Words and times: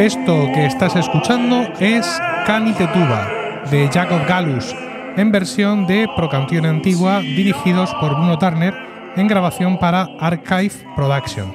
Esto 0.00 0.48
que 0.54 0.64
estás 0.64 0.96
escuchando 0.96 1.60
es 1.78 2.06
Canitetuba 2.46 3.28
de 3.70 3.86
Jacob 3.92 4.26
Gallus 4.26 4.74
en 5.18 5.30
versión 5.30 5.86
de 5.86 6.08
Procanción 6.16 6.64
Antigua 6.64 7.20
dirigidos 7.20 7.92
por 8.00 8.14
Bruno 8.14 8.38
Turner 8.38 8.72
en 9.16 9.28
grabación 9.28 9.78
para 9.78 10.08
Archive 10.18 10.72
Production. 10.96 11.54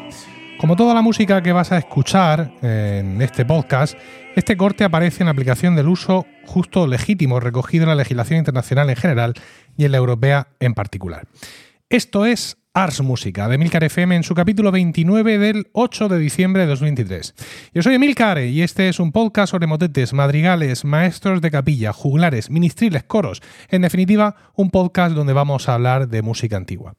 Como 0.59 0.75
toda 0.75 0.93
la 0.93 1.01
música 1.01 1.41
que 1.41 1.53
vas 1.53 1.71
a 1.71 1.79
escuchar 1.79 2.51
en 2.61 3.19
este 3.19 3.45
podcast, 3.45 3.97
este 4.35 4.55
corte 4.55 4.83
aparece 4.83 5.23
en 5.23 5.29
aplicación 5.29 5.75
del 5.75 5.87
uso 5.87 6.27
justo 6.45 6.85
legítimo 6.85 7.39
recogido 7.39 7.85
en 7.85 7.89
la 7.89 7.95
legislación 7.95 8.37
internacional 8.37 8.91
en 8.91 8.95
general 8.95 9.33
y 9.75 9.85
en 9.85 9.91
la 9.91 9.97
europea 9.97 10.49
en 10.59 10.75
particular. 10.75 11.25
Esto 11.89 12.27
es 12.27 12.59
Ars 12.77 12.99
Música 12.99 13.47
de 13.47 13.55
Emilcar 13.55 13.85
FM 13.85 14.17
en 14.17 14.23
su 14.23 14.35
capítulo 14.35 14.69
29 14.69 15.37
del 15.37 15.69
8 15.71 16.09
de 16.09 16.19
diciembre 16.19 16.63
de 16.63 16.67
2023. 16.67 17.33
Yo 17.73 17.81
soy 17.81 17.95
Emilcar 17.95 18.39
y 18.39 18.63
este 18.63 18.89
es 18.89 18.99
un 18.99 19.13
podcast 19.13 19.51
sobre 19.51 19.65
motetes, 19.65 20.11
madrigales, 20.11 20.83
maestros 20.83 21.39
de 21.39 21.51
capilla, 21.51 21.93
juglares, 21.93 22.49
ministriles, 22.49 23.05
coros. 23.05 23.41
En 23.69 23.83
definitiva, 23.83 24.35
un 24.55 24.71
podcast 24.71 25.15
donde 25.15 25.31
vamos 25.31 25.69
a 25.69 25.75
hablar 25.75 26.09
de 26.09 26.21
música 26.21 26.57
antigua. 26.57 26.95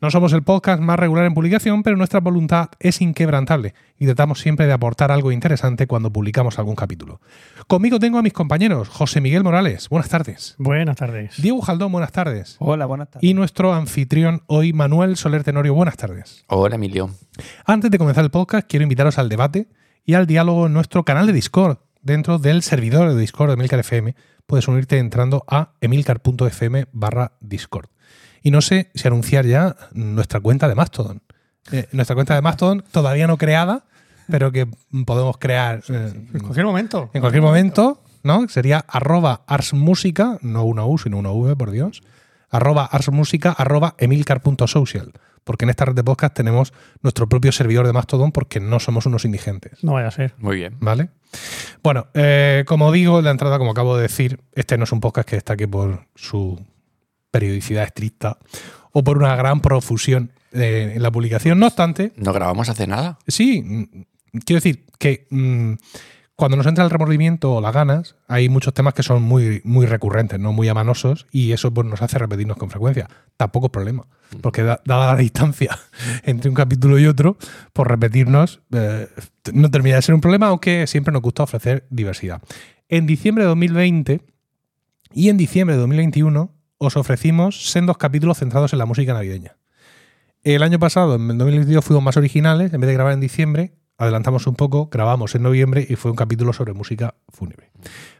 No 0.00 0.10
somos 0.10 0.32
el 0.32 0.42
podcast 0.42 0.82
más 0.82 0.98
regular 0.98 1.26
en 1.26 1.34
publicación, 1.34 1.84
pero 1.84 1.96
nuestra 1.96 2.18
voluntad 2.18 2.70
es 2.80 3.00
inquebrantable 3.00 3.74
y 4.00 4.06
tratamos 4.06 4.40
siempre 4.40 4.66
de 4.66 4.72
aportar 4.72 5.12
algo 5.12 5.30
interesante 5.30 5.86
cuando 5.86 6.12
publicamos 6.12 6.58
algún 6.58 6.74
capítulo. 6.74 7.20
Conmigo 7.68 8.00
tengo 8.00 8.18
a 8.18 8.22
mis 8.22 8.32
compañeros, 8.32 8.88
José 8.88 9.20
Miguel 9.20 9.44
Morales, 9.44 9.88
buenas 9.90 10.08
tardes. 10.08 10.56
Buenas 10.58 10.96
tardes. 10.96 11.40
Diego 11.40 11.60
Jaldón, 11.60 11.92
buenas 11.92 12.10
tardes. 12.10 12.56
Hola, 12.58 12.86
buenas 12.86 13.10
tardes. 13.10 13.28
Y 13.28 13.34
nuestro 13.34 13.74
anfitrión 13.74 14.42
hoy, 14.48 14.72
Manuel 14.72 15.16
Soler 15.20 15.44
Tenorio, 15.44 15.74
buenas 15.74 15.98
tardes. 15.98 16.44
Hola, 16.48 16.76
Emilio. 16.76 17.10
Antes 17.66 17.90
de 17.90 17.98
comenzar 17.98 18.24
el 18.24 18.30
podcast, 18.30 18.66
quiero 18.66 18.84
invitaros 18.84 19.18
al 19.18 19.28
debate 19.28 19.68
y 20.06 20.14
al 20.14 20.26
diálogo 20.26 20.66
en 20.66 20.72
nuestro 20.72 21.04
canal 21.04 21.26
de 21.26 21.34
Discord, 21.34 21.76
dentro 22.00 22.38
del 22.38 22.62
servidor 22.62 23.12
de 23.12 23.20
Discord 23.20 23.48
de 23.50 23.54
Emilcar 23.54 23.80
FM. 23.80 24.14
Puedes 24.46 24.66
unirte 24.66 24.96
entrando 24.96 25.44
a 25.46 25.74
emilcar.fm 25.82 26.86
barra 26.92 27.32
Discord. 27.40 27.90
Y 28.42 28.50
no 28.50 28.62
sé 28.62 28.90
si 28.94 29.06
anunciar 29.08 29.44
ya 29.44 29.76
nuestra 29.92 30.40
cuenta 30.40 30.68
de 30.68 30.74
Mastodon. 30.74 31.20
Eh, 31.70 31.86
nuestra 31.92 32.14
cuenta 32.14 32.34
de 32.34 32.40
Mastodon 32.40 32.82
todavía 32.90 33.26
no 33.26 33.36
creada, 33.36 33.84
pero 34.30 34.50
que 34.52 34.68
podemos 35.04 35.36
crear 35.36 35.82
eh, 35.90 36.12
En 36.32 36.40
cualquier 36.40 36.64
momento. 36.64 37.10
en 37.12 37.20
cualquier 37.20 37.42
momento, 37.42 38.02
¿no? 38.22 38.48
Sería 38.48 38.78
arroba 38.88 39.42
arsmusica, 39.46 40.38
no 40.40 40.64
una 40.64 40.86
U, 40.86 40.96
sino 40.96 41.18
una 41.18 41.30
V, 41.30 41.56
por 41.56 41.72
Dios. 41.72 42.02
Arroba 42.50 42.84
arsmusica, 42.84 43.52
arroba 43.52 43.94
emilcar.social. 43.98 45.12
Porque 45.44 45.64
en 45.64 45.70
esta 45.70 45.86
red 45.86 45.94
de 45.94 46.04
podcast 46.04 46.34
tenemos 46.34 46.72
nuestro 47.02 47.28
propio 47.28 47.50
servidor 47.52 47.86
de 47.86 47.92
Mastodon 47.92 48.32
porque 48.32 48.60
no 48.60 48.78
somos 48.78 49.06
unos 49.06 49.24
indigentes. 49.24 49.82
No 49.82 49.94
vaya 49.94 50.08
a 50.08 50.10
ser. 50.10 50.34
Muy 50.38 50.56
bien. 50.56 50.76
¿Vale? 50.80 51.08
Bueno, 51.82 52.08
eh, 52.14 52.64
como 52.66 52.92
digo 52.92 53.18
en 53.18 53.24
la 53.24 53.30
entrada, 53.30 53.58
como 53.58 53.70
acabo 53.70 53.96
de 53.96 54.02
decir, 54.02 54.40
este 54.52 54.76
no 54.76 54.84
es 54.84 54.92
un 54.92 55.00
podcast 55.00 55.28
que 55.28 55.36
destaque 55.36 55.66
por 55.66 56.06
su 56.14 56.62
periodicidad 57.30 57.84
estricta 57.84 58.38
o 58.92 59.02
por 59.04 59.16
una 59.18 59.34
gran 59.36 59.60
profusión 59.60 60.32
eh, 60.52 60.92
en 60.96 61.02
la 61.02 61.10
publicación. 61.10 61.58
No 61.58 61.66
obstante, 61.66 62.12
¿No 62.16 62.32
grabamos 62.32 62.68
hace 62.68 62.86
nada? 62.86 63.18
Sí, 63.26 63.62
mm, 63.62 64.40
quiero 64.44 64.58
decir 64.58 64.84
que 64.98 65.26
mm, 65.30 65.74
cuando 66.40 66.56
nos 66.56 66.66
entra 66.66 66.82
el 66.82 66.90
remordimiento 66.90 67.52
o 67.52 67.60
las 67.60 67.74
ganas, 67.74 68.16
hay 68.26 68.48
muchos 68.48 68.72
temas 68.74 68.94
que 68.94 69.02
son 69.02 69.22
muy, 69.22 69.60
muy 69.62 69.84
recurrentes, 69.86 70.40
no 70.40 70.52
muy 70.52 70.68
amanosos, 70.68 71.26
y 71.30 71.52
eso 71.52 71.72
pues, 71.72 71.86
nos 71.86 72.00
hace 72.02 72.18
repetirnos 72.18 72.56
con 72.56 72.70
frecuencia. 72.70 73.08
Tampoco 73.36 73.66
es 73.66 73.72
problema, 73.72 74.06
porque 74.40 74.62
da- 74.62 74.80
dada 74.86 75.12
la 75.12 75.16
distancia 75.16 75.78
entre 76.24 76.48
un 76.48 76.54
capítulo 76.56 76.98
y 76.98 77.06
otro, 77.06 77.36
por 77.74 77.88
repetirnos 77.88 78.62
eh, 78.72 79.06
no 79.52 79.70
termina 79.70 79.96
de 79.96 80.02
ser 80.02 80.14
un 80.14 80.20
problema, 80.22 80.46
aunque 80.48 80.86
siempre 80.86 81.12
nos 81.12 81.20
gusta 81.22 81.42
ofrecer 81.42 81.86
diversidad. 81.90 82.40
En 82.88 83.06
diciembre 83.06 83.44
de 83.44 83.48
2020 83.48 84.20
y 85.12 85.28
en 85.28 85.36
diciembre 85.36 85.74
de 85.76 85.80
2021 85.80 86.54
os 86.78 86.96
ofrecimos 86.96 87.70
sendos 87.70 87.98
capítulos 87.98 88.38
centrados 88.38 88.72
en 88.72 88.78
la 88.78 88.86
música 88.86 89.12
navideña. 89.12 89.56
El 90.42 90.62
año 90.62 90.78
pasado, 90.78 91.16
en 91.16 91.30
el 91.30 91.36
2022, 91.36 91.84
fuimos 91.84 92.02
más 92.02 92.16
originales. 92.16 92.72
En 92.72 92.80
vez 92.80 92.88
de 92.88 92.94
grabar 92.94 93.12
en 93.12 93.20
diciembre, 93.20 93.74
adelantamos 94.00 94.46
un 94.46 94.54
poco, 94.54 94.88
grabamos 94.90 95.34
en 95.34 95.42
noviembre 95.42 95.86
y 95.88 95.94
fue 95.94 96.10
un 96.10 96.16
capítulo 96.16 96.54
sobre 96.54 96.72
música 96.72 97.14
fúnebre. 97.28 97.70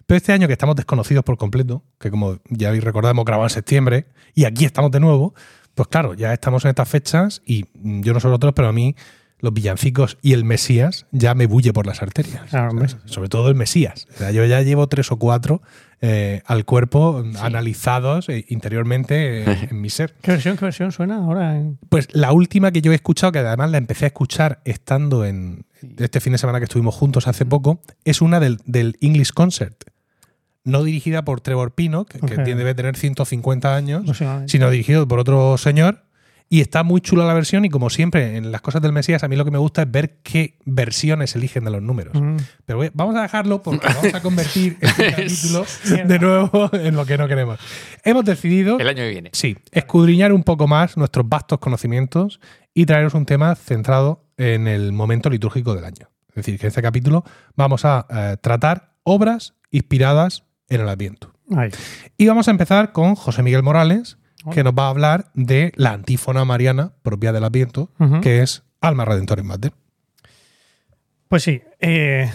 Pero 0.07 0.17
este 0.17 0.33
año 0.33 0.47
que 0.47 0.53
estamos 0.53 0.77
desconocidos 0.77 1.25
por 1.25 1.39
completo, 1.39 1.83
que 1.99 2.11
como 2.11 2.39
ya 2.51 2.69
hemos 2.71 3.25
grabado 3.25 3.45
en 3.45 3.51
septiembre 3.51 4.07
y 4.35 4.45
aquí 4.45 4.67
estamos 4.67 4.91
de 4.91 5.01
nuevo, 5.01 5.35
pues 5.75 5.89
claro, 5.89 6.13
ya 6.13 6.35
estamos 6.35 6.65
en 6.67 6.71
estas 6.71 6.89
fechas 6.89 7.41
y 7.47 7.65
mm, 7.75 8.03
yo 8.03 8.13
no 8.13 8.21
sé 8.21 8.29
vosotros, 8.29 8.53
pero 8.55 8.69
a 8.69 8.73
mí 8.73 8.95
los 9.39 9.55
villancicos 9.55 10.19
y 10.21 10.35
el 10.35 10.45
Mesías 10.45 11.07
ya 11.13 11.35
me 11.35 11.47
bulle 11.47 11.73
por 11.73 11.87
las 11.87 12.03
arterias. 12.03 12.43
Claro, 12.51 12.71
hombre. 12.71 12.89
Sobre 13.07 13.31
todo 13.31 13.49
el 13.49 13.55
Mesías. 13.55 14.07
O 14.15 14.19
sea, 14.19 14.33
yo 14.33 14.45
ya 14.45 14.61
llevo 14.61 14.87
tres 14.89 15.11
o 15.13 15.19
cuatro 15.19 15.63
eh, 16.03 16.43
al 16.47 16.65
cuerpo 16.65 17.25
analizados 17.41 18.29
eh, 18.29 18.45
interiormente 18.49 19.43
eh, 19.43 19.69
en 19.71 19.81
mi 19.81 19.91
ser. 19.91 20.15
¿Qué 20.21 20.33
versión, 20.33 20.57
qué 20.57 20.67
versión 20.67 20.93
suena 20.93 21.17
ahora? 21.17 21.63
Pues 21.89 22.09
la 22.13 22.33
última 22.33 22.71
que 22.71 22.83
yo 22.83 22.93
he 22.93 22.95
escuchado, 22.95 23.33
que 23.33 23.39
además 23.39 23.71
la 23.71 23.79
empecé 23.79 24.07
a 24.07 24.09
escuchar 24.09 24.61
estando 24.65 25.25
en 25.25 25.65
este 25.99 26.21
fin 26.21 26.33
de 26.33 26.39
semana 26.39 26.59
que 26.59 26.65
estuvimos 26.65 26.95
juntos 26.95 27.27
hace 27.29 27.45
poco, 27.47 27.81
es 28.05 28.21
una 28.21 28.41
del, 28.41 28.59
del 28.65 28.97
English 29.01 29.33
Concert. 29.33 29.85
No 30.65 30.85
dirigida 30.85 31.25
por 31.25 31.41
Trevor 31.41 31.75
Pino, 31.75 32.05
que, 32.05 32.19
que 32.21 32.35
Ok. 32.35 32.45
debe 32.45 32.75
tener 32.75 32.97
150 32.97 33.75
años, 33.75 34.03
sino 34.47 34.71
dirigido 34.71 35.09
por 35.09 35.19
otro 35.19 35.57
señor. 35.57 36.05
Y 36.53 36.61
está 36.61 36.83
muy 36.83 37.01
chula 37.01 37.25
la 37.27 37.33
versión 37.33 37.65
y 37.65 37.69
como 37.71 37.91
siempre 37.91 38.37
en 38.37 38.51
las 38.51 38.61
cosas 38.61 38.83
del 38.83 38.93
Mesías, 38.93 39.23
a 39.23 39.29
mí 39.29 39.37
lo 39.37 39.45
que 39.45 39.53
me 39.53 39.59
gusta 39.59 39.83
es 39.83 39.91
ver 39.91 40.19
qué 40.25 40.59
versiones 40.65 41.37
eligen 41.37 41.63
de 41.65 41.71
los 41.71 41.81
números. 41.81 42.13
Mm. 42.21 42.39
Pero 42.67 42.79
voy- 42.79 42.91
vamos 42.93 43.15
a 43.15 43.23
dejarlo 43.23 43.63
porque 43.63 43.87
vamos 43.95 44.13
a 44.13 44.21
convertir 44.21 44.77
este 44.81 45.11
capítulo 45.17 45.65
de 46.07 46.19
nuevo 46.19 46.69
en 46.73 46.97
lo 46.97 47.07
que 47.07 47.17
no 47.17 47.29
queremos. 47.29 47.61
Hemos 48.03 48.25
decidido 48.25 48.81
El 48.81 48.89
año 48.89 48.97
que 48.97 49.11
viene. 49.11 49.31
Sí, 49.33 49.57
escudriñar 49.71 50.33
un 50.33 50.43
poco 50.43 50.67
más 50.67 50.97
nuestros 50.97 51.29
vastos 51.29 51.61
conocimientos 51.61 52.41
y 52.75 52.85
traeros 52.85 53.15
un 53.15 53.27
tema 53.27 53.55
centrado 53.55 54.25
en 54.37 54.67
el 54.67 54.91
momento 54.93 55.31
litúrgico 55.31 55.77
del 55.77 55.85
año. 55.85 56.11
Es 56.31 56.35
decir, 56.35 56.59
que 56.59 56.67
en 56.67 56.69
este 56.69 56.83
capítulo 56.83 57.23
vamos 57.55 57.85
a 57.85 58.07
eh, 58.11 58.37
tratar 58.41 58.95
obras 59.05 59.55
inspiradas 59.71 60.43
en 60.69 60.81
el 60.81 60.89
Adviento. 60.89 61.33
Ahí. 61.57 61.71
Y 62.17 62.27
vamos 62.27 62.49
a 62.49 62.51
empezar 62.51 62.91
con 62.91 63.15
José 63.15 63.43
Miguel 63.45 63.63
Morales, 63.63 64.19
que 64.53 64.65
nos 64.65 64.73
va 64.73 64.87
a 64.87 64.91
hablar 64.91 65.31
de 65.35 65.73
la 65.77 65.93
antífona 65.93 66.45
mariana 66.45 66.93
propia 67.03 67.33
del 67.33 67.45
Adviento, 67.45 67.91
que 68.23 68.43
es 68.43 68.63
Alma 68.81 69.05
Redentor 69.05 69.43
Mater. 69.43 69.73
Pues 71.29 71.43
sí. 71.43 71.63
Eh, 71.79 72.31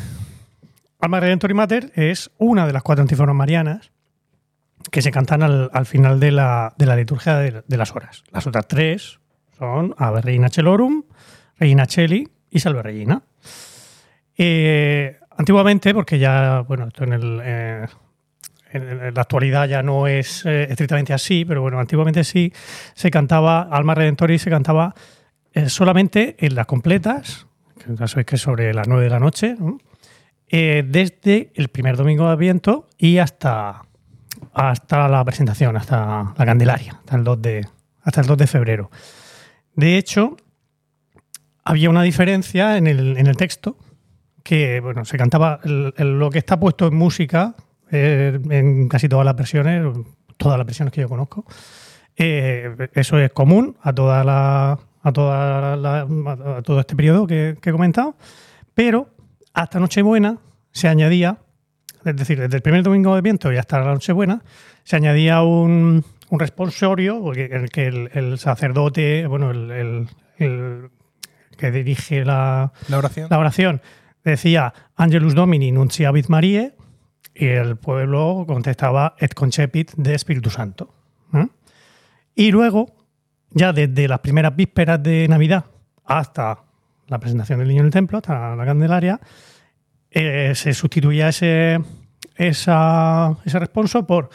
Alma 0.99 1.19
Redentor 1.19 1.53
Mater 1.53 1.91
es 1.95 2.31
una 2.37 2.65
de 2.65 2.73
las 2.73 2.83
cuatro 2.83 3.01
antífonas 3.01 3.35
marianas 3.35 3.91
que 4.91 5.01
se 5.01 5.11
cantan 5.11 5.43
al, 5.43 5.69
al 5.73 5.85
final 5.85 6.19
de 6.19 6.31
la, 6.31 6.73
de 6.77 6.85
la 6.85 6.95
liturgia 6.95 7.37
de, 7.37 7.63
de 7.67 7.77
las 7.77 7.95
horas. 7.95 8.23
Las 8.31 8.45
otras 8.47 8.67
tres 8.67 9.19
son 9.57 9.95
Ave 9.97 10.21
Reina 10.21 10.49
Celorum, 10.49 11.03
Reina 11.57 11.87
Cheli 11.87 12.29
y 12.49 12.59
Salve 12.59 12.83
Regina. 12.83 13.23
Eh, 14.37 15.17
antiguamente, 15.37 15.93
porque 15.93 16.19
ya, 16.19 16.61
bueno, 16.61 16.87
esto 16.87 17.03
en, 17.03 17.13
el, 17.13 17.41
eh, 17.43 17.87
en- 18.75 19.01
en 19.07 19.13
la 19.13 19.21
actualidad 19.21 19.67
ya 19.67 19.81
no 19.83 20.07
es 20.07 20.45
eh, 20.45 20.67
estrictamente 20.69 21.13
así, 21.13 21.45
pero 21.45 21.61
bueno, 21.61 21.79
antiguamente 21.79 22.23
sí, 22.23 22.51
se 22.93 23.09
cantaba 23.11 23.61
Alma 23.63 23.95
Redentori, 23.95 24.37
se 24.39 24.49
cantaba 24.49 24.93
eh, 25.53 25.69
solamente 25.69 26.35
en 26.39 26.55
las 26.55 26.65
completas, 26.65 27.47
que 27.79 27.95
sabéis 28.07 28.25
que 28.25 28.35
es 28.35 28.41
sobre 28.41 28.73
las 28.73 28.87
9 28.87 29.03
de 29.05 29.09
la 29.09 29.19
noche, 29.19 29.55
¿no? 29.59 29.77
Eh, 30.47 30.83
desde 30.87 31.51
el 31.55 31.69
primer 31.69 31.97
domingo 31.97 32.27
de 32.27 32.33
Adviento 32.33 32.87
y 32.97 33.17
hasta, 33.17 33.81
hasta 34.53 35.07
la 35.07 35.23
presentación, 35.25 35.75
hasta 35.75 36.33
la 36.37 36.45
Candelaria, 36.45 36.93
hasta 36.99 37.15
el 37.15 37.23
2 37.23 37.41
de, 37.41 37.67
hasta 38.03 38.21
el 38.21 38.27
2 38.27 38.37
de 38.37 38.47
febrero. 38.47 38.91
De 39.73 39.97
hecho, 39.97 40.37
había 41.63 41.89
una 41.89 42.03
diferencia 42.03 42.77
en 42.77 42.85
el, 42.87 43.17
en 43.17 43.25
el 43.27 43.35
texto, 43.37 43.77
que 44.43 44.79
bueno, 44.79 45.03
se 45.05 45.17
cantaba 45.17 45.59
lo 45.63 46.29
que 46.29 46.37
está 46.37 46.59
puesto 46.59 46.87
en 46.87 46.95
música 46.95 47.55
eh, 47.91 48.39
en 48.49 48.87
casi 48.89 49.07
todas 49.09 49.25
las 49.25 49.35
versiones, 49.35 49.83
todas 50.37 50.57
las 50.57 50.65
versiones 50.65 50.93
que 50.93 51.01
yo 51.01 51.09
conozco. 51.09 51.45
Eh, 52.17 52.89
eso 52.93 53.17
es 53.19 53.31
común 53.31 53.77
a 53.81 53.93
toda 53.93 54.23
la, 54.23 54.79
a, 55.03 55.11
toda 55.11 55.75
la- 55.75 56.01
a 56.57 56.61
todo 56.61 56.79
este 56.79 56.95
periodo 56.95 57.27
que, 57.27 57.57
que 57.61 57.69
he 57.69 57.73
comentado, 57.73 58.15
pero 58.73 59.09
hasta 59.53 59.79
Nochebuena 59.79 60.37
se 60.71 60.87
añadía, 60.87 61.37
es 62.05 62.15
decir, 62.15 62.39
desde 62.39 62.55
el 62.57 62.61
primer 62.61 62.83
domingo 62.83 63.15
de 63.15 63.21
viento 63.21 63.51
y 63.51 63.57
hasta 63.57 63.79
la 63.79 63.93
Nochebuena, 63.93 64.41
se 64.83 64.95
añadía 64.95 65.41
un, 65.41 66.03
un 66.29 66.39
responsorio 66.39 67.21
porque- 67.21 67.45
en 67.45 67.63
el 67.63 67.69
que 67.69 67.87
el, 67.87 68.09
el 68.13 68.37
sacerdote, 68.39 69.27
bueno, 69.27 69.51
el, 69.51 69.71
el- 69.71 70.07
el 70.37 70.89
que 71.57 71.71
dirige 71.71 72.23
la, 72.25 72.71
La 72.89 72.97
oración. 72.97 73.27
la 73.29 73.39
oración 73.39 73.81
decía 74.23 74.73
Angelus 74.97 75.33
Domini 75.35 75.71
nunciavit 75.71 76.27
Mariae 76.27 76.73
y 77.35 77.47
el 77.47 77.75
pueblo 77.75 78.45
contestaba 78.47 79.15
Et 79.19 79.33
concepit 79.33 79.91
de 79.95 80.15
Espíritu 80.15 80.49
Santo. 80.49 80.93
Y 82.37 82.51
luego, 82.51 82.93
ya 83.51 83.71
desde 83.71 84.09
las 84.09 84.19
primeras 84.19 84.53
vísperas 84.55 85.01
de 85.01 85.25
Navidad 85.29 85.65
hasta 86.03 86.63
la 87.07 87.19
presentación 87.19 87.59
del 87.59 87.69
niño 87.69 87.79
en 87.81 87.85
el 87.85 87.93
templo, 87.93 88.17
hasta 88.17 88.55
la 88.55 88.65
Candelaria, 88.65 89.21
eh, 90.11 90.51
se 90.53 90.73
sustituía 90.73 91.29
ese, 91.29 91.79
esa, 92.35 93.37
ese 93.45 93.59
responso 93.59 94.05
por 94.05 94.29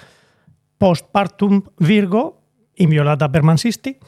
postpartum 0.78 1.62
Virgo 1.78 2.42
inviolata 2.76 3.30
permansisti 3.30 3.98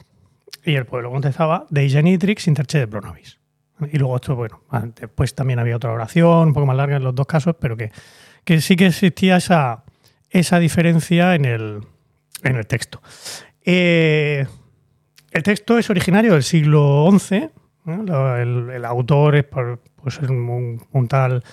y 0.65 0.73
el 0.73 0.85
pueblo 0.85 1.11
contestaba 1.11 1.67
de 1.69 1.87
genitrix 1.87 2.47
intercede 2.47 2.87
pro 2.87 3.01
nobis. 3.01 3.39
Y 3.91 3.97
luego 3.97 4.15
esto, 4.15 4.35
bueno, 4.35 4.61
después 4.99 5.35
también 5.35 5.59
había 5.59 5.75
otra 5.75 5.91
oración, 5.91 6.47
un 6.47 6.53
poco 6.53 6.65
más 6.65 6.77
larga 6.77 6.97
en 6.97 7.03
los 7.03 7.13
dos 7.13 7.27
casos, 7.27 7.55
pero 7.59 7.77
que, 7.77 7.91
que 8.45 8.61
sí 8.61 8.75
que 8.75 8.87
existía 8.87 9.37
esa, 9.37 9.83
esa 10.29 10.59
diferencia 10.59 11.35
en 11.35 11.45
el, 11.45 11.79
en 12.43 12.55
el 12.55 12.67
texto. 12.67 13.01
Eh, 13.65 14.45
el 15.31 15.43
texto 15.43 15.77
es 15.77 15.89
originario 15.89 16.33
del 16.33 16.43
siglo 16.43 17.09
XI. 17.17 17.49
¿no? 17.85 18.03
Lo- 18.03 18.37
El, 18.37 18.69
el 18.69 18.85
autor 18.85 19.35
es 19.35 19.43
por- 19.45 19.81
pues, 20.01 20.19
un, 20.19 20.81
un 20.91 21.07
tal 21.07 21.43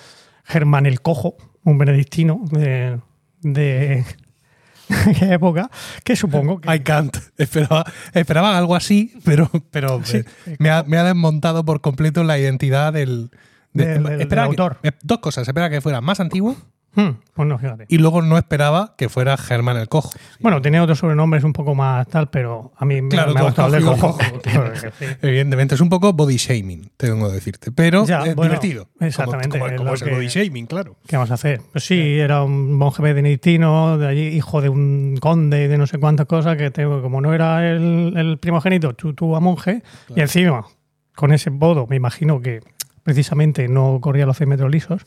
Germán 0.43 0.85
el 0.85 1.01
Cojo, 1.01 1.35
un 1.63 1.77
benedictino 1.77 2.41
de, 2.51 2.99
de 3.41 4.03
época, 5.21 5.69
que 6.03 6.15
supongo 6.15 6.59
que... 6.59 6.73
I 6.75 6.79
can't. 6.81 7.15
Esperaba, 7.37 7.85
esperaba 8.13 8.57
algo 8.57 8.75
así, 8.75 9.13
pero, 9.23 9.49
pero 9.71 10.01
Sí. 10.03 10.17
eh, 10.17 10.55
me, 10.59 10.69
ha, 10.69 10.83
me 10.83 10.97
ha 10.97 11.03
desmontado 11.03 11.63
por 11.63 11.79
completo 11.81 12.23
la 12.23 12.37
identidad 12.37 12.91
del, 12.93 13.31
de- 13.73 13.99
Del- 13.99 14.39
autor. 14.39 14.79
eh, 14.83 14.91
dos 15.03 15.19
cosas. 15.19 15.47
Esperaba 15.47 15.69
que 15.69 15.79
fuera 15.81 16.01
más 16.01 16.19
antiguo 16.19 16.55
Hmm, 16.93 17.11
pues 17.33 17.47
no, 17.47 17.57
fíjate. 17.57 17.85
y 17.87 17.97
luego 17.99 18.21
no 18.21 18.37
esperaba 18.37 18.95
que 18.97 19.07
fuera 19.07 19.37
Germán 19.37 19.77
el 19.77 19.87
Cojo. 19.87 20.11
Bueno, 20.41 20.61
tenía 20.61 20.83
otros 20.83 20.99
sobrenombres 20.99 21.45
un 21.45 21.53
poco 21.53 21.73
más 21.73 22.05
tal, 22.07 22.29
pero 22.29 22.73
a 22.75 22.83
mí 22.83 22.99
Claro, 23.09 23.33
me 23.33 23.39
ha 23.39 23.43
gustado 23.43 23.73
el 23.75 23.83
Cojo. 23.85 24.17
Sí. 24.99 25.05
Evidentemente, 25.21 25.75
es 25.75 25.81
un 25.81 25.87
poco 25.89 26.11
body 26.11 26.35
shaming, 26.35 26.91
tengo 26.97 27.27
que 27.29 27.33
decirte. 27.35 27.71
Pero 27.71 28.05
Ya, 28.05 28.23
es 28.25 28.35
bueno, 28.35 28.51
divertido. 28.51 28.89
exactamente, 28.99 29.57
Como, 29.57 29.65
como- 29.71 29.77
como 29.77 29.93
es 29.93 30.01
el 30.01 30.09
que- 30.09 30.15
body 30.15 30.27
shaming, 30.27 30.65
claro. 30.65 30.97
¿Qué 31.07 31.15
vamos 31.15 31.31
a 31.31 31.35
hacer? 31.35 31.61
Pues 31.71 31.85
sí, 31.85 32.19
era 32.19 32.43
un 32.43 32.73
monje 32.73 33.01
benedictino, 33.01 33.97
de 33.97 34.07
allí, 34.07 34.27
hijo 34.27 34.61
de 34.61 34.67
un 34.69 35.15
conde 35.21 35.67
de 35.69 35.77
no 35.77 35.87
sé 35.87 35.97
cuántas 35.97 36.25
cosas, 36.25 36.57
que 36.57 36.71
te- 36.71 36.83
como 36.83 37.21
no 37.21 37.33
era 37.33 37.69
el, 37.71 38.13
el 38.17 38.37
primogénito, 38.37 38.93
tú, 38.95 39.13
tú 39.13 39.35
a 39.35 39.39
monje, 39.39 39.81
y 40.13 40.19
encima, 40.19 40.65
con 41.15 41.31
ese 41.31 41.49
bodo, 41.51 41.87
me 41.87 41.95
imagino 41.95 42.41
que 42.41 42.59
precisamente 43.03 43.67
no 43.69 43.99
corría 44.01 44.25
los 44.25 44.35
100 44.37 44.49
metros 44.49 44.69
lisos, 44.69 45.05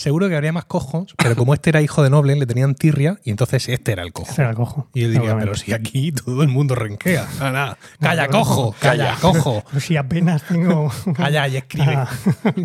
Seguro 0.00 0.30
que 0.30 0.34
habría 0.34 0.50
más 0.50 0.64
cojos, 0.64 1.14
pero 1.18 1.36
como 1.36 1.52
este 1.52 1.68
era 1.68 1.82
hijo 1.82 2.02
de 2.02 2.08
noble, 2.08 2.34
le 2.34 2.46
tenían 2.46 2.74
tirria 2.74 3.18
y 3.22 3.30
entonces 3.30 3.68
este 3.68 3.92
era 3.92 4.02
el 4.02 4.14
cojo. 4.14 4.32
ese 4.32 4.40
era 4.40 4.50
el 4.52 4.56
cojo. 4.56 4.88
Y 4.94 5.04
él 5.04 5.12
diría, 5.12 5.36
pero 5.36 5.54
si 5.54 5.74
aquí 5.74 6.10
todo 6.10 6.42
el 6.42 6.48
mundo 6.48 6.74
renquea. 6.74 7.28
Ah. 7.38 7.76
Calla, 8.00 8.28
cojo, 8.28 8.74
calla, 8.80 9.14
cojo. 9.20 9.62
Pero 9.68 9.80
si 9.80 9.98
apenas 9.98 10.42
tengo... 10.44 10.90
Calla 11.14 11.46
y 11.48 11.58
escribe. 11.58 11.96
Ah. 11.96 12.08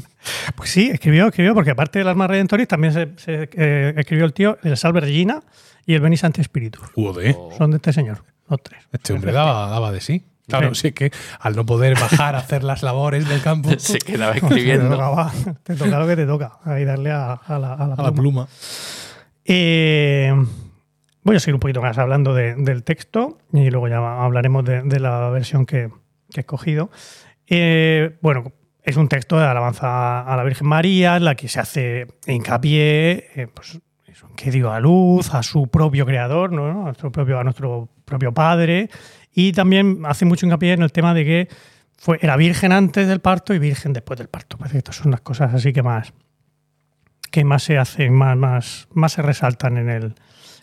pues 0.56 0.70
sí, 0.70 0.90
escribió, 0.90 1.28
escribió, 1.28 1.54
porque 1.54 1.72
aparte 1.72 2.00
de 2.00 2.06
las 2.06 2.16
más 2.16 2.30
redentoris 2.30 2.70
también 2.70 2.94
se, 2.94 3.10
se, 3.18 3.50
eh, 3.52 3.94
escribió 3.98 4.24
el 4.24 4.32
tío 4.32 4.58
el 4.64 4.78
Salve 4.78 5.02
Regina 5.02 5.44
y 5.86 5.94
el 5.94 6.00
Veni 6.00 6.16
Sancti 6.16 6.42
Spiritus. 6.42 6.88
Joder, 6.96 7.36
Son 7.58 7.70
de 7.70 7.76
este 7.76 7.92
señor, 7.92 8.24
los 8.48 8.64
tres. 8.64 8.80
este 8.94 9.12
hombre 9.12 9.34
daba, 9.34 9.68
daba 9.68 9.92
de 9.92 10.00
sí. 10.00 10.24
Claro, 10.48 10.76
Sí. 10.76 10.82
sí 10.90 10.92
que 10.94 11.12
al 11.40 11.56
no 11.56 11.66
poder 11.66 11.96
bajar 12.00 12.36
a 12.36 12.40
hacer 12.40 12.64
las 12.64 12.84
labores 12.84 13.28
del 13.28 13.42
campo 13.42 13.70
Se 13.80 13.98
quedaba 13.98 14.34
Te 14.34 14.40
escribiendo. 14.40 14.90
toca, 14.98 15.32
te 15.64 15.76
toca 15.76 16.00
lo 16.00 16.08
que 16.08 16.16
te 16.16 16.26
toca, 16.26 16.60
ahí 16.66 16.86
darle 16.86 17.12
a, 17.12 17.34
a 17.34 17.60
la, 17.60 17.74
a 17.74 17.88
la 17.88 17.94
a 17.96 18.02
la 18.04 18.12
pluma. 18.12 18.48
Eh, 19.46 20.34
voy 21.24 21.36
a 21.36 21.40
seguir 21.40 21.56
un 21.56 21.60
poquito 21.60 21.82
más 21.82 21.98
hablando 21.98 22.34
de- 22.34 22.56
del 22.56 22.84
texto 22.84 23.38
y 23.54 23.70
luego 23.70 23.88
ya 23.88 23.98
hablaremos 24.24 24.64
de, 24.66 24.82
de 24.84 25.00
la 25.00 25.30
versión 25.30 25.66
que, 25.66 25.90
que 26.32 26.40
he 26.40 26.42
escogido. 26.42 26.90
Eh, 27.48 28.18
bueno, 28.22 28.52
es 28.84 28.98
un 28.98 29.08
texto 29.08 29.38
de 29.40 29.46
alabanza 29.46 30.22
a 30.22 30.36
la 30.36 30.44
Virgen 30.44 30.68
María 30.68 31.18
en 31.18 31.26
la 31.26 31.36
que 31.36 31.48
se 31.48 31.60
hace 31.60 32.08
hincapié 32.28 33.30
eh, 33.36 33.48
pues, 33.54 33.80
que 34.36 34.50
dio 34.52 34.72
a 34.72 34.80
luz 34.80 35.34
a 35.34 35.44
su 35.44 35.68
propio 35.68 36.06
creador, 36.06 36.52
¿no? 36.52 36.68
a, 36.68 36.74
nuestro 36.86 37.12
propio, 37.12 37.40
a 37.40 37.44
nuestro 37.44 37.90
propio 38.06 38.34
padre. 38.34 38.90
Y 39.36 39.52
también 39.52 40.00
hace 40.06 40.24
mucho 40.26 40.46
hincapié 40.46 40.74
en 40.74 40.82
el 40.82 40.92
tema 40.94 41.14
de 41.14 41.26
que 41.26 41.50
fue, 41.98 42.18
era 42.22 42.36
virgen 42.38 42.72
antes 42.72 43.08
del 43.08 43.20
parto 43.20 43.54
y 43.54 43.60
virgen 43.60 43.92
después 43.94 44.18
del 44.18 44.30
parto. 44.30 44.58
Parece 44.58 44.74
que 44.76 44.78
estas 44.80 44.96
son 44.96 45.12
las 45.12 45.22
cosas 45.22 45.54
así 45.54 45.74
que 45.74 45.84
más, 45.84 46.14
que 47.32 47.44
más 47.44 47.62
se 47.64 47.78
hacen, 47.78 48.14
más, 48.14 48.38
más, 48.38 48.88
más 48.94 49.12
se 49.12 49.22
resaltan 49.22 49.78
en 49.78 49.90
el, 49.90 50.16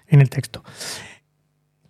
en 0.09 0.21
el 0.23 0.31
texto. 0.31 0.65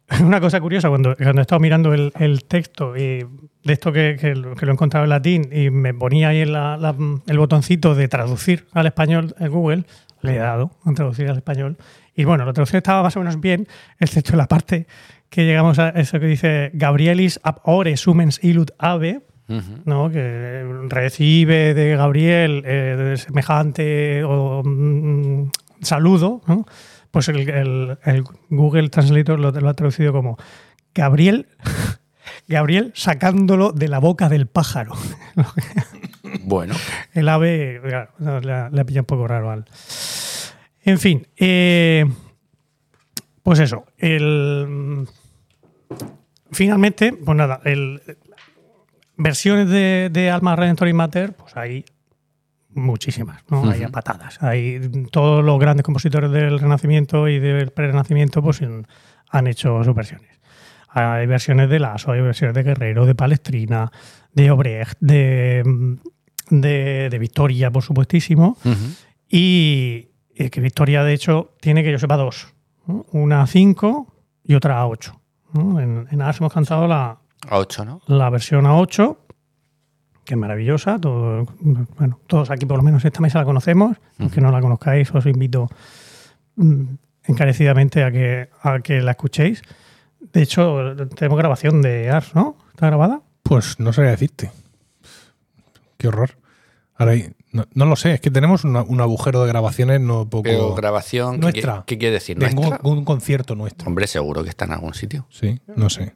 Una 0.21 0.41
cosa 0.41 0.61
curiosa, 0.61 0.89
cuando, 0.89 1.17
cuando 1.17 1.41
he 1.41 1.43
estado 1.43 1.61
mirando 1.61 1.95
el, 1.95 2.13
el 2.19 2.45
texto 2.45 2.97
y 2.97 3.25
de 3.65 3.73
esto 3.73 3.93
que, 3.93 4.17
que 4.21 4.35
lo 4.35 4.53
he 4.55 4.71
encontrado 4.73 5.05
en 5.05 5.11
latín 5.11 5.49
y 5.53 5.71
me 5.71 5.95
ponía 5.95 6.29
ahí 6.29 6.45
la- 6.45 6.77
la- 6.77 6.97
el 7.27 7.39
botoncito 7.39 7.95
de 7.95 8.09
traducir 8.09 8.67
al 8.73 8.87
español 8.87 9.35
en 9.39 9.51
Google, 9.51 9.85
le 10.21 10.35
he 10.35 10.39
dado 10.39 10.73
a 10.85 10.93
traducir 10.93 11.29
al 11.31 11.37
español. 11.39 11.79
Y 12.15 12.25
bueno, 12.25 12.45
la 12.45 12.53
traducción 12.53 12.79
estaba 12.79 13.03
más 13.03 13.17
o 13.17 13.21
menos 13.21 13.41
bien, 13.41 13.67
excepto 13.99 14.37
la 14.37 14.47
parte 14.49 14.87
que 15.33 15.47
llegamos 15.47 15.79
a 15.79 15.89
eso 15.89 16.21
que 16.21 16.27
dice 16.27 16.71
Gabrielis 16.75 17.41
ab 17.43 17.61
ore 17.65 17.97
sumens 17.97 18.39
illud 18.45 18.69
ave. 18.79 19.23
¿no? 19.85 20.09
que 20.11 20.65
recibe 20.89 21.75
de 21.75 21.95
Gabriel 21.97 22.63
eh, 22.65 23.15
semejante 23.19 24.25
o, 24.25 24.63
mm, 24.65 25.51
saludo, 25.83 26.41
¿no? 26.47 26.65
pues 27.11 27.29
el, 27.29 27.49
el- 27.51 27.99
el 28.05 28.25
Google 28.49 28.89
Translator 28.89 29.39
lo, 29.39 29.51
lo 29.51 29.69
ha 29.69 29.75
traducido 29.75 30.13
como 30.13 30.39
Gabriel, 30.95 31.49
Gabriel 32.49 32.93
sacándolo 32.95 33.73
de 33.73 33.89
la 33.89 33.99
boca 33.99 34.29
del 34.29 34.47
pájaro. 34.47 34.93
Bueno, 36.45 36.75
El 37.13 37.29
ave 37.29 37.81
claro, 37.83 38.11
no, 38.19 38.41
le, 38.41 38.53
ha- 38.53 38.71
le 38.71 38.81
ha 38.81 38.85
pillado 38.85 39.03
un 39.03 39.07
poco 39.07 39.29
raro 39.29 39.51
al. 39.51 39.65
En 40.83 40.99
fin, 40.99 41.27
eh, 41.37 42.07
pues 43.43 43.59
eso. 43.61 43.85
El, 43.99 45.07
finalmente, 46.51 47.13
pues 47.13 47.37
nada, 47.37 47.61
el, 47.65 48.01
versiones 49.17 49.69
de, 49.69 50.11
de 50.13 50.31
Alma 50.31 50.57
Redentoris 50.57 50.95
Mater, 50.95 51.35
pues 51.35 51.57
hay 51.57 51.85
muchísimas, 52.71 53.43
¿no? 53.51 53.69
Hay 53.71 53.83
a 53.83 53.89
patadas. 53.91 54.43
Hay 54.43 54.81
todos 55.11 55.45
los 55.45 55.59
grandes 55.61 55.85
compositores 55.85 56.31
del 56.31 56.59
Renacimiento 56.59 57.29
y 57.29 57.39
del 57.39 57.71
Pre-Renacimiento, 57.71 58.43
pues 58.43 58.63
han- 58.63 59.47
hecho 59.47 59.83
sus 59.85 59.95
versiones. 59.95 60.41
Hay 60.89 61.27
versiones 61.27 61.71
de 61.71 61.79
Lasso, 61.79 62.13
hay 62.13 62.21
versiones 62.21 62.55
de 62.55 62.63
Guerrero, 62.63 63.07
de 63.07 63.15
Palestrina, 63.15 63.91
de 64.35 64.51
Obrecht, 64.51 64.99
de, 65.01 65.63
de, 66.51 67.09
de 67.11 67.19
Victoria, 67.19 67.71
por 67.71 67.83
supuestísimo. 67.83 68.59
Y 69.29 70.09
eh, 70.35 70.51
que 70.51 70.61
Victoria, 70.61 71.03
de 71.03 71.15
hecho, 71.15 71.55
tiene 71.61 71.83
que 71.83 71.93
yo 71.93 71.99
sepa 71.99 72.17
dos. 72.17 72.53
¿no? 72.87 73.07
Una 73.13 73.43
a 73.43 73.47
5 73.47 74.15
y 74.45 74.55
otra 74.55 74.81
a 74.81 74.87
8. 75.55 75.81
En, 75.81 76.09
en 76.11 76.23
Ars 76.23 76.41
hemos 76.41 76.53
cantado 76.53 76.87
la, 76.87 77.19
a 77.49 77.59
8, 77.59 77.85
¿no? 77.85 78.01
la 78.07 78.31
versión 78.31 78.67
a 78.67 78.77
8, 78.77 79.19
que 80.25 80.35
es 80.35 80.41
maravillosa. 80.41 80.99
Todo, 80.99 81.47
bueno, 81.61 82.21
todos 82.27 82.51
aquí, 82.51 82.67
por 82.67 82.77
lo 82.77 82.83
menos, 82.83 83.05
esta 83.05 83.21
mesa 83.21 83.39
la 83.39 83.45
conocemos. 83.45 83.97
Aunque 84.19 84.41
no 84.41 84.51
la 84.51 84.61
conozcáis, 84.61 85.13
os 85.15 85.27
invito 85.27 85.69
mm, 86.57 86.85
encarecidamente 87.25 88.05
a 88.05 88.11
que, 88.11 88.49
a 88.63 88.81
que 88.81 89.01
la 89.01 89.13
escuchéis. 89.13 89.63
De 90.21 90.43
hecho, 90.43 90.95
tenemos 91.17 91.39
grabación 91.39 91.83
de 91.83 92.11
Ars, 92.11 92.35
¿no? 92.35 92.57
¿Está 92.71 92.87
grabada? 92.87 93.23
Pues 93.43 93.81
no 93.81 93.93
sé 93.93 94.03
decirte. 94.03 94.53
Qué 95.97 96.09
horror. 96.09 96.31
Ahora, 96.97 97.15
no, 97.53 97.65
no 97.75 97.85
lo 97.87 97.97
sé, 97.97 98.15
es 98.15 98.21
que 98.21 98.31
tenemos 98.31 98.65
una- 98.65 98.83
un 98.83 99.01
agujero 99.01 99.43
de 99.43 99.49
grabaciones 99.49 100.01
no 100.01 100.29
poco. 100.29 100.45
Pero 100.45 100.75
grabación, 100.75 101.35
¿qué, 101.37 101.41
Nuestra. 101.41 101.85
qué- 101.87 101.95
qué 101.95 101.99
quiere 101.99 102.15
decir? 102.15 102.39
de 102.39 102.47
un, 102.47 102.55
¿Nuestra? 102.55 102.81
un 102.83 103.05
concierto 103.05 103.55
nuestro. 103.55 103.89
Hombre, 103.89 104.07
seguro 104.07 104.43
que 104.43 104.51
está 104.51 104.67
en 104.67 104.73
algún 104.73 104.95
sitio. 104.95 105.27
Sí, 105.31 105.61
no 105.75 105.89
sé. 105.91 106.15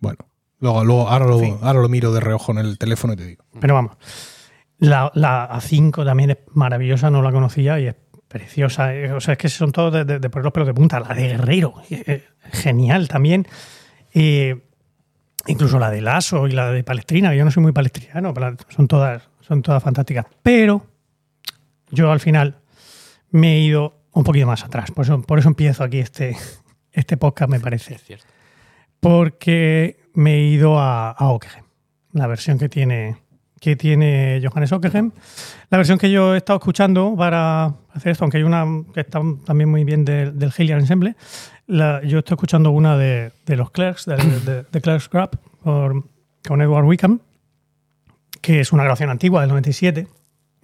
Bueno, 0.00 0.18
luego, 0.60 0.84
luego 0.84 1.08
ahora, 1.08 1.26
lo, 1.26 1.40
ahora 1.62 1.80
lo 1.80 1.88
miro 1.88 2.12
de 2.12 2.20
reojo 2.20 2.52
en 2.52 2.58
el 2.58 2.78
teléfono 2.78 3.12
y 3.12 3.16
te 3.16 3.26
digo. 3.26 3.44
Pero 3.60 3.74
vamos, 3.74 3.96
la, 4.78 5.10
la 5.14 5.48
A5 5.50 6.04
también 6.04 6.30
es 6.30 6.38
maravillosa, 6.52 7.10
no 7.10 7.22
la 7.22 7.32
conocía 7.32 7.78
y 7.80 7.86
es 7.88 7.96
preciosa. 8.28 8.94
Eh, 8.94 9.12
O 9.12 9.20
sea, 9.20 9.32
es 9.32 9.38
que 9.38 9.48
son 9.48 9.72
todos 9.72 9.92
de, 9.92 10.04
de- 10.04 10.18
de 10.20 10.30
poner 10.30 10.44
los 10.44 10.52
pelos 10.52 10.66
de 10.68 10.74
punta. 10.74 11.00
La 11.00 11.14
de 11.14 11.28
Guerrero, 11.28 11.74
eh, 11.90 12.24
genial 12.52 13.08
también. 13.08 13.46
Eh, 14.14 14.64
incluso 15.46 15.78
la 15.78 15.90
de 15.90 16.00
Lasso 16.00 16.46
y 16.46 16.52
la 16.52 16.70
de 16.70 16.82
Palestrina, 16.84 17.30
que 17.30 17.38
yo 17.38 17.44
no 17.44 17.50
soy 17.50 17.62
muy 17.62 17.72
palestriano, 17.72 18.32
pero 18.34 18.54
son 18.68 18.86
todas, 18.88 19.22
son 19.48 19.62
todas 19.62 19.82
fantásticas. 19.82 20.26
Pero 20.42 20.86
yo 21.90 22.12
al 22.12 22.20
final 22.20 22.56
me 23.30 23.56
he 23.56 23.60
ido 23.60 23.94
un 24.12 24.22
poquito 24.24 24.46
más 24.46 24.62
atrás. 24.64 24.90
Por 24.90 25.04
eso, 25.04 25.20
por 25.22 25.38
eso 25.38 25.48
empiezo 25.48 25.82
aquí 25.84 25.98
este, 25.98 26.36
este 26.92 27.16
podcast, 27.16 27.50
me 27.50 27.58
parece 27.60 27.94
Es 27.94 28.04
cierto. 28.04 28.26
porque 29.00 30.00
me 30.14 30.34
he 30.34 30.42
ido 30.48 30.78
a, 30.78 31.10
a 31.10 31.28
Ockeghem, 31.30 31.64
la 32.12 32.26
versión 32.26 32.58
que 32.58 32.68
tiene, 32.68 33.16
que 33.60 33.76
tiene 33.76 34.40
Johannes 34.44 34.72
Ockeghem. 34.72 35.12
La 35.70 35.78
versión 35.78 35.98
que 35.98 36.10
yo 36.10 36.34
he 36.34 36.38
estado 36.38 36.58
escuchando 36.58 37.14
para 37.16 37.66
hacer 37.92 38.12
esto, 38.12 38.24
aunque 38.24 38.38
hay 38.38 38.42
una 38.44 38.66
que 38.92 39.00
está 39.00 39.20
también 39.44 39.70
muy 39.70 39.84
bien 39.84 40.04
del, 40.04 40.38
del 40.38 40.52
Hilliard 40.56 40.80
Ensemble, 40.80 41.14
la- 41.66 42.02
yo 42.02 42.18
estoy 42.20 42.34
escuchando 42.34 42.70
una 42.70 42.96
de, 42.96 43.32
de 43.46 43.56
los 43.56 43.70
Clerks, 43.70 44.06
de, 44.06 44.16
de- 44.16 44.62
de 44.64 44.80
Clerks 44.80 45.08
por- 45.08 46.04
con 46.46 46.62
Edward 46.62 46.84
Wickham, 46.86 47.20
que 48.40 48.60
es 48.60 48.72
una 48.72 48.82
grabación 48.84 49.10
antigua 49.10 49.40
del 49.40 49.50
97, 49.50 50.06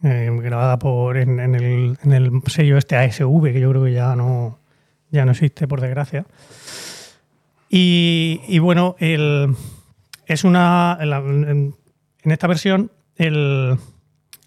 eh, 0.03 0.31
grabada 0.43 0.79
por 0.79 1.17
en, 1.17 1.41
en 1.41 1.55
el, 1.55 1.99
en 2.03 2.13
el 2.13 2.31
sello 2.47 2.77
este 2.79 2.97
ASV, 2.97 3.53
que 3.53 3.61
yo 3.61 3.71
creo 3.71 3.85
que 3.85 3.93
ya 3.93 4.15
no, 4.17 4.59
ya 5.11 5.25
no 5.25 5.33
existe, 5.33 5.67
por 5.69 5.81
desgracia. 5.81 6.27
Y, 7.69 8.41
y 8.49 8.59
bueno, 8.59 8.95
el, 8.99 9.55
es 10.27 10.45
una. 10.45 10.99
En, 11.01 11.75
esta 12.23 12.47
versión, 12.47 12.91
el, 13.17 13.77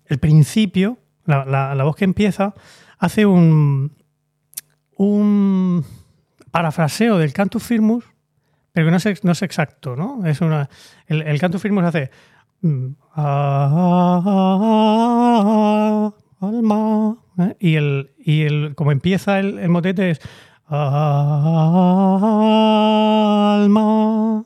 el 0.06 0.18
principio, 0.20 0.98
la, 1.26 1.46
la- 1.46 1.84
voz 1.84 1.96
que 1.96 2.06
empieza, 2.06 2.54
hace 3.00 3.26
un. 3.26 3.92
un 4.96 5.86
parafraseo 6.52 7.18
del 7.18 7.34
Cantus 7.34 7.64
Firmus, 7.64 8.06
pero 8.72 8.88
que 8.88 8.92
no 8.92 8.98
es, 8.98 9.24
no 9.24 9.32
es 9.32 9.42
exacto, 9.42 9.96
¿no? 9.96 10.26
Es 10.26 10.42
una, 10.42 10.70
el 11.08 11.40
Cantus 11.40 11.62
Firmus 11.62 11.84
hace. 11.84 12.10
Mm, 12.62 12.88
ah, 14.78 16.12
alma, 16.42 17.18
¿eh? 17.40 17.56
y, 17.60 17.76
el, 17.76 18.12
y 18.20 18.42
el, 18.44 18.74
como 18.76 18.92
empieza 18.92 19.40
el, 19.40 19.60
el 19.60 19.70
motete 19.70 20.12
es. 20.12 20.20
Alma. 23.48 24.44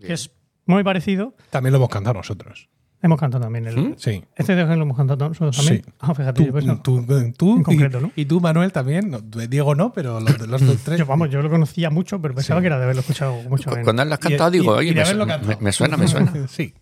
Que 0.00 0.12
es 0.12 0.30
muy 0.66 0.82
parecido. 0.84 1.34
También 1.50 1.72
lo 1.72 1.76
hemos 1.78 1.88
cantado 1.88 2.14
nosotros. 2.14 2.68
Hemos 3.02 3.20
cantado 3.20 3.44
también 3.44 3.66
el. 3.66 3.76
¿Mm? 3.76 3.94
Sí. 3.98 4.24
Este 4.34 4.56
lo 4.56 4.72
hemos 4.72 4.96
cantado 4.96 5.28
nosotros 5.28 5.56
también. 5.56 5.82
Sí. 5.84 5.92
Ah, 6.00 6.14
fíjate, 6.14 6.40
yo 6.46 6.48
Tú, 6.48 6.54
pensaba- 6.54 6.82
tú- 6.82 7.04
tú 7.36 7.54
En 7.54 7.60
y- 7.60 7.62
concreto, 7.62 8.00
¿no? 8.00 8.10
y, 8.16 8.24
tú, 8.24 8.40
Manuel, 8.40 8.72
también. 8.72 9.10
No, 9.10 9.20
Diego 9.20 9.74
no, 9.74 9.92
pero 9.92 10.18
los, 10.20 10.38
de- 10.38 10.46
los 10.46 10.66
dos 10.66 10.78
tres. 10.84 10.98
yo, 10.98 11.06
vamos, 11.06 11.30
yo 11.30 11.40
lo 11.42 11.50
conocía 11.50 11.90
mucho, 11.90 12.20
pero 12.20 12.34
pensaba 12.34 12.58
Sí. 12.60 12.62
que 12.62 12.66
era 12.68 12.78
de 12.78 12.84
haberlo 12.84 13.00
escuchado 13.00 13.34
mucho. 13.48 13.70
Cu- 13.70 13.76
en- 13.76 13.84
Cuando 13.84 14.04
lo 14.04 14.12
has 14.14 14.18
cantado, 14.20 14.50
y- 14.50 14.58
digo, 14.58 14.74
y 14.82 14.90
oye, 14.90 14.94
me- 14.94 15.56
me 15.60 15.72
suena, 15.72 15.96
me 15.96 16.08
suena. 16.08 16.32
sí. 16.48 16.74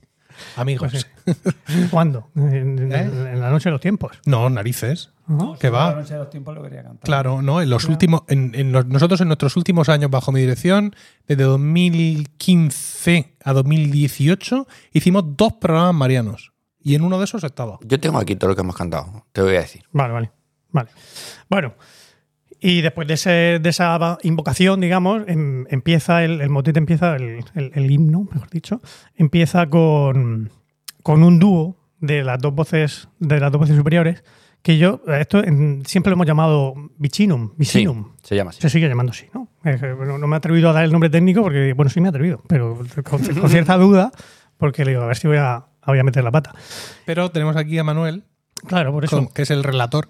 Amigos. 0.57 0.93
Pues. 1.25 1.37
¿Cuándo? 1.91 2.29
En, 2.37 2.79
en- 2.79 2.93
¿Eh? 2.93 3.01
en 3.33 3.41
la 3.41 3.51
noche 3.51 3.65
de 3.65 3.73
los 3.73 3.81
tiempos. 3.81 4.13
No, 4.27 4.49
narices. 4.51 5.11
Ajá. 5.27 5.55
Que 5.59 5.71
va. 5.71 5.91
La 5.91 6.01
noche 6.01 6.13
de 6.15 6.19
los 6.21 6.31
tiempos 6.31 6.55
lo 6.55 6.63
quería 6.63 6.83
cantar. 6.83 7.03
Claro, 7.05 7.41
no, 7.43 7.63
en 7.63 7.71
los 7.71 7.85
últimos, 7.87 8.23
en, 8.29 8.53
en 8.55 8.73
los- 8.73 8.87
nosotros 8.87 9.21
en 9.23 9.29
nuestros 9.29 9.57
últimos 9.57 9.89
años 9.89 10.11
bajo 10.11 10.33
mi 10.33 10.41
dirección, 10.41 10.95
desde 11.27 11.45
2015 11.45 13.37
a 13.43 13.53
2018, 13.53 14.67
hicimos 14.93 15.25
dos 15.37 15.55
programas 15.55 15.95
marianos. 15.95 16.53
Y 16.83 16.95
en 16.95 17.03
uno 17.03 17.19
de 17.19 17.25
esos 17.25 17.43
estaba. 17.45 17.79
Yo 17.83 17.99
tengo 17.99 18.19
aquí 18.19 18.37
todo 18.37 18.51
lo 18.51 18.57
que 18.57 18.61
hemos 18.61 18.77
cantado, 18.77 19.25
te 19.33 19.41
voy 19.41 19.57
a 19.57 19.61
decir. 19.61 19.83
Vale, 19.93 20.13
vale. 20.13 20.31
Vale. 20.71 20.91
Bueno, 21.49 21.75
y 22.67 22.81
después 22.81 23.07
de, 23.07 23.15
ese- 23.15 23.59
de 23.61 23.69
esa 23.69 24.17
invocación, 24.23 24.81
digamos, 24.81 25.23
em- 25.29 25.67
empieza 25.69 26.25
el, 26.25 26.41
el 26.41 26.49
motete, 26.49 26.79
empieza 26.79 27.15
el, 27.17 27.45
el- 27.55 27.71
el 27.75 27.91
himno, 27.91 28.27
mejor 28.33 28.49
dicho, 28.51 28.81
empieza 29.17 29.67
con, 29.69 30.51
con 31.03 31.23
un 31.23 31.39
dúo 31.39 31.77
de 32.01 32.23
las 32.25 32.39
dos 32.41 32.55
voces, 32.55 33.09
de 33.19 33.39
las 33.41 33.53
dos 33.53 33.61
voces 33.61 33.77
superiores, 33.77 34.25
que 34.63 34.79
yo, 34.79 35.03
esto 35.09 35.45
en- 35.45 35.83
siempre 35.85 36.09
lo 36.11 36.15
hemos 36.15 36.27
llamado 36.27 36.73
Vicinum, 36.97 37.51
Sí, 37.51 37.55
Vicinum. 37.59 38.13
se 38.23 38.35
llama 38.35 38.49
así. 38.51 38.63
Se 38.63 38.71
sigue 38.71 38.89
llamando 38.89 39.11
así, 39.13 39.27
¿no? 39.35 39.49
Bueno, 39.63 40.17
no 40.17 40.27
me 40.27 40.35
he 40.35 40.39
atrevido 40.39 40.71
a 40.71 40.73
dar 40.73 40.85
el 40.85 40.91
nombre 40.93 41.11
técnico 41.11 41.43
porque, 41.43 41.75
bueno, 41.75 41.91
sí 41.91 42.01
me 42.01 42.09
he 42.09 42.11
atrevido, 42.11 42.43
pero 42.49 42.79
con, 43.05 43.21
con 43.41 43.51
cierta 43.51 43.77
duda, 43.77 44.11
porque 44.57 44.85
le 44.87 44.93
digo, 44.93 45.03
a 45.03 45.07
ver 45.07 45.17
si 45.19 45.29
voy 45.29 45.37
a, 45.37 45.67
voy 45.87 45.99
a 45.99 46.03
meter 46.05 46.25
la 46.25 46.31
pata. 46.31 46.55
Pero 47.05 47.31
tenemos 47.31 47.57
aquí 47.57 47.77
a 47.79 47.85
Manuel, 47.85 48.25
Claro, 48.67 48.91
por 48.93 49.05
eso. 49.05 49.17
con- 49.19 49.29
que 49.29 49.43
es 49.43 49.51
el 49.51 49.63
relator 49.65 50.09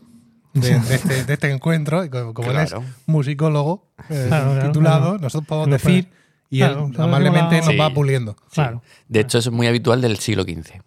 de, 0.54 0.78
de 0.80 0.94
este, 0.94 1.24
de 1.24 1.32
este 1.34 1.50
encuentro. 1.50 2.04
Y 2.04 2.08
como 2.10 2.32
como 2.34 2.50
él 2.50 2.56
es 2.58 2.74
musicólogo 3.06 3.88
eh, 4.08 4.24
Claro, 4.28 4.66
titulado, 4.66 5.00
claro. 5.10 5.18
nosotros 5.18 5.46
podemos 5.48 5.70
decir 5.82 6.08
y 6.50 6.58
Claro, 6.58 6.86
él 6.92 7.00
amablemente 7.00 7.58
nos 7.58 7.68
va 7.78 7.88
Sí. 7.88 7.94
puliendo. 7.94 8.36
Claro. 8.52 8.82
De 9.08 9.20
hecho, 9.20 9.38
eso 9.38 9.50
es 9.50 9.54
muy 9.54 9.66
habitual 9.66 10.00
del 10.00 10.18
siglo 10.18 10.44
XV. 10.44 10.80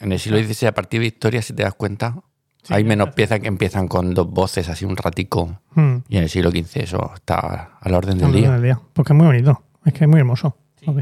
En 0.00 0.12
el 0.12 0.18
siglo 0.18 0.38
XVI, 0.42 0.66
a 0.68 0.74
partir 0.74 1.00
de 1.00 1.04
Victoria, 1.06 1.42
si 1.42 1.52
te 1.52 1.62
das 1.62 1.74
cuenta, 1.74 2.16
Sí, 2.64 2.74
hay 2.74 2.84
menos 2.84 3.10
piezas 3.14 3.40
que 3.40 3.48
empiezan 3.48 3.88
con 3.88 4.14
dos 4.14 4.28
voces, 4.30 4.68
así 4.68 4.84
un 4.84 4.96
ratico. 4.96 5.60
Mm. 5.74 5.96
Y 6.08 6.16
en 6.18 6.22
el 6.22 6.28
siglo 6.28 6.50
XV 6.52 6.76
eso 6.82 7.10
está 7.14 7.70
a 7.80 7.88
la 7.88 7.96
orden 7.98 8.18
del 8.18 8.26
Al 8.26 8.30
orden 8.30 8.40
día. 8.42 8.52
del 8.52 8.62
día, 8.62 8.80
Porque 8.92 9.12
es 9.12 9.16
muy 9.16 9.26
bonito. 9.26 9.62
Es 9.84 9.92
que 9.92 10.04
es 10.04 10.08
muy 10.08 10.20
hermoso. 10.20 10.56
Los 10.82 10.94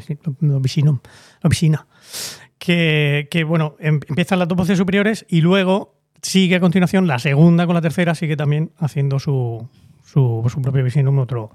vecinas. 1.52 1.82
Que, 2.58 3.28
que, 3.30 3.44
bueno, 3.44 3.76
em- 3.78 4.00
empiezan 4.08 4.38
las 4.38 4.48
dos 4.48 4.56
voces 4.56 4.76
superiores 4.78 5.24
y 5.28 5.40
luego 5.40 5.99
sigue 6.22 6.56
a 6.56 6.60
continuación 6.60 7.06
la 7.06 7.18
segunda 7.18 7.66
con 7.66 7.74
la 7.74 7.80
tercera, 7.80 8.14
sigue 8.14 8.36
también 8.36 8.72
haciendo 8.78 9.18
su, 9.18 9.68
su, 10.04 10.46
su 10.50 10.62
propio 10.62 10.82
vicinum, 10.84 11.18
otro. 11.18 11.50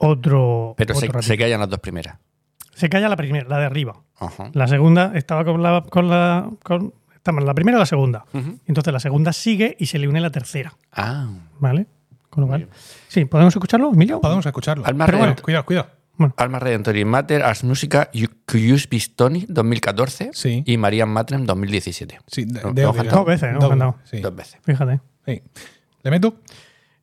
Otro. 0.00 0.74
Pero 0.76 0.94
se, 0.94 1.06
otro 1.06 1.18
ratito. 1.18 1.22
se 1.32 1.38
callan 1.38 1.60
las 1.60 1.68
dos 1.70 1.80
primeras. 1.80 2.18
Se 2.74 2.88
calla 2.88 3.08
la 3.08 3.16
primera, 3.16 3.48
la 3.48 3.58
de 3.58 3.64
arriba. 3.66 3.96
La 4.52 4.68
segunda 4.68 5.12
estaba 5.14 5.44
con 5.44 5.62
la. 5.62 5.82
Con 5.88 6.08
la 6.08 6.48
con, 6.62 6.94
estamos 7.14 7.42
la 7.44 7.54
primera 7.54 7.76
o 7.78 7.80
la 7.80 7.86
segunda. 7.86 8.24
Entonces 8.66 8.92
la 8.92 9.00
segunda 9.00 9.32
sigue 9.32 9.76
y 9.78 9.86
se 9.86 9.98
le 9.98 10.06
une 10.08 10.20
la 10.20 10.30
tercera. 10.30 10.72
Ah, 10.92 11.28
¿Vale? 11.58 11.86
Con 12.30 12.42
lo 12.42 12.46
cual. 12.48 12.68
Sí, 13.08 13.24
¿podemos 13.24 13.54
escucharlo, 13.56 13.90
Emilio? 13.92 14.20
Podemos 14.20 14.46
escucharlo. 14.46 14.86
Alma, 14.86 15.06
Pero 15.06 15.18
bueno, 15.18 15.34
Redent- 15.34 15.42
cuidado, 15.64 15.64
cuidado. 16.18 16.34
Alma 16.36 16.58
Redentoris 16.58 17.06
Mater, 17.06 17.42
Ars 17.42 17.64
Musica, 17.64 18.10
Cuyus 18.46 18.88
Bistoni, 18.88 19.46
2014. 19.48 20.30
Sí. 20.34 20.62
Y 20.66 20.76
Marian 20.76 21.08
Matrem, 21.08 21.46
2017. 21.46 22.18
Sí, 22.26 22.44
de- 22.44 22.60
de- 22.60 22.62
lo 22.62 22.72
de- 22.74 22.82
cantado. 22.98 23.16
Dos 23.18 23.26
veces, 23.26 23.52
¿no? 23.54 23.68
Cantado. 23.68 23.96
sí, 24.04 24.20
Dos 24.20 24.34
veces. 24.36 24.58
Fíjate. 24.62 25.00
sí. 25.26 25.42
¿Le 26.02 26.10
meto? 26.10 26.36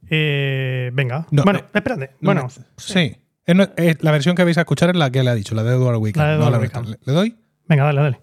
Eh, 0.10 0.92
venga. 0.94 1.26
No, 1.32 1.44
bueno, 1.44 1.62
espérate. 1.74 2.12
No 2.22 2.28
bueno, 2.28 2.44
me- 2.44 2.64
sí. 2.78 3.16
Es 3.46 3.56
es 3.78 4.04
la 4.04 4.12
versión 4.12 4.36
que 4.36 4.44
vais 4.44 4.58
a 4.58 4.62
escuchar 4.62 4.90
es 4.90 4.96
la 4.96 5.10
que 5.12 5.24
le 5.24 5.30
ha 5.30 5.36
dicho, 5.36 5.54
la 5.56 5.64
de 5.64 5.72
Edward 5.76 5.98
Wickham. 5.98 6.24
La 6.24 6.32
de 6.32 6.38
no 6.38 6.42
Edward 6.44 6.52
la 6.54 6.60
Wickham. 6.60 6.84
nuestra. 6.86 7.00
¿Le, 7.06 7.12
le 7.12 7.18
doy? 7.18 7.36
venga, 7.68 7.84
dale, 7.86 8.02
dale. 8.02 8.20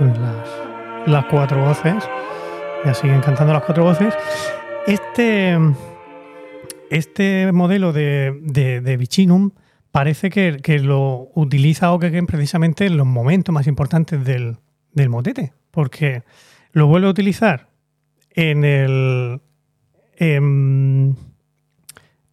Son 0.00 0.14
las, 1.12 1.26
cuatro 1.26 1.62
voces. 1.62 2.02
Ya 2.86 2.94
siguen 2.94 3.20
cantando 3.20 3.52
las 3.52 3.62
cuatro 3.64 3.84
voces. 3.84 4.14
Este, 4.86 5.58
este 6.88 7.52
modelo 7.52 7.92
de, 7.92 8.34
de, 8.40 8.80
de 8.80 8.96
Vicinum 8.96 9.50
parece 9.92 10.30
que, 10.30 10.56
que 10.62 10.78
lo 10.78 11.28
utiliza 11.34 11.92
Okegen 11.92 12.26
precisamente 12.26 12.86
en 12.86 12.96
los 12.96 13.06
momentos 13.06 13.52
más 13.52 13.66
importantes 13.66 14.24
del, 14.24 14.56
del 14.94 15.10
motete, 15.10 15.52
porque 15.70 16.22
lo 16.72 16.86
vuelve 16.86 17.08
a 17.08 17.10
utilizar 17.10 17.68
en 18.30 18.64
el 18.64 19.42
en, 20.16 21.18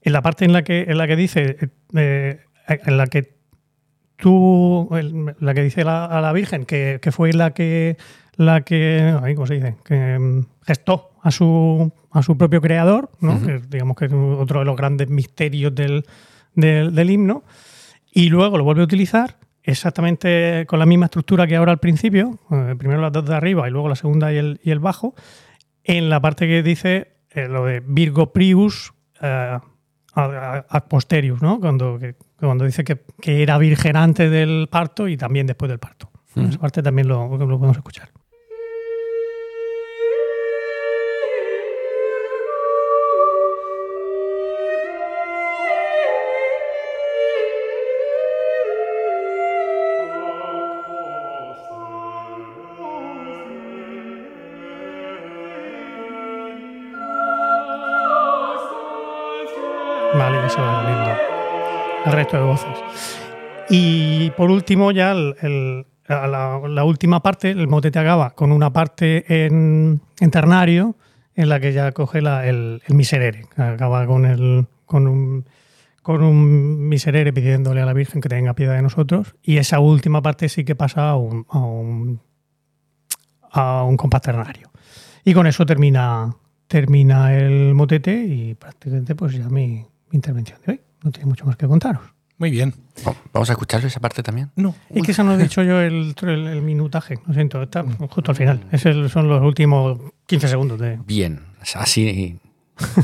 en 0.02 0.14
la 0.14 0.22
parte 0.22 0.46
en 0.46 0.54
la 0.54 0.64
que 0.64 0.84
en 0.84 0.98
la 0.98 1.06
que 1.06 1.16
dice 1.18 1.58
eh, 1.96 2.40
en 2.70 2.98
la 2.98 3.08
que 3.08 3.37
tú 4.18 4.90
el- 4.96 5.36
la 5.40 5.54
que 5.54 5.64
dice 5.64 5.84
la- 5.84 6.06
a 6.06 6.20
la 6.22 6.34
Virgen 6.34 6.66
que, 6.66 7.00
que 7.02 7.12
fue 7.12 7.32
la 7.34 7.52
que 7.52 7.98
la 8.36 8.62
que 8.62 9.16
ay, 9.24 9.34
¿cómo 9.36 9.48
se 9.48 9.56
dice? 9.56 9.76
que 9.86 10.20
mm, 10.20 10.42
gestó 10.66 11.12
a 11.24 11.32
su 11.32 11.92
a 12.12 12.22
su 12.22 12.38
propio 12.38 12.60
creador 12.62 13.10
¿no? 13.20 13.40
Que 13.42 13.60
digamos 13.70 13.96
que 13.98 14.06
es 14.06 14.14
otro 14.14 14.60
de 14.60 14.66
los 14.66 14.76
grandes 14.76 15.10
misterios 15.10 15.74
del, 15.74 16.06
del, 16.56 16.94
del 16.94 17.10
himno 17.10 17.44
y 18.12 18.30
luego 18.30 18.58
lo 18.58 18.64
vuelve 18.64 18.82
a 18.82 18.86
utilizar 18.86 19.38
exactamente 19.64 20.66
con 20.68 20.80
la 20.80 20.86
misma 20.86 21.06
estructura 21.06 21.46
que 21.48 21.56
ahora 21.56 21.72
al 21.72 21.80
principio 21.80 22.40
eh, 22.52 22.76
primero 22.78 23.02
las 23.02 23.12
dos 23.12 23.26
de 23.26 23.36
arriba 23.36 23.68
y 23.68 23.72
luego 23.72 23.88
la 23.90 23.96
segunda 23.96 24.32
y 24.34 24.38
el, 24.38 24.60
y 24.64 24.72
el 24.72 24.80
bajo 24.80 25.14
en 25.84 26.10
la 26.10 26.20
parte 26.22 26.48
que 26.48 26.64
dice 26.64 27.14
eh, 27.32 27.48
lo 27.48 27.66
de 27.66 27.82
Virgo 27.86 28.34
Prius 28.34 28.94
eh, 29.22 29.58
ad- 30.14 30.66
ad 30.70 30.84
posterius, 30.90 31.42
¿no? 31.42 31.60
Cuando, 31.60 31.98
que- 32.00 32.16
cuando 32.40 32.66
dice 32.66 32.84
que, 32.84 33.02
que 33.22 33.42
era 33.44 33.58
virgen 33.58 33.96
antes 33.96 34.30
del 34.30 34.68
parto 34.70 35.08
y 35.08 35.18
también 35.18 35.48
después 35.48 35.70
del 35.70 35.80
parto. 35.80 36.12
Esa 36.36 36.60
parte 36.60 36.84
también 36.84 37.08
lo, 37.08 37.36
lo 37.36 37.58
podemos 37.58 37.78
escuchar. 37.78 38.12
El 62.08 62.14
resto 62.14 62.38
de 62.38 62.44
voces. 62.44 62.78
Y 63.70 64.32
por 64.32 64.50
último, 64.50 64.92
ya 64.92 65.12
el- 65.12 65.36
el- 65.42 65.86
la, 66.08 66.62
la 66.68 66.84
última 66.86 67.22
parte, 67.22 67.52
el 67.52 67.68
motete 67.68 68.00
acaba 68.00 68.30
con 68.32 68.52
una 68.54 68.72
parte 68.72 69.46
en, 69.46 70.00
en 70.22 70.32
ternario 70.32 70.96
en 71.36 71.50
la 71.50 71.60
que 71.60 71.74
ya 71.74 71.92
coge 71.92 72.22
la- 72.22 72.48
el, 72.48 72.82
el 72.88 72.96
miserere. 72.96 73.46
Acaba 73.58 74.06
con, 74.08 74.26
el, 74.26 74.68
con, 74.86 75.06
un, 75.08 75.46
con 76.02 76.24
un 76.24 76.88
miserere 76.88 77.34
pidiéndole 77.34 77.82
a 77.82 77.86
la 77.86 77.92
Virgen 77.94 78.22
que 78.22 78.30
tenga 78.30 78.54
piedad 78.54 78.76
de 78.76 78.82
nosotros. 78.84 79.36
Y 79.44 79.58
esa 79.58 79.80
última 79.80 80.22
parte 80.22 80.48
sí 80.48 80.64
que 80.64 80.76
pasa 80.76 81.10
a 81.10 81.18
un, 81.18 81.46
a 81.50 81.60
un, 81.60 82.22
a 83.52 83.86
compás 83.98 84.22
ternario. 84.22 84.72
Y 85.26 85.34
con 85.34 85.46
eso 85.46 85.66
termina, 85.66 86.34
termina 86.68 87.36
el 87.38 87.74
motete 87.76 88.14
y 88.24 88.56
prácticamente 88.56 89.14
pues 89.14 89.34
ya 89.34 89.50
mi 89.50 89.86
intervención 90.12 90.58
de 90.66 90.72
hoy. 90.72 90.82
No 91.04 91.12
tiene 91.12 91.26
mucho 91.28 91.46
más 91.46 91.56
que 91.58 91.68
contaros. 91.68 92.02
Muy 92.38 92.52
bien. 92.52 92.74
Oh, 93.06 93.16
Vamos 93.34 93.50
a 93.50 93.54
escucharlo 93.54 93.88
esa 93.88 94.00
parte 94.00 94.22
también. 94.22 94.52
No. 94.56 94.76
Es 94.90 95.02
que 95.04 95.12
eso 95.12 95.24
no 95.24 95.34
he 95.34 95.38
dicho 95.38 95.64
yo 95.64 95.82
el, 95.82 96.14
el, 96.22 96.48
el 96.48 96.62
minutaje, 96.62 97.20
lo 97.26 97.34
siento, 97.34 97.62
está 97.64 97.84
justo 97.84 98.32
al 98.32 98.38
final. 98.38 98.64
Esos 98.72 99.12
son 99.12 99.28
los 99.28 99.42
últimos 99.42 100.00
15 100.28 100.48
segundos 100.48 100.80
de... 100.80 101.00
Bien, 101.06 101.42
así 101.76 102.40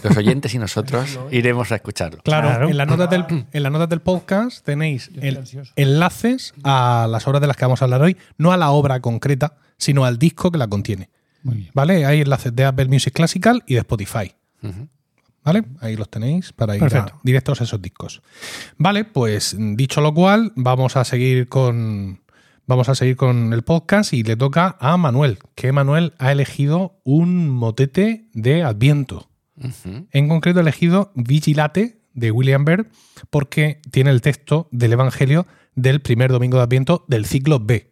los 0.03 0.15
oyentes 0.17 0.53
y 0.53 0.59
nosotros 0.59 1.19
iremos 1.31 1.71
a 1.71 1.75
escucharlo. 1.75 2.19
Claro, 2.21 2.47
Claro. 2.49 2.69
En, 2.69 2.77
las 2.77 2.87
notas 2.87 3.09
del, 3.09 3.25
en 3.51 3.63
las 3.63 3.71
notas 3.71 3.89
del 3.89 4.01
podcast 4.01 4.63
tenéis 4.63 5.09
el- 5.19 5.43
enlaces 5.75 6.53
a 6.63 7.07
las 7.09 7.27
obras 7.27 7.41
de 7.41 7.47
las 7.47 7.57
que 7.57 7.65
vamos 7.65 7.81
a 7.81 7.85
hablar 7.85 8.01
hoy, 8.03 8.15
no 8.37 8.51
a 8.51 8.57
la 8.57 8.69
obra 8.69 8.99
concreta, 8.99 9.55
sino 9.77 10.05
al 10.05 10.19
disco 10.19 10.51
que 10.51 10.59
la 10.59 10.67
contiene. 10.67 11.09
Muy 11.41 11.55
bien. 11.57 11.71
¿Vale? 11.73 12.05
Hay 12.05 12.21
enlaces 12.21 12.55
de 12.55 12.65
Apple 12.65 12.85
Music 12.85 13.13
Classical 13.13 13.63
y 13.65 13.73
de 13.73 13.79
Spotify. 13.79 14.33
¿Vale? 15.43 15.63
Ahí 15.81 15.95
los 15.97 16.09
tenéis 16.09 16.53
para 16.53 16.75
ir 16.75 16.83
a- 16.83 17.19
directos 17.23 17.59
a 17.61 17.65
esos 17.65 17.81
discos. 17.81 18.21
Vale, 18.77 19.03
pues 19.03 19.55
dicho 19.57 19.99
lo 20.01 20.13
cual, 20.13 20.51
vamos 20.55 20.95
a 20.95 21.03
seguir 21.03 21.47
con. 21.49 22.21
Vamos 22.65 22.87
a 22.87 22.95
seguir 22.95 23.17
con 23.17 23.51
el 23.51 23.61
podcast 23.63 24.13
y 24.13 24.23
le 24.23 24.37
toca 24.37 24.77
a 24.79 24.95
Manuel, 24.95 25.39
que 25.53 25.73
Manuel 25.73 26.13
ha 26.17 26.31
elegido 26.31 26.97
un 27.03 27.49
motete 27.49 28.29
de 28.33 28.63
Adviento. 28.63 29.29
En 30.11 30.29
concreto, 30.29 30.59
ha 30.59 30.61
elegido 30.61 31.11
Vigilate 31.13 31.99
de 32.13 32.31
William 32.31 32.63
Byrd 32.63 32.87
porque 33.29 33.81
tiene 33.91 34.11
el 34.11 34.21
texto 34.21 34.69
del 34.71 34.93
Evangelio 34.93 35.45
del 35.75 36.01
primer 36.01 36.31
domingo 36.31 36.55
de 36.57 36.63
Adviento 36.63 37.03
del 37.09 37.25
ciclo 37.25 37.59
B. 37.59 37.91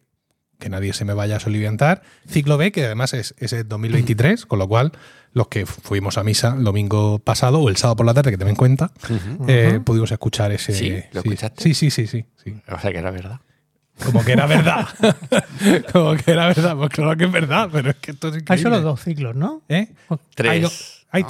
Que 0.58 0.70
nadie 0.70 0.92
se 0.94 1.04
me 1.04 1.12
vaya 1.12 1.36
a 1.36 1.40
soliviantar. 1.40 2.02
Ciclo 2.26 2.56
B, 2.56 2.72
que 2.72 2.84
además 2.86 3.12
es, 3.14 3.34
es 3.38 3.52
el 3.52 3.68
2023, 3.68 4.46
con 4.46 4.58
lo 4.58 4.68
cual 4.68 4.92
los 5.34 5.48
que 5.48 5.64
fuimos 5.66 6.18
a 6.18 6.24
misa 6.24 6.54
el 6.56 6.64
domingo 6.64 7.18
pasado 7.18 7.60
o 7.60 7.68
el 7.68 7.76
sábado 7.76 7.96
por 7.96 8.06
la 8.06 8.14
tarde, 8.14 8.30
que 8.32 8.36
te 8.38 8.48
en 8.48 8.54
cuenta, 8.56 8.90
eh, 9.48 9.80
pudimos 9.84 10.10
escuchar 10.12 10.52
ese. 10.52 10.72
Sí, 10.74 10.94
¿lo 11.12 11.20
escuchaste? 11.20 11.62
Sí, 11.62 11.74
sí, 11.74 11.90
sí, 11.90 12.06
sí, 12.06 12.24
sí. 12.42 12.54
O 12.70 12.78
sea 12.78 12.92
que 12.92 12.98
era 12.98 13.10
verdad. 13.10 13.40
Como 14.04 14.24
que 14.24 14.32
era 14.32 14.46
verdad. 14.46 14.88
Como 15.92 16.16
que 16.16 16.30
era 16.32 16.46
verdad. 16.48 16.76
Pues 16.76 16.90
claro 16.90 17.16
que 17.16 17.24
es 17.24 17.32
verdad, 17.32 17.68
pero 17.72 17.90
es 17.90 17.96
que 17.96 18.10
esto 18.12 18.28
es 18.28 18.42
Hay 18.48 18.58
solo 18.58 18.80
dos 18.80 19.00
ciclos, 19.02 19.34
¿no? 19.36 19.62
¿Eh? 19.68 19.88
Tres. 20.34 21.04
Hay 21.10 21.24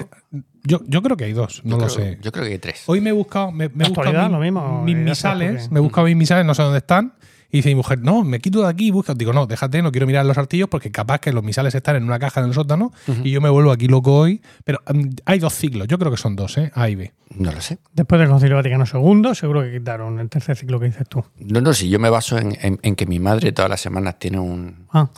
yo, 0.65 0.81
yo 0.87 1.03
creo 1.03 1.17
que 1.17 1.25
hay 1.25 1.33
dos, 1.33 1.61
no 1.65 1.73
Yo 1.73 1.87
lo 1.87 1.93
creo- 1.93 2.07
sé. 2.07 2.19
Yo 2.23 2.31
creo 2.31 2.45
que 2.47 2.53
hay 2.53 2.59
tres. 2.59 2.85
Hoy 2.87 3.01
me 3.01 3.11
he 3.11 3.13
buscado, 3.13 3.51
me, 3.51 3.69
me 3.69 3.85
he 3.85 3.89
buscado 3.89 4.11
actualidad, 4.11 4.27
mi- 4.29 4.33
lo 4.33 4.39
mismo, 4.41 4.83
mis 4.85 4.95
ya 4.97 5.01
misales, 5.03 5.71
me 5.73 5.81
he 5.81 5.83
buscado 5.83 6.07
mis 6.07 6.17
misales, 6.17 6.47
no 6.47 6.55
sé 6.55 6.63
dónde 6.63 6.79
están. 6.79 7.15
Y 7.53 7.59
dice 7.59 7.69
mi 7.69 7.75
mujer, 7.75 7.99
no, 8.01 8.25
me 8.25 8.41
quito 8.41 8.63
de 8.63 8.69
aquí 8.69 8.87
y 8.87 8.91
busca. 8.91 9.13
Digo, 9.15 9.33
no, 9.35 9.47
déjate, 9.47 9.83
no 9.83 9.93
quiero 9.93 10.07
mirar 10.07 10.25
los 10.25 10.39
artillos 10.39 10.69
porque 10.71 10.91
capaz 10.91 11.19
que 11.21 11.33
los 11.35 11.45
misales 11.45 11.75
están 11.75 11.97
en 11.97 12.05
una 12.05 12.19
caja 12.19 12.41
en 12.41 12.47
el 12.47 12.55
sótano 12.55 12.93
y 13.23 13.31
yo 13.31 13.43
me 13.43 13.51
vuelvo 13.51 13.71
aquí 13.73 13.89
loco 13.89 14.17
hoy. 14.17 14.41
Pero 14.65 14.81
mm, 14.93 15.09
hay 15.27 15.39
dos 15.39 15.53
ciclos, 15.55 15.87
yo 15.87 15.99
creo 15.99 16.11
que 16.11 16.17
son 16.17 16.35
dos, 16.35 16.57
¿eh? 16.57 16.73
A 16.75 16.89
y 16.89 16.95
B. 16.95 17.13
No 17.37 17.53
lo 17.53 17.61
sé. 17.61 17.79
Después 17.93 18.19
del 18.21 18.31
Concilio 18.31 18.57
Vaticano 18.57 18.85
II, 18.91 19.35
seguro 19.35 19.63
que 19.63 19.71
quitaron 19.73 20.19
el 20.19 20.29
tercer 20.31 20.57
ciclo 20.57 20.81
que 20.81 20.87
dices 20.87 21.07
tú. 21.09 21.23
No, 21.39 21.61
no, 21.61 21.75
si 21.75 21.91
yo 21.91 21.99
me 21.99 22.09
baso 22.09 22.39
en, 22.39 22.57
en- 22.63 22.81
en 22.83 22.97
que 22.97 23.05
mi 23.07 23.21
madre 23.21 23.53
todas 23.53 23.71
las 23.71 23.81
semanas 23.83 24.19
tiene 24.19 24.39
un 24.39 24.87
Ah, 24.91 25.11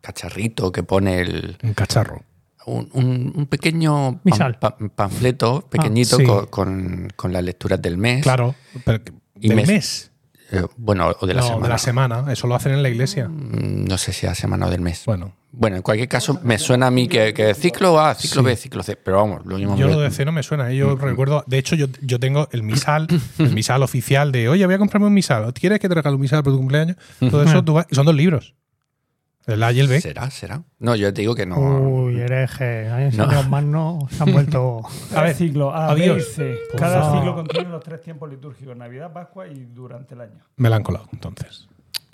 cacharrito 0.00 0.70
que 0.72 0.82
pone 0.82 1.20
el, 1.20 1.56
Un 1.62 1.74
cacharro. 1.74 2.22
un, 2.66 2.88
un- 2.92 3.32
un 3.34 3.46
pequeño 3.46 4.20
pan- 4.22 4.90
panfleto 4.94 5.66
pequeñito 5.68 6.16
Ah, 6.16 6.18
sí. 6.18 6.26
con, 6.26 6.46
con- 6.46 7.08
con 7.16 7.32
las 7.32 7.42
lecturas 7.44 7.80
del 7.80 7.96
mes. 7.98 8.22
Claro, 8.22 8.54
pero 8.84 9.02
Y 9.40 9.48
del 9.48 9.56
mes- 9.56 9.66
mes. 9.68 10.10
Eh, 10.52 10.62
bueno, 10.76 11.10
o 11.20 11.26
de 11.26 11.34
la 11.34 11.40
no, 11.40 11.46
semana. 11.46 11.62
de 11.64 11.68
la 11.70 11.78
semana. 11.78 12.24
Eso 12.32 12.46
lo 12.46 12.54
hacen 12.54 12.72
en 12.72 12.82
la 12.82 12.88
iglesia. 12.88 13.28
Mm, 13.28 13.84
No 13.86 13.98
sé 13.98 14.12
si 14.12 14.26
a 14.26 14.30
la 14.30 14.34
semana 14.34 14.66
o 14.66 14.70
del 14.70 14.80
mes. 14.80 15.02
Bueno, 15.06 15.32
Bueno, 15.52 15.76
en 15.76 15.82
cualquier 15.82 16.08
caso, 16.08 16.38
me 16.42 16.58
suena 16.58 16.88
a 16.88 16.90
mí 16.90 17.06
que, 17.08 17.32
que 17.32 17.54
ciclo 17.54 18.00
A, 18.00 18.14
ciclo 18.14 18.42
Sí. 18.42 18.46
B, 18.46 18.56
ciclo 18.56 18.82
C. 18.82 18.96
Pero 18.96 19.18
vamos, 19.18 19.46
lo 19.46 19.56
mismo. 19.56 19.76
yo 19.76 19.86
lo 19.88 20.00
de 20.00 20.10
C 20.10 20.24
no 20.24 20.32
me 20.32 20.42
suena. 20.42 20.70
¿eh? 20.70 20.76
Yo 20.76 20.96
recuerdo, 20.96 21.44
de 21.46 21.58
hecho, 21.58 21.76
yo, 21.76 21.86
yo 22.02 22.18
tengo 22.18 22.48
el 22.52 22.62
misal, 22.64 23.06
el 23.38 23.54
misal 23.54 23.82
oficial 23.82 24.32
de, 24.32 24.48
oye, 24.48 24.66
voy 24.66 24.74
a 24.74 24.78
comprarme 24.78 25.06
un 25.06 25.14
misal. 25.14 25.52
¿Quieres 25.54 25.78
que 25.78 25.88
te 25.88 25.94
regale 25.94 26.16
un 26.16 26.20
misal 26.22 26.42
por 26.42 26.52
tu 26.52 26.58
cumpleaños? 26.58 26.96
Todo 27.20 27.42
eso, 27.44 27.62
tú 27.64 27.74
vas- 27.74 27.86
son 27.92 28.04
dos 28.04 28.14
libros. 28.14 28.54
El 29.46 29.62
A 29.62 29.72
y 29.72 29.80
el 29.80 29.88
B. 29.88 30.00
¿Será? 30.00 30.30
¿Será? 30.30 30.62
No, 30.78 30.96
yo 30.96 31.12
te 31.12 31.20
digo 31.20 31.34
que 31.34 31.44
no. 31.44 31.56
uy, 31.58 32.18
hereje. 32.20 32.88
No. 33.14 33.26
los 33.26 33.48
más 33.48 33.62
no 33.64 33.98
se 34.10 34.22
han 34.22 34.32
vuelto. 34.32 34.80
A 35.14 35.22
ver, 35.22 35.34
ciclo 35.34 35.74
A, 35.74 35.92
B 35.94 36.00
y 36.00 36.02
adiós. 36.08 36.28
C. 36.34 36.56
Por 36.70 36.80
Cada 36.80 37.12
ciclo 37.12 37.34
contiene 37.34 37.68
los 37.68 37.82
tres 37.82 38.00
tiempos 38.00 38.30
litúrgicos: 38.30 38.74
Navidad, 38.76 39.12
Pascua 39.12 39.46
y 39.46 39.66
durante 39.66 40.14
el 40.14 40.22
año. 40.22 40.38
Me 40.56 40.70
la 40.70 40.76
han 40.76 40.82
colado, 40.82 41.08
entonces. 41.12 41.68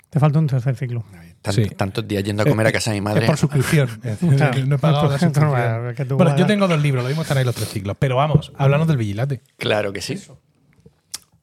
Te 0.09 0.19
falta 0.19 0.39
un 0.39 0.47
tercer 0.47 0.75
ciclo. 0.75 1.05
Tant- 1.41 1.53
Sí. 1.53 1.69
Tantos 1.69 2.05
días 2.05 2.21
yendo 2.23 2.43
a 2.43 2.45
comer 2.45 2.67
a 2.67 2.71
casa 2.73 2.91
de 2.91 2.97
mi 2.97 3.01
madre. 3.01 3.21
Es 3.21 3.27
por 3.27 3.37
suscripción. 3.37 3.87
No 4.67 4.75
he 4.75 4.77
pagado 4.77 5.09
la 5.09 5.17
suscripción. 5.19 6.17
Bueno, 6.17 6.35
yo 6.37 6.45
tengo 6.45 6.67
dos 6.67 6.81
libros, 6.81 7.01
lo 7.03 7.07
mismo 7.07 7.21
están 7.23 7.37
ahí 7.37 7.45
los 7.45 7.55
tres 7.55 7.69
ciclos. 7.69 7.95
Pero 7.97 8.17
vamos, 8.17 8.51
háblanos 8.57 8.87
del 8.89 8.97
vigilate. 8.97 9.41
Claro 9.57 9.93
que 9.93 10.01
sí. 10.01 10.21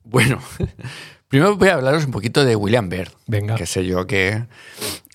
Bueno, 0.04 0.38
primero 1.28 1.56
voy 1.56 1.68
a 1.68 1.74
hablaros 1.76 2.04
un 2.04 2.10
poquito 2.12 2.44
de 2.44 2.56
William 2.56 2.88
Byrd. 2.90 3.12
Venga. 3.26 3.54
Que 3.54 3.64
sé 3.64 3.86
yo 3.86 4.06
que. 4.06 4.44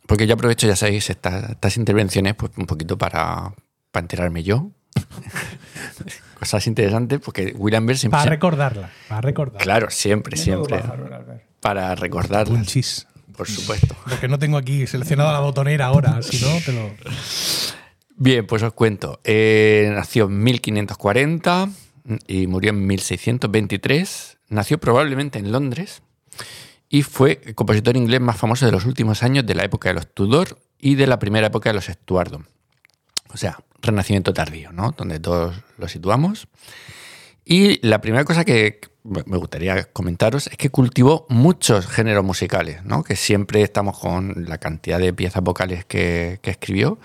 Porque 0.07 0.27
yo 0.27 0.33
aprovecho, 0.33 0.67
ya 0.67 0.75
sabéis, 0.75 1.09
estas, 1.09 1.51
estas 1.51 1.77
intervenciones, 1.77 2.35
pues 2.35 2.51
un 2.57 2.65
poquito 2.65 2.97
para, 2.97 3.53
para 3.91 4.03
enterarme 4.03 4.43
yo. 4.43 4.71
Cosas 6.39 6.67
interesantes, 6.67 7.19
porque 7.23 7.53
William 7.57 7.85
Byrd 7.85 7.97
siempre. 7.97 8.19
Para 8.19 8.29
recordarla. 8.29 8.89
Para 9.07 9.21
recordarla. 9.21 9.59
Claro, 9.59 9.89
siempre, 9.89 10.37
siempre. 10.37 10.79
pájaro 10.79 11.15
Albert. 11.15 11.43
Para 11.61 11.95
recordarlas, 11.95 12.49
Punchis. 12.49 13.07
por 13.37 13.47
supuesto. 13.47 13.95
Porque 14.07 14.27
no 14.27 14.37
tengo 14.37 14.57
aquí 14.57 14.85
seleccionado 14.85 15.31
la 15.31 15.39
botonera 15.39 15.85
ahora, 15.85 16.21
si 16.21 16.43
no, 16.43 16.59
te 16.65 16.73
lo. 16.73 16.91
Bien, 18.17 18.45
pues 18.45 18.61
os 18.61 18.73
cuento. 18.73 19.19
Eh, 19.23 19.89
nació 19.95 20.25
en 20.25 20.43
1540 20.43 21.69
y 22.27 22.47
murió 22.47 22.71
en 22.71 22.85
1623. 22.85 24.37
Nació 24.49 24.77
probablemente 24.77 25.39
en 25.39 25.51
Londres 25.51 26.02
y 26.93 27.01
fue 27.01 27.41
el 27.43 27.55
compositor 27.55 27.97
inglés 27.97 28.21
más 28.21 28.37
famoso 28.37 28.67
de 28.67 28.71
los 28.71 28.85
últimos 28.85 29.23
años 29.23 29.47
de 29.47 29.55
la 29.55 29.63
época 29.63 29.89
de 29.89 29.95
los 29.95 30.13
Tudor 30.13 30.59
y 30.77 30.93
de 30.93 31.07
la 31.07 31.17
primera 31.17 31.47
época 31.47 31.71
de 31.71 31.73
los 31.73 31.85
Stuart. 31.85 32.35
O 33.33 33.35
sea, 33.35 33.57
renacimiento 33.81 34.31
tardío, 34.31 34.71
¿no? 34.71 34.93
Donde 34.95 35.19
todos 35.19 35.55
lo 35.79 35.87
situamos. 35.87 36.47
Y 37.43 37.83
la 37.85 37.99
primera 37.99 38.25
cosa 38.25 38.45
que 38.45 38.79
me 39.03 39.37
gustaría 39.37 39.85
comentaros 39.85 40.45
es 40.45 40.55
que 40.55 40.69
cultivó 40.69 41.25
muchos 41.29 41.87
géneros 41.87 42.23
musicales, 42.23 42.85
¿no? 42.85 43.03
Que 43.03 43.15
siempre 43.15 43.63
estamos 43.63 43.97
con 43.97 44.45
la 44.47 44.59
cantidad 44.59 44.99
de 44.99 45.13
piezas 45.13 45.41
vocales 45.41 45.85
que, 45.85 46.37
que 46.43 46.51
escribió 46.51 46.99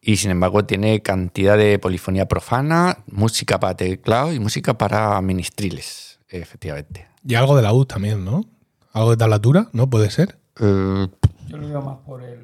y 0.00 0.16
sin 0.16 0.30
embargo 0.30 0.64
tiene 0.64 1.02
cantidad 1.02 1.58
de 1.58 1.78
polifonía 1.78 2.24
profana, 2.24 3.04
música 3.06 3.60
para 3.60 3.76
teclado 3.76 4.32
y 4.32 4.40
música 4.40 4.78
para 4.78 5.20
ministriles, 5.20 6.20
efectivamente. 6.30 7.06
Y 7.22 7.34
algo 7.34 7.54
de 7.54 7.60
la 7.60 7.74
U 7.74 7.84
también, 7.84 8.24
¿no? 8.24 8.55
Algo 8.96 9.10
de 9.10 9.16
tablatura, 9.18 9.68
¿no? 9.72 9.90
Puede 9.90 10.10
ser. 10.10 10.38
Eh, 10.58 11.06
Yo 11.48 11.56
lo 11.58 11.68
veo 11.68 11.82
más 11.82 11.98
por 11.98 12.22
el. 12.22 12.40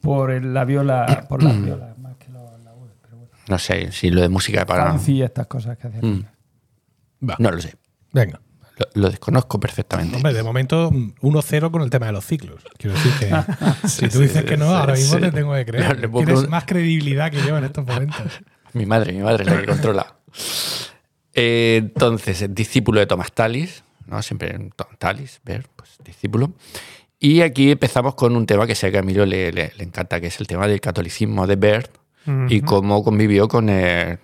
Por 0.00 0.32
el- 0.32 0.52
la 0.52 0.64
viola. 0.64 1.26
Por 1.28 1.44
las 1.44 1.62
violas, 1.62 1.96
más 1.98 2.16
que 2.16 2.28
lo- 2.30 2.42
la. 2.58 2.72
Pero 3.02 3.16
bueno. 3.18 3.30
no 3.48 3.58
sé 3.58 3.92
si 3.92 4.10
lo 4.10 4.20
de 4.20 4.28
música 4.28 4.66
para... 4.66 4.98
Y 5.06 5.22
estas 5.22 5.46
cosas 5.46 5.78
que 5.78 5.86
hacen. 5.86 6.26
Mm, 7.20 7.28
no 7.38 7.50
lo 7.52 7.60
sé. 7.60 7.76
Venga. 8.12 8.40
Lo, 8.78 9.02
lo 9.02 9.10
desconozco 9.10 9.60
perfectamente. 9.60 10.16
Hombre, 10.16 10.32
de 10.32 10.42
momento 10.42 10.90
mm, 10.90 11.12
1-0 11.20 11.70
con 11.70 11.82
el 11.82 11.90
tema 11.90 12.06
de 12.06 12.12
los 12.12 12.24
ciclos. 12.26 12.64
Quiero 12.76 12.96
decir 12.96 13.12
que 13.20 13.88
si 13.88 14.08
tú 14.08 14.18
dices 14.20 14.44
que 14.44 14.56
no, 14.56 14.66
sí, 14.66 14.74
ahora 14.74 14.94
mismo 14.94 15.14
sí. 15.16 15.20
te 15.20 15.30
tengo 15.30 15.54
que 15.54 15.64
creer. 15.66 16.10
Tienes 16.10 16.48
más 16.48 16.64
credibilidad 16.64 17.30
que 17.30 17.40
yo 17.46 17.56
en 17.56 17.64
estos 17.64 17.86
momentos. 17.86 18.18
Mi 18.72 18.86
madre, 18.86 19.12
mi 19.12 19.20
madre 19.22 19.44
es 19.44 19.50
la 19.50 19.60
que 19.60 19.66
controla. 19.66 20.16
Eh, 21.34 21.76
entonces, 21.82 22.40
es 22.42 22.54
discípulo 22.54 22.98
de 23.00 23.06
Thomas 23.06 23.30
Tallis, 23.32 23.84
¿no? 24.06 24.22
Siempre 24.22 24.56
To- 24.76 24.88
Tallis, 24.98 25.40
ver, 25.44 25.66
pues 25.76 25.98
discípulo. 26.04 26.52
Y 27.18 27.40
aquí 27.42 27.70
empezamos 27.70 28.14
con 28.14 28.34
un 28.36 28.46
tema 28.46 28.66
que 28.66 28.74
sé 28.74 28.90
que 28.90 28.96
a 28.96 29.00
Emilio 29.00 29.24
le, 29.26 29.52
le- 29.52 29.72
le 29.76 29.84
encanta, 29.84 30.20
que 30.20 30.26
es 30.26 30.40
el 30.40 30.46
tema 30.46 30.66
del 30.66 30.80
catolicismo 30.80 31.46
de 31.46 31.56
Bert 31.56 31.90
y 32.48 32.60
cómo 32.60 33.02
convivió 33.02 33.48
con 33.48 33.68
el, 33.68 34.18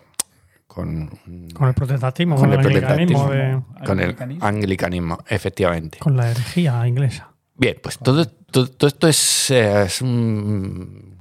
con, 0.67 1.09
Con 1.55 1.69
el 1.69 1.75
protestantismo, 1.75 2.37
Con 2.37 2.51
con, 2.51 2.53
el 2.61 2.61
el 2.61 2.67
anglicanismo, 2.85 3.27
protestantismo. 3.27 3.75
de- 3.81 3.87
con 3.87 4.01
el 4.01 4.17
Anglicanismo. 4.41 5.19
efectivamente. 5.29 5.99
con 5.99 6.17
la 6.17 6.31
herejía 6.31 6.87
inglesa. 6.87 7.33
Bien, 7.57 7.77
pues 7.83 7.99
todo, 7.99 8.25
todo, 8.27 8.69
todo 8.69 8.87
esto 8.89 9.09
es, 9.09 9.51
es 9.51 10.01
un 10.03 11.19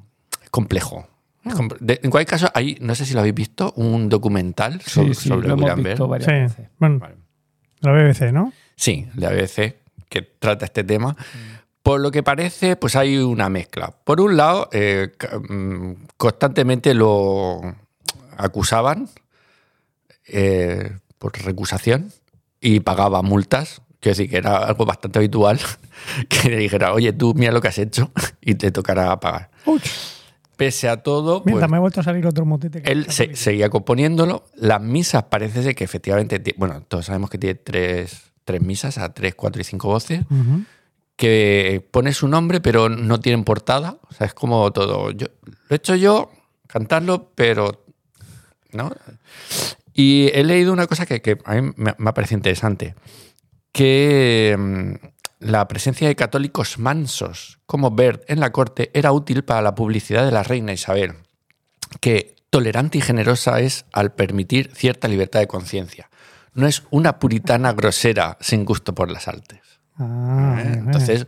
complejo. 0.52 1.08
De- 1.80 2.00
en 2.04 2.12
cualquier 2.12 2.30
caso, 2.40 2.52
hay, 2.54 2.78
no 2.82 2.94
sé 2.94 3.06
si 3.06 3.14
lo 3.14 3.22
habéis 3.22 3.34
visto, 3.36 3.72
un 3.78 4.10
documental 4.10 4.82
Sí, 4.82 4.90
sobre, 4.90 5.14
sí, 5.14 5.30
sobre 5.30 5.48
lo 5.48 5.54
hemos 5.56 5.76
visto 5.84 6.08
varias 6.08 6.26
Sí. 6.28 6.34
veces. 6.34 6.70
Bueno, 6.78 7.00
Vale. 7.00 7.16
La 7.82 7.92
BBC, 7.92 8.32
¿no? 8.32 8.54
Sí, 8.76 9.08
de 9.14 9.28
ABC, 9.28 9.76
que 10.10 10.22
trata 10.22 10.66
este 10.66 10.84
tema. 10.84 11.16
Por 11.84 12.02
lo 12.02 12.12
que 12.12 12.24
parece, 12.24 12.76
pues 12.76 12.96
hay 12.96 13.18
una 13.18 13.50
mezcla. 13.50 13.94
Por 14.04 14.20
un 14.20 14.38
lado, 14.38 14.70
eh, 14.72 15.12
mm, 15.50 15.92
constantemente 16.18 16.94
lo 16.94 17.62
acusaban 18.38 19.10
eh, 20.28 20.98
por 21.18 21.34
recusación 21.44 22.12
y 22.60 22.82
pagaba 22.82 23.22
multas. 23.22 23.82
Quiero 24.00 24.18
decir 24.18 24.30
que 24.30 24.38
era 24.38 24.58
algo 24.58 24.86
bastante 24.86 25.20
habitual 25.20 25.60
que 26.30 26.50
le 26.50 26.58
dijera, 26.58 26.94
oye, 26.94 27.14
tú 27.14 27.34
mira 27.34 27.52
lo 27.52 27.62
que 27.62 27.70
has 27.70 27.78
hecho 27.78 28.12
y 28.42 28.56
te 28.56 28.72
tocará 28.72 29.20
pagar. 29.20 29.50
Pese 30.58 30.90
a 30.90 30.98
todo, 31.04 31.44
mira, 31.46 31.60
pues, 31.60 31.70
me 31.72 31.78
ha 31.78 31.80
vuelto 31.80 32.00
a 32.02 32.04
salir 32.04 32.26
otro 32.28 32.46
motete. 32.46 32.82
que 32.82 32.92
él 32.92 33.06
se- 33.12 33.36
seguía 33.36 33.70
componiéndolo. 33.70 34.44
Las 34.56 34.82
misas 34.82 35.24
parece 35.26 35.62
ser 35.64 35.76
que 35.76 35.84
efectivamente, 35.84 36.40
ti- 36.40 36.54
bueno, 36.58 36.82
todos 36.82 37.06
sabemos 37.06 37.30
que 37.30 37.38
tiene 37.38 37.56
tres, 37.56 38.24
tres 38.44 38.62
misas 38.62 38.98
a 38.98 39.14
tres, 39.14 39.36
cuatro 39.36 39.62
y 39.62 39.64
cinco 39.64 39.88
voces, 39.90 40.22
que 41.16 41.88
pone 41.92 42.14
su 42.14 42.28
nombre 42.28 42.60
pero 42.62 42.90
no 42.90 43.20
tienen 43.20 43.44
portada. 43.44 43.98
O 44.10 44.14
sea, 44.14 44.28
es 44.28 44.34
como 44.34 44.72
todo. 44.72 45.12
Yo, 45.12 45.28
lo 45.46 45.54
he 45.70 45.76
hecho 45.76 45.96
yo, 45.96 46.32
cantarlo, 46.68 47.32
pero... 47.36 47.84
¿no? 48.74 48.92
Y 49.94 50.30
he 50.34 50.44
leído 50.44 50.74
una 50.74 50.86
cosa 50.88 51.06
que, 51.06 51.22
que 51.22 51.38
a 51.46 51.56
mí 51.56 51.72
me, 51.78 51.96
me 51.98 52.10
ha 52.10 52.14
parecido 52.14 52.38
interesante, 52.38 52.94
que 53.72 54.56
mm, 54.58 55.08
la 55.40 55.68
presencia 55.68 56.08
de 56.08 56.16
católicos 56.16 56.80
mansos 56.80 57.60
como 57.66 57.92
Bert 57.92 58.24
en 58.28 58.40
la 58.40 58.52
corte 58.52 58.92
era 58.94 59.12
útil 59.12 59.44
para 59.44 59.62
la 59.62 59.76
publicidad 59.76 60.26
de 60.26 60.32
la 60.32 60.44
reina 60.44 60.74
Isabel, 60.74 61.14
que 62.00 62.36
tolerante 62.50 62.98
y 62.98 63.02
generosa 63.02 63.60
es 63.60 63.86
al 63.94 64.14
permitir 64.14 64.72
cierta 64.74 65.08
libertad 65.08 65.40
de 65.40 65.48
conciencia. 65.48 66.10
No 66.54 66.68
es 66.68 66.84
una 66.90 67.20
puritana 67.20 67.74
grosera 67.74 68.38
sin 68.42 68.66
gusto 68.66 68.96
por 68.96 69.12
las 69.12 69.28
artes. 69.28 69.60
Ah, 69.98 70.60
¿eh? 70.60 70.74
Entonces, 70.74 71.28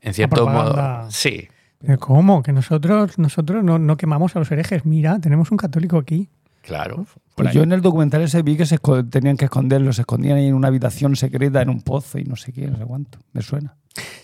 en 0.00 0.14
cierto 0.14 0.46
modo, 0.46 1.10
sí, 1.10 1.48
Pero 1.80 1.98
¿Cómo? 1.98 2.42
Que 2.42 2.52
nosotros, 2.52 3.18
nosotros 3.18 3.64
no, 3.64 3.78
no 3.78 3.96
quemamos 3.96 4.34
a 4.36 4.40
los 4.40 4.50
herejes. 4.50 4.84
Mira, 4.84 5.20
tenemos 5.20 5.50
un 5.50 5.56
católico 5.56 5.96
aquí. 5.96 6.28
Claro. 6.68 6.96
por 7.34 7.44
Pues 7.46 7.52
yo 7.54 7.62
en 7.62 7.72
el 7.72 7.80
documental 7.80 8.22
ese 8.22 8.42
vi 8.42 8.56
que 8.56 8.66
se 8.66 8.78
tenían 9.10 9.36
que 9.36 9.46
esconderlo, 9.46 9.92
se 9.92 10.02
escondían 10.02 10.36
ahí 10.38 10.46
en 10.46 10.54
una 10.54 10.68
habitación 10.68 11.16
secreta, 11.16 11.60
en 11.62 11.70
un 11.70 11.80
pozo 11.82 12.18
y 12.18 12.24
no 12.24 12.36
sé 12.36 12.52
qué, 12.52 12.66
no 12.68 12.76
sé 12.78 12.84
cuánto. 12.84 13.18
Me 13.32 13.42
suena. 13.42 13.74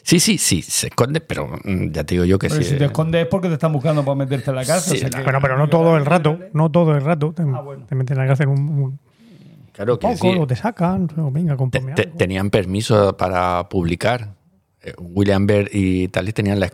Sí, 0.02 0.20
sí, 0.20 0.38
sí, 0.38 0.62
se 0.62 0.86
esconde, 0.88 1.20
pero 1.20 1.48
mm, 1.64 1.90
ya 1.90 2.04
te 2.04 2.14
digo 2.14 2.24
yo 2.24 2.38
que 2.38 2.48
Pero 2.48 2.62
sí. 2.62 2.70
si 2.70 2.76
te 2.76 2.84
escondes 2.84 3.22
es 3.22 3.28
porque 3.28 3.48
te 3.48 3.54
están 3.54 3.72
buscando 3.72 4.04
para 4.04 4.14
meterte 4.14 4.50
en 4.50 4.56
la 4.56 4.64
cárcel. 4.64 4.98
Sí, 4.98 5.04
o 5.04 5.08
sea 5.10 5.40
pero 5.40 5.58
no 5.58 5.68
todo 5.68 5.96
el 5.96 6.04
rato. 6.06 6.38
No 6.52 6.70
todo 6.70 6.94
el 6.94 7.00
rato. 7.02 7.32
Te, 7.32 7.42
Ah, 7.42 7.60
bueno. 7.60 7.84
te 7.86 7.94
meten 7.96 8.16
en 8.16 8.22
la 8.22 8.28
cárcel 8.28 8.48
un, 8.48 8.58
un 8.60 9.00
Claro 9.72 9.98
que 9.98 10.06
poco, 10.06 10.32
sí. 10.32 10.38
o 10.38 10.46
te 10.46 10.54
sacan. 10.54 11.08
o 11.16 11.30
venga, 11.32 11.54
Te- 11.54 11.56
compone 11.56 11.94
te- 11.94 12.02
algo. 12.02 12.16
tenían 12.16 12.50
permiso 12.50 13.16
para 13.16 13.68
publicar. 13.68 14.34
Eh, 14.82 14.92
William 14.98 15.46
Byrd 15.46 15.70
y 15.72 16.06
tal 16.08 16.28
y 16.28 16.32
tenían 16.32 16.60
la, 16.60 16.70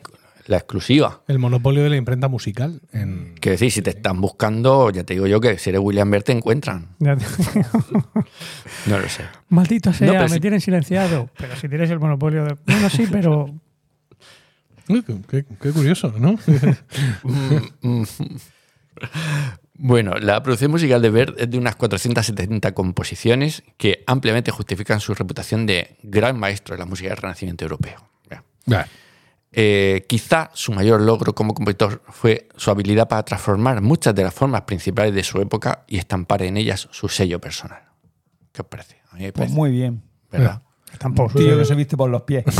la 0.51 0.59
exclusiva. 0.59 1.23
El 1.29 1.39
monopolio 1.39 1.83
de 1.83 1.91
la 1.91 1.97
imprenta 1.97 2.29
musical. 2.29 2.81
En... 2.93 3.35
Que 3.41 3.51
decir, 3.51 3.71
si 3.73 3.83
te 3.83 3.91
están 3.91 4.21
buscando, 4.21 4.91
ya 4.91 5.05
te 5.05 5.15
digo 5.15 5.27
yo 5.27 5.41
que 5.41 5.57
si 5.59 5.71
eres 5.71 5.81
William 5.83 6.11
Byrd 6.11 6.25
te 6.25 6.33
encuentran. 6.33 6.89
Ya 6.99 7.17
te- 7.17 7.25
No 8.87 8.99
lo 8.99 9.09
sé. 9.09 9.25
Maldito 9.49 9.93
sea, 9.93 10.23
me 10.23 10.29
si- 10.29 10.41
tienen 10.41 10.61
silenciado. 10.61 11.31
Pero 11.39 11.57
si 11.57 11.69
tienes 11.69 11.89
el 11.91 12.01
monopolio 12.01 12.45
de. 12.45 12.57
Bueno, 12.67 12.91
sí, 12.91 13.07
pero. 13.11 13.47
Uy, 14.89 15.03
qué, 15.03 15.17
qué- 15.29 15.45
qué 15.61 15.71
curioso, 15.71 16.13
¿no? 16.19 16.37
Bueno, 19.83 20.13
la 20.19 20.43
producción 20.43 20.71
musical 20.71 21.01
de 21.01 21.09
Byrd 21.09 21.35
es 21.41 21.51
de 21.51 21.57
unas 21.57 21.75
470 21.77 22.73
composiciones 22.75 23.63
que 23.79 24.05
ampliamente 24.07 24.51
justifican 24.51 25.01
su 25.01 25.15
reputación 25.15 25.65
de 25.65 25.97
gran 26.03 26.39
maestro 26.39 26.75
de 26.75 26.81
la 26.81 26.85
música 26.87 27.09
del 27.09 27.17
Renacimiento 27.17 27.65
europeo. 27.65 28.07
Eh, 29.53 30.05
quizá 30.09 30.51
su 30.55 30.73
mayor 30.73 31.01
logro 31.01 31.35
como 31.35 31.55
compositor 31.55 32.03
fue 32.09 32.49
su 32.57 32.71
habilidad 32.71 33.09
para 33.09 33.25
transformar 33.25 33.81
muchas 33.81 34.15
de 34.15 34.23
las 34.23 34.33
formas 34.33 34.63
principales 34.63 35.13
de 35.15 35.25
su 35.25 35.41
época 35.41 35.85
y 35.89 35.99
estampar 35.99 36.43
en 36.43 36.57
ellas 36.57 36.87
su 36.93 37.09
sello 37.09 37.41
personal. 37.41 37.83
¿Qué 38.53 38.63
os 38.63 38.69
parece? 38.69 38.99
A 39.11 39.17
mí 39.17 39.23
me 39.23 39.33
Pues 39.33 39.47
parece, 39.47 39.57
muy 39.57 39.71
bien. 39.73 40.03
¿verdad? 40.31 40.63
Tampoco. 40.99 41.37
Tío 41.39 41.59
que 41.59 41.65
se 41.65 41.75
viste 41.75 41.97
por 41.97 42.11
los 42.11 42.23
pies. 42.23 42.45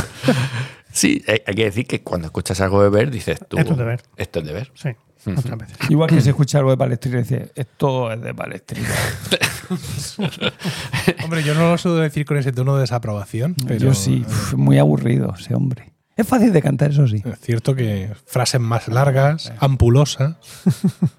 Sí, 0.93 1.23
hay, 1.25 1.41
hay 1.47 1.55
que 1.55 1.63
decir 1.63 1.87
que 1.87 2.03
cuando 2.03 2.27
escuchas 2.27 2.59
algo 2.59 2.83
de 2.83 2.89
Byrd 2.89 3.11
dices 3.11 3.39
tú... 3.47 3.57
Esto 3.57 3.71
es 3.71 3.77
de 3.77 3.85
Byrd. 3.85 4.01
Esto 4.17 4.39
es 4.39 4.45
de 4.45 4.51
Byrd. 4.51 4.71
Sí, 4.73 4.89
muchas 5.27 5.57
veces. 5.57 5.77
Igual 5.89 6.09
que 6.09 6.19
se 6.19 6.31
escucha 6.31 6.57
algo 6.57 6.71
de 6.71 6.75
Palestrina 6.75 7.19
y 7.19 7.21
dice, 7.21 7.49
esto 7.55 8.11
es 8.11 8.21
de 8.21 8.33
Palestrina. 8.33 8.89
Hombre, 11.23 11.43
yo 11.43 11.53
no 11.55 11.69
lo 11.71 11.77
suelo 11.77 11.97
decir 11.97 12.25
con 12.25 12.37
ese 12.37 12.51
tono 12.51 12.75
de 12.75 12.81
desaprobación, 12.81 13.55
pero 13.67 13.79
Yo 13.79 13.93
sí, 13.93 14.25
uf, 14.27 14.53
muy 14.55 14.77
aburrido 14.79 15.33
ese 15.39 15.55
hombre. 15.55 15.90
Es 16.21 16.27
fácil 16.27 16.53
de 16.53 16.61
cantar, 16.61 16.91
eso 16.91 17.07
sí. 17.07 17.21
es 17.25 17.39
cierto 17.39 17.73
que 17.75 18.11
frases 18.25 18.61
más 18.61 18.87
largas, 18.87 19.51
ampulosas. 19.59 20.35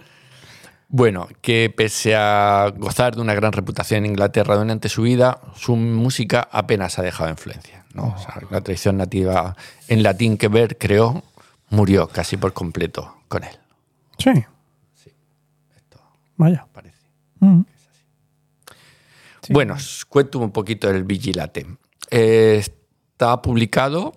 Bueno, 0.94 1.26
que 1.40 1.72
pese 1.74 2.14
a 2.14 2.70
gozar 2.76 3.14
de 3.14 3.22
una 3.22 3.32
gran 3.32 3.52
reputación 3.52 4.04
en 4.04 4.10
Inglaterra 4.10 4.56
durante 4.56 4.90
su 4.90 5.00
vida, 5.00 5.40
su 5.56 5.74
música 5.74 6.46
apenas 6.52 6.98
ha 6.98 7.02
dejado 7.02 7.30
influencia. 7.30 7.86
¿no? 7.94 8.14
O 8.14 8.18
sea, 8.18 8.38
la 8.50 8.60
tradición 8.60 8.98
nativa 8.98 9.56
en 9.88 10.02
latín 10.02 10.36
que 10.36 10.48
Byrd 10.48 10.76
creó 10.78 11.22
murió 11.70 12.08
casi 12.08 12.36
por 12.36 12.52
completo 12.52 13.16
con 13.28 13.42
él, 13.42 13.58
Sí. 14.18 14.30
Vaya. 16.36 16.66
parece. 16.72 16.98
Mm. 17.40 17.62
Sí. 19.40 19.52
Bueno, 19.54 19.72
os 19.74 20.04
cuento 20.04 20.40
un 20.40 20.52
poquito 20.52 20.88
del 20.88 21.04
Vigilate. 21.04 21.66
Eh, 22.10 22.56
está 22.60 23.40
publicado 23.40 24.12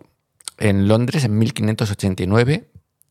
en 0.57 0.87
Londres 0.87 1.23
en 1.25 1.37
1589 1.37 2.69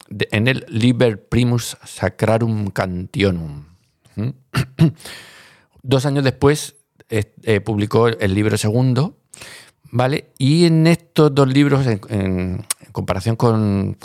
de- 0.08 0.28
en 0.32 0.48
el 0.48 0.64
Liber 0.68 1.28
Primus 1.28 1.76
Sacrarum 1.84 2.68
Cantionum. 2.70 3.64
¿Mm? 4.16 4.28
Dos 5.82 6.06
años 6.06 6.24
después 6.24 6.76
eh, 7.10 7.34
eh, 7.42 7.60
publicó 7.60 8.08
el 8.08 8.34
libro 8.34 8.56
segundo, 8.56 9.18
¿vale? 9.90 10.30
Y 10.38 10.64
en 10.64 10.86
estos 10.86 11.34
dos 11.34 11.46
libros, 11.52 11.86
en, 11.86 12.64
comparación 12.92 13.36
con, 13.36 13.96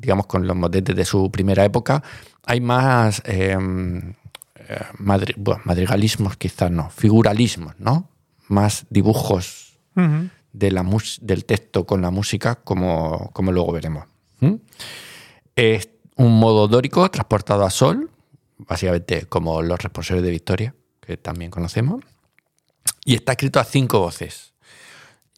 digamos, 0.00 0.26
con 0.26 0.46
los 0.48 0.56
motetes 0.56 0.96
de 0.96 1.04
su 1.04 1.30
primera 1.30 1.64
época, 1.64 2.02
hay 2.44 2.60
más 2.60 3.22
eh, 3.26 3.56
madrigalismos, 4.98 6.36
quizás 6.36 6.70
no, 6.70 6.90
figuralismos, 6.90 7.74
¿no? 7.78 8.08
Más 8.48 8.86
dibujos. 8.90 9.78
De 10.52 10.70
la 10.70 10.86
del 11.20 11.44
texto 11.44 11.86
con 11.86 12.02
la 12.02 12.10
música, 12.10 12.56
como, 12.56 13.30
como 13.32 13.52
luego 13.52 13.72
veremos. 13.72 14.06
¿Mm? 14.40 14.54
Es 15.56 15.88
un 16.16 16.38
modo 16.38 16.68
dórico 16.68 17.10
transportado 17.10 17.64
a 17.64 17.70
sol, 17.70 18.10
básicamente 18.58 19.26
como 19.26 19.62
los 19.62 19.80
responsorios 19.80 20.24
de 20.24 20.30
Victoria, 20.30 20.74
que 21.00 21.16
también 21.16 21.50
conocemos, 21.50 22.02
y 23.04 23.14
está 23.14 23.32
escrito 23.32 23.60
a 23.60 23.64
cinco 23.64 24.00
voces. 24.00 24.52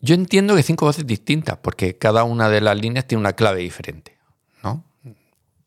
Yo 0.01 0.15
entiendo 0.15 0.55
que 0.55 0.63
cinco 0.63 0.85
voces 0.85 1.07
distintas, 1.07 1.59
porque 1.59 1.97
cada 1.97 2.25
una 2.25 2.49
de 2.49 2.61
las 2.61 2.79
líneas 2.79 3.07
tiene 3.07 3.21
una 3.21 3.33
clave 3.33 3.61
diferente, 3.61 4.19
¿no? 4.63 4.85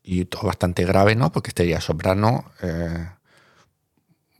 Y 0.02 0.26
todo 0.26 0.44
bastante 0.44 0.84
grave, 0.84 1.16
¿no? 1.16 1.32
Porque 1.32 1.48
estaría 1.48 1.80
soprano, 1.80 2.44
eh, 2.62 3.08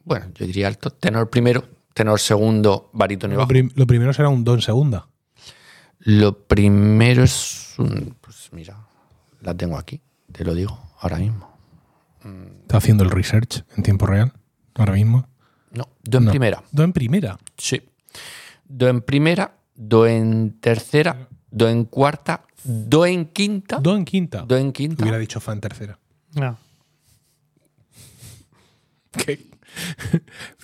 bueno, 0.05 0.27
yo 0.35 0.47
diría 0.47 0.69
alto, 0.69 0.91
tenor 0.91 1.29
primero, 1.31 1.65
tenor 1.95 2.21
segundo, 2.21 2.91
barítono 2.93 3.33
y 3.33 3.37
Lo, 3.37 3.39
bajo. 3.41 3.49
prim- 3.49 3.71
lo 3.75 3.87
primero 3.87 4.13
será 4.13 4.29
un 4.29 4.45
do 4.45 4.55
en 4.55 4.61
segunda. 4.63 5.09
Lo 6.01 6.47
primero 6.47 7.25
es 7.25 7.75
un. 7.79 8.17
Pues 8.21 8.49
mira, 8.53 8.87
la 9.41 9.55
tengo 9.55 9.77
aquí, 9.79 10.01
te 10.33 10.45
lo 10.45 10.55
digo 10.55 10.79
ahora 11.01 11.19
mismo. 11.19 11.49
Está 12.63 12.77
haciendo 12.79 13.05
el 13.05 13.11
research 13.11 13.65
en 13.77 13.83
tiempo 13.83 14.07
real, 14.07 14.33
ahora 14.75 14.93
mismo. 14.93 15.27
No, 15.73 15.89
do 16.03 16.19
en 16.19 16.25
No. 16.27 16.31
primera. 16.31 16.63
Do 16.73 16.83
en 16.85 16.93
primera. 16.93 17.39
Sí. 17.57 17.83
Do 18.67 18.89
en 18.89 19.01
primera, 19.03 19.55
do 19.75 20.07
en 20.07 20.59
tercera, 20.61 21.29
do 21.51 21.69
en 21.69 21.85
cuarta, 21.85 22.45
do 22.65 23.07
en 23.07 23.27
quinta, 23.27 23.79
Do 23.81 23.97
en 23.97 24.05
quinta. 24.05 24.43
do 24.43 24.57
en 24.57 24.73
quinta. 24.73 25.03
Hubiera 25.03 25.19
dicho 25.19 25.41
fa 25.41 25.53
en 25.53 25.61
tercera. 25.61 25.99
No. 26.35 26.59
¿Qué? 29.13 29.47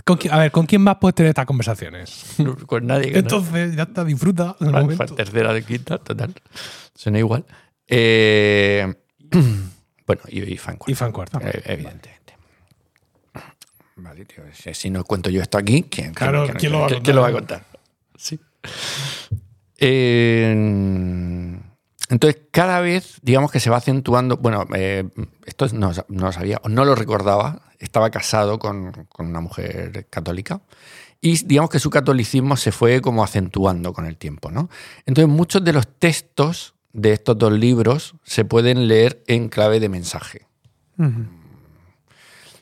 ¿Con 0.05 0.17
quién- 0.19 0.33
a 0.35 0.39
ver, 0.39 0.51
¿con 0.51 0.67
quién 0.67 0.83
más 0.83 0.97
puedes 1.01 1.15
tener 1.15 1.31
estas 1.31 1.47
conversaciones? 1.47 2.25
Con 2.67 2.87
nadie 2.87 3.07
que 3.07 3.13
no- 3.13 3.19
Entonces, 3.21 3.75
ya 3.77 3.85
está, 3.85 4.05
disfruta 4.05 4.57
del 4.61 4.71
momento. 4.73 5.15
tercera 5.15 5.53
de 5.53 5.63
quinta, 5.63 5.99
total. 5.99 6.35
Suena 6.95 7.19
igual. 7.19 7.45
Eh, 7.89 8.93
bueno, 10.07 10.23
y, 10.29 10.53
y 10.53 10.57
fa 10.59 10.73
en 10.73 10.77
cuarta. 10.79 10.93
Y 10.93 10.95
fa 10.95 11.07
en 11.07 11.13
cuarta. 11.13 11.39
Eh, 11.43 11.63
evidentemente. 11.67 12.35
Vale, 13.97 14.25
tío. 14.25 14.43
Si, 14.73 14.91
no 14.91 15.05
cuento 15.05 15.31
yo 15.31 15.41
esto 15.41 15.57
aquí, 15.57 15.85
¿quién, 15.85 16.13
Claro, 16.15 16.45
quién- 16.47 16.57
¿quién 16.57 16.73
lo 16.73 16.81
va 16.81 16.87
a 16.87 17.01
quién 17.01 17.15
lo 17.17 17.23
va 17.23 17.29
a 17.29 17.33
contar? 17.33 17.65
Sí. 18.17 18.39
Eh, 19.79 21.61
entonces, 22.11 22.43
cada 22.51 22.81
vez, 22.81 23.19
digamos 23.23 23.51
que 23.51 23.61
se 23.61 23.71
va 23.71 23.79
acentuando. 23.79 24.37
Bueno, 24.37 24.67
eh, 24.75 25.09
esto 25.47 25.67
no, 25.73 25.93
no, 26.09 26.27
lo 26.27 26.33
sabía, 26.33 26.61
o 26.63 26.69
no 26.69 26.85
lo 26.85 26.95
recordaba. 26.95 27.63
Estaba 27.79 28.11
casado 28.11 28.59
con, 28.59 29.07
con, 29.09 29.27
una 29.27 29.41
mujer 29.41 30.07
católica. 30.11 30.61
Y 31.21 31.45
digamos 31.47 31.71
que 31.71 31.79
su 31.79 31.89
catolicismo 31.89 32.57
se 32.57 32.73
fue 32.73 33.01
como 33.01 33.25
acentuando 33.25 33.93
con 33.95 34.05
el 34.05 34.17
tiempo, 34.19 34.51
¿no? 34.51 34.69
Entonces, 35.07 35.35
muchos 35.35 35.65
de 35.65 35.73
los 35.73 35.87
textos 35.89 36.75
de 36.93 37.13
estos 37.13 37.39
dos 37.39 37.53
libros 37.53 38.15
se 38.25 38.45
pueden 38.45 38.87
leer 38.87 39.23
en 39.27 39.49
clave 39.49 39.81
de 39.81 39.89
mensaje. 39.89 40.47
Uh 40.99 41.05
-huh. 41.05 41.29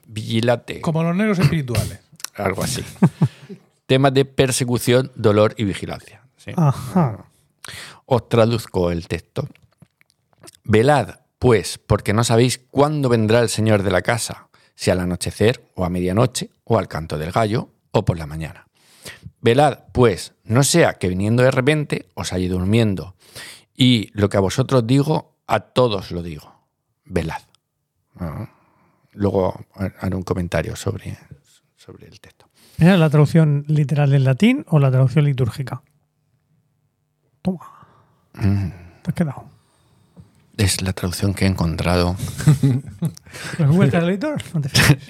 Vigilate. 0.07 0.81
Como 0.81 1.03
los 1.03 1.17
negros 1.17 1.39
espirituales. 1.41 2.01
Algo 2.35 2.63
así. 2.63 2.85
Temas 3.87 4.15
de 4.15 4.25
persecución, 4.25 5.11
dolor 5.17 5.55
y 5.59 5.65
vigilancia. 5.65 6.23
¿sí? 6.37 6.53
Ajá. 6.57 7.27
Os 8.07 8.29
traduzco 8.29 8.91
el 8.91 9.09
texto. 9.09 9.49
Velad, 10.65 11.21
pues, 11.39 11.79
porque 11.79 12.13
no 12.13 12.25
sabéis 12.25 12.61
cuándo 12.71 13.09
vendrá 13.09 13.41
el 13.41 13.49
Señor 13.49 13.83
de 13.83 13.91
la 13.91 14.03
casa, 14.03 14.49
si 14.75 14.91
al 14.91 15.01
anochecer, 15.01 15.65
o 15.75 15.85
a 15.85 15.91
medianoche, 15.91 16.51
o 16.65 16.79
al 16.79 16.89
canto 16.89 17.19
del 17.19 17.33
gallo, 17.33 17.69
o 17.91 18.05
por 18.05 18.19
la 18.19 18.27
mañana. 18.27 18.67
Velad, 19.41 19.81
pues, 19.93 20.35
no 20.45 20.63
sea 20.63 20.95
que 20.95 21.09
viniendo 21.09 21.43
de 21.43 21.51
repente 21.51 22.07
os 22.15 22.33
halléis 22.33 22.51
durmiendo. 22.51 23.17
Y 23.75 24.11
lo 24.13 24.29
que 24.29 24.37
a 24.37 24.41
vosotros 24.41 24.87
digo, 24.87 25.37
a 25.47 25.61
todos 25.61 26.13
lo 26.13 26.23
digo. 26.23 26.55
Velad. 27.05 27.43
Ah. 28.17 28.49
Luego 29.13 29.67
haré 29.75 30.17
un 30.17 30.23
comentario 30.23 30.77
sobre, 30.77 31.19
sobre 31.77 32.07
el 32.07 32.21
texto. 32.21 32.47
¿Era 32.79 32.97
la 32.97 33.11
traducción 33.11 33.65
literal 33.69 34.11
del 34.11 34.25
latín 34.25 34.65
o 34.69 34.79
la 34.79 34.91
traducción 34.91 35.25
litúrgica? 35.25 35.83
Toma. 37.43 37.61
Mm. 38.35 38.69
Te 39.03 39.11
has 39.11 39.15
quedado. 39.15 39.45
Es 40.57 40.83
la 40.83 40.93
traducción 40.93 41.35
que 41.35 41.45
he 41.45 41.49
encontrado. 41.49 42.17
¿El 43.59 43.67
Google 43.67 43.91
Translator? 43.91 44.43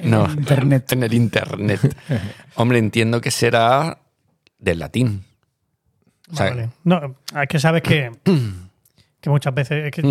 No 0.05 0.31
internet. 0.31 0.93
en 0.93 1.03
el 1.03 1.15
internet. 1.15 1.97
Hombre, 2.55 2.79
entiendo 2.79 3.21
que 3.21 3.31
será 3.31 3.99
del 4.59 4.79
latín. 4.79 5.25
O 6.31 6.37
sea, 6.37 6.51
Vale. 6.51 6.71
No, 6.85 7.17
es 7.41 7.49
que 7.49 7.59
sabes 7.59 7.83
que, 7.83 8.11
que 9.21 9.31
muchas 9.31 9.55
veces. 9.55 9.87
es 9.87 9.91
que. 9.91 10.03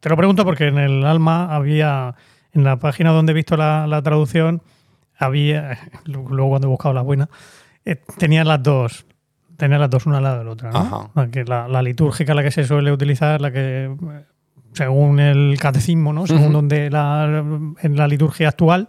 Te 0.00 0.08
lo 0.08 0.16
pregunto 0.16 0.44
porque 0.44 0.66
en 0.68 0.78
el 0.78 1.04
Alma 1.04 1.54
había. 1.54 2.14
En 2.54 2.64
la 2.64 2.76
página 2.76 3.12
donde 3.12 3.32
he 3.32 3.34
visto 3.34 3.56
la, 3.56 3.86
la 3.86 4.02
traducción, 4.02 4.60
había. 5.16 5.78
Luego 6.04 6.50
cuando 6.50 6.66
he 6.66 6.70
buscado 6.70 6.92
la 6.92 7.00
buena, 7.00 7.30
eh, 7.84 7.96
tenían 8.18 8.46
las 8.46 8.62
dos. 8.62 9.06
Tenían 9.62 9.80
las 9.80 9.90
dos 9.90 10.06
una 10.06 10.16
al 10.16 10.24
lado 10.24 10.38
de 10.40 10.44
la 10.44 10.50
otra. 10.50 10.70
¿no? 10.72 10.78
Ajá. 11.14 11.28
La, 11.46 11.68
la, 11.68 11.82
litúrgica, 11.82 12.34
la 12.34 12.42
que 12.42 12.50
se 12.50 12.64
suele 12.64 12.90
utilizar, 12.90 13.40
la 13.40 13.52
que. 13.52 13.94
Según 14.74 15.20
el 15.20 15.56
catecismo, 15.60 16.12
¿no? 16.12 16.26
Según 16.26 16.50
donde 16.52 16.90
la, 16.90 17.44
en 17.82 17.96
la 17.96 18.08
liturgia 18.08 18.48
actual, 18.48 18.88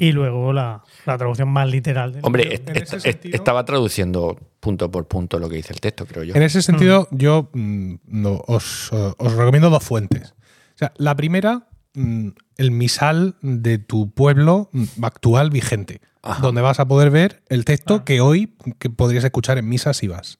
y 0.00 0.10
luego 0.10 0.52
la, 0.54 0.82
la 1.06 1.18
traducción 1.18 1.50
más 1.50 1.68
literal. 1.70 2.14
del- 2.14 2.24
Hombre, 2.24 2.46
en 2.46 2.52
est- 2.54 2.68
ese 2.70 2.96
est- 2.96 3.04
sentido- 3.04 3.36
estaba 3.36 3.64
traduciendo 3.64 4.36
punto 4.58 4.90
por 4.90 5.06
punto 5.06 5.38
lo 5.38 5.48
que 5.48 5.56
dice 5.56 5.72
el 5.74 5.80
texto, 5.80 6.04
creo 6.06 6.24
yo. 6.24 6.34
En 6.34 6.42
ese 6.42 6.62
sentido, 6.62 7.06
yo 7.12 7.50
mm, 7.52 7.94
no, 8.06 8.42
os, 8.48 8.90
os 8.92 9.32
recomiendo 9.34 9.70
dos 9.70 9.84
fuentes. 9.84 10.32
O 10.74 10.78
sea, 10.78 10.92
la 10.96 11.14
primera, 11.14 11.68
mm, 11.94 12.28
el 12.58 12.70
misal 12.70 13.36
de 13.40 13.78
tu 13.78 14.10
pueblo 14.10 14.70
actual 15.00 15.48
vigente, 15.48 16.00
Ajá. 16.22 16.42
donde 16.42 16.60
vas 16.60 16.80
a 16.80 16.86
poder 16.86 17.10
ver 17.10 17.42
el 17.48 17.64
texto 17.64 18.04
que 18.04 18.20
hoy 18.20 18.54
que 18.78 18.90
podrías 18.90 19.24
escuchar 19.24 19.56
en 19.56 19.68
misa 19.68 19.94
si 19.94 20.08
vas. 20.08 20.38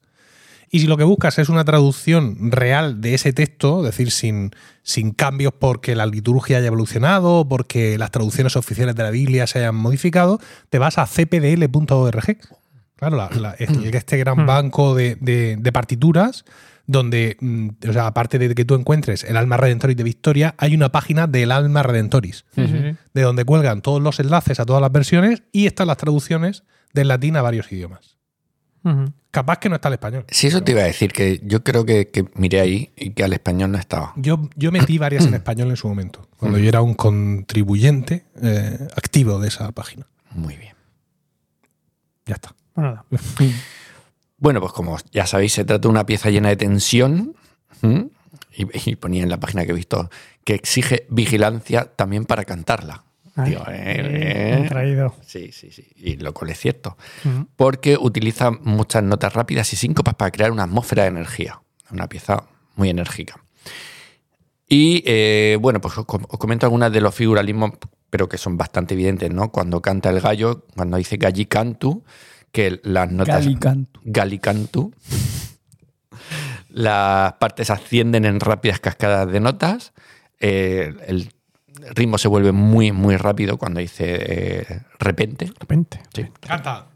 Y 0.70 0.80
si 0.80 0.86
lo 0.86 0.98
que 0.98 1.04
buscas 1.04 1.38
es 1.38 1.48
una 1.48 1.64
traducción 1.64 2.52
real 2.52 3.00
de 3.00 3.14
ese 3.14 3.32
texto, 3.32 3.78
es 3.78 3.86
decir, 3.86 4.10
sin, 4.10 4.50
sin 4.82 5.12
cambios 5.12 5.54
porque 5.58 5.96
la 5.96 6.04
liturgia 6.04 6.58
haya 6.58 6.66
evolucionado 6.66 7.36
o 7.36 7.48
porque 7.48 7.96
las 7.96 8.10
traducciones 8.10 8.54
oficiales 8.54 8.94
de 8.94 9.02
la 9.02 9.10
Biblia 9.10 9.46
se 9.46 9.60
hayan 9.60 9.76
modificado, 9.76 10.40
te 10.68 10.78
vas 10.78 10.98
a 10.98 11.06
cpdl.org. 11.06 12.36
Claro, 12.98 13.16
la- 13.16 13.30
la- 13.30 13.54
este, 13.58 13.96
este 13.96 14.16
gran 14.18 14.42
Hmm. 14.42 14.46
banco 14.46 14.94
de, 14.94 15.16
de- 15.20 15.56
de 15.58 15.72
partituras 15.72 16.44
donde, 16.86 17.36
mm, 17.40 17.68
o 17.88 17.92
sea, 17.92 18.06
aparte 18.06 18.38
de 18.38 18.54
que 18.54 18.64
tú 18.64 18.74
encuentres 18.74 19.22
el 19.24 19.36
Alma 19.36 19.56
Redentoris 19.58 19.96
de 19.96 20.04
Victoria, 20.04 20.54
hay 20.58 20.74
una 20.74 20.90
página 20.90 21.26
del 21.26 21.52
Alma 21.52 21.82
Redentoris, 21.82 22.44
Sí, 22.54 22.66
sí, 22.66 22.72
sí. 22.72 22.96
de 23.14 23.22
donde 23.22 23.44
cuelgan 23.44 23.82
todos 23.82 24.00
los 24.02 24.18
enlaces 24.20 24.58
a 24.58 24.64
todas 24.64 24.80
las 24.82 24.90
versiones 24.90 25.42
y 25.52 25.66
están 25.66 25.86
las 25.86 25.98
traducciones 25.98 26.64
del 26.94 27.08
latín 27.08 27.36
a 27.36 27.42
varios 27.42 27.70
idiomas. 27.70 28.16
Capaz 29.30 29.58
que 29.58 29.68
no 29.68 29.74
está 29.74 29.88
el 29.88 29.94
español. 29.94 30.24
Sí, 30.30 30.46
eso 30.46 30.62
te 30.62 30.72
iba 30.72 30.80
a 30.80 30.84
decir, 30.84 31.12
que 31.12 31.42
yo 31.44 31.62
creo 31.62 31.84
que, 31.84 32.08
que 32.08 32.24
miré 32.36 32.60
ahí 32.60 32.90
y 32.96 33.10
que 33.10 33.22
al 33.22 33.34
español 33.34 33.70
no 33.70 33.76
estaba. 33.76 34.14
Yo, 34.16 34.48
yo 34.56 34.72
metí 34.72 34.96
varias 34.96 35.26
en 35.26 35.34
español 35.34 35.68
en 35.68 35.76
su 35.76 35.86
momento, 35.88 36.26
cuando 36.38 36.56
yo 36.58 36.68
era 36.70 36.80
un 36.80 36.94
contribuyente 36.94 38.24
eh, 38.42 38.78
activo 38.96 39.38
de 39.40 39.48
esa 39.48 39.70
página. 39.72 40.06
Muy 40.34 40.56
bien. 40.56 40.74
Ya 42.24 42.36
está. 42.36 42.54
Pues 42.78 42.84
nada. 42.84 43.04
Bueno, 44.40 44.60
pues 44.60 44.72
como 44.72 44.96
ya 45.10 45.26
sabéis, 45.26 45.52
se 45.54 45.64
trata 45.64 45.80
de 45.80 45.88
una 45.88 46.06
pieza 46.06 46.30
llena 46.30 46.48
de 46.50 46.56
tensión. 46.56 47.34
Y, 47.82 48.90
y 48.90 48.94
ponía 48.94 49.24
en 49.24 49.28
la 49.30 49.40
página 49.40 49.64
que 49.64 49.72
he 49.72 49.74
visto 49.74 50.08
que 50.44 50.54
exige 50.54 51.06
vigilancia 51.10 51.86
también 51.96 52.24
para 52.24 52.44
cantarla. 52.44 53.02
Ay, 53.34 53.50
Digo, 53.50 53.62
eh, 53.68 54.62
eh. 54.64 54.66
traído. 54.68 55.12
Sí, 55.26 55.50
sí, 55.50 55.72
sí. 55.72 55.88
Y 55.96 56.16
lo 56.18 56.32
cual 56.34 56.50
es 56.50 56.58
cierto. 56.60 56.96
Porque 57.56 57.96
utiliza 58.00 58.52
muchas 58.52 59.02
notas 59.02 59.32
rápidas 59.32 59.72
y 59.72 59.76
síncopas 59.76 60.14
para 60.14 60.30
crear 60.30 60.52
una 60.52 60.62
atmósfera 60.64 61.02
de 61.02 61.08
energía. 61.08 61.60
Una 61.90 62.08
pieza 62.08 62.44
muy 62.76 62.90
enérgica. 62.90 63.42
Y 64.68 65.02
eh, 65.04 65.58
bueno, 65.60 65.80
pues 65.80 65.98
os, 65.98 66.04
com- 66.04 66.26
os 66.28 66.38
comento 66.38 66.64
algunas 66.66 66.92
de 66.92 67.00
los 67.00 67.12
figuralismos, 67.14 67.72
pero 68.08 68.28
que 68.28 68.38
son 68.38 68.56
bastante 68.56 68.94
evidentes, 68.94 69.32
¿no? 69.32 69.50
Cuando 69.50 69.82
canta 69.82 70.10
el 70.10 70.20
gallo, 70.20 70.64
cuando 70.76 70.96
dice 70.96 71.16
gallicantu, 71.16 72.04
que 72.52 72.80
las 72.82 73.10
notas. 73.10 73.44
Galicantu. 73.44 74.00
Galicantu. 74.04 74.92
Las 76.68 77.34
partes 77.34 77.70
ascienden 77.70 78.24
en 78.24 78.40
rápidas 78.40 78.80
cascadas 78.80 79.30
de 79.30 79.40
notas. 79.40 79.92
eh, 80.40 80.94
el 81.06 81.32
ritmo 81.94 82.18
se 82.18 82.28
vuelve 82.28 82.52
muy, 82.52 82.92
muy 82.92 83.16
rápido 83.16 83.56
cuando 83.56 83.80
dice 83.80 84.04
eh, 84.06 84.82
repente. 84.98 85.52
Repente. 85.58 86.00
Sí. 86.14 86.26
¡Canta! 86.40 86.86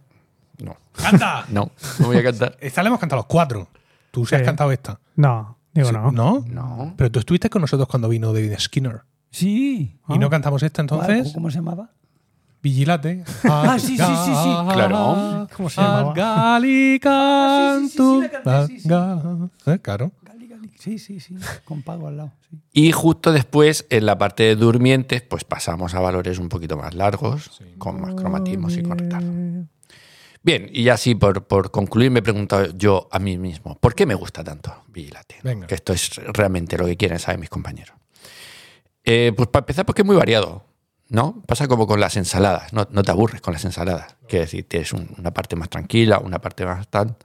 No, 0.59 0.77
¡Canta! 0.93 1.47
no, 1.51 1.71
no 1.99 2.07
voy 2.07 2.17
a 2.17 2.23
cantar. 2.23 2.57
Esta 2.61 2.83
la 2.83 2.89
hemos 2.89 3.01
cantado 3.01 3.21
los 3.21 3.27
cuatro. 3.27 3.69
Tú 4.11 4.27
sí 4.27 4.35
has 4.35 4.43
cantado 4.43 4.73
esta. 4.73 5.01
No, 5.17 5.59
digo 5.73 5.89
Sí, 5.89 5.95
no. 5.95 6.13
¿No? 6.13 6.45
No. 6.47 6.95
Pero 6.97 7.11
tú 7.11 7.19
estuviste 7.19 7.49
con 7.49 7.63
nosotros 7.63 7.89
cuando 7.89 8.09
vino 8.09 8.33
David 8.33 8.55
Skinner. 8.59 9.03
Sí. 9.31 9.99
¿Y 10.09 10.19
no 10.19 10.29
cantamos 10.29 10.63
esta 10.63 10.83
entonces? 10.83 11.33
¿Cómo 11.33 11.51
se 11.51 11.57
llamaba? 11.57 11.91
Vigilate. 12.63 13.25
Ah, 13.45 13.77
sí, 13.79 13.97
sí, 13.97 14.05
sí, 14.05 14.33
sí. 14.45 14.51
Claro. 14.73 15.49
¿Cómo 15.57 15.69
se 15.69 15.81
llamaba? 15.81 16.13
Galicantu. 16.15 17.11
Ah, 17.15 17.79
sí, 17.81 17.89
sí, 17.89 17.99
sí, 17.99 18.21
la 18.21 18.31
canté, 18.31 18.67
sí, 18.75 18.81
sí. 18.81 18.89
Ga- 18.89 19.51
eh, 19.67 19.79
Claro. 19.81 20.13
Sí, 20.79 20.99
sí, 20.99 21.21
sí. 21.21 21.37
Con 21.65 21.83
Pago 21.83 22.09
al 22.09 22.17
lado. 22.17 22.33
Sí. 22.51 22.59
Y 22.73 22.93
justo 22.93 23.31
después, 23.33 23.87
en 23.91 24.05
la 24.07 24.19
parte 24.19 24.43
de 24.43 24.57
durmientes, 24.57 25.23
pues 25.23 25.45
pasamos 25.45 25.95
a 25.95 26.01
valores 26.01 26.39
un 26.39 26.49
poquito 26.49 26.77
más 26.77 26.95
largos, 26.95 27.61
con 27.79 28.01
más 28.01 28.15
cromatismos 28.15 28.77
y 28.77 28.83
con 28.83 28.99
retardo. 28.99 29.31
Bien, 30.43 30.69
y 30.73 30.83
ya 30.85 30.95
así 30.95 31.15
por, 31.15 31.45
por 31.47 31.71
concluir 31.71 32.11
me 32.11 32.19
he 32.19 32.23
preguntado 32.23 32.67
yo 32.77 33.07
a 33.13 33.21
mí 33.21 33.39
mismo, 33.39 33.77
¿por 33.79 33.95
qué 33.95 34.07
me 34.07 34.15
gusta 34.17 34.43
tanto 34.43 34.75
Vigilate? 34.89 35.37
Venga. 35.45 35.69
Que 35.69 35.77
esto 35.77 35.93
es 35.93 36.17
realmente 36.33 36.77
lo 36.77 36.85
que 36.87 36.97
quieren 36.97 37.21
saber 37.21 37.39
mis 37.39 37.49
compañeros. 37.49 37.95
Eh, 39.05 39.33
pues 39.37 39.49
para 39.49 39.63
empezar, 39.63 39.87
porque 39.87 40.03
es 40.03 40.07
muy 40.07 40.17
variado, 40.17 40.65
¿no? 41.13 41.43
Pasa 41.47 41.69
como 41.69 41.87
con 41.87 42.01
las 42.01 42.17
ensaladas, 42.17 42.73
no, 42.73 42.89
no 42.91 43.03
te 43.03 43.11
aburres 43.11 43.41
con 43.43 43.53
las 43.53 43.65
ensaladas. 43.65 44.17
Quiere 44.27 44.47
decir, 44.47 44.67
tienes 44.67 44.93
un- 44.93 45.15
una 45.19 45.31
parte 45.33 45.55
más 45.57 45.69
tranquila, 45.69 46.19
una 46.19 46.41
parte 46.41 46.65
más 46.65 46.89
tal. 46.89 47.17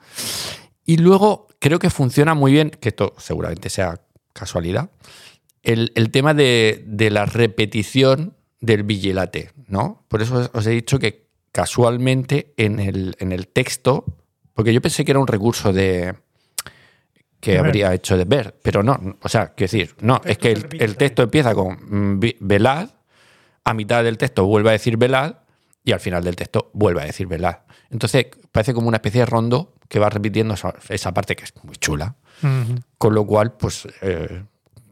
Y 0.86 0.97
luego 0.97 1.47
creo 1.60 1.80
que 1.80 1.89
funciona 1.89 2.34
muy 2.34 2.52
bien, 2.52 2.69
que 2.69 2.89
esto 2.89 3.13
seguramente 3.17 3.69
sea 3.69 4.02
casualidad, 4.34 4.89
el, 5.63 5.91
el 5.95 6.12
tema 6.12 6.34
de, 6.34 6.84
de 6.86 7.10
la 7.10 7.26
repetición 7.26 8.36
del 8.60 8.84
vigilate, 8.84 9.52
¿no? 9.67 10.04
Por 10.10 10.21
eso 10.21 10.50
os- 10.54 10.67
he 10.67 10.71
dicho 10.71 11.00
que 11.00 11.28
casualmente 11.52 12.54
en 12.58 12.80
el, 12.80 13.15
en 13.19 13.32
el 13.32 13.47
texto, 13.47 14.04
porque 14.54 14.73
yo 14.73 14.82
pensé 14.82 15.06
que 15.06 15.12
era 15.12 15.19
un 15.19 15.28
recurso 15.28 15.71
de 15.73 16.15
que 17.39 17.52
De 17.52 17.58
ver. 17.58 17.65
habría 17.67 17.93
hecho 17.93 18.17
de 18.17 18.26
ver, 18.26 18.60
pero 18.63 18.82
no, 18.84 19.00
o 19.21 19.30
sea, 19.30 19.54
quiero 19.54 19.71
decir, 19.71 19.95
no, 20.02 20.19
es 20.26 20.38
que 20.39 20.52
el, 20.52 20.67
el 20.80 20.95
texto 20.97 21.21
empieza 21.23 21.54
con 21.54 21.78
mm, 22.17 22.19
velad, 22.41 22.89
a 23.68 23.74
mitad 23.74 24.04
del 24.04 24.18
texto 24.18 24.46
vuelve 24.46 24.70
a 24.70 24.72
decir 24.74 24.98
velad 24.98 25.36
y 25.84 25.92
al 25.92 26.00
final 26.00 26.24
del 26.24 26.36
texto 26.36 26.72
vuelve 26.74 27.02
a 27.02 27.06
decir 27.06 27.28
velad. 27.28 27.58
Entonces 27.90 28.28
parece 28.52 28.74
como 28.74 28.88
una 28.88 28.98
especie 28.98 29.22
de 29.22 29.26
rondo 29.26 29.74
que 29.90 30.00
va 30.00 30.10
repitiendo 30.10 30.54
esa, 30.54 30.74
esa 30.90 31.14
parte 31.14 31.36
que 31.36 31.44
es 31.44 31.54
muy 31.64 31.76
chula, 31.76 32.16
con 32.98 33.14
lo 33.14 33.26
cual, 33.26 33.54
pues 33.54 33.88
eh, 34.02 34.44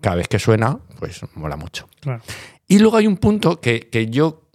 cada 0.02 0.16
vez 0.18 0.28
que 0.28 0.40
suena, 0.40 0.78
pues 1.00 1.22
mola 1.36 1.56
mucho. 1.58 1.88
Claro. 2.00 2.22
Y 2.68 2.80
luego 2.80 2.98
hay 2.98 3.08
un 3.08 3.18
punto 3.18 3.60
que, 3.62 3.90
que 3.90 4.08
yo, 4.08 4.50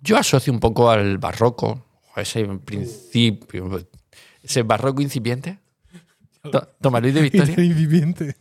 yo 0.00 0.16
asocio 0.16 0.52
un 0.52 0.60
poco 0.60 0.90
al 0.90 1.18
barroco, 1.18 1.84
a 2.14 2.20
ese 2.22 2.44
principio, 2.64 3.84
ese 4.42 4.62
barroco 4.62 5.02
incipiente. 5.02 5.58
To- 6.52 6.68
Toma 6.80 7.00
Luis 7.00 7.14
de 7.14 7.22
Victoria. 7.22 7.54
Incipiente. 7.64 8.36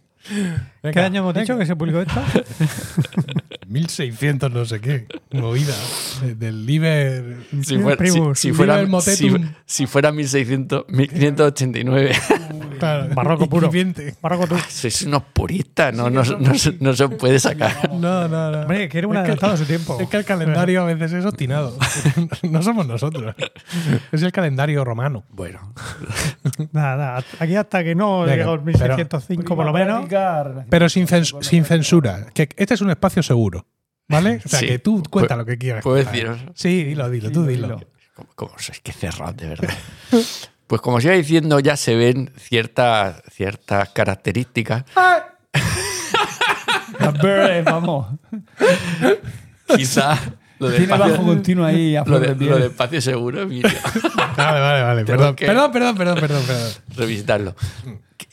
¿Qué 0.82 1.00
año 1.00 1.20
hemos 1.22 1.34
dicho 1.36 1.56
que 1.58 1.66
se 1.68 1.76
publicó 1.76 2.02
esto? 2.02 2.20
1600 3.80 4.52
no 4.52 4.66
sé 4.66 4.80
qué. 4.80 5.06
Movida. 5.32 5.74
de- 6.22 6.36
Del 6.36 6.66
Liber... 6.66 7.38
Si 7.62 7.78
fuera, 7.78 8.06
si- 8.06 8.12
Primus, 8.12 8.40
si 8.40 8.52
fuera, 8.54 8.76
Liber 8.76 8.90
Motetum. 8.90 9.44
si- 9.44 9.50
si 9.66 9.86
fuera 9.88 10.12
1600, 10.14 10.86
1589. 10.88 12.12
Claro, 12.80 13.08
Barroco 13.16 13.48
puro. 13.50 13.70
Barroco 14.22 14.48
tú. 14.48 14.56
Sois 14.70 15.02
unos 15.04 15.24
puristas, 15.34 15.94
no, 15.94 16.10
no, 16.10 16.24
no, 16.24 16.56
se- 16.56 16.78
no 16.80 16.94
se 16.94 17.08
puede 17.10 17.40
sacar. 17.40 17.90
No, 18.06 18.28
no, 18.28 18.52
no. 18.52 18.62
Hombre, 18.62 18.88
que 18.90 18.98
era 19.00 19.08
un 19.08 19.18
adelantado 19.18 19.54
a 19.54 19.58
su 19.58 19.66
tiempo. 19.66 19.98
Es 20.00 20.08
que 20.10 20.18
el 20.18 20.26
calendario 20.26 20.82
a 20.82 20.86
veces 20.86 21.12
es 21.14 21.26
obstinado. 21.26 21.78
no 22.44 22.62
somos 22.62 22.86
nosotros. 22.88 23.36
Es 24.12 24.22
el 24.22 24.32
calendario 24.32 24.84
romano. 24.86 25.24
Bueno, 25.32 25.74
Nada, 26.72 26.96
nada. 26.96 27.24
Aquí 27.40 27.56
hasta 27.56 27.84
que 27.84 27.96
no 27.96 28.26
el 28.26 28.62
1605 28.62 29.56
por 29.56 29.66
lo 29.66 29.74
menos. 29.74 30.06
Pero 30.70 30.90
sin, 30.90 31.08
cens- 31.08 31.42
sin 31.42 31.66
censura. 31.66 32.28
Que 32.34 32.48
este 32.56 32.74
es 32.76 32.82
un 32.82 32.90
espacio 32.90 33.24
seguro. 33.24 33.65
¿Vale? 34.08 34.42
O 34.46 34.50
sea, 34.50 34.60
Sí. 34.60 34.68
que 34.68 34.80
tú 34.80 35.02
cuenta 35.10 35.36
lo 35.36 35.46
que 35.46 35.58
quieras. 35.58 35.84
¿puedo 35.84 35.98
contar. 35.98 36.14
deciros? 36.14 36.40
Sí, 36.56 36.84
dilo, 36.84 37.10
dilo, 37.10 37.32
tú 37.32 37.46
dilo. 37.46 37.80
como, 38.14 38.30
como 38.36 38.60
sois 38.60 38.80
que 38.82 38.94
cerrados, 38.94 39.36
de 39.38 39.50
verdad. 39.50 39.74
Pues 40.68 40.82
como 40.82 40.98
os 40.98 41.06
iba 41.06 41.14
diciendo, 41.14 41.60
ya 41.60 41.78
se 41.78 41.96
ven 41.96 42.34
ciertas, 42.40 43.22
ciertas 43.32 43.90
características. 43.90 44.84
Las 47.00 47.14
birds, 47.22 47.64
vamos. 47.66 48.08
Quizá 49.76 50.18
lo 50.60 50.70
de 50.70 50.78
Tiene 50.80 50.98
bajo 50.98 51.24
continuo 51.24 51.66
ahí 51.66 51.96
a 51.96 52.04
lo 52.06 52.20
de, 52.20 52.36
lo 52.36 52.58
de 52.58 52.68
espacio 52.68 53.02
seguro, 53.02 53.42
Emilio. 53.42 53.70
Vale, 54.38 54.60
vale, 54.60 54.84
vale. 54.84 55.06
Perdón, 55.06 55.36
perdón, 55.36 55.72
perdón, 55.72 55.96
perdón, 55.96 56.20
perdón, 56.20 56.44
perdón. 56.46 56.72
revisitarlo. 56.98 57.56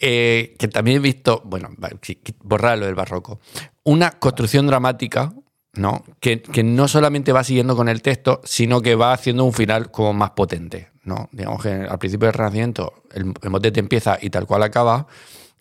Eh, 0.00 0.56
que 0.58 0.66
también 0.68 0.96
he 0.96 1.00
visto, 1.00 1.42
bueno, 1.44 1.68
qui- 2.00 2.18
borrarlo 2.40 2.86
del 2.86 2.94
barroco, 2.96 3.40
una 3.84 4.10
construcción 4.12 4.66
dramática, 4.66 5.32
¿no? 5.74 6.04
Que, 6.20 6.42
que 6.42 6.62
no 6.62 6.88
solamente 6.88 7.32
va 7.32 7.44
siguiendo 7.44 7.76
con 7.76 7.88
el 7.88 8.02
texto, 8.02 8.40
sino 8.44 8.82
que 8.82 8.94
va 8.94 9.12
haciendo 9.12 9.44
un 9.44 9.52
final 9.52 9.90
como 9.90 10.12
más 10.12 10.30
potente, 10.30 10.90
¿no? 11.04 11.28
Digamos 11.32 11.62
que 11.62 11.70
al 11.70 11.98
principio 11.98 12.26
del 12.26 12.34
Renacimiento 12.34 13.02
el, 13.12 13.32
el 13.42 13.50
motete 13.50 13.80
empieza 13.80 14.18
y 14.20 14.30
tal 14.30 14.46
cual 14.46 14.62
acaba, 14.62 15.06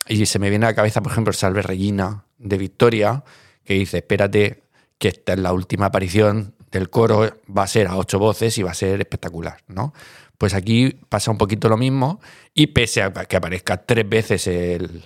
y 0.08 0.26
se 0.26 0.40
me 0.40 0.50
viene 0.50 0.66
a 0.66 0.70
la 0.70 0.76
cabeza, 0.76 1.02
por 1.02 1.12
ejemplo, 1.12 1.32
el 1.32 1.36
Salve 1.36 1.62
Regina 1.62 2.26
de 2.38 2.58
Victoria, 2.58 3.24
que 3.64 3.76
dice, 3.76 3.98
espérate, 3.98 4.64
que 4.98 5.10
esta 5.10 5.34
es 5.34 5.40
la 5.40 5.54
última 5.54 5.88
aparición 5.88 6.56
del 6.72 6.90
coro, 6.90 7.30
va 7.56 7.64
a 7.64 7.68
ser 7.68 7.88
a 7.88 7.98
ocho 7.98 8.20
voces 8.20 8.58
y 8.58 8.64
va 8.64 8.72
a 8.72 8.76
ser 8.76 9.00
espectacular, 9.00 9.58
¿no? 9.68 9.94
Pues 10.38 10.54
aquí 10.54 10.90
pasa 11.10 11.32
un 11.32 11.38
poquito 11.38 11.70
lo 11.70 11.78
mismo, 11.78 12.20
y 12.54 12.68
pese 12.68 13.04
a 13.04 13.12
que 13.12 13.36
aparezca 13.36 13.86
tres 13.86 14.08
veces 14.08 14.48
el 14.48 15.06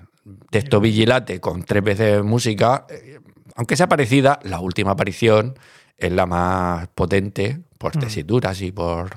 texto 0.50 0.80
vigilate 0.80 1.40
con 1.40 1.64
tres 1.64 1.84
veces 1.84 2.24
música, 2.24 2.86
eh, 2.90 3.20
aunque 3.56 3.76
sea 3.78 3.88
parecida, 3.88 4.40
la 4.44 4.60
última 4.60 4.92
aparición 4.92 5.58
es 5.98 6.12
la 6.12 6.26
más 6.26 6.88
potente 6.90 7.62
por 7.78 7.94
tesituras 7.94 8.62
y 8.62 8.72
por 8.72 9.12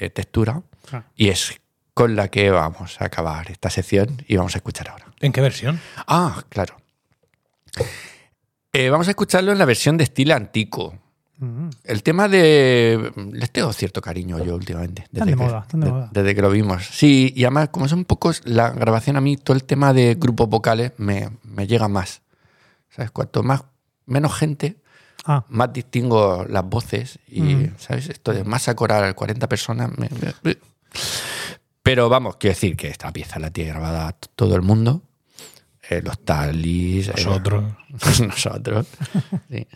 eh, 0.00 0.10
textura, 0.10 0.62
Ah. 0.92 1.04
y 1.16 1.28
es 1.28 1.60
con 1.94 2.16
la 2.16 2.28
que 2.28 2.50
vamos 2.50 3.00
a 3.00 3.04
acabar 3.06 3.50
esta 3.50 3.70
sección 3.70 4.24
y 4.26 4.36
vamos 4.36 4.54
a 4.54 4.58
escuchar 4.58 4.88
ahora. 4.90 5.06
¿En 5.20 5.32
qué 5.32 5.40
versión? 5.40 5.80
Ah, 6.06 6.42
claro. 6.48 6.76
Eh, 8.72 8.88
vamos 8.90 9.08
a 9.08 9.10
escucharlo 9.10 9.52
en 9.52 9.58
la 9.58 9.64
versión 9.64 9.96
de 9.96 10.04
estilo 10.04 10.34
antico. 10.34 10.94
Mm. 11.38 11.68
El 11.84 12.02
tema 12.02 12.28
de. 12.28 13.12
Les 13.32 13.50
tengo 13.50 13.72
cierto 13.72 14.00
cariño 14.00 14.42
yo 14.44 14.54
últimamente. 14.54 15.02
Están 15.12 15.26
de 15.26 15.32
que, 15.32 15.36
moda, 15.36 15.66
de 15.72 15.78
de- 15.78 15.90
moda. 15.90 16.10
Desde 16.12 16.34
que 16.34 16.42
lo 16.42 16.50
vimos. 16.50 16.84
Sí, 16.86 17.32
y 17.34 17.44
además, 17.44 17.70
como 17.70 17.88
son 17.88 18.04
pocos, 18.04 18.42
la 18.44 18.70
grabación 18.70 19.16
a 19.16 19.20
mí, 19.20 19.36
todo 19.36 19.56
el 19.56 19.64
tema 19.64 19.92
de 19.92 20.16
grupos 20.18 20.48
vocales 20.48 20.92
me, 20.98 21.30
me 21.44 21.66
llega 21.66 21.88
más. 21.88 22.20
¿Sabes? 22.90 23.10
Cuanto 23.10 23.42
más, 23.42 23.64
menos 24.06 24.34
gente, 24.34 24.76
Ah, 25.26 25.44
más 25.50 25.70
distingo 25.72 26.46
las 26.48 26.64
voces. 26.64 27.18
Y, 27.28 27.42
Mm. 27.42 27.74
¿sabes? 27.78 28.08
Esto 28.08 28.32
de 28.32 28.42
más 28.42 28.68
acorar 28.68 29.14
40 29.14 29.48
personas. 29.50 29.90
me- 29.98 30.08
me- 30.42 30.56
Pero 31.82 32.08
vamos, 32.08 32.36
quiero 32.38 32.54
decir 32.54 32.74
que 32.76 32.88
esta 32.88 33.12
pieza 33.12 33.38
la 33.38 33.50
tiene 33.50 33.70
grabada 33.70 34.12
todo 34.34 34.54
el 34.56 34.62
mundo. 34.62 35.02
Eh, 35.90 36.00
los 36.02 36.18
talis. 36.24 37.08
eh, 37.08 37.12
Nosotros. 37.16 37.64
nosotros. 38.26 38.86
sí. 39.50 39.66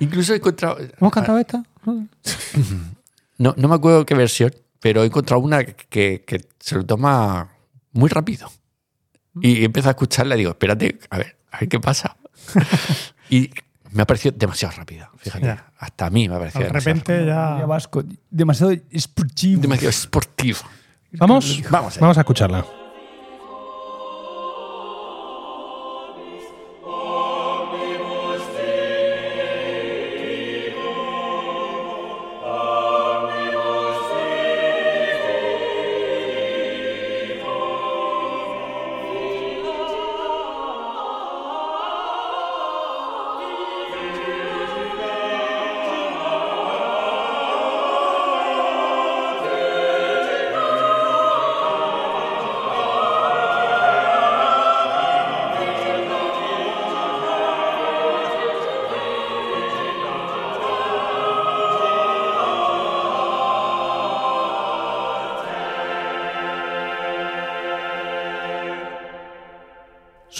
Incluso 0.00 0.32
he 0.34 0.36
encontrado. 0.36 0.78
¿hemos 0.78 1.12
cantado 1.12 1.38
esta? 1.38 1.62
No, 3.38 3.54
no 3.56 3.68
me 3.68 3.74
acuerdo 3.74 4.04
qué 4.04 4.14
versión, 4.14 4.54
pero 4.80 5.02
he 5.02 5.06
encontrado 5.06 5.40
una 5.40 5.64
que, 5.64 6.24
que 6.26 6.46
se 6.58 6.74
lo 6.74 6.84
toma 6.84 7.50
muy 7.92 8.10
rápido. 8.10 8.50
Y 9.40 9.64
empiezo 9.64 9.88
a 9.88 9.92
escucharla 9.92 10.34
y 10.34 10.38
digo, 10.40 10.50
espérate, 10.50 10.98
a 11.08 11.16
ver, 11.16 11.38
a 11.50 11.60
ver 11.60 11.68
qué 11.70 11.80
pasa. 11.80 12.16
y 13.30 13.50
me 13.92 14.02
ha 14.02 14.06
parecido 14.06 14.34
demasiado 14.38 14.74
rápida. 14.76 15.10
Fíjate, 15.18 15.46
Ya. 15.46 15.72
hasta 15.78 16.06
a 16.06 16.10
mí 16.10 16.28
me 16.28 16.34
ha 16.36 16.38
parecido 16.38 16.60
De 16.60 16.66
demasiado, 16.68 16.94
repente 17.00 17.26
Ya 17.26 17.56
ya. 17.60 17.66
vasco, 17.66 18.04
demasiado 18.30 18.72
esportivo. 18.90 19.60
demasiado 19.62 19.90
esportivo. 19.90 20.58
Vamos, 21.12 21.62
Vamos 21.70 21.98
vamos 21.98 22.16
a 22.16 22.20
escucharla. 22.20 22.64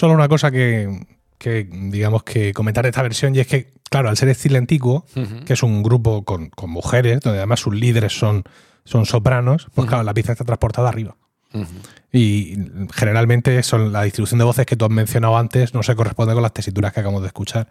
Solo 0.01 0.15
una 0.15 0.27
cosa 0.27 0.49
que, 0.49 1.05
que, 1.37 1.69
digamos 1.71 2.23
que 2.23 2.53
comentar 2.53 2.83
de 2.83 2.89
esta 2.89 3.03
versión 3.03 3.35
y 3.35 3.39
es 3.39 3.45
que, 3.45 3.71
claro, 3.87 4.09
al 4.09 4.17
ser 4.17 4.29
estilo 4.29 4.57
antiguo, 4.57 5.05
Ujú. 5.15 5.45
que 5.45 5.53
es 5.53 5.61
un 5.61 5.83
grupo 5.83 6.25
con, 6.25 6.49
con 6.49 6.71
mujeres, 6.71 7.19
donde 7.19 7.37
además 7.37 7.59
sus 7.59 7.75
líderes 7.75 8.17
son, 8.17 8.43
son 8.83 9.05
sopranos, 9.05 9.67
pues 9.75 9.87
claro, 9.87 10.01
la 10.01 10.15
pieza 10.15 10.31
está 10.31 10.43
transportada 10.43 10.89
arriba. 10.89 11.17
Y 12.11 12.57
generalmente 12.95 13.61
son 13.61 13.93
la 13.93 14.01
distribución 14.01 14.39
de 14.39 14.45
voces 14.45 14.65
que 14.65 14.75
tú 14.75 14.85
has 14.85 14.91
mencionado 14.91 15.37
antes 15.37 15.75
no 15.75 15.83
se 15.83 15.95
corresponde 15.95 16.33
con 16.33 16.41
las 16.41 16.53
tesituras 16.53 16.93
que 16.93 17.01
acabamos 17.01 17.21
de 17.21 17.27
escuchar. 17.27 17.67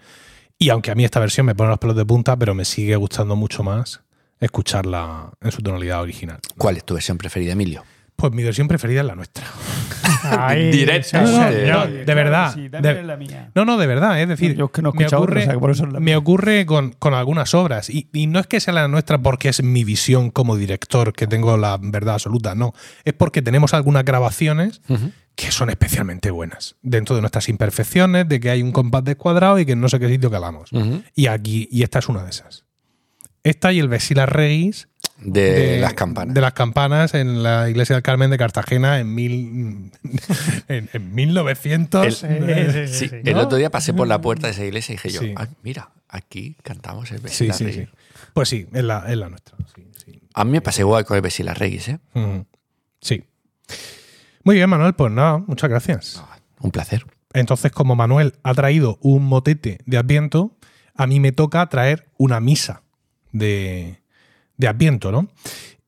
Y 0.56 0.68
aunque 0.68 0.92
a 0.92 0.94
mí 0.94 1.04
esta 1.04 1.18
versión 1.18 1.46
me 1.46 1.56
pone 1.56 1.70
los 1.70 1.80
pelos 1.80 1.96
de 1.96 2.06
punta, 2.06 2.36
pero 2.36 2.54
me 2.54 2.64
sigue 2.64 2.94
gustando 2.94 3.34
mucho 3.34 3.64
más 3.64 4.02
escucharla 4.38 5.32
en 5.40 5.50
su 5.50 5.62
tonalidad 5.62 6.00
original. 6.00 6.38
¿Cuál 6.56 6.76
es 6.76 6.84
tu 6.84 6.94
versión 6.94 7.18
preferida, 7.18 7.54
Emilio? 7.54 7.82
Pues 8.20 8.32
mi 8.32 8.42
versión 8.42 8.68
preferida 8.68 9.00
es 9.00 9.06
la 9.06 9.14
nuestra. 9.14 9.44
Ahí, 10.24 10.70
Directa. 10.70 11.24
sí, 11.26 11.32
No, 11.32 11.38
no, 11.44 11.50
señor. 11.52 11.88
no, 11.88 12.04
de 12.04 12.14
verdad. 12.14 12.54
Sí, 12.54 12.68
de- 12.68 13.02
la 13.02 13.16
mía. 13.16 13.50
No, 13.54 13.64
no, 13.64 13.78
de 13.78 13.86
verdad, 13.86 14.20
es 14.20 14.28
decir, 14.28 14.54
Yo 14.56 14.66
es 14.66 14.70
que 14.70 14.82
no 14.82 14.90
he 14.94 14.98
me 14.98 15.06
ocurre, 15.06 15.16
otra, 15.16 15.40
o 15.40 15.44
sea, 15.44 15.52
que 15.54 15.58
por 15.58 15.70
eso 15.70 15.84
es 15.86 15.92
la 15.92 16.00
me 16.00 16.04
mía. 16.06 16.18
ocurre 16.18 16.66
con, 16.66 16.92
con 16.92 17.14
algunas 17.14 17.54
obras. 17.54 17.88
Y, 17.88 18.08
y 18.12 18.26
no 18.26 18.38
es 18.38 18.46
que 18.46 18.60
sea 18.60 18.74
la 18.74 18.86
nuestra 18.88 19.18
porque 19.18 19.48
es 19.48 19.62
mi 19.62 19.84
visión 19.84 20.30
como 20.30 20.56
director, 20.56 21.12
que 21.14 21.26
tengo 21.26 21.56
la 21.56 21.78
verdad 21.80 22.14
absoluta, 22.14 22.54
no. 22.54 22.74
Es 23.04 23.14
porque 23.14 23.40
tenemos 23.40 23.72
algunas 23.72 24.04
grabaciones 24.04 24.82
que 25.34 25.50
son 25.50 25.70
especialmente 25.70 26.30
buenas. 26.30 26.76
Dentro 26.82 27.14
de 27.16 27.22
nuestras 27.22 27.48
imperfecciones, 27.48 28.28
de 28.28 28.40
que 28.40 28.50
hay 28.50 28.62
un 28.62 28.72
compás 28.72 29.04
descuadrado 29.04 29.58
y 29.58 29.64
que 29.64 29.74
no 29.76 29.88
sé 29.88 29.98
qué 29.98 30.08
sitio 30.08 30.30
calamos. 30.30 30.70
Ujú. 30.72 31.02
Y 31.14 31.28
aquí, 31.28 31.66
y 31.72 31.82
esta 31.82 31.98
es 32.00 32.08
una 32.10 32.22
de 32.24 32.30
esas. 32.30 32.64
Esta 33.42 33.72
y 33.72 33.78
el 33.78 33.88
Vesila 33.88 34.26
Regis 34.26 34.88
De, 35.22 35.78
las 35.80 35.94
campanas. 35.94 36.34
de 36.34 36.40
las 36.40 36.52
campanas 36.54 37.14
en 37.14 37.42
la 37.42 37.68
iglesia 37.68 37.94
del 37.96 38.02
Carmen 38.02 38.30
de 38.30 38.38
Cartagena 38.38 38.98
en, 39.00 39.14
mil, 39.14 39.92
en, 40.68 40.88
en 40.92 41.14
1900. 41.14 42.06
El- 42.06 42.12
Sí, 42.12 42.26
eh, 42.30 42.86
sí, 42.88 42.94
Sí, 42.94 43.08
sí. 43.08 43.16
el 43.24 43.34
¿no? 43.34 43.40
otro 43.42 43.58
día 43.58 43.70
pasé 43.70 43.92
por 43.92 44.08
la 44.08 44.20
puerta 44.20 44.46
de 44.46 44.54
esa 44.54 44.64
iglesia 44.64 44.94
y 44.94 44.96
dije 44.96 45.10
yo, 45.10 45.20
Sí. 45.20 45.34
"Ah, 45.36 45.46
mira, 45.62 45.90
aquí 46.08 46.56
cantamos 46.62 47.10
el 47.12 47.18
sí, 47.18 47.22
Besila 47.24 47.52
sí, 47.54 47.64
sí. 47.64 47.70
Regis". 47.80 47.88
Pues 48.34 48.48
sí, 48.48 48.66
es 48.72 48.84
la, 48.84 49.04
es 49.08 49.16
la 49.16 49.28
nuestra. 49.28 49.56
Sí, 49.74 49.86
sí. 50.04 50.20
A 50.34 50.44
mí 50.44 50.52
me 50.52 50.60
pasé 50.60 50.82
igual 50.82 51.04
con 51.04 51.16
el 51.16 51.22
Besila 51.22 51.52
Regis, 51.54 51.88
¿eh? 51.88 51.98
Sí. 53.00 53.24
Muy 54.44 54.56
bien, 54.56 54.70
Manuel, 54.70 54.94
pues 54.94 55.12
nada, 55.12 55.38
muchas 55.38 55.68
gracias. 55.68 56.22
Un 56.60 56.70
placer. 56.70 57.04
Entonces, 57.34 57.70
como 57.72 57.94
Manuel 57.94 58.34
ha 58.42 58.54
traído 58.54 58.98
un 59.02 59.24
motete 59.26 59.78
de 59.86 59.98
Adviento, 59.98 60.56
a 60.96 61.06
mí 61.06 61.20
me 61.20 61.32
toca 61.32 61.66
traer 61.68 62.08
una 62.16 62.40
misa 62.40 62.82
de, 63.32 63.99
de 64.60 64.68
Adviento, 64.68 65.10
¿no? 65.10 65.28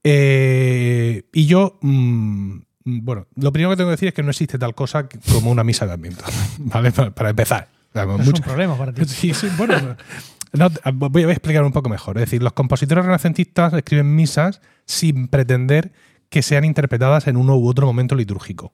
Eh, 0.05 1.23
y 1.33 1.47
yo 1.47 1.79
mm, 1.81 2.57
Bueno, 2.85 3.27
lo 3.37 3.53
primero 3.53 3.71
que 3.71 3.77
tengo 3.77 3.89
que 3.91 3.93
decir 3.93 4.09
es 4.09 4.15
que 4.15 4.23
no 4.23 4.31
existe 4.31 4.59
tal 4.59 4.75
cosa 4.75 5.09
como 5.33 5.51
una 5.51 5.63
misa 5.65 5.87
de 5.87 5.93
Adviento, 5.93 6.25
¿vale? 6.59 6.91
Para, 6.93 7.11
para 7.15 7.31
empezar. 7.31 7.69
Vamos, 7.95 8.21
Es 8.21 8.27
mucho- 8.27 8.43
un 8.43 8.45
problema 8.49 8.77
para 8.77 8.93
ti. 8.93 9.05
Sí, 9.07 9.33
sí, 9.35 9.49
bueno. 9.57 9.97
no, 10.53 10.69
voy 10.95 11.23
a 11.25 11.31
explicar 11.31 11.63
un 11.65 11.73
poco 11.73 11.89
mejor. 11.89 12.17
Es 12.19 12.23
decir, 12.23 12.43
los 12.43 12.53
compositores 12.55 13.05
renacentistas 13.05 13.73
escriben 13.75 14.15
misas 14.15 14.61
sin 14.87 15.29
pretender 15.29 15.93
que 16.31 16.43
sean 16.43 16.65
interpretadas 16.65 17.27
en 17.29 17.37
uno 17.37 17.57
u 17.57 17.69
otro 17.69 17.87
momento 17.87 18.15
litúrgico. 18.15 18.73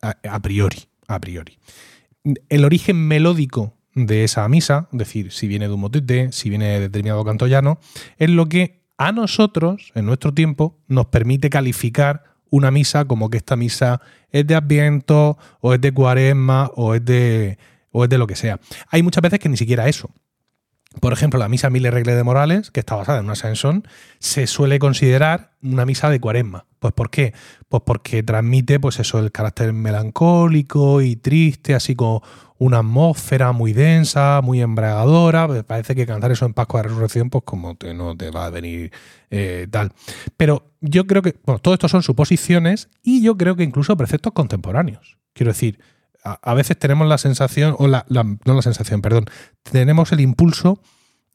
A, 0.00 0.16
a 0.30 0.40
priori. 0.40 0.78
A 1.08 1.20
priori. 1.20 1.58
El 2.48 2.64
origen 2.64 2.96
melódico 2.96 3.74
de 3.94 4.24
esa 4.24 4.48
misa, 4.48 4.88
es 4.92 4.98
decir, 4.98 5.30
si 5.32 5.46
viene 5.48 5.66
de 5.68 5.74
un 5.74 5.80
motete, 5.80 6.32
si 6.32 6.48
viene 6.48 6.66
de 6.68 6.80
determinado 6.80 7.24
canto 7.24 7.46
llano, 7.46 7.78
es 8.16 8.30
lo 8.30 8.48
que 8.48 8.83
a 8.96 9.12
nosotros, 9.12 9.92
en 9.94 10.06
nuestro 10.06 10.32
tiempo, 10.32 10.78
nos 10.86 11.06
permite 11.06 11.50
calificar 11.50 12.24
una 12.50 12.70
misa 12.70 13.04
como 13.04 13.30
que 13.30 13.38
esta 13.38 13.56
misa 13.56 14.00
es 14.30 14.46
de 14.46 14.54
Adviento, 14.54 15.38
o 15.60 15.74
es 15.74 15.80
de 15.80 15.92
Cuaresma, 15.92 16.70
o 16.76 16.94
es 16.94 17.04
de, 17.04 17.58
o 17.90 18.04
es 18.04 18.10
de 18.10 18.18
lo 18.18 18.26
que 18.26 18.36
sea. 18.36 18.60
Hay 18.88 19.02
muchas 19.02 19.22
veces 19.22 19.40
que 19.40 19.48
ni 19.48 19.56
siquiera 19.56 19.88
eso. 19.88 20.10
Por 21.00 21.12
ejemplo, 21.12 21.38
la 21.38 21.48
misa 21.48 21.70
Mille 21.70 21.90
Regle 21.90 22.14
de 22.14 22.22
Morales, 22.22 22.70
que 22.70 22.80
está 22.80 22.94
basada 22.94 23.18
en 23.18 23.24
una 23.24 23.34
Sansón, 23.34 23.86
se 24.18 24.46
suele 24.46 24.78
considerar 24.78 25.52
una 25.62 25.84
misa 25.84 26.10
de 26.10 26.20
cuaresma. 26.20 26.66
Pues 26.78 26.92
¿por 26.92 27.10
qué? 27.10 27.32
Pues 27.68 27.82
porque 27.84 28.22
transmite, 28.22 28.78
pues 28.78 28.98
eso, 29.00 29.18
el 29.18 29.32
carácter 29.32 29.72
melancólico 29.72 31.00
y 31.00 31.16
triste, 31.16 31.74
así 31.74 31.94
como 31.94 32.22
una 32.58 32.78
atmósfera 32.78 33.52
muy 33.52 33.72
densa, 33.72 34.40
muy 34.42 34.60
embriagadora. 34.60 35.46
Pues 35.46 35.64
parece 35.64 35.94
que 35.94 36.06
cantar 36.06 36.30
eso 36.32 36.46
en 36.46 36.54
Pascua 36.54 36.82
de 36.82 36.88
Resurrección, 36.88 37.30
pues 37.30 37.44
como 37.44 37.74
te, 37.76 37.94
no 37.94 38.16
te 38.16 38.30
va 38.30 38.46
a 38.46 38.50
venir 38.50 38.92
eh, 39.30 39.66
tal. 39.70 39.92
Pero 40.36 40.72
yo 40.80 41.06
creo 41.06 41.22
que, 41.22 41.36
bueno, 41.44 41.58
todo 41.58 41.74
esto 41.74 41.88
son 41.88 42.02
suposiciones 42.02 42.88
y 43.02 43.22
yo 43.22 43.36
creo 43.36 43.56
que 43.56 43.64
incluso 43.64 43.96
preceptos 43.96 44.32
contemporáneos. 44.32 45.18
Quiero 45.32 45.52
decir, 45.52 45.80
a, 46.24 46.38
a 46.42 46.54
veces 46.54 46.78
tenemos 46.78 47.06
la 47.06 47.18
sensación, 47.18 47.76
o 47.78 47.86
la, 47.86 48.04
la- 48.08 48.24
no 48.24 48.54
la 48.54 48.62
sensación, 48.62 49.02
perdón, 49.02 49.26
tenemos 49.62 50.10
el 50.12 50.20
impulso 50.20 50.80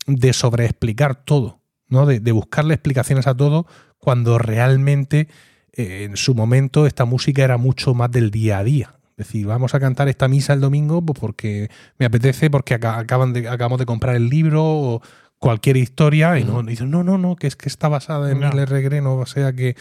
de 0.08 0.34
sobreexplicar 0.34 1.16
todo, 1.24 1.60
¿no? 1.88 2.06
De, 2.06 2.20
de 2.20 2.32
buscarle 2.32 2.74
explicaciones 2.74 3.28
a 3.28 3.36
todo 3.36 3.68
cuando 4.00 4.38
realmente 4.38 5.28
eh, 5.74 6.04
en 6.10 6.18
su 6.18 6.34
momento 6.36 6.86
esta 6.88 7.06
música 7.06 7.44
era 7.44 7.58
mucho 7.58 7.94
más 7.94 8.10
del 8.12 8.32
día 8.32 8.58
a 8.60 8.64
día. 8.64 8.96
Es 9.18 9.28
decir, 9.28 9.46
vamos 9.46 9.76
a 9.76 9.80
cantar 9.82 10.08
esta 10.08 10.28
misa 10.30 10.54
el 10.54 10.62
domingo 10.62 11.02
pues 11.02 11.20
porque 11.20 11.70
me 11.98 12.06
apetece, 12.06 12.50
porque 12.50 12.74
aca- 12.76 12.98
acaban 12.98 13.34
de, 13.34 13.50
acabamos 13.50 13.78
de 13.80 13.86
comprar 13.86 14.16
el 14.16 14.30
libro 14.30 14.64
o 14.64 15.02
cualquier 15.38 15.78
historia 15.78 16.38
y 16.40 16.44
no, 16.44 16.62
y 16.62 16.68
dicen, 16.68 16.90
no, 16.90 17.04
no, 17.04 17.18
no, 17.18 17.36
que 17.36 17.48
es 17.48 17.56
que 17.56 17.70
está 17.70 17.88
basada 17.90 18.32
en 18.32 18.40
No. 18.40 18.50
Miller 18.50 18.70
Regreno, 18.70 19.16
o 19.16 19.26
sea 19.26 19.54
que, 19.54 19.76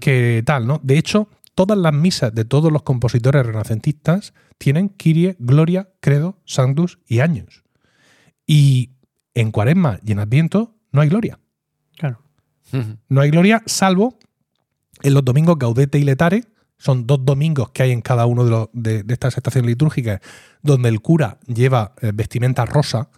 que 0.00 0.42
tal, 0.44 0.66
¿no? 0.66 0.80
De 0.82 0.98
hecho, 0.98 1.28
todas 1.54 1.76
las 1.78 1.92
misas 1.92 2.34
de 2.34 2.44
todos 2.44 2.72
los 2.72 2.82
compositores 2.82 3.44
renacentistas 3.46 4.32
tienen 4.58 4.88
Kyrie, 4.88 5.36
Gloria, 5.38 5.90
Credo, 6.00 6.38
Sanctus 6.44 6.98
y 7.06 7.20
Años. 7.20 7.64
Y 8.46 8.90
en 9.34 9.50
Cuaresma 9.50 10.00
y 10.04 10.12
en 10.12 10.18
Adviento 10.20 10.74
no 10.92 11.00
hay 11.00 11.08
Gloria. 11.08 11.38
Claro. 11.96 12.20
No 13.08 13.20
hay 13.20 13.30
Gloria, 13.30 13.62
salvo 13.66 14.18
en 15.02 15.14
los 15.14 15.24
domingos 15.24 15.58
Gaudete 15.58 15.98
y 15.98 16.04
Letare. 16.04 16.44
Son 16.78 17.06
dos 17.06 17.24
domingos 17.24 17.70
que 17.72 17.82
hay 17.82 17.90
en 17.92 18.00
cada 18.00 18.24
uno 18.26 18.44
de, 18.44 18.50
los- 18.50 18.68
de- 18.72 19.02
de 19.02 19.12
estas 19.14 19.36
estaciones 19.36 19.68
litúrgicas 19.68 20.20
donde 20.62 20.88
el 20.88 21.00
cura 21.00 21.38
lleva 21.46 21.94
eh, 22.00 22.10
vestimenta 22.14 22.64
rosa 22.64 23.10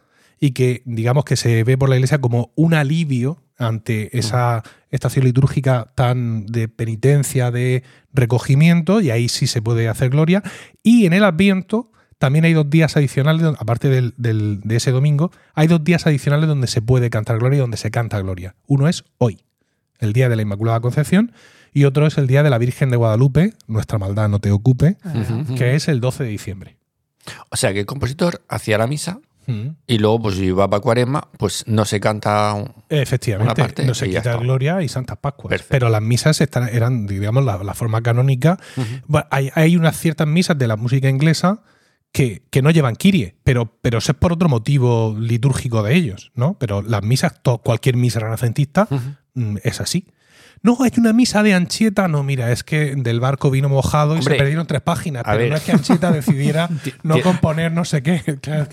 y 0.44 0.50
que 0.50 0.82
digamos 0.86 1.24
que 1.24 1.36
se 1.36 1.62
ve 1.62 1.78
por 1.78 1.88
la 1.88 1.94
iglesia 1.94 2.20
como 2.20 2.50
un 2.56 2.74
alivio 2.74 3.40
ante 3.58 4.18
esa 4.18 4.64
estación 4.90 5.24
litúrgica 5.24 5.92
tan 5.94 6.46
de 6.46 6.66
penitencia, 6.66 7.52
de 7.52 7.84
recogimiento, 8.12 9.00
y 9.00 9.10
ahí 9.12 9.28
sí 9.28 9.46
se 9.46 9.62
puede 9.62 9.88
hacer 9.88 10.10
gloria. 10.10 10.42
Y 10.82 11.06
en 11.06 11.12
el 11.12 11.22
Adviento 11.22 11.92
también 12.18 12.44
hay 12.44 12.54
dos 12.54 12.68
días 12.68 12.96
adicionales, 12.96 13.46
aparte 13.56 13.88
del- 13.88 14.14
del- 14.16 14.60
de 14.64 14.74
ese 14.76 14.90
domingo, 14.90 15.30
hay 15.54 15.68
dos 15.68 15.84
días 15.84 16.08
adicionales 16.08 16.48
donde 16.48 16.66
se 16.66 16.82
puede 16.82 17.08
cantar 17.08 17.38
gloria 17.38 17.58
y 17.58 17.60
donde 17.60 17.76
se 17.76 17.92
canta 17.92 18.18
gloria. 18.20 18.56
Uno 18.66 18.88
es 18.88 19.04
hoy, 19.18 19.42
el 20.00 20.12
día 20.12 20.28
de 20.28 20.34
la 20.34 20.42
Inmaculada 20.42 20.80
Concepción, 20.80 21.30
y 21.72 21.84
otro 21.84 22.04
es 22.08 22.18
el 22.18 22.26
día 22.26 22.42
de 22.42 22.50
la 22.50 22.58
Virgen 22.58 22.90
de 22.90 22.96
Guadalupe, 22.96 23.54
nuestra 23.68 23.98
maldad 23.98 24.28
no 24.28 24.40
te 24.40 24.50
ocupe, 24.50 24.96
que 25.56 25.76
es 25.76 25.86
el 25.86 26.00
12 26.00 26.24
de 26.24 26.30
diciembre. 26.30 26.76
O 27.50 27.56
sea 27.56 27.72
que 27.72 27.78
el 27.78 27.86
compositor 27.86 28.42
hacía 28.48 28.76
la 28.76 28.88
misa 28.88 29.20
Mm. 29.46 29.68
y 29.86 29.98
luego, 29.98 30.22
pues 30.22 30.36
si 30.36 30.50
va 30.52 30.68
para 30.70 30.80
Cuaresma, 30.80 31.28
pues 31.38 31.64
no 31.66 31.84
se 31.84 31.98
canta. 32.00 32.56
Efectivamente, 32.88 33.52
Una 33.52 33.54
parte 33.68 33.84
no 33.84 33.94
se 33.94 34.08
quita. 34.08 34.36
Gloria 34.36 34.82
y 34.82 34.88
Santas 34.88 35.18
Pascuas. 35.18 35.50
Perfecto. 35.50 35.70
Pero 35.72 35.88
las 35.88 36.02
misas 36.02 36.40
están, 36.40 36.68
eran, 36.68 37.06
digamos, 37.06 37.44
la, 37.44 37.62
la 37.64 37.74
forma 37.74 38.02
canónica. 38.02 38.58
Bueno, 39.06 39.26
hay, 39.30 39.50
hay 39.54 39.76
unas 39.76 39.96
ciertas 39.98 40.26
misas 40.28 40.56
de 40.58 40.66
la 40.68 40.76
música 40.76 41.08
inglesa 41.08 41.62
que, 42.12 42.42
que 42.50 42.60
no 42.62 42.70
llevan 42.70 42.94
Kyrie, 42.94 43.36
pero, 43.42 43.78
pero 43.80 43.98
eso 43.98 44.12
es 44.12 44.18
por 44.18 44.32
otro 44.32 44.48
motivo 44.48 45.16
litúrgico 45.18 45.82
de 45.82 45.94
ellos, 45.96 46.30
¿no? 46.34 46.56
Pero 46.58 46.82
las 46.82 47.02
misas, 47.02 47.42
to- 47.42 47.58
cualquier 47.58 47.96
misa 47.96 48.20
renacentista 48.20 48.86
mm, 49.34 49.56
es 49.64 49.80
así. 49.80 50.06
No, 50.64 50.76
hay 50.80 50.92
una 50.96 51.12
misa 51.12 51.42
de 51.42 51.54
Anchieta. 51.54 52.06
No, 52.06 52.22
mira, 52.22 52.52
es 52.52 52.62
que 52.62 52.94
del 52.96 53.18
barco 53.18 53.50
vino 53.50 53.68
mojado 53.68 54.14
y 54.14 54.18
Hombre, 54.18 54.34
se 54.34 54.38
perdieron 54.38 54.66
tres 54.66 54.80
páginas. 54.80 55.24
Pero 55.26 55.38
ver. 55.38 55.50
no 55.50 55.56
es 55.56 55.62
que 55.62 55.72
Anchieta 55.72 56.10
decidiera 56.12 56.68
no 57.02 57.20
componer 57.20 57.72
no 57.72 57.84
sé 57.84 58.02
qué. 58.02 58.20
Claro, 58.40 58.66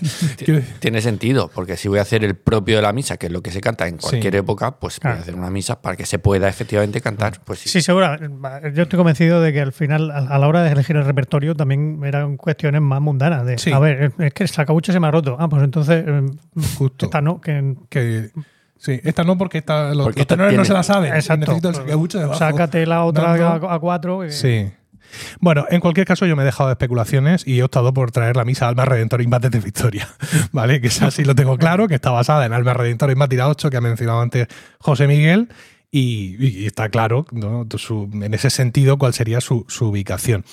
Tiene 0.78 1.00
sentido, 1.00 1.50
porque 1.52 1.76
si 1.76 1.88
voy 1.88 1.98
a 1.98 2.02
hacer 2.02 2.24
el 2.24 2.36
propio 2.36 2.76
de 2.76 2.82
la 2.82 2.92
misa, 2.92 3.16
que 3.16 3.26
es 3.26 3.32
lo 3.32 3.42
que 3.42 3.50
se 3.50 3.60
canta 3.60 3.88
en 3.88 3.98
cualquier 3.98 4.32
Sí. 4.34 4.38
época, 4.38 4.78
pues 4.78 4.94
voy 4.96 5.00
Claro. 5.00 5.16
a 5.18 5.20
hacer 5.22 5.34
una 5.34 5.50
misa 5.50 5.80
para 5.82 5.96
que 5.96 6.06
se 6.06 6.18
pueda 6.20 6.48
efectivamente 6.48 7.00
cantar. 7.00 7.40
Pues 7.44 7.58
sí. 7.58 7.68
Sí, 7.68 7.80
seguro. 7.82 8.16
Yo 8.72 8.82
estoy 8.84 8.96
convencido 8.96 9.40
de 9.40 9.52
que 9.52 9.60
al 9.60 9.72
final, 9.72 10.10
a 10.12 10.38
la 10.38 10.46
hora 10.48 10.62
de 10.62 10.70
elegir 10.70 10.96
el 10.96 11.04
repertorio, 11.04 11.54
también 11.56 12.00
eran 12.04 12.36
cuestiones 12.36 12.80
más 12.82 13.00
mundanas. 13.00 13.44
De, 13.44 13.58
Sí. 13.58 13.72
A 13.72 13.78
ver, 13.80 14.12
es 14.18 14.32
que 14.32 14.44
el 14.44 14.48
sacabuche 14.48 14.92
se 14.92 15.00
me 15.00 15.08
ha 15.08 15.10
roto. 15.10 15.36
Ah, 15.40 15.48
pues 15.48 15.62
entonces, 15.64 16.04
eh, 16.06 16.22
Justo. 16.78 17.06
esta 17.06 17.20
no, 17.20 17.40
que 17.40 17.74
que 17.88 18.30
sí, 18.80 19.00
esta 19.04 19.22
no 19.22 19.38
porque 19.38 19.58
esta, 19.58 19.94
los, 19.94 20.06
Porque 20.06 20.20
los 20.20 20.22
esta 20.24 20.34
tenores 20.36 20.56
no 20.58 20.64
se 20.64 20.72
la 20.72 20.82
saben. 20.82 21.14
Exacto. 21.14 21.46
Necesito 21.52 21.68
el 21.68 21.74
sacabuche 21.76 22.18
debajo. 22.18 22.38
Sácate 22.38 22.84
la 22.86 23.04
otra 23.04 23.36
Dando- 23.36 23.68
a, 23.70 23.74
a 23.74 23.78
cuatro. 23.78 24.20
que- 24.20 24.30
Sí. 24.32 24.70
Bueno, 25.40 25.66
en 25.70 25.80
cualquier 25.80 26.06
caso 26.06 26.24
yo 26.24 26.36
me 26.36 26.42
he 26.42 26.46
dejado 26.46 26.68
de 26.68 26.74
especulaciones 26.74 27.44
y 27.44 27.58
he 27.58 27.64
optado 27.64 27.92
por 27.92 28.12
traer 28.12 28.36
la 28.36 28.44
misa 28.44 28.68
Alma 28.68 28.84
Redentor 28.84 29.20
Imbate 29.22 29.50
de 29.50 29.58
Victoria, 29.58 30.08
¿vale? 30.52 30.80
Que 30.80 30.86
esa 30.86 31.10
sí 31.10 31.24
lo 31.24 31.34
tengo 31.34 31.58
claro, 31.58 31.88
que 31.88 31.96
está 31.96 32.10
basada 32.12 32.46
en 32.46 32.52
Alma 32.52 32.74
Redentor 32.74 33.10
Imbate 33.10 33.42
8 33.42 33.70
que 33.70 33.76
ha 33.76 33.80
mencionado 33.80 34.20
antes 34.20 34.46
José 34.78 35.08
Miguel 35.08 35.48
y, 35.90 36.36
y 36.62 36.66
está 36.66 36.88
claro 36.90 37.26
¿no? 37.32 37.66
Su- 37.76 38.08
en 38.12 38.32
ese 38.34 38.50
sentido 38.50 38.98
cuál 38.98 39.12
sería 39.12 39.40
su, 39.40 39.64
su 39.66 39.88
ubicación. 39.88 40.44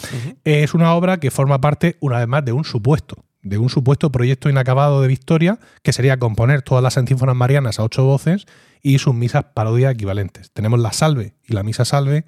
Es 0.43 0.73
una 0.73 0.91
obra 0.95 1.17
que 1.19 1.29
forma 1.29 1.61
parte, 1.61 1.97
una 1.99 2.17
vez 2.17 2.27
más, 2.27 2.43
de 2.43 2.51
un 2.53 2.63
supuesto, 2.65 3.23
de 3.47 3.57
un 3.57 3.69
supuesto 3.69 4.11
proyecto 4.11 4.49
inacabado 4.49 5.01
de 5.01 5.07
Victoria, 5.07 5.59
que 5.83 5.93
sería 5.93 6.17
componer 6.17 6.61
todas 6.61 6.83
las 6.83 6.97
antífonas 6.97 7.35
marianas 7.35 7.79
a 7.79 7.83
ocho 7.83 8.03
voces 8.03 8.45
y 8.81 8.99
sus 8.99 9.15
misas 9.15 9.45
parodias 9.53 9.93
equivalentes. 9.93 10.51
Tenemos 10.51 10.79
la 10.79 10.93
Salve 10.93 11.33
y 11.47 11.53
la 11.53 11.63
Misa 11.63 11.85
Salve, 11.85 12.25